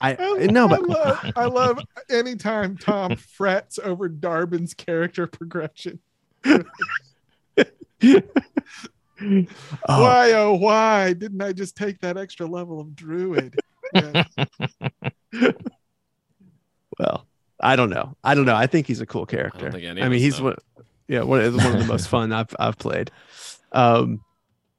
I, 0.00 0.16
I, 0.18 0.46
no, 0.46 0.66
but 0.66 0.80
I 0.80 0.82
love, 0.82 1.32
I 1.36 1.44
love 1.46 1.80
anytime 2.08 2.78
Tom 2.78 3.16
frets 3.36 3.78
over 3.78 4.08
Darbin's 4.08 4.72
character 4.74 5.26
progression. 5.26 5.98
oh, 6.46 6.62
Why, 9.86 10.32
oh, 10.32 10.54
why 10.54 11.12
didn't 11.12 11.42
I 11.42 11.52
just 11.52 11.76
take 11.76 12.00
that 12.00 12.16
extra 12.16 12.46
level 12.46 12.80
of 12.80 12.96
druid? 12.96 13.58
Yeah. 13.94 14.24
well, 16.98 17.26
I 17.60 17.76
don't 17.76 17.90
know. 17.90 18.16
I 18.24 18.34
don't 18.34 18.46
know. 18.46 18.56
I 18.56 18.66
think 18.66 18.86
he's 18.86 19.00
a 19.00 19.06
cool 19.06 19.26
I 19.28 19.30
character. 19.32 19.60
don't 19.60 19.72
think 19.72 19.84
any 19.84 20.02
I 20.02 20.08
mean, 20.08 20.20
he's 20.20 20.38
know. 20.38 20.46
one, 20.46 20.56
yeah, 21.08 21.22
one 21.22 21.40
of, 21.40 21.54
one 21.54 21.72
of 21.72 21.78
the 21.78 21.84
most 21.84 22.08
fun 22.08 22.32
I've 22.32 22.54
I've 22.58 22.78
played. 22.78 23.10
Um, 23.72 24.22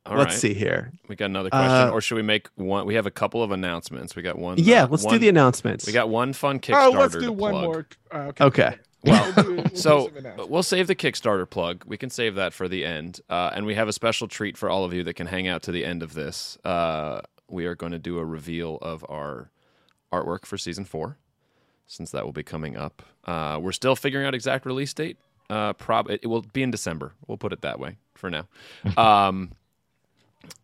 All 0.05 0.17
let's 0.17 0.31
right. 0.31 0.39
see 0.39 0.53
here. 0.53 0.91
We 1.07 1.15
got 1.15 1.25
another 1.25 1.49
question, 1.51 1.69
Uh, 1.89 1.91
or 1.91 2.01
should 2.01 2.15
we 2.15 2.23
make 2.23 2.47
one? 2.55 2.85
We 2.87 2.95
have 2.95 3.05
a 3.05 3.11
couple 3.11 3.43
of 3.43 3.51
announcements. 3.51 4.15
We 4.15 4.23
got 4.23 4.37
one. 4.37 4.57
Yeah, 4.57 4.83
uh, 4.83 4.87
let's 4.87 5.05
do 5.05 5.19
the 5.19 5.29
announcements. 5.29 5.85
We 5.85 5.93
got 5.93 6.09
one 6.09 6.33
fun 6.33 6.59
Kickstarter. 6.59 6.87
Oh, 6.87 6.89
let's 6.91 7.13
to 7.13 7.21
do 7.21 7.31
one 7.31 7.51
plug. 7.51 7.63
more. 7.65 7.87
Uh, 8.11 8.17
okay. 8.29 8.45
okay. 8.45 8.75
Well, 9.03 9.33
We'll 9.35 9.43
do- 9.45 9.55
we'll 9.55 9.69
So 9.75 10.11
we'll 10.47 10.61
save 10.61 10.85
the 10.85 10.93
Kickstarter 10.93 11.49
plug. 11.49 11.83
We 11.87 11.97
can 11.97 12.11
save 12.11 12.35
that 12.35 12.53
for 12.53 12.67
the 12.67 12.85
end, 12.85 13.19
uh, 13.31 13.49
and 13.51 13.65
we 13.65 13.73
have 13.73 13.87
a 13.87 13.93
special 13.93 14.27
treat 14.27 14.57
for 14.57 14.69
all 14.69 14.83
of 14.85 14.93
you 14.93 15.03
that 15.05 15.15
can 15.15 15.25
hang 15.25 15.47
out 15.47 15.63
to 15.63 15.71
the 15.71 15.83
end 15.83 16.03
of 16.03 16.13
this. 16.13 16.55
Uh, 16.63 17.21
we 17.49 17.65
are 17.65 17.73
going 17.73 17.93
to 17.93 17.97
do 17.99 18.19
a 18.19 18.25
reveal 18.25 18.77
of 18.83 19.03
our 19.09 19.49
artwork 20.13 20.45
for 20.45 20.55
season 20.55 20.85
four, 20.85 21.17
since 21.87 22.11
that 22.11 22.25
will 22.25 22.31
be 22.31 22.43
coming 22.43 22.77
up. 22.77 23.01
Uh, 23.25 23.57
we're 23.59 23.71
still 23.71 23.95
figuring 23.95 24.27
out 24.27 24.35
exact 24.35 24.67
release 24.67 24.93
date. 24.93 25.17
Uh, 25.49 25.73
prob 25.73 26.07
it, 26.09 26.19
it 26.21 26.27
will 26.27 26.43
be 26.53 26.61
in 26.61 26.69
December. 26.69 27.13
We'll 27.25 27.39
put 27.39 27.53
it 27.53 27.61
that 27.61 27.79
way 27.79 27.97
for 28.13 28.29
now. 28.29 28.47
um, 28.97 29.51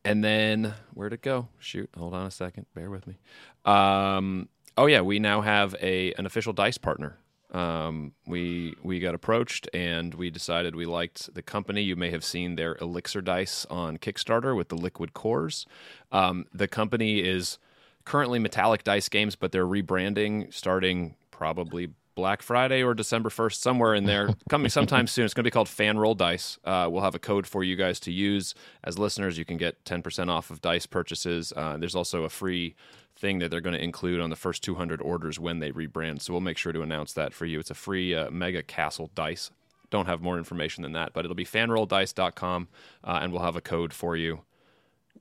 and 0.03 0.23
then 0.23 0.73
where'd 0.93 1.13
it 1.13 1.21
go? 1.21 1.47
Shoot, 1.59 1.89
hold 1.97 2.13
on 2.13 2.27
a 2.27 2.31
second. 2.31 2.65
Bear 2.73 2.89
with 2.89 3.07
me. 3.07 3.17
Um, 3.65 4.49
oh 4.77 4.85
yeah, 4.85 5.01
we 5.01 5.19
now 5.19 5.41
have 5.41 5.75
a 5.81 6.13
an 6.13 6.25
official 6.25 6.53
dice 6.53 6.77
partner. 6.77 7.17
Um, 7.51 8.13
we 8.25 8.75
we 8.83 8.99
got 8.99 9.15
approached 9.15 9.69
and 9.73 10.13
we 10.13 10.29
decided 10.29 10.75
we 10.75 10.85
liked 10.85 11.33
the 11.33 11.41
company. 11.41 11.81
You 11.81 11.95
may 11.95 12.11
have 12.11 12.23
seen 12.23 12.55
their 12.55 12.75
Elixir 12.81 13.21
dice 13.21 13.65
on 13.69 13.97
Kickstarter 13.97 14.55
with 14.55 14.69
the 14.69 14.75
liquid 14.75 15.13
cores. 15.13 15.65
Um, 16.11 16.45
the 16.53 16.67
company 16.67 17.19
is 17.19 17.57
currently 18.03 18.39
Metallic 18.39 18.83
Dice 18.83 19.09
Games, 19.09 19.35
but 19.35 19.51
they're 19.51 19.65
rebranding 19.65 20.53
starting 20.53 21.15
probably 21.31 21.89
Black 22.17 22.41
Friday 22.41 22.81
or 22.81 22.95
December 22.95 23.29
1st, 23.29 23.53
somewhere 23.53 23.93
in 23.93 24.05
there, 24.05 24.29
coming 24.49 24.69
sometime 24.69 25.05
soon. 25.05 25.23
It's 25.23 25.35
going 25.35 25.43
to 25.43 25.47
be 25.47 25.51
called 25.51 25.69
Fan 25.69 25.99
Roll 25.99 26.15
Dice. 26.15 26.57
Uh, 26.65 26.89
we'll 26.91 27.03
have 27.03 27.13
a 27.13 27.19
code 27.19 27.45
for 27.45 27.63
you 27.63 27.75
guys 27.75 27.99
to 28.01 28.11
use. 28.11 28.55
As 28.83 28.97
listeners, 28.97 29.37
you 29.37 29.45
can 29.45 29.55
get 29.55 29.85
10% 29.85 30.27
off 30.27 30.49
of 30.49 30.59
dice 30.59 30.87
purchases. 30.87 31.53
Uh, 31.55 31.77
there's 31.77 31.93
also 31.93 32.23
a 32.23 32.29
free 32.29 32.73
thing 33.15 33.37
that 33.37 33.51
they're 33.51 33.61
going 33.61 33.75
to 33.75 33.83
include 33.83 34.19
on 34.19 34.31
the 34.31 34.35
first 34.35 34.63
200 34.63 34.99
orders 34.99 35.39
when 35.39 35.59
they 35.59 35.71
rebrand. 35.71 36.23
So 36.23 36.33
we'll 36.33 36.41
make 36.41 36.57
sure 36.57 36.73
to 36.73 36.81
announce 36.81 37.13
that 37.13 37.35
for 37.35 37.45
you. 37.45 37.59
It's 37.59 37.69
a 37.69 37.75
free 37.75 38.15
uh, 38.15 38.31
Mega 38.31 38.63
Castle 38.63 39.11
dice. 39.13 39.51
Don't 39.91 40.07
have 40.07 40.19
more 40.19 40.39
information 40.39 40.81
than 40.81 40.93
that, 40.93 41.13
but 41.13 41.23
it'll 41.23 41.35
be 41.35 41.45
fanrolldice.com 41.45 42.67
uh, 43.03 43.19
and 43.21 43.31
we'll 43.31 43.43
have 43.43 43.55
a 43.55 43.61
code 43.61 43.93
for 43.93 44.17
you 44.17 44.41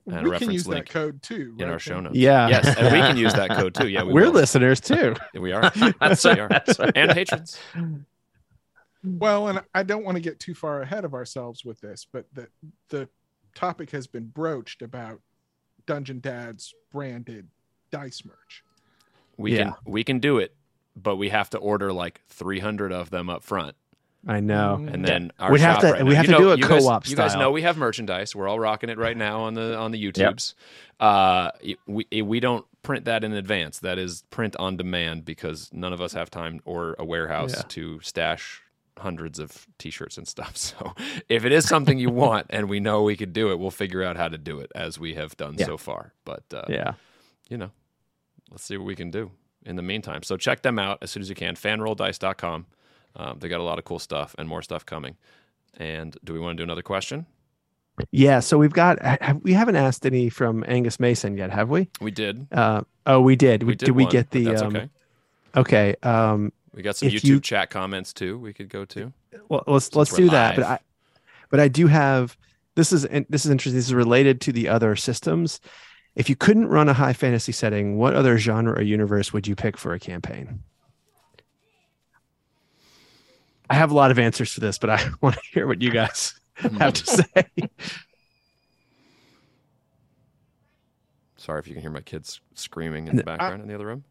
and 0.06 0.16
a 0.16 0.22
we 0.22 0.30
reference 0.30 0.40
can 0.44 0.50
use 0.52 0.68
link 0.68 0.86
that 0.86 0.92
code 0.92 1.22
too. 1.22 1.56
in 1.58 1.68
our 1.68 1.78
show 1.78 2.00
notes. 2.00 2.16
Yeah. 2.16 2.48
Yes, 2.48 2.76
and 2.76 2.92
we 2.92 3.00
can 3.00 3.16
use 3.16 3.32
that 3.34 3.50
code 3.50 3.74
too. 3.74 3.88
Yeah, 3.88 4.02
we 4.04 4.12
We're 4.12 4.26
will. 4.26 4.32
listeners 4.32 4.80
too. 4.80 5.14
We 5.34 5.52
are. 5.52 5.70
That's 6.00 6.24
We 6.24 6.30
are. 6.32 6.48
That's 6.48 6.78
right. 6.78 6.92
And 6.94 7.10
patrons. 7.12 7.58
Well, 9.04 9.48
and 9.48 9.60
I 9.74 9.82
don't 9.82 10.04
want 10.04 10.16
to 10.16 10.20
get 10.20 10.40
too 10.40 10.54
far 10.54 10.82
ahead 10.82 11.04
of 11.04 11.14
ourselves 11.14 11.64
with 11.64 11.80
this, 11.80 12.06
but 12.10 12.26
the 12.32 12.48
the 12.88 13.08
topic 13.54 13.90
has 13.90 14.06
been 14.06 14.26
broached 14.26 14.82
about 14.82 15.20
Dungeon 15.86 16.20
Dad's 16.20 16.74
branded 16.90 17.48
dice 17.90 18.24
merch. 18.24 18.64
We 19.36 19.56
Yeah. 19.56 19.64
can 19.64 19.74
we 19.86 20.02
can 20.04 20.18
do 20.18 20.38
it, 20.38 20.56
but 20.96 21.16
we 21.16 21.28
have 21.28 21.50
to 21.50 21.58
order 21.58 21.92
like 21.92 22.20
300 22.28 22.92
of 22.92 23.10
them 23.10 23.30
up 23.30 23.42
front. 23.44 23.76
I 24.26 24.40
know. 24.40 24.78
Mm. 24.80 24.92
and 24.94 25.04
then 25.04 25.32
our 25.38 25.52
We'd 25.52 25.60
have 25.60 25.78
to- 25.80 25.92
right 25.92 26.04
we 26.04 26.10
now- 26.10 26.16
have 26.16 26.26
you 26.26 26.32
to 26.34 26.38
know- 26.40 26.56
do 26.56 26.64
a 26.64 26.68
co-op 26.68 27.08
You 27.08 27.14
guys 27.16 27.36
know 27.36 27.50
we 27.52 27.62
have 27.62 27.76
merchandise. 27.76 28.34
We're 28.34 28.48
all 28.48 28.58
rocking 28.58 28.90
it 28.90 28.98
right 28.98 29.16
now 29.16 29.42
on 29.42 29.54
the 29.54 29.76
on 29.76 29.92
the 29.92 30.02
YouTubes. 30.04 30.54
Uh, 30.98 31.50
we 31.86 32.06
we 32.22 32.40
don't 32.40 32.64
print 32.82 33.04
that 33.04 33.22
in 33.24 33.32
advance. 33.32 33.78
That 33.80 33.98
is 33.98 34.22
print 34.30 34.56
on 34.56 34.76
demand 34.76 35.24
because 35.24 35.70
none 35.72 35.92
of 35.92 36.00
us 36.00 36.12
have 36.14 36.30
time 36.30 36.60
or 36.64 36.96
a 36.98 37.04
warehouse 37.04 37.54
Yeah. 37.56 37.62
to 37.68 38.00
stash 38.00 38.62
hundreds 38.98 39.38
of 39.38 39.66
t-shirts 39.78 40.16
and 40.18 40.26
stuff. 40.26 40.56
So 40.56 40.94
if 41.28 41.44
it 41.44 41.52
is 41.52 41.68
something 41.68 41.98
you 41.98 42.10
want 42.10 42.46
and 42.50 42.68
we 42.68 42.80
know 42.80 43.02
we 43.02 43.16
could 43.16 43.32
do 43.34 43.50
it, 43.52 43.58
we'll 43.58 43.70
figure 43.70 44.02
out 44.02 44.16
how 44.16 44.28
to 44.28 44.38
do 44.38 44.58
it 44.60 44.72
as 44.74 44.98
we 44.98 45.14
have 45.14 45.36
done 45.36 45.54
Yeah. 45.58 45.66
so 45.66 45.76
far. 45.76 46.14
But 46.24 46.44
uh, 46.54 46.64
Yeah. 46.68 46.94
you 47.50 47.58
know, 47.58 47.70
let's 48.50 48.64
see 48.64 48.76
what 48.76 48.86
we 48.86 48.96
can 48.96 49.10
do 49.10 49.30
in 49.66 49.76
the 49.76 49.82
meantime. 49.82 50.22
So 50.22 50.36
check 50.36 50.62
them 50.62 50.78
out 50.78 50.98
as 51.02 51.10
soon 51.10 51.20
as 51.22 51.28
you 51.28 51.34
can. 51.34 51.56
Fanrolldice.com. 51.56 52.66
Um, 53.16 53.38
they 53.38 53.48
got 53.48 53.60
a 53.60 53.64
lot 53.64 53.78
of 53.78 53.84
cool 53.84 53.98
stuff 53.98 54.34
and 54.38 54.48
more 54.48 54.62
stuff 54.62 54.84
coming. 54.84 55.16
And 55.78 56.16
do 56.24 56.32
we 56.32 56.38
want 56.38 56.56
to 56.56 56.60
do 56.60 56.64
another 56.64 56.82
question? 56.82 57.26
Yeah. 58.10 58.40
So 58.40 58.58
we've 58.58 58.72
got, 58.72 59.00
have, 59.02 59.42
we 59.42 59.54
haven't 59.54 59.76
asked 59.76 60.04
any 60.04 60.28
from 60.28 60.64
Angus 60.68 61.00
Mason 61.00 61.36
yet, 61.36 61.50
have 61.50 61.70
we? 61.70 61.88
We 62.00 62.10
did. 62.10 62.46
Uh, 62.52 62.82
oh, 63.06 63.20
we 63.20 63.36
did. 63.36 63.62
We, 63.62 63.68
We 63.68 63.74
did. 63.74 63.86
did 63.86 63.94
we 63.94 64.06
get 64.06 64.30
the, 64.30 64.44
That's 64.44 64.62
um, 64.62 64.76
okay. 64.76 64.88
okay. 65.56 65.96
Um, 66.02 66.52
We 66.74 66.82
got 66.82 66.96
some 66.96 67.08
YouTube 67.08 67.24
you- 67.24 67.40
chat 67.40 67.70
comments 67.70 68.12
too. 68.12 68.38
We 68.38 68.52
could 68.52 68.68
go 68.68 68.84
to. 68.84 69.12
well, 69.48 69.64
let's, 69.66 69.94
let's 69.94 70.12
do 70.14 70.28
that. 70.30 70.56
But. 70.56 70.64
I, 70.64 70.78
but 71.48 71.60
I 71.60 71.68
do 71.68 71.86
have, 71.86 72.36
this 72.74 72.92
is, 72.92 73.02
this 73.30 73.44
is 73.44 73.50
interesting. 73.50 73.78
This 73.78 73.86
is 73.86 73.94
related 73.94 74.40
to 74.42 74.52
the 74.52 74.68
other 74.68 74.96
systems. 74.96 75.60
If 76.16 76.28
you 76.28 76.36
couldn't 76.36 76.68
run 76.68 76.88
a 76.88 76.92
high 76.92 77.12
fantasy 77.12 77.52
setting, 77.52 77.96
what 77.98 78.14
other 78.14 78.36
genre 78.36 78.78
or 78.78 78.82
universe 78.82 79.32
would 79.32 79.46
you 79.46 79.54
pick 79.54 79.76
for 79.76 79.94
a 79.94 79.98
campaign? 80.00 80.62
I 83.68 83.74
have 83.74 83.90
a 83.90 83.94
lot 83.94 84.10
of 84.10 84.18
answers 84.18 84.52
for 84.52 84.60
this, 84.60 84.78
but 84.78 84.90
I 84.90 85.08
want 85.20 85.36
to 85.36 85.42
hear 85.52 85.66
what 85.66 85.82
you 85.82 85.90
guys 85.90 86.38
have 86.54 86.94
to 86.94 87.06
say. 87.06 87.70
Sorry 91.36 91.60
if 91.60 91.68
you 91.68 91.74
can 91.74 91.82
hear 91.82 91.90
my 91.90 92.00
kids 92.00 92.40
screaming 92.54 93.08
in 93.08 93.16
the 93.16 93.22
background 93.22 93.62
in 93.62 93.68
the 93.68 93.74
other 93.74 93.86
room. 93.86 94.04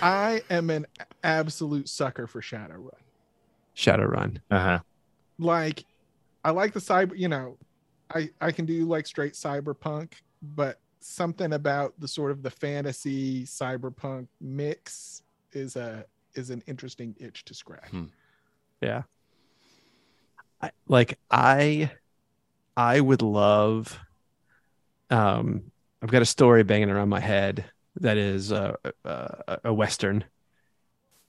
I 0.00 0.42
am 0.50 0.70
an 0.70 0.86
absolute 1.22 1.88
sucker 1.88 2.26
for 2.26 2.40
Shadowrun. 2.40 2.90
Shadowrun. 3.76 4.40
Uh-huh. 4.50 4.80
Like, 5.38 5.84
I 6.44 6.50
like 6.50 6.72
the 6.72 6.80
cyber. 6.80 7.16
You 7.16 7.28
know, 7.28 7.58
I 8.14 8.30
I 8.40 8.52
can 8.52 8.66
do 8.66 8.84
like 8.86 9.06
straight 9.06 9.34
cyberpunk, 9.34 10.14
but 10.42 10.80
something 11.00 11.52
about 11.52 11.94
the 12.00 12.08
sort 12.08 12.30
of 12.30 12.42
the 12.42 12.50
fantasy 12.50 13.44
cyberpunk 13.44 14.28
mix 14.40 15.22
is 15.52 15.76
a 15.76 16.04
is 16.34 16.50
an 16.50 16.62
interesting 16.66 17.14
itch 17.18 17.44
to 17.46 17.54
scratch. 17.54 17.90
Hmm. 17.90 18.04
Yeah. 18.80 19.02
I, 20.60 20.70
like 20.88 21.18
I 21.30 21.90
I 22.76 23.00
would 23.00 23.22
love 23.22 23.98
um 25.10 25.70
I've 26.02 26.10
got 26.10 26.22
a 26.22 26.26
story 26.26 26.62
banging 26.62 26.90
around 26.90 27.08
my 27.08 27.20
head 27.20 27.64
that 28.00 28.16
is 28.16 28.52
uh, 28.52 28.76
uh, 29.04 29.56
a 29.64 29.72
western 29.72 30.24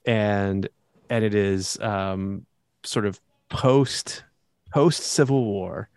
and 0.06 0.68
and 1.10 1.24
it 1.24 1.34
is 1.34 1.78
um 1.80 2.46
sort 2.84 3.06
of 3.06 3.20
post 3.48 4.24
post 4.72 5.02
civil 5.02 5.44
war 5.44 5.88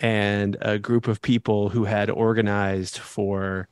and 0.00 0.56
a 0.60 0.78
group 0.78 1.08
of 1.08 1.22
people 1.22 1.68
who 1.70 1.84
had 1.84 2.10
organized 2.10 2.98
for 2.98 3.68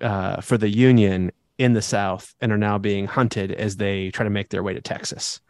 uh 0.00 0.40
for 0.40 0.58
the 0.58 0.68
union 0.68 1.30
in 1.58 1.74
the 1.74 1.82
south 1.82 2.34
and 2.40 2.52
are 2.52 2.58
now 2.58 2.78
being 2.78 3.06
hunted 3.06 3.52
as 3.52 3.76
they 3.76 4.10
try 4.10 4.24
to 4.24 4.30
make 4.30 4.48
their 4.48 4.62
way 4.62 4.74
to 4.74 4.80
Texas 4.80 5.40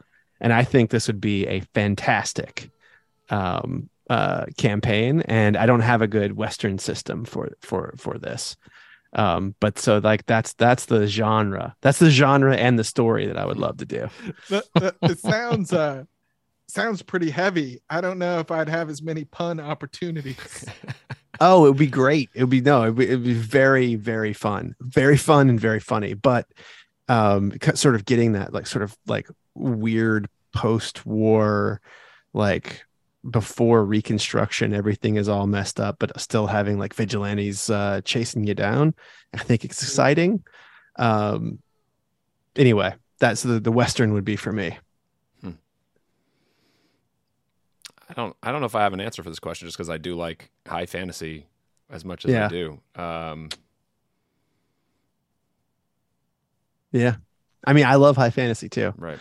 and 0.41 0.53
I 0.53 0.65
think 0.65 0.91
this 0.91 1.07
would 1.07 1.21
be 1.21 1.47
a 1.47 1.61
fantastic 1.75 2.71
um, 3.29 3.89
uh, 4.09 4.47
campaign. 4.57 5.23
And 5.23 5.57
I 5.57 5.67
don't 5.67 5.81
have 5.81 6.03
a 6.03 6.07
good 6.09 6.37
Western 6.37 6.79
system 6.79 7.25
for 7.25 7.51
for 7.61 7.95
for 7.99 8.19
this, 8.19 8.57
um, 9.13 9.55
but 9.61 9.79
so 9.79 9.99
like 9.99 10.27
that's 10.27 10.53
that's 10.55 10.87
the 10.87 11.07
genre. 11.07 11.77
That's 11.81 11.99
the 11.99 12.11
genre 12.11 12.57
and 12.57 12.79
the 12.79 12.85
story 12.85 13.27
that 13.27 13.37
I 13.39 13.47
would 13.47 13.59
love 13.59 13.77
to 13.79 13.87
do. 13.87 14.09
The- 14.49 14.65
the- 14.75 14.95
it 15.03 15.19
sounds 15.19 15.73
uh 15.73 16.05
sounds 16.69 17.03
pretty 17.03 17.31
heavy. 17.31 17.81
I 17.91 18.01
don't 18.01 18.19
know 18.19 18.39
if 18.39 18.51
I'd 18.51 18.69
have 18.69 18.91
as 18.91 19.03
many 19.03 19.25
pun 19.25 19.61
opportunities. 19.61 20.65
Oh, 21.43 21.65
it 21.65 21.71
would 21.71 21.79
be 21.79 21.87
great. 21.87 22.29
It 22.35 22.43
would 22.43 22.51
be 22.51 22.61
no, 22.61 22.83
it 22.83 22.89
would 22.89 22.97
be, 22.99 23.05
it'd 23.05 23.25
be 23.25 23.33
very 23.33 23.95
very 23.95 24.35
fun, 24.35 24.75
very 24.81 25.17
fun 25.17 25.49
and 25.49 25.59
very 25.59 25.81
funny. 25.81 26.13
But 26.13 26.47
um, 27.11 27.53
sort 27.75 27.97
of 27.97 28.05
getting 28.05 28.33
that 28.33 28.53
like 28.53 28.67
sort 28.69 28.85
of 28.85 28.97
like 29.07 29.29
weird 29.55 30.29
post-war, 30.55 31.81
like 32.33 32.85
before 33.29 33.85
Reconstruction, 33.85 34.73
everything 34.73 35.17
is 35.17 35.29
all 35.29 35.49
messed 35.49 35.81
up, 35.81 35.97
but 35.99 36.19
still 36.21 36.47
having 36.47 36.79
like 36.79 36.95
vigilantes 36.95 37.69
uh, 37.69 38.01
chasing 38.05 38.47
you 38.47 38.55
down. 38.55 38.95
I 39.35 39.39
think 39.39 39.65
it's 39.65 39.83
exciting. 39.83 40.45
Um, 40.97 41.59
anyway, 42.55 42.95
that's 43.19 43.43
the 43.43 43.59
the 43.59 43.73
Western 43.73 44.13
would 44.13 44.25
be 44.25 44.37
for 44.37 44.53
me. 44.53 44.79
I 48.09 48.13
don't. 48.13 48.37
I 48.43 48.51
don't 48.51 48.61
know 48.61 48.67
if 48.67 48.75
I 48.75 48.83
have 48.83 48.93
an 48.93 49.01
answer 49.01 49.23
for 49.23 49.31
this 49.31 49.39
question, 49.39 49.67
just 49.69 49.77
because 49.77 49.91
I 49.91 49.99
do 49.99 50.17
like 50.17 50.51
high 50.67 50.87
fantasy 50.87 51.47
as 51.91 52.05
much 52.05 52.25
as 52.25 52.35
I 52.35 52.49
do. 52.49 52.81
Um, 52.97 53.49
Yeah, 56.93 57.17
I 57.67 57.73
mean, 57.73 57.87
I 57.87 57.97
love 57.97 58.17
high 58.17 58.31
fantasy 58.31 58.69
too. 58.69 58.93
right. 58.97 59.19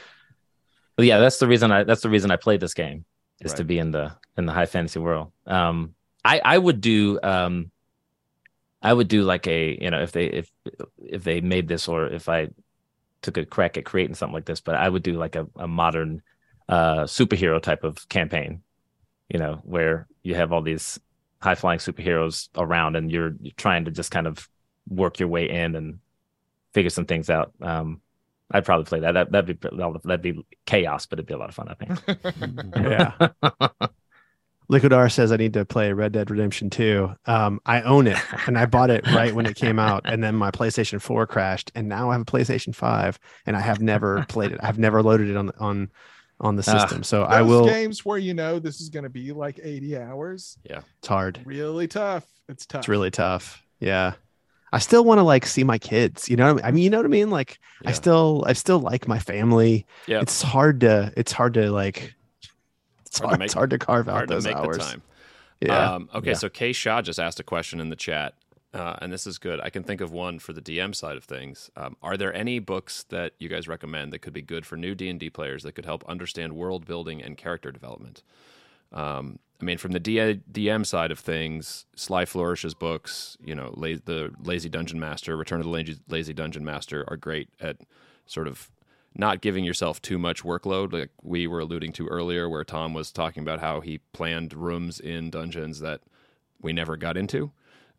But 0.95 1.05
yeah, 1.05 1.19
that's 1.19 1.37
the 1.39 1.47
reason 1.47 1.71
I 1.71 1.83
that's 1.85 2.01
the 2.01 2.09
reason 2.09 2.29
I 2.29 2.35
played 2.35 2.59
this 2.59 2.73
game 2.73 3.05
is 3.39 3.53
to 3.53 3.63
be 3.63 3.79
in 3.79 3.91
the 3.91 4.11
in 4.37 4.45
the 4.45 4.51
high 4.51 4.65
fantasy 4.65 4.99
world. 4.99 5.31
Um, 5.47 5.95
I 6.25 6.41
I 6.43 6.57
would 6.57 6.81
do 6.81 7.19
um, 7.23 7.71
I 8.81 8.91
would 8.91 9.07
do 9.07 9.23
like 9.23 9.47
a 9.47 9.77
you 9.81 9.89
know 9.91 10.01
if 10.01 10.11
they 10.11 10.25
if 10.25 10.51
if 10.97 11.23
they 11.23 11.39
made 11.39 11.69
this 11.69 11.87
or 11.87 12.07
if 12.07 12.27
I 12.27 12.49
took 13.21 13.37
a 13.37 13.45
crack 13.45 13.77
at 13.77 13.85
creating 13.85 14.15
something 14.15 14.33
like 14.33 14.45
this, 14.45 14.59
but 14.59 14.75
I 14.75 14.89
would 14.89 15.03
do 15.03 15.13
like 15.13 15.35
a, 15.37 15.47
a 15.55 15.67
modern 15.67 16.21
uh 16.67 17.03
superhero 17.03 17.61
type 17.61 17.85
of 17.85 18.07
campaign, 18.09 18.61
you 19.29 19.39
know, 19.39 19.61
where 19.63 20.07
you 20.21 20.35
have 20.35 20.51
all 20.51 20.61
these 20.61 20.99
high 21.41 21.55
flying 21.55 21.79
superheroes 21.79 22.49
around 22.57 22.97
and 22.97 23.09
you're, 23.09 23.33
you're 23.39 23.53
trying 23.55 23.85
to 23.85 23.91
just 23.91 24.11
kind 24.11 24.27
of 24.27 24.49
work 24.89 25.19
your 25.19 25.29
way 25.29 25.49
in 25.49 25.75
and 25.75 25.99
figure 26.73 26.89
some 26.89 27.05
things 27.05 27.29
out. 27.29 27.53
Um, 27.61 28.01
I'd 28.51 28.65
probably 28.65 28.85
play 28.85 28.99
that. 29.01 29.13
that 29.13 29.31
that'd 29.31 29.59
be 29.59 29.69
that'd 30.03 30.21
be 30.21 30.43
chaos, 30.65 31.05
but 31.05 31.19
it'd 31.19 31.27
be 31.27 31.33
a 31.33 31.37
lot 31.37 31.49
of 31.49 31.55
fun. 31.55 31.69
I 31.69 31.73
think. 31.75 32.75
Yeah. 32.75 33.29
Liquidar 34.71 35.11
says 35.11 35.31
I 35.31 35.37
need 35.37 35.53
to 35.53 35.65
play 35.65 35.91
Red 35.93 36.11
Dead 36.11 36.29
Redemption 36.29 36.69
2. 36.69 37.11
Um, 37.25 37.59
I 37.65 37.81
own 37.81 38.05
it 38.05 38.19
and 38.45 38.55
I 38.55 38.67
bought 38.67 38.91
it 38.91 39.03
right 39.07 39.33
when 39.33 39.47
it 39.47 39.55
came 39.55 39.79
out. 39.79 40.03
And 40.05 40.23
then 40.23 40.35
my 40.35 40.51
PlayStation 40.51 41.01
4 41.01 41.25
crashed. 41.25 41.71
And 41.73 41.89
now 41.89 42.11
I 42.11 42.13
have 42.13 42.21
a 42.21 42.25
PlayStation 42.25 42.75
5 42.75 43.17
and 43.47 43.57
I 43.57 43.61
have 43.61 43.81
never 43.81 44.25
played 44.29 44.51
it. 44.51 44.59
I've 44.61 44.77
never 44.77 45.01
loaded 45.01 45.29
it 45.29 45.37
on 45.37 45.51
on 45.59 45.89
on 46.41 46.55
the 46.55 46.63
system. 46.63 47.03
so 47.03 47.21
Those 47.21 47.29
I 47.29 47.41
will 47.41 47.65
games 47.65 48.05
where 48.05 48.17
you 48.17 48.33
know 48.33 48.59
this 48.59 48.79
is 48.79 48.89
going 48.89 49.03
to 49.03 49.09
be 49.09 49.33
like 49.33 49.59
80 49.61 49.97
hours. 49.97 50.57
Yeah, 50.63 50.81
it's 50.99 51.07
hard. 51.07 51.41
Really 51.45 51.87
tough. 51.87 52.25
It's 52.47 52.65
tough. 52.65 52.79
It's 52.79 52.87
really 52.87 53.11
tough. 53.11 53.63
Yeah. 53.79 54.13
I 54.71 54.79
still 54.79 55.03
want 55.03 55.19
to 55.19 55.23
like 55.23 55.45
see 55.45 55.63
my 55.63 55.77
kids. 55.77 56.29
You 56.29 56.35
know 56.37 56.53
what 56.53 56.63
I 56.63 56.65
mean? 56.65 56.65
I 56.65 56.71
mean, 56.71 56.83
you 56.83 56.89
know 56.89 56.97
what 56.97 57.05
I 57.05 57.09
mean? 57.09 57.29
Like 57.29 57.59
I 57.85 57.91
still 57.91 58.43
I 58.47 58.53
still 58.53 58.79
like 58.79 59.07
my 59.07 59.19
family. 59.19 59.85
Yeah. 60.07 60.21
It's 60.21 60.41
hard 60.41 60.81
to 60.81 61.11
it's 61.17 61.31
hard 61.31 61.53
to 61.55 61.71
like 61.71 62.13
it's 63.05 63.19
Hard 63.19 63.33
to 63.33 63.39
make- 63.39 63.45
it's 63.45 63.53
hard 63.53 63.69
to 63.71 63.79
carve 63.79 64.07
out 64.07 64.13
Hard 64.13 64.27
to 64.29 64.33
those 64.35 64.47
hours. 64.47 64.95
Yeah. 65.61 65.93
Um, 65.95 66.09
okay, 66.13 66.29
Yeah. 66.29 66.35
so 66.35 66.47
Kay 66.49 66.71
Shaw 66.71 67.01
just 67.01 67.19
asked 67.19 67.39
a 67.39 67.43
question 67.43 67.79
in 67.79 67.89
the 67.89 67.95
chat. 67.95 68.35
uh, 68.71 68.95
and 69.01 69.11
this 69.11 69.25
is 69.25 69.39
good. 69.39 69.59
I 69.59 69.71
can 69.71 69.81
think 69.83 69.99
of 69.99 70.11
one 70.11 70.37
for 70.37 70.53
the 70.53 70.61
DM 70.61 70.93
side 70.95 71.17
of 71.17 71.23
things. 71.23 71.71
Um, 71.75 71.97
are 72.03 72.15
there 72.17 72.31
any 72.31 72.59
books 72.59 73.03
that 73.09 73.33
you 73.39 73.49
guys 73.49 73.67
recommend 73.67 74.13
that 74.13 74.19
could 74.19 74.31
be 74.33 74.43
good 74.43 74.63
for 74.63 74.77
new 74.77 74.93
D 74.93 75.09
and 75.09 75.19
D 75.19 75.31
players 75.31 75.63
that 75.63 75.71
could 75.73 75.85
help 75.85 76.03
understand 76.07 76.53
world 76.53 76.85
building 76.85 77.19
and 77.19 77.35
character 77.35 77.71
development? 77.71 78.21
Um, 78.93 79.39
I 79.61 79.65
mean, 79.65 79.77
from 79.77 79.91
the 79.91 79.99
DM 79.99 80.85
side 80.85 81.11
of 81.11 81.19
things, 81.19 81.85
Sly 81.95 82.25
Flourish's 82.25 82.73
books, 82.73 83.37
you 83.43 83.53
know, 83.53 83.73
La- 83.75 83.97
the 84.05 84.33
Lazy 84.41 84.69
Dungeon 84.69 84.99
Master, 84.99 85.35
Return 85.35 85.59
of 85.59 85.65
the 85.65 85.71
Lazy, 85.71 85.97
Lazy 86.07 86.33
Dungeon 86.33 86.63
Master, 86.63 87.03
are 87.09 87.17
great 87.17 87.49
at 87.59 87.77
sort 88.25 88.47
of 88.47 88.71
not 89.15 89.41
giving 89.41 89.65
yourself 89.65 90.01
too 90.01 90.17
much 90.17 90.43
workload, 90.43 90.93
like 90.93 91.09
we 91.23 91.45
were 91.45 91.59
alluding 91.59 91.91
to 91.93 92.07
earlier, 92.07 92.47
where 92.47 92.63
Tom 92.63 92.93
was 92.93 93.11
talking 93.11 93.41
about 93.43 93.59
how 93.59 93.81
he 93.81 93.97
planned 94.13 94.53
rooms 94.53 94.99
in 94.99 95.29
dungeons 95.29 95.81
that 95.81 96.01
we 96.61 96.71
never 96.71 96.95
got 96.95 97.17
into 97.17 97.51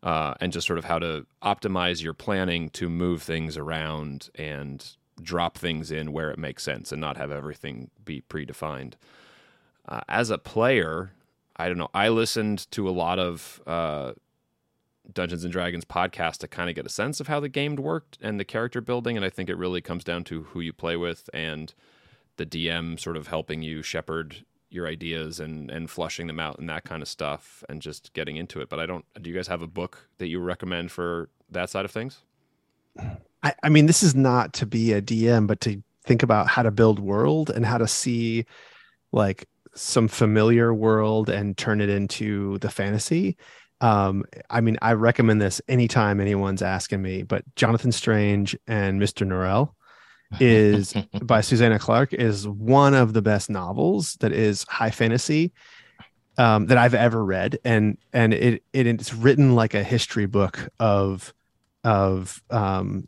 uh, 0.03 0.33
and 0.39 0.51
just 0.51 0.67
sort 0.67 0.79
of 0.79 0.85
how 0.85 0.99
to 0.99 1.25
optimize 1.43 2.01
your 2.01 2.13
planning 2.13 2.69
to 2.71 2.89
move 2.89 3.21
things 3.21 3.57
around 3.57 4.29
and 4.35 4.95
drop 5.21 5.57
things 5.57 5.91
in 5.91 6.11
where 6.11 6.31
it 6.31 6.39
makes 6.39 6.63
sense 6.63 6.91
and 6.91 6.99
not 6.99 7.17
have 7.17 7.31
everything 7.31 7.89
be 8.03 8.21
predefined. 8.21 8.93
Uh, 9.87 10.01
as 10.09 10.29
a 10.29 10.37
player, 10.37 11.11
I 11.61 11.67
don't 11.67 11.77
know. 11.77 11.91
I 11.93 12.09
listened 12.09 12.69
to 12.71 12.89
a 12.89 12.91
lot 12.91 13.19
of 13.19 13.61
uh, 13.67 14.13
Dungeons 15.13 15.43
and 15.43 15.53
Dragons 15.53 15.85
podcasts 15.85 16.37
to 16.39 16.47
kind 16.47 16.69
of 16.69 16.75
get 16.75 16.87
a 16.87 16.89
sense 16.89 17.19
of 17.19 17.27
how 17.27 17.39
the 17.39 17.49
game 17.49 17.75
worked 17.75 18.17
and 18.19 18.39
the 18.39 18.45
character 18.45 18.81
building, 18.81 19.15
and 19.15 19.23
I 19.23 19.29
think 19.29 19.47
it 19.47 19.57
really 19.57 19.79
comes 19.79 20.03
down 20.03 20.23
to 20.25 20.43
who 20.43 20.59
you 20.59 20.73
play 20.73 20.95
with 20.95 21.29
and 21.35 21.71
the 22.37 22.47
DM 22.47 22.99
sort 22.99 23.15
of 23.15 23.27
helping 23.27 23.61
you 23.61 23.83
shepherd 23.83 24.43
your 24.71 24.87
ideas 24.87 25.39
and 25.39 25.69
and 25.69 25.89
flushing 25.89 26.25
them 26.27 26.39
out 26.39 26.57
and 26.57 26.67
that 26.69 26.83
kind 26.83 27.03
of 27.03 27.07
stuff 27.07 27.63
and 27.69 27.79
just 27.79 28.11
getting 28.13 28.37
into 28.37 28.59
it. 28.59 28.67
But 28.67 28.79
I 28.79 28.87
don't. 28.87 29.05
Do 29.21 29.29
you 29.29 29.35
guys 29.35 29.47
have 29.47 29.61
a 29.61 29.67
book 29.67 30.07
that 30.17 30.29
you 30.29 30.39
recommend 30.39 30.91
for 30.91 31.29
that 31.51 31.69
side 31.69 31.85
of 31.85 31.91
things? 31.91 32.21
I, 33.43 33.53
I 33.61 33.69
mean, 33.69 33.85
this 33.85 34.01
is 34.01 34.15
not 34.15 34.53
to 34.53 34.65
be 34.65 34.93
a 34.93 35.01
DM, 35.01 35.45
but 35.45 35.61
to 35.61 35.83
think 36.05 36.23
about 36.23 36.47
how 36.47 36.63
to 36.63 36.71
build 36.71 36.97
world 36.99 37.51
and 37.51 37.65
how 37.65 37.77
to 37.77 37.87
see 37.87 38.45
like 39.11 39.47
some 39.73 40.07
familiar 40.07 40.73
world 40.73 41.29
and 41.29 41.57
turn 41.57 41.81
it 41.81 41.89
into 41.89 42.57
the 42.59 42.69
fantasy. 42.69 43.37
Um, 43.79 44.25
I 44.49 44.61
mean, 44.61 44.77
I 44.81 44.93
recommend 44.93 45.41
this 45.41 45.61
anytime 45.67 46.19
anyone's 46.19 46.61
asking 46.61 47.01
me, 47.01 47.23
but 47.23 47.43
Jonathan 47.55 47.91
Strange 47.91 48.55
and 48.67 49.01
Mr. 49.01 49.25
Norrell 49.25 49.73
is 50.39 50.93
by 51.23 51.41
Susanna 51.41 51.79
Clarke 51.79 52.13
is 52.13 52.47
one 52.47 52.93
of 52.93 53.13
the 53.13 53.21
best 53.21 53.49
novels 53.49 54.17
that 54.19 54.31
is 54.31 54.63
high 54.69 54.91
fantasy 54.91 55.51
um, 56.37 56.67
that 56.67 56.77
I've 56.77 56.93
ever 56.93 57.23
read, 57.23 57.59
and 57.65 57.97
and 58.13 58.33
it, 58.33 58.63
it 58.73 58.87
it's 58.87 59.13
written 59.13 59.55
like 59.55 59.73
a 59.73 59.83
history 59.83 60.25
book 60.25 60.69
of 60.79 61.33
of 61.83 62.41
um, 62.49 63.07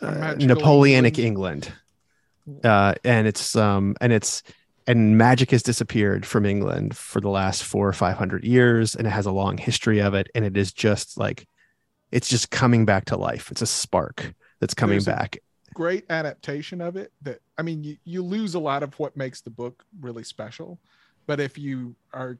uh, 0.00 0.34
Napoleonic 0.38 1.18
England. 1.18 1.72
England, 2.46 2.64
uh, 2.64 2.94
and 3.04 3.26
it's 3.26 3.54
um 3.54 3.94
and 4.00 4.12
it's 4.12 4.42
and 4.86 5.18
magic 5.18 5.50
has 5.50 5.62
disappeared 5.62 6.24
from 6.24 6.46
England 6.46 6.96
for 6.96 7.20
the 7.20 7.28
last 7.28 7.64
four 7.64 7.88
or 7.88 7.92
five 7.92 8.16
hundred 8.16 8.44
years, 8.44 8.94
and 8.94 9.06
it 9.06 9.10
has 9.10 9.26
a 9.26 9.32
long 9.32 9.58
history 9.58 10.00
of 10.00 10.14
it, 10.14 10.28
and 10.34 10.44
it 10.44 10.56
is 10.56 10.72
just 10.72 11.18
like 11.18 11.46
it's 12.12 12.28
just 12.28 12.50
coming 12.50 12.84
back 12.84 13.04
to 13.06 13.16
life. 13.16 13.50
It's 13.50 13.62
a 13.62 13.66
spark 13.66 14.32
that's 14.60 14.74
coming 14.74 14.94
There's 14.94 15.06
back. 15.06 15.38
great 15.74 16.04
adaptation 16.08 16.80
of 16.80 16.96
it 16.96 17.12
that 17.20 17.40
i 17.58 17.62
mean 17.62 17.84
you, 17.84 17.96
you 18.04 18.22
lose 18.22 18.54
a 18.54 18.58
lot 18.58 18.82
of 18.82 18.98
what 18.98 19.14
makes 19.14 19.42
the 19.42 19.50
book 19.50 19.84
really 20.00 20.24
special 20.24 20.78
but 21.26 21.38
if 21.38 21.58
you 21.58 21.94
are 22.14 22.38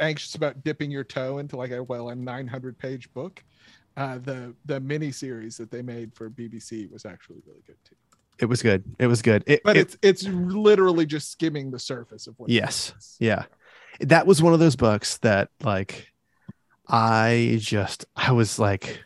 anxious 0.00 0.34
about 0.34 0.62
dipping 0.62 0.90
your 0.90 1.04
toe 1.04 1.38
into 1.38 1.56
like 1.56 1.70
a 1.70 1.82
well 1.82 2.10
a 2.10 2.14
900 2.14 2.78
page 2.78 3.10
book 3.14 3.42
uh, 3.96 4.18
the 4.18 4.54
the 4.66 4.78
mini 4.80 5.10
series 5.10 5.56
that 5.56 5.70
they 5.70 5.80
made 5.80 6.12
for 6.14 6.28
bbc 6.28 6.90
was 6.92 7.06
actually 7.06 7.40
really 7.46 7.62
good 7.66 7.78
too 7.82 7.96
It 8.38 8.46
was 8.46 8.62
good. 8.62 8.84
It 8.98 9.06
was 9.06 9.22
good. 9.22 9.44
It, 9.46 9.62
but 9.64 9.76
it- 9.76 9.80
it's 9.80 9.96
it's 10.02 10.28
literally 10.28 11.06
just 11.06 11.30
skimming 11.30 11.70
the 11.70 11.78
surface 11.78 12.26
of 12.26 12.34
what 12.38 12.50
Yes. 12.50 12.92
yeah 13.18 13.44
that 14.00 14.26
was 14.26 14.42
one 14.42 14.52
of 14.52 14.58
those 14.60 14.76
books 14.76 15.16
that 15.18 15.48
like 15.62 16.12
i 16.86 17.56
just 17.60 18.04
i 18.14 18.30
was 18.30 18.58
like 18.58 19.02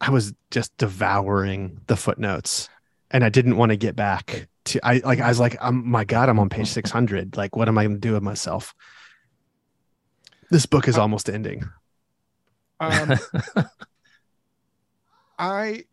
i 0.00 0.10
was 0.10 0.34
just 0.50 0.76
devouring 0.76 1.80
the 1.86 1.96
footnotes 1.96 2.68
and 3.12 3.22
i 3.24 3.28
didn't 3.28 3.56
want 3.56 3.70
to 3.70 3.76
get 3.76 3.94
back 3.94 4.48
to 4.64 4.80
i 4.84 5.00
like 5.04 5.20
i 5.20 5.28
was 5.28 5.38
like 5.38 5.56
um 5.60 5.88
my 5.88 6.02
god 6.04 6.28
i'm 6.28 6.40
on 6.40 6.48
page 6.48 6.66
600 6.66 7.36
like 7.36 7.54
what 7.54 7.68
am 7.68 7.78
i 7.78 7.84
going 7.84 7.94
to 7.94 8.00
do 8.00 8.12
with 8.14 8.22
myself 8.24 8.74
this 10.50 10.66
book 10.66 10.88
is 10.88 10.98
almost 10.98 11.30
ending 11.30 11.62
um, 12.80 13.14
I, 15.38 15.84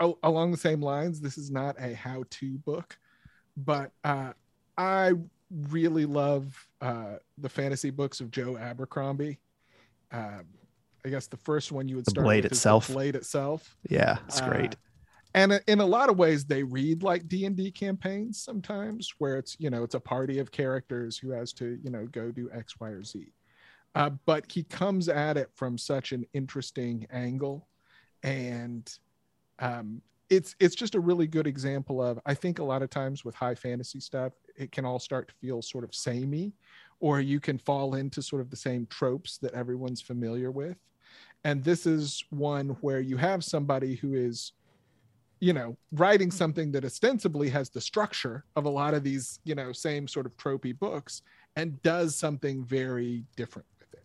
along 0.00 0.50
the 0.52 0.56
same 0.56 0.80
lines, 0.80 1.20
this 1.20 1.36
is 1.38 1.50
not 1.50 1.76
a 1.78 1.94
how-to 1.94 2.58
book, 2.58 2.96
but 3.56 3.90
uh, 4.04 4.32
I 4.76 5.12
really 5.70 6.06
love 6.06 6.66
uh, 6.80 7.16
the 7.38 7.48
fantasy 7.48 7.90
books 7.90 8.20
of 8.20 8.30
Joe 8.30 8.56
Abercrombie. 8.56 9.38
Um, 10.12 10.44
I 11.04 11.10
guess 11.10 11.26
the 11.26 11.36
first 11.38 11.72
one 11.72 11.88
you 11.88 11.96
would 11.96 12.04
The 12.06 12.10
start 12.10 12.24
Blade 12.24 12.44
with 12.44 12.52
is 12.52 12.58
itself. 12.58 12.88
Blade 12.88 13.14
itself. 13.16 13.76
yeah 13.88 14.18
it's 14.26 14.40
Uh, 14.40 14.48
great 14.48 14.76
and 15.34 15.60
in 15.66 15.80
a 15.80 15.86
lot 15.86 16.08
of 16.08 16.16
ways 16.16 16.44
they 16.46 16.62
read 16.62 17.02
like 17.02 17.28
d&d 17.28 17.70
campaigns 17.72 18.42
sometimes 18.42 19.12
where 19.18 19.36
it's 19.36 19.56
you 19.60 19.68
know 19.70 19.84
it's 19.84 19.94
a 19.94 20.00
party 20.00 20.38
of 20.38 20.50
characters 20.50 21.18
who 21.18 21.30
has 21.30 21.52
to 21.52 21.78
you 21.84 21.90
know 21.90 22.06
go 22.06 22.30
do 22.30 22.48
x 22.52 22.80
y 22.80 22.88
or 22.88 23.02
z 23.04 23.26
uh, 23.94 24.10
but 24.26 24.50
he 24.50 24.64
comes 24.64 25.08
at 25.08 25.36
it 25.36 25.50
from 25.54 25.76
such 25.78 26.12
an 26.12 26.24
interesting 26.32 27.06
angle 27.12 27.68
and 28.22 28.98
um, 29.58 30.00
it's 30.30 30.54
it's 30.60 30.74
just 30.74 30.94
a 30.94 31.00
really 31.00 31.26
good 31.26 31.46
example 31.46 32.02
of 32.02 32.20
i 32.26 32.34
think 32.34 32.58
a 32.58 32.64
lot 32.64 32.82
of 32.82 32.90
times 32.90 33.24
with 33.24 33.34
high 33.34 33.54
fantasy 33.54 33.98
stuff 33.98 34.34
it 34.56 34.70
can 34.70 34.84
all 34.84 34.98
start 34.98 35.26
to 35.26 35.34
feel 35.40 35.62
sort 35.62 35.84
of 35.84 35.94
samey 35.94 36.52
or 37.00 37.20
you 37.20 37.40
can 37.40 37.58
fall 37.58 37.94
into 37.94 38.22
sort 38.22 38.42
of 38.42 38.50
the 38.50 38.56
same 38.56 38.86
tropes 38.86 39.38
that 39.38 39.54
everyone's 39.54 40.00
familiar 40.00 40.50
with. 40.50 40.76
And 41.44 41.62
this 41.62 41.86
is 41.86 42.24
one 42.30 42.70
where 42.80 43.00
you 43.00 43.16
have 43.16 43.44
somebody 43.44 43.94
who 43.94 44.14
is 44.14 44.52
you 45.40 45.52
know 45.52 45.76
writing 45.92 46.32
something 46.32 46.72
that 46.72 46.84
ostensibly 46.84 47.48
has 47.48 47.70
the 47.70 47.80
structure 47.80 48.44
of 48.56 48.64
a 48.64 48.68
lot 48.68 48.92
of 48.92 49.04
these 49.04 49.38
you 49.44 49.54
know 49.54 49.72
same 49.72 50.08
sort 50.08 50.26
of 50.26 50.36
tropey 50.36 50.76
books 50.76 51.22
and 51.54 51.80
does 51.82 52.16
something 52.16 52.64
very 52.64 53.24
different 53.36 53.68
with 53.78 53.94
it. 53.94 54.04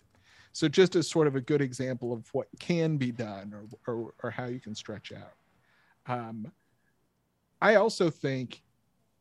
So 0.52 0.68
just 0.68 0.96
as 0.96 1.10
sort 1.10 1.26
of 1.26 1.36
a 1.36 1.42
good 1.42 1.60
example 1.60 2.14
of 2.14 2.30
what 2.34 2.48
can 2.60 2.98
be 2.98 3.12
done 3.12 3.52
or 3.52 3.66
or, 3.92 4.14
or 4.24 4.30
how 4.30 4.46
you 4.46 4.60
can 4.60 4.76
stretch 4.76 5.12
out 5.12 5.34
um, 6.08 6.52
i 7.62 7.76
also 7.76 8.10
think 8.10 8.62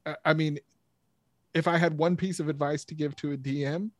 I- 0.06 0.16
i 0.24 0.34
mean 0.34 0.58
if 1.54 1.68
i 1.68 1.76
had 1.76 1.96
one 1.96 2.16
piece 2.16 2.40
of 2.40 2.48
advice 2.48 2.84
to 2.86 2.94
give 2.94 3.14
to 3.16 3.32
a 3.32 3.36
dm 3.36 3.90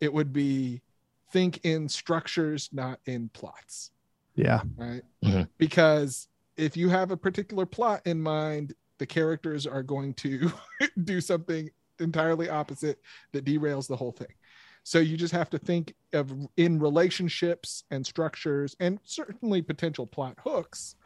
it 0.00 0.12
would 0.12 0.32
be 0.32 0.82
think 1.30 1.60
in 1.64 1.88
structures 1.88 2.68
not 2.72 2.98
in 3.06 3.28
plots 3.30 3.90
yeah 4.34 4.62
right? 4.76 5.02
Mhm. 5.24 5.48
Because 5.58 6.28
if 6.56 6.76
you 6.76 6.88
have 6.88 7.10
a 7.10 7.16
particular 7.16 7.66
plot 7.66 8.02
in 8.04 8.20
mind, 8.20 8.74
the 8.98 9.06
characters 9.06 9.66
are 9.66 9.82
going 9.82 10.14
to 10.14 10.52
do 11.04 11.20
something 11.20 11.70
entirely 12.00 12.48
opposite 12.48 13.00
that 13.32 13.44
derails 13.44 13.86
the 13.88 13.96
whole 13.96 14.12
thing. 14.12 14.34
So 14.82 14.98
you 14.98 15.16
just 15.16 15.32
have 15.32 15.50
to 15.50 15.58
think 15.58 15.94
of 16.12 16.32
in 16.56 16.78
relationships 16.78 17.84
and 17.90 18.04
structures 18.04 18.76
and 18.80 18.98
certainly 19.04 19.62
potential 19.62 20.06
plot 20.06 20.36
hooks. 20.42 20.96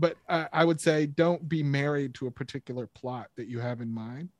But 0.00 0.16
uh, 0.30 0.46
I 0.52 0.64
would 0.64 0.80
say 0.80 1.06
don't 1.06 1.46
be 1.48 1.62
married 1.62 2.14
to 2.14 2.26
a 2.26 2.30
particular 2.30 2.86
plot 2.86 3.28
that 3.36 3.48
you 3.48 3.60
have 3.60 3.82
in 3.82 3.92
mind. 3.92 4.30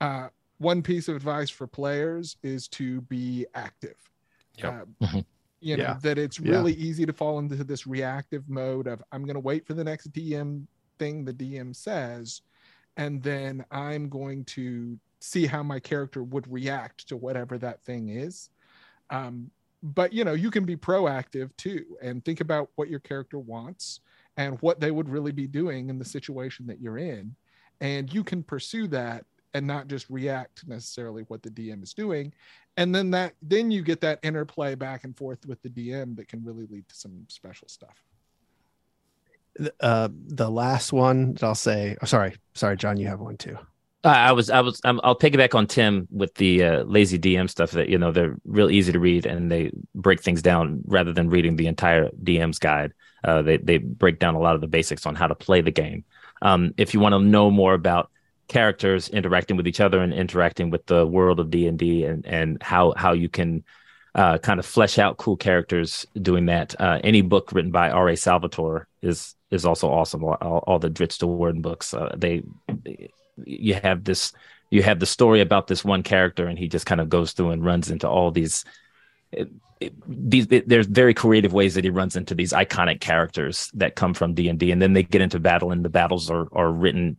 Uh, 0.00 0.28
one 0.58 0.82
piece 0.82 1.08
of 1.08 1.14
advice 1.16 1.50
for 1.50 1.66
players 1.66 2.36
is 2.42 2.68
to 2.68 3.02
be 3.02 3.46
active. 3.54 3.96
Yep. 4.56 4.72
Uh, 4.72 5.06
Mhm. 5.06 5.24
you 5.60 5.76
know 5.76 5.82
Yeah. 5.82 5.98
that 6.02 6.16
it's 6.18 6.40
Yeah. 6.40 6.52
really 6.52 6.72
easy 6.74 7.04
to 7.04 7.12
fall 7.12 7.38
into 7.38 7.62
this 7.64 7.86
reactive 7.86 8.48
mode 8.48 8.86
of 8.86 9.02
I'm 9.12 9.24
going 9.24 9.34
to 9.34 9.40
wait 9.40 9.66
for 9.66 9.74
the 9.74 9.84
next 9.84 10.10
DM 10.12 10.66
thing 10.98 11.24
the 11.24 11.32
DM 11.34 11.74
says, 11.74 12.40
and 12.96 13.22
then 13.22 13.64
I'm 13.70 14.08
going 14.08 14.44
to 14.46 14.98
see 15.20 15.44
how 15.46 15.62
my 15.62 15.80
character 15.80 16.22
would 16.22 16.50
react 16.50 17.08
to 17.08 17.16
whatever 17.16 17.58
that 17.58 17.82
thing 17.82 18.08
is. 18.10 18.48
Um, 19.10 19.50
but 19.82 20.14
you 20.14 20.24
know, 20.24 20.32
you 20.34 20.50
can 20.50 20.64
be 20.64 20.76
proactive 20.76 21.54
too 21.58 21.98
and 22.00 22.24
think 22.24 22.40
about 22.40 22.70
what 22.76 22.88
your 22.88 23.00
character 23.00 23.38
wants 23.38 24.00
and 24.36 24.58
what 24.60 24.80
they 24.80 24.90
would 24.90 25.08
really 25.08 25.32
be 25.32 25.46
doing 25.46 25.88
in 25.88 25.98
the 25.98 26.04
situation 26.04 26.66
that 26.66 26.80
you're 26.80 26.98
in, 26.98 27.34
and 27.80 28.12
you 28.12 28.24
can 28.24 28.42
pursue 28.42 28.86
that 28.88 29.24
and 29.54 29.66
not 29.66 29.86
just 29.86 30.10
react 30.10 30.66
necessarily 30.66 31.22
what 31.28 31.42
the 31.42 31.50
DM 31.50 31.82
is 31.82 31.94
doing. 31.94 32.32
And 32.76 32.92
then 32.92 33.10
that 33.12 33.34
then 33.40 33.70
you 33.70 33.82
get 33.82 34.00
that 34.00 34.18
interplay 34.22 34.74
back 34.74 35.04
and 35.04 35.16
forth 35.16 35.46
with 35.46 35.62
the 35.62 35.68
DM 35.68 36.16
that 36.16 36.26
can 36.28 36.44
really 36.44 36.66
lead 36.66 36.88
to 36.88 36.94
some 36.94 37.24
special 37.28 37.68
stuff. 37.68 38.02
uh 39.80 40.08
the 40.26 40.50
last 40.50 40.92
one 40.92 41.34
that 41.34 41.44
i'll 41.44 41.54
say 41.54 41.96
oh, 42.02 42.06
sorry 42.06 42.34
sorry 42.54 42.76
john 42.76 42.96
you 42.96 43.06
have 43.06 43.20
one 43.20 43.36
too 43.36 43.56
I 44.04 44.28
I 44.28 44.32
was, 44.32 44.50
I 44.50 44.60
was, 44.60 44.80
I'll 44.84 45.18
piggyback 45.18 45.54
on 45.54 45.66
Tim 45.66 46.06
with 46.10 46.34
the 46.34 46.62
uh, 46.62 46.82
lazy 46.84 47.18
DM 47.18 47.48
stuff. 47.48 47.72
That 47.72 47.88
you 47.88 47.98
know 47.98 48.12
they're 48.12 48.36
real 48.44 48.70
easy 48.70 48.92
to 48.92 49.00
read 49.00 49.26
and 49.26 49.50
they 49.50 49.72
break 49.94 50.22
things 50.22 50.42
down 50.42 50.82
rather 50.86 51.12
than 51.12 51.30
reading 51.30 51.56
the 51.56 51.66
entire 51.66 52.10
DM's 52.22 52.58
guide. 52.58 52.92
Uh, 53.22 53.42
they 53.42 53.56
they 53.56 53.78
break 53.78 54.18
down 54.18 54.34
a 54.34 54.40
lot 54.40 54.54
of 54.54 54.60
the 54.60 54.66
basics 54.66 55.06
on 55.06 55.14
how 55.14 55.26
to 55.26 55.34
play 55.34 55.60
the 55.60 55.70
game. 55.70 56.04
Um, 56.42 56.74
if 56.76 56.94
you 56.94 57.00
want 57.00 57.14
to 57.14 57.18
know 57.18 57.50
more 57.50 57.74
about 57.74 58.10
characters 58.48 59.08
interacting 59.08 59.56
with 59.56 59.66
each 59.66 59.80
other 59.80 60.00
and 60.00 60.12
interacting 60.12 60.68
with 60.68 60.84
the 60.86 61.06
world 61.06 61.40
of 61.40 61.50
D 61.50 61.66
and 61.66 61.78
D 61.78 62.04
and 62.04 62.62
how 62.62 62.92
how 62.96 63.12
you 63.12 63.28
can 63.28 63.64
uh, 64.14 64.38
kind 64.38 64.60
of 64.60 64.66
flesh 64.66 64.98
out 64.98 65.16
cool 65.16 65.36
characters 65.36 66.06
doing 66.20 66.46
that. 66.46 66.78
Uh, 66.80 67.00
any 67.02 67.20
book 67.20 67.52
written 67.52 67.70
by 67.70 67.90
R.A. 67.90 68.16
Salvatore 68.16 68.86
is 69.02 69.34
is 69.50 69.64
also 69.64 69.90
awesome. 69.90 70.24
All, 70.24 70.64
all, 70.66 70.78
the 70.78 70.90
Drizzt 70.90 71.20
Do'Urden 71.20 71.62
books, 71.62 71.94
uh, 71.94 72.12
they 72.16 72.42
you 73.44 73.74
have 73.74 74.04
this 74.04 74.32
you 74.70 74.82
have 74.82 74.98
the 74.98 75.06
story 75.06 75.40
about 75.40 75.66
this 75.66 75.84
one 75.84 76.02
character, 76.02 76.46
and 76.46 76.58
he 76.58 76.68
just 76.68 76.86
kind 76.86 77.00
of 77.00 77.08
goes 77.08 77.32
through 77.32 77.50
and 77.50 77.64
runs 77.64 77.90
into 77.90 78.08
all 78.08 78.30
these. 78.30 78.64
These 80.06 80.46
there's 80.48 80.86
very 80.86 81.14
creative 81.14 81.52
ways 81.52 81.74
that 81.74 81.84
he 81.84 81.90
runs 81.90 82.16
into 82.16 82.34
these 82.34 82.52
iconic 82.52 83.00
characters 83.00 83.70
that 83.74 83.96
come 83.96 84.14
from 84.14 84.34
D 84.34 84.48
and 84.48 84.58
D, 84.58 84.70
and 84.70 84.80
then 84.80 84.92
they 84.92 85.02
get 85.02 85.20
into 85.20 85.38
battle, 85.38 85.70
and 85.70 85.84
the 85.84 85.90
battles 85.90 86.30
are 86.30 86.48
are 86.52 86.70
written 86.72 87.18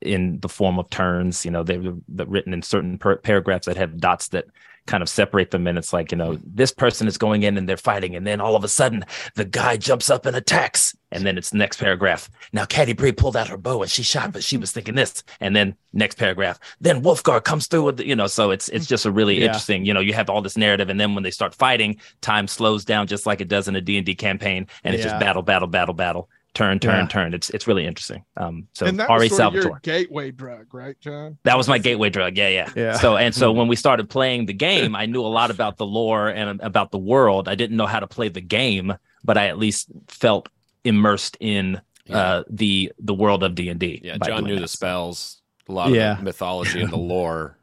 in 0.00 0.40
the 0.40 0.48
form 0.48 0.78
of 0.78 0.90
turns. 0.90 1.44
You 1.44 1.50
know, 1.50 1.62
they're, 1.62 1.94
they're 2.08 2.26
written 2.26 2.52
in 2.52 2.62
certain 2.62 2.98
per- 2.98 3.16
paragraphs 3.16 3.66
that 3.66 3.76
have 3.76 3.98
dots 3.98 4.28
that 4.28 4.46
kind 4.86 5.02
of 5.02 5.08
separate 5.08 5.50
them. 5.50 5.66
And 5.66 5.78
it's 5.78 5.92
like, 5.92 6.10
you 6.12 6.18
know, 6.18 6.32
mm-hmm. 6.32 6.48
this 6.54 6.72
person 6.72 7.06
is 7.06 7.16
going 7.18 7.42
in 7.42 7.56
and 7.56 7.68
they're 7.68 7.76
fighting. 7.76 8.16
And 8.16 8.26
then 8.26 8.40
all 8.40 8.56
of 8.56 8.64
a 8.64 8.68
sudden, 8.68 9.04
the 9.34 9.44
guy 9.44 9.76
jumps 9.76 10.10
up 10.10 10.26
and 10.26 10.36
attacks. 10.36 10.96
And 11.10 11.24
then 11.26 11.36
it's 11.36 11.50
the 11.50 11.58
next 11.58 11.76
paragraph. 11.76 12.30
Now, 12.52 12.64
Catti-brie 12.64 13.12
pulled 13.12 13.36
out 13.36 13.48
her 13.48 13.58
bow 13.58 13.82
and 13.82 13.90
she 13.90 14.02
shot, 14.02 14.32
but 14.32 14.42
she 14.42 14.56
was 14.56 14.72
thinking 14.72 14.94
this. 14.94 15.22
And 15.40 15.54
then 15.54 15.76
next 15.92 16.16
paragraph. 16.16 16.58
Then 16.80 17.02
Wulfgar 17.02 17.44
comes 17.44 17.66
through 17.66 17.84
with, 17.84 17.96
the, 17.98 18.06
you 18.06 18.16
know, 18.16 18.26
so 18.26 18.50
it's 18.50 18.68
it's 18.70 18.86
just 18.86 19.04
a 19.04 19.10
really 19.10 19.38
Yeah. 19.38 19.46
interesting, 19.46 19.84
you 19.84 19.92
know, 19.92 20.00
you 20.00 20.14
have 20.14 20.30
all 20.30 20.40
this 20.42 20.56
narrative. 20.56 20.88
And 20.88 20.98
then 20.98 21.14
when 21.14 21.22
they 21.22 21.30
start 21.30 21.54
fighting, 21.54 21.98
time 22.22 22.48
slows 22.48 22.84
down 22.84 23.06
just 23.06 23.26
like 23.26 23.40
it 23.40 23.48
does 23.48 23.68
in 23.68 23.76
a 23.76 23.80
D&D 23.80 24.14
campaign. 24.14 24.66
And 24.84 24.94
it's 24.94 25.04
Yeah. 25.04 25.10
just 25.10 25.20
battle, 25.20 25.42
battle, 25.42 25.68
battle, 25.68 25.94
battle. 25.94 26.28
Turn, 26.54 26.78
turn, 26.78 27.00
Yeah. 27.00 27.06
turn. 27.06 27.32
It's 27.34 27.48
it's 27.50 27.66
really 27.66 27.86
interesting. 27.86 28.24
Um, 28.36 28.68
so 28.74 28.84
and 28.84 28.98
that 29.00 29.08
R.A. 29.08 29.20
was 29.20 29.28
sort 29.30 29.32
of 29.32 29.36
Salvatore. 29.62 29.70
your 29.70 29.80
gateway 29.82 30.30
drug, 30.30 30.74
right, 30.74 30.94
John? 31.00 31.38
That 31.44 31.56
was 31.56 31.66
my 31.66 31.78
gateway 31.78 32.10
drug. 32.10 32.36
Yeah, 32.36 32.48
yeah. 32.48 32.70
Yeah. 32.76 32.92
So 32.98 33.16
and 33.16 33.34
so 33.34 33.52
when 33.52 33.68
we 33.68 33.76
started 33.76 34.10
playing 34.10 34.44
the 34.46 34.52
game, 34.52 34.94
I 34.94 35.06
knew 35.06 35.22
a 35.22 35.28
lot 35.28 35.50
about 35.50 35.78
the 35.78 35.86
lore 35.86 36.28
and 36.28 36.60
about 36.60 36.90
the 36.90 36.98
world. 36.98 37.48
I 37.48 37.54
didn't 37.54 37.76
know 37.78 37.86
how 37.86 38.00
to 38.00 38.06
play 38.06 38.28
the 38.28 38.42
game, 38.42 38.92
but 39.24 39.38
I 39.38 39.46
at 39.46 39.56
least 39.56 39.88
felt 40.08 40.50
immersed 40.84 41.38
in 41.40 41.80
uh, 42.10 42.42
the 42.50 42.92
the 42.98 43.14
world 43.14 43.42
of 43.44 43.54
D 43.54 43.70
and 43.70 43.80
D. 43.80 44.02
Yeah, 44.04 44.18
John 44.22 44.44
knew 44.44 44.58
the 44.60 44.68
spells, 44.68 45.40
a 45.68 45.72
lot 45.72 45.88
of 45.88 45.94
Yeah. 45.94 46.16
the 46.16 46.22
mythology 46.22 46.82
and 46.82 46.92
the 46.92 46.96
lore, 47.14 47.56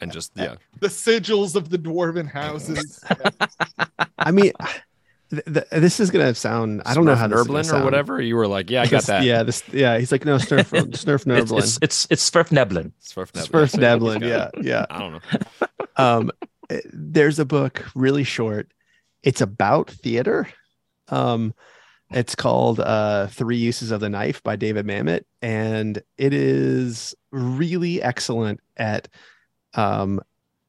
and 0.00 0.10
just 0.10 0.32
yeah, 0.34 0.54
The 0.80 0.88
sigils 0.88 1.56
of 1.56 1.68
the 1.68 1.76
dwarven 1.78 2.30
houses. 2.30 3.04
I 4.18 4.30
mean, 4.30 4.52
th- 5.30 5.44
th- 5.44 5.66
this 5.70 6.00
is 6.00 6.10
gonna 6.10 6.34
sound. 6.34 6.82
I 6.86 6.94
don't 6.94 7.04
know 7.04 7.14
how 7.14 7.28
this 7.28 7.46
Nerblin 7.46 7.80
or 7.80 7.84
whatever. 7.84 8.20
You 8.20 8.36
were 8.36 8.46
like, 8.46 8.70
yeah, 8.70 8.82
I 8.82 8.86
got 8.86 9.04
that. 9.04 9.22
Yeah, 9.24 9.42
this. 9.42 9.62
Yeah, 9.72 9.98
he's 9.98 10.12
like, 10.12 10.24
no, 10.24 10.36
Snurf, 10.36 10.70
Snurf 10.70 10.88
It's 10.88 11.04
Nerblin, 11.04 11.58
it's 11.58 11.78
it's, 11.82 12.06
it's 12.10 12.30
Svirfneblin. 12.30 12.92
Smurf 13.02 13.32
Neblin. 13.32 13.48
Smurf 13.48 13.72
Neblin. 13.78 14.26
Yeah, 14.26 14.50
yeah. 14.62 14.86
I 14.90 14.98
don't 14.98 15.12
know. 15.12 15.66
um 15.98 16.30
eh, 16.70 16.80
there's 16.92 17.38
a 17.38 17.44
book 17.44 17.84
really 17.94 18.24
short 18.24 18.72
it's 19.22 19.40
about 19.40 19.90
theater 19.90 20.48
um 21.08 21.52
it's 22.10 22.34
called 22.34 22.80
uh 22.80 23.26
three 23.26 23.56
uses 23.56 23.90
of 23.90 24.00
the 24.00 24.08
knife 24.08 24.42
by 24.42 24.54
david 24.56 24.86
mamet 24.86 25.24
and 25.42 26.02
it 26.16 26.32
is 26.32 27.14
really 27.32 28.00
excellent 28.00 28.60
at 28.76 29.08
um 29.74 30.20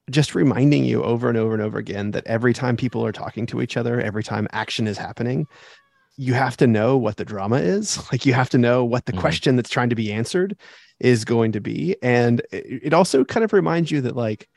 just 0.10 0.36
reminding 0.36 0.86
you 0.86 1.03
over 1.03 1.30
and 1.30 1.38
over 1.38 1.53
and 1.53 1.61
over 1.61 1.77
again 1.77 2.11
that 2.11 2.26
every 2.27 2.53
time 2.53 2.76
people 2.77 3.06
are 3.06 3.11
talking 3.11 3.45
to 3.48 3.61
each 3.61 3.77
other 3.77 3.99
every 4.02 4.23
time 4.23 4.48
action 4.52 4.88
is 4.88 4.98
happening 4.98 5.45
you 6.18 6.34
have 6.34 6.57
to 6.57 6.68
know 6.68 6.98
what 6.98 7.15
the 7.15 7.23
drama 7.23 7.56
is. 7.56 7.98
Like 8.11 8.26
you 8.26 8.34
have 8.34 8.49
to 8.49 8.57
know 8.57 8.84
what 8.84 9.06
the 9.06 9.14
Mhm. 9.14 9.19
question 9.22 9.56
that's 9.56 9.69
trying 9.69 9.90
to 9.90 9.95
be 9.95 10.11
answered 10.11 10.57
is 10.99 11.23
going 11.23 11.53
to 11.53 11.61
be. 11.61 11.95
And 12.03 12.41
it 12.52 12.81
it 12.88 12.94
also 12.94 13.23
kind 13.23 13.45
of 13.45 13.53
reminds 13.53 13.90
you 13.90 14.02
that 14.02 14.18
like 14.18 14.49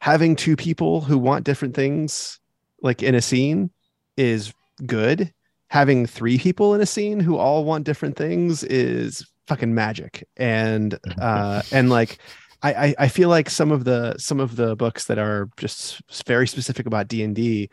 having 0.00 0.34
two 0.36 0.56
people 0.56 1.00
who 1.00 1.16
want 1.18 1.44
different 1.44 1.74
things 1.74 2.40
like 2.82 3.02
in 3.04 3.14
a 3.14 3.22
scene 3.22 3.70
is 4.16 4.52
good. 4.84 5.32
Having 5.68 6.06
three 6.06 6.38
people 6.38 6.74
in 6.74 6.80
a 6.80 6.86
scene 6.86 7.20
who 7.20 7.36
all 7.36 7.64
want 7.64 7.84
different 7.84 8.16
things 8.16 8.64
is 8.64 9.24
fucking 9.46 9.74
magic. 9.74 10.26
And 10.36 10.98
uh 11.20 11.62
and 11.70 11.88
like 11.88 12.18
I, 12.62 12.72
I 12.72 12.94
i 13.00 13.08
feel 13.08 13.28
like 13.28 13.50
some 13.50 13.72
of 13.72 13.84
the 13.84 14.16
some 14.18 14.40
of 14.40 14.56
the 14.56 14.76
books 14.76 15.06
that 15.06 15.18
are 15.18 15.48
just 15.56 16.00
very 16.26 16.46
specific 16.46 16.86
about 16.86 17.08
d&d 17.08 17.70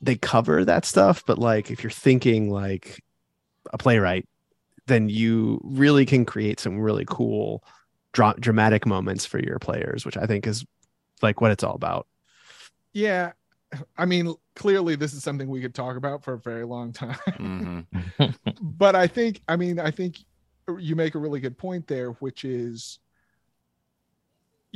they 0.00 0.16
cover 0.16 0.64
that 0.64 0.84
stuff 0.84 1.22
but 1.26 1.38
like 1.38 1.70
if 1.70 1.82
you're 1.82 1.90
thinking 1.90 2.50
like 2.50 3.02
a 3.72 3.78
playwright 3.78 4.28
then 4.86 5.08
you 5.08 5.60
really 5.64 6.06
can 6.06 6.24
create 6.24 6.60
some 6.60 6.78
really 6.78 7.04
cool 7.08 7.64
dra- 8.12 8.36
dramatic 8.38 8.86
moments 8.86 9.24
for 9.24 9.38
your 9.38 9.58
players 9.58 10.04
which 10.04 10.16
i 10.16 10.26
think 10.26 10.46
is 10.46 10.64
like 11.22 11.40
what 11.40 11.50
it's 11.50 11.64
all 11.64 11.74
about 11.74 12.06
yeah. 12.96 13.32
I 13.98 14.06
mean, 14.06 14.34
clearly 14.54 14.96
this 14.96 15.12
is 15.12 15.22
something 15.22 15.50
we 15.50 15.60
could 15.60 15.74
talk 15.74 15.96
about 15.96 16.24
for 16.24 16.32
a 16.32 16.38
very 16.38 16.64
long 16.64 16.92
time. 16.94 17.18
hmm 17.36 17.80
but 18.62 18.96
I 18.96 19.06
think, 19.06 19.42
I 19.46 19.56
mean, 19.56 19.78
I 19.78 19.90
think 19.90 20.16
you 20.78 20.96
make 20.96 21.14
a 21.14 21.18
really 21.18 21.40
good 21.40 21.58
point 21.58 21.86
there, 21.86 22.12
which 22.12 22.46
is 22.46 22.98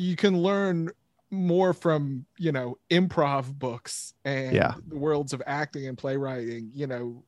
you 0.00 0.16
can 0.16 0.42
learn 0.42 0.90
more 1.30 1.72
from, 1.72 2.26
you 2.38 2.52
know, 2.52 2.76
improv 2.90 3.54
books 3.58 4.14
and 4.24 4.54
Yeah. 4.56 4.74
the 4.88 4.96
worlds 4.96 5.32
of 5.32 5.42
acting 5.46 5.86
and 5.86 5.96
playwriting. 5.96 6.70
You 6.74 6.86
know, 6.86 7.24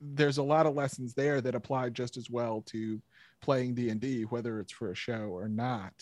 there's 0.00 0.38
a 0.38 0.42
lot 0.42 0.66
of 0.66 0.74
lessons 0.74 1.14
there 1.14 1.40
that 1.40 1.54
apply 1.54 1.90
just 1.90 2.16
as 2.16 2.30
well 2.30 2.62
to 2.68 3.02
playing 3.42 3.74
D&D, 3.74 4.22
whether 4.24 4.60
it's 4.60 4.72
for 4.72 4.90
a 4.90 4.94
show 4.94 5.28
or 5.30 5.48
not. 5.48 5.92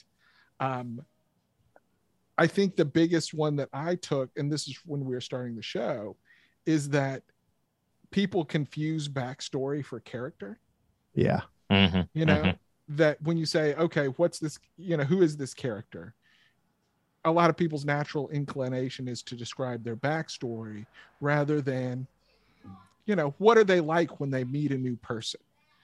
Um, 0.61 1.01
I 2.37 2.47
think 2.47 2.77
the 2.77 2.85
biggest 2.85 3.33
one 3.35 3.57
that 3.57 3.69
I 3.73 3.95
took, 3.97 4.31
and 4.37 4.53
this 4.53 4.69
is 4.69 4.79
when 4.85 5.05
we 5.05 5.15
were 5.15 5.21
starting 5.21 5.57
the 5.57 5.63
show, 5.63 6.17
is 6.67 6.91
that 6.91 7.23
people 8.11 8.45
confuse 8.45 9.09
backstory 9.09 9.85
for 9.85 10.01
character. 10.01 10.61
yeah 11.15 11.43
Mhm, 11.71 12.09
You 12.15 12.27
know, 12.27 12.43
mhm. 12.45 12.59
That 12.89 13.21
when 13.23 13.37
you 13.37 13.47
say, 13.47 13.75
okay, 13.75 14.07
what's 14.09 14.39
this, 14.39 14.59
you 14.77 14.97
know, 14.97 15.05
who 15.05 15.23
is 15.23 15.37
this 15.37 15.55
character? 15.55 16.15
A 17.25 17.33
lot 17.33 17.49
of 17.49 17.57
people's 17.57 17.87
natural 17.87 18.29
inclination 18.29 19.09
is 19.09 19.23
to 19.25 19.37
describe 19.37 19.83
their 19.83 19.97
backstory 19.97 20.85
rather 21.21 21.63
than, 21.63 22.07
you 23.07 23.17
know, 23.17 23.35
what 23.39 23.57
are 23.59 23.65
they 23.65 23.81
like 23.81 24.21
when 24.21 24.31
they 24.31 24.45
meet 24.45 24.73
a 24.73 24.79
new 24.79 24.97
person? 24.97 25.41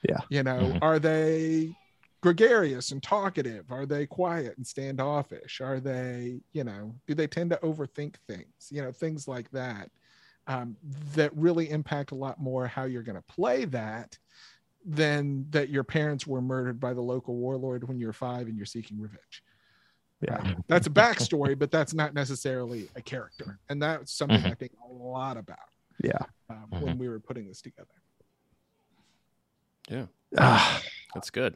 Yeah. 0.07 0.21
You 0.29 0.43
know, 0.43 0.73
Mhm. 0.73 0.79
are 0.81 0.99
they 0.99 1.75
gregarious 2.21 2.91
and 2.91 3.01
talkative? 3.01 3.71
Are 3.71 3.85
they 3.85 4.05
quiet 4.05 4.57
and 4.57 4.65
standoffish? 4.65 5.61
Are 5.61 5.79
they, 5.79 6.41
you 6.53 6.63
know, 6.63 6.95
do 7.07 7.15
they 7.15 7.27
tend 7.27 7.49
to 7.51 7.57
overthink 7.57 8.15
things? 8.27 8.69
You 8.69 8.83
know, 8.83 8.91
things 8.91 9.27
like 9.27 9.49
that 9.51 9.89
um, 10.47 10.75
that 11.15 11.35
really 11.35 11.69
impact 11.69 12.11
a 12.11 12.15
lot 12.15 12.39
more 12.39 12.67
how 12.67 12.85
you're 12.85 13.03
going 13.03 13.15
to 13.15 13.33
play 13.33 13.65
that 13.65 14.17
than 14.85 15.45
that 15.51 15.69
your 15.69 15.83
parents 15.83 16.25
were 16.25 16.41
murdered 16.41 16.79
by 16.79 16.93
the 16.93 17.01
local 17.01 17.35
warlord 17.35 17.87
when 17.87 17.99
you're 17.99 18.13
five 18.13 18.47
and 18.47 18.57
you're 18.57 18.65
seeking 18.65 18.99
revenge. 18.99 19.43
yeah 20.21 20.35
Right? 20.41 20.57
That's 20.67 20.87
a 20.87 20.91
backstory, 20.91 21.57
but 21.57 21.71
that's 21.71 21.93
not 21.93 22.13
necessarily 22.13 22.87
a 22.95 23.01
character. 23.01 23.59
And 23.69 23.81
that's 23.81 24.11
something 24.13 24.41
Mhm. 24.41 24.51
I 24.51 24.53
think 24.55 24.71
a 24.83 24.91
lot 24.91 25.37
about 25.37 25.57
yeah 26.03 26.17
um, 26.49 26.67
when 26.81 26.97
we 26.97 27.07
were 27.09 27.19
putting 27.19 27.47
this 27.47 27.61
together. 27.61 27.87
Ah, 30.37 30.81
That's 31.13 31.29
good. 31.29 31.55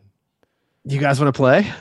you 0.83 0.99
guys 0.99 1.19
want 1.19 1.33
to 1.33 1.37
play 1.37 1.71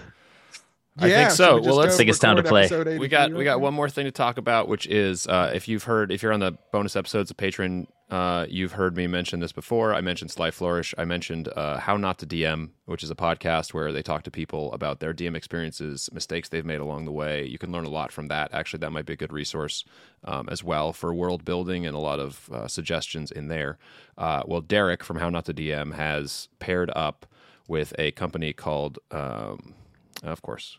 I 0.96 1.08
think 1.08 1.30
so. 1.32 1.56
we 1.56 1.62
Well, 1.62 1.74
let's- 1.74 1.94
I 1.94 1.96
think 1.98 2.08
it's 2.10 2.20
time 2.20 2.36
to 2.36 2.44
play. 2.44 2.68
We 2.98 3.08
got 3.08 3.32
we 3.32 3.42
got 3.42 3.60
one 3.60 3.74
more 3.74 3.88
thing 3.90 4.04
to 4.04 4.12
talk 4.12 4.38
about, 4.38 4.68
which 4.68 4.86
is 4.86 5.26
uh, 5.26 5.50
if 5.52 5.66
you've 5.66 5.82
heard 5.84 6.12
if 6.12 6.22
you're 6.22 6.32
on 6.32 6.38
the 6.38 6.52
bonus 6.72 6.94
episodes 6.94 7.32
of 7.32 7.36
Patreon, 7.36 7.88
uh, 8.10 8.46
you've 8.50 8.72
heard 8.72 8.96
me 8.96 9.06
mention 9.06 9.40
this 9.40 9.52
before. 9.52 9.94
I 9.94 10.00
mentioned 10.02 10.30
Sly 10.30 10.50
Flourish. 10.50 10.94
I 10.98 11.04
mentioned 11.04 11.48
uh, 11.48 11.78
How 11.78 11.96
Not 11.96 12.18
to 12.18 12.26
DM, 12.26 12.70
which 12.84 13.02
is 13.02 13.10
a 13.10 13.14
podcast 13.14 13.72
where 13.72 13.92
they 13.92 14.02
talk 14.02 14.24
to 14.24 14.30
people 14.30 14.72
about 14.72 15.00
their 15.00 15.14
DM 15.14 15.34
experiences, 15.34 16.10
mistakes 16.12 16.48
they've 16.48 16.64
made 16.64 16.80
along 16.80 17.06
the 17.06 17.12
way. 17.12 17.46
You 17.46 17.58
can 17.58 17.72
learn 17.72 17.86
a 17.86 17.90
lot 17.90 18.12
from 18.12 18.28
that. 18.28 18.52
Actually, 18.52 18.80
that 18.80 18.92
might 18.92 19.06
be 19.06 19.14
a 19.14 19.16
good 19.16 19.32
resource 19.32 19.84
um, 20.24 20.48
as 20.50 20.62
well 20.62 20.92
for 20.92 21.14
world 21.14 21.44
building 21.44 21.86
and 21.86 21.96
a 21.96 22.00
lot 22.00 22.20
of 22.20 22.50
uh, 22.52 22.68
suggestions 22.68 23.30
in 23.30 23.48
there. 23.48 23.78
Uh, 24.18 24.42
well, 24.46 24.60
Derek 24.60 25.02
from 25.02 25.18
How 25.18 25.30
Not 25.30 25.46
to 25.46 25.54
DM 25.54 25.94
has 25.94 26.48
paired 26.58 26.90
up 26.94 27.26
with 27.68 27.94
a 27.98 28.10
company 28.12 28.52
called, 28.52 28.98
um, 29.10 29.74
of 30.22 30.42
course, 30.42 30.78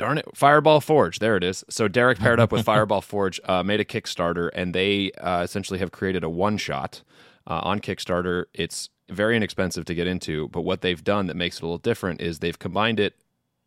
Darn 0.00 0.18
it, 0.18 0.26
Fireball 0.34 0.80
Forge. 0.80 1.18
There 1.18 1.36
it 1.36 1.44
is. 1.44 1.62
So 1.68 1.86
Derek 1.86 2.18
paired 2.18 2.40
up 2.40 2.50
with 2.52 2.64
Fireball 2.70 3.00
Forge, 3.02 3.38
uh, 3.44 3.62
made 3.62 3.80
a 3.80 3.84
Kickstarter, 3.84 4.50
and 4.54 4.74
they 4.74 5.12
uh, 5.12 5.42
essentially 5.42 5.78
have 5.78 5.92
created 5.92 6.24
a 6.24 6.30
one 6.30 6.56
shot. 6.56 7.02
uh, 7.46 7.60
on 7.64 7.80
Kickstarter. 7.80 8.44
It's 8.54 8.88
very 9.08 9.36
inexpensive 9.36 9.84
to 9.86 9.94
get 9.94 10.06
into, 10.06 10.48
but 10.48 10.60
what 10.62 10.82
they've 10.82 11.02
done 11.02 11.26
that 11.26 11.36
makes 11.36 11.56
it 11.56 11.62
a 11.62 11.66
little 11.66 11.78
different 11.78 12.20
is 12.20 12.38
they've 12.38 12.58
combined 12.58 13.00
it 13.00 13.14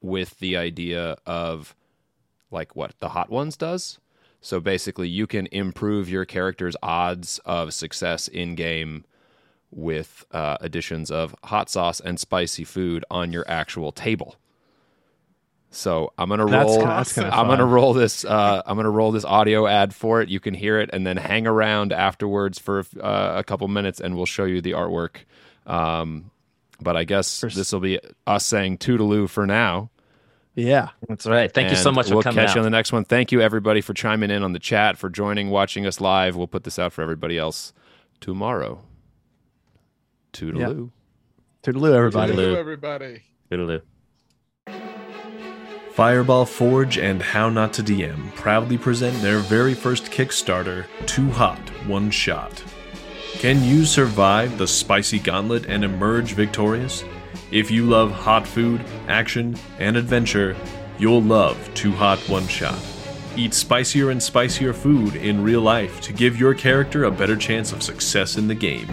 with 0.02 0.40
the 0.40 0.56
idea 0.58 1.18
of 1.26 1.76
like 2.52 2.76
what 2.76 2.94
the 3.00 3.10
Hot 3.10 3.30
Ones 3.30 3.58
does. 3.58 4.00
So 4.42 4.60
basically, 4.60 5.08
you 5.10 5.26
can 5.28 5.48
improve 5.52 6.10
your 6.10 6.26
character's 6.26 6.76
odds 6.84 7.40
of 7.46 7.74
success 7.74 8.28
in 8.28 8.56
game 8.56 9.06
with 9.72 10.26
uh, 10.32 10.58
additions 10.62 11.10
of 11.10 11.36
hot 11.46 11.70
sauce 11.70 12.00
and 12.00 12.20
spicy 12.20 12.64
food 12.64 13.04
on 13.10 13.34
your 13.34 13.46
actual 13.48 13.92
table. 13.92 14.36
So 15.76 16.14
I'm 16.20 16.30
gonna 16.30 16.46
That's 16.46 16.66
roll. 16.66 16.78
kinda- 16.78 16.96
that's 16.96 17.14
kinda 17.14 17.36
I'm 17.36 17.48
gonna 17.48 17.66
roll 17.66 17.94
this. 17.94 18.24
Uh, 18.24 18.62
I'm 18.66 18.76
gonna 18.76 18.92
roll 18.92 19.12
this 19.12 19.26
audio 19.26 19.66
ad 19.66 19.94
for 19.94 20.22
it. 20.22 20.30
You 20.30 20.40
can 20.40 20.54
hear 20.54 20.80
it, 20.80 20.92
and 20.94 21.06
then 21.06 21.18
hang 21.18 21.48
around 21.48 21.92
afterwards 21.92 22.60
for 22.60 22.86
uh, 23.02 23.34
a 23.38 23.44
couple 23.44 23.68
minutes, 23.68 24.00
and 24.00 24.16
we'll 24.16 24.28
show 24.28 24.46
you 24.46 24.62
the 24.62 24.72
artwork. 24.74 25.18
Um, 25.66 26.30
but 26.80 26.96
I 26.96 27.06
guess 27.06 27.42
this 27.42 27.74
will 27.74 27.80
be 27.80 28.00
us 28.28 28.46
saying 28.46 28.78
toodaloo 28.78 29.28
for 29.28 29.48
now. 29.48 29.90
Yeah. 30.54 30.90
That's 31.10 31.26
right. 31.26 31.52
Thank 31.52 31.72
you 31.72 31.76
so 31.76 31.92
much 31.92 32.12
we'll 32.12 32.22
coming 32.22 32.36
catch 32.46 32.50
out. 32.50 32.56
you 32.56 32.62
on 32.62 32.66
the 32.66 32.70
next 32.70 32.92
one. 32.92 33.04
Thank 33.04 33.32
you 33.32 33.42
everybody 33.42 33.82
for 33.82 33.96
chiming 33.96 34.30
in 34.30 34.44
on 34.44 34.54
the 34.54 34.60
chat, 34.60 35.00
for 35.00 35.10
joining, 35.10 35.50
watching 35.50 35.88
us 35.88 36.00
live. 36.00 36.36
We'll 36.36 36.46
put 36.46 36.64
this 36.66 36.78
out 36.78 36.94
for 36.94 37.02
everybody 37.02 37.40
else 37.40 37.74
tomorrow. 38.22 38.84
Toodaloo. 40.34 40.92
Toodaloo, 41.64 41.96
everybody. 41.96 42.34
Hello, 42.34 42.56
everybody. 42.60 43.24
Toodaloo. 43.52 43.82
Fireball 45.94 46.48
Forge 46.48 46.98
and 46.98 47.22
How 47.22 47.50
Not 47.50 47.72
to 47.74 47.84
DM 47.84 48.34
proudly 48.34 48.80
present 48.80 49.22
their 49.22 49.38
very 49.38 49.76
first 49.76 50.06
Kickstarter, 50.06 50.88
Too 51.06 51.30
Hot, 51.30 51.60
One 51.86 52.10
Shot. 52.10 52.64
Can 53.34 53.64
you 53.64 53.86
survive 53.86 54.58
the 54.58 54.66
spicy 54.66 55.20
gauntlet 55.20 55.68
and 55.68 55.84
emerge 55.84 56.34
victorious? 56.34 57.04
If 57.52 57.70
you 57.70 57.86
love 57.86 58.12
hot 58.12 58.48
food, 58.48 58.84
action, 59.08 59.56
and 59.78 59.96
adventure, 59.96 60.56
you'll 60.98 61.22
love 61.22 61.72
Too 61.76 61.92
Hot, 61.92 62.18
One 62.28 62.48
Shot. 62.48 62.80
Eat 63.38 63.54
spicier 63.54 64.10
and 64.10 64.22
spicier 64.22 64.74
food 64.74 65.16
in 65.16 65.44
real 65.44 65.62
life 65.62 66.02
to 66.02 66.12
give 66.12 66.40
your 66.40 66.56
character 66.56 67.04
a 67.04 67.12
better 67.12 67.36
chance 67.36 67.72
of 67.72 67.84
success 67.84 68.36
in 68.36 68.48
the 68.48 68.56
game. 68.56 68.92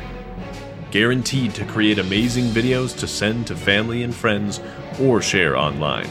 Guaranteed 0.91 1.55
to 1.55 1.65
create 1.65 1.99
amazing 1.99 2.49
videos 2.49 2.95
to 2.99 3.07
send 3.07 3.47
to 3.47 3.57
family 3.57 4.03
and 4.03 4.15
friends 4.15 4.61
or 5.01 5.23
share 5.23 5.57
online. 5.57 6.11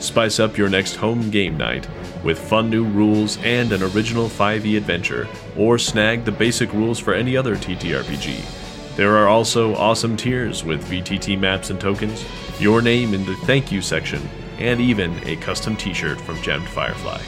Spice 0.00 0.40
up 0.40 0.56
your 0.56 0.70
next 0.70 0.96
home 0.96 1.30
game 1.30 1.58
night 1.58 1.86
with 2.24 2.38
fun 2.38 2.70
new 2.70 2.84
rules 2.84 3.36
and 3.42 3.70
an 3.70 3.82
original 3.82 4.28
5e 4.28 4.76
adventure, 4.76 5.28
or 5.56 5.78
snag 5.78 6.24
the 6.24 6.32
basic 6.32 6.72
rules 6.72 6.98
for 6.98 7.12
any 7.12 7.36
other 7.36 7.54
TTRPG. 7.54 8.96
There 8.96 9.16
are 9.18 9.28
also 9.28 9.74
awesome 9.74 10.16
tiers 10.16 10.64
with 10.64 10.84
VTT 10.90 11.38
maps 11.38 11.70
and 11.70 11.78
tokens, 11.78 12.24
your 12.58 12.80
name 12.80 13.12
in 13.12 13.24
the 13.26 13.36
thank 13.44 13.70
you 13.70 13.82
section, 13.82 14.26
and 14.58 14.80
even 14.80 15.16
a 15.28 15.36
custom 15.36 15.76
t 15.76 15.92
shirt 15.92 16.20
from 16.20 16.40
Gemmed 16.42 16.68
Firefly. 16.68 17.20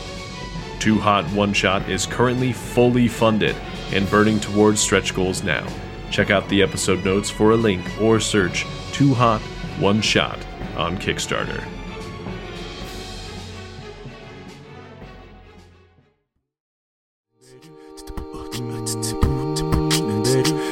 Too 0.79 0.99
Hot 0.99 1.25
One 1.33 1.53
Shot 1.53 1.89
is 1.89 2.07
currently 2.07 2.53
fully 2.53 3.07
funded 3.07 3.55
and 3.93 4.11
burning 4.11 4.41
towards 4.41 4.81
stretch 4.81 5.15
goals 5.15 5.43
now. 5.43 5.67
Check 6.11 6.31
out 6.31 6.49
the 6.49 6.63
episode 6.63 7.05
notes 7.05 7.31
for 7.31 7.53
a 7.53 7.57
link 7.57 7.85
or 8.01 8.19
search 8.19 8.67
Too 8.93 9.15
Hot 9.15 9.41
One 9.79 10.01
Shot 10.01 10.39
on 10.77 10.99
Kickstarter. 10.99 11.63
Baby. 20.33 20.72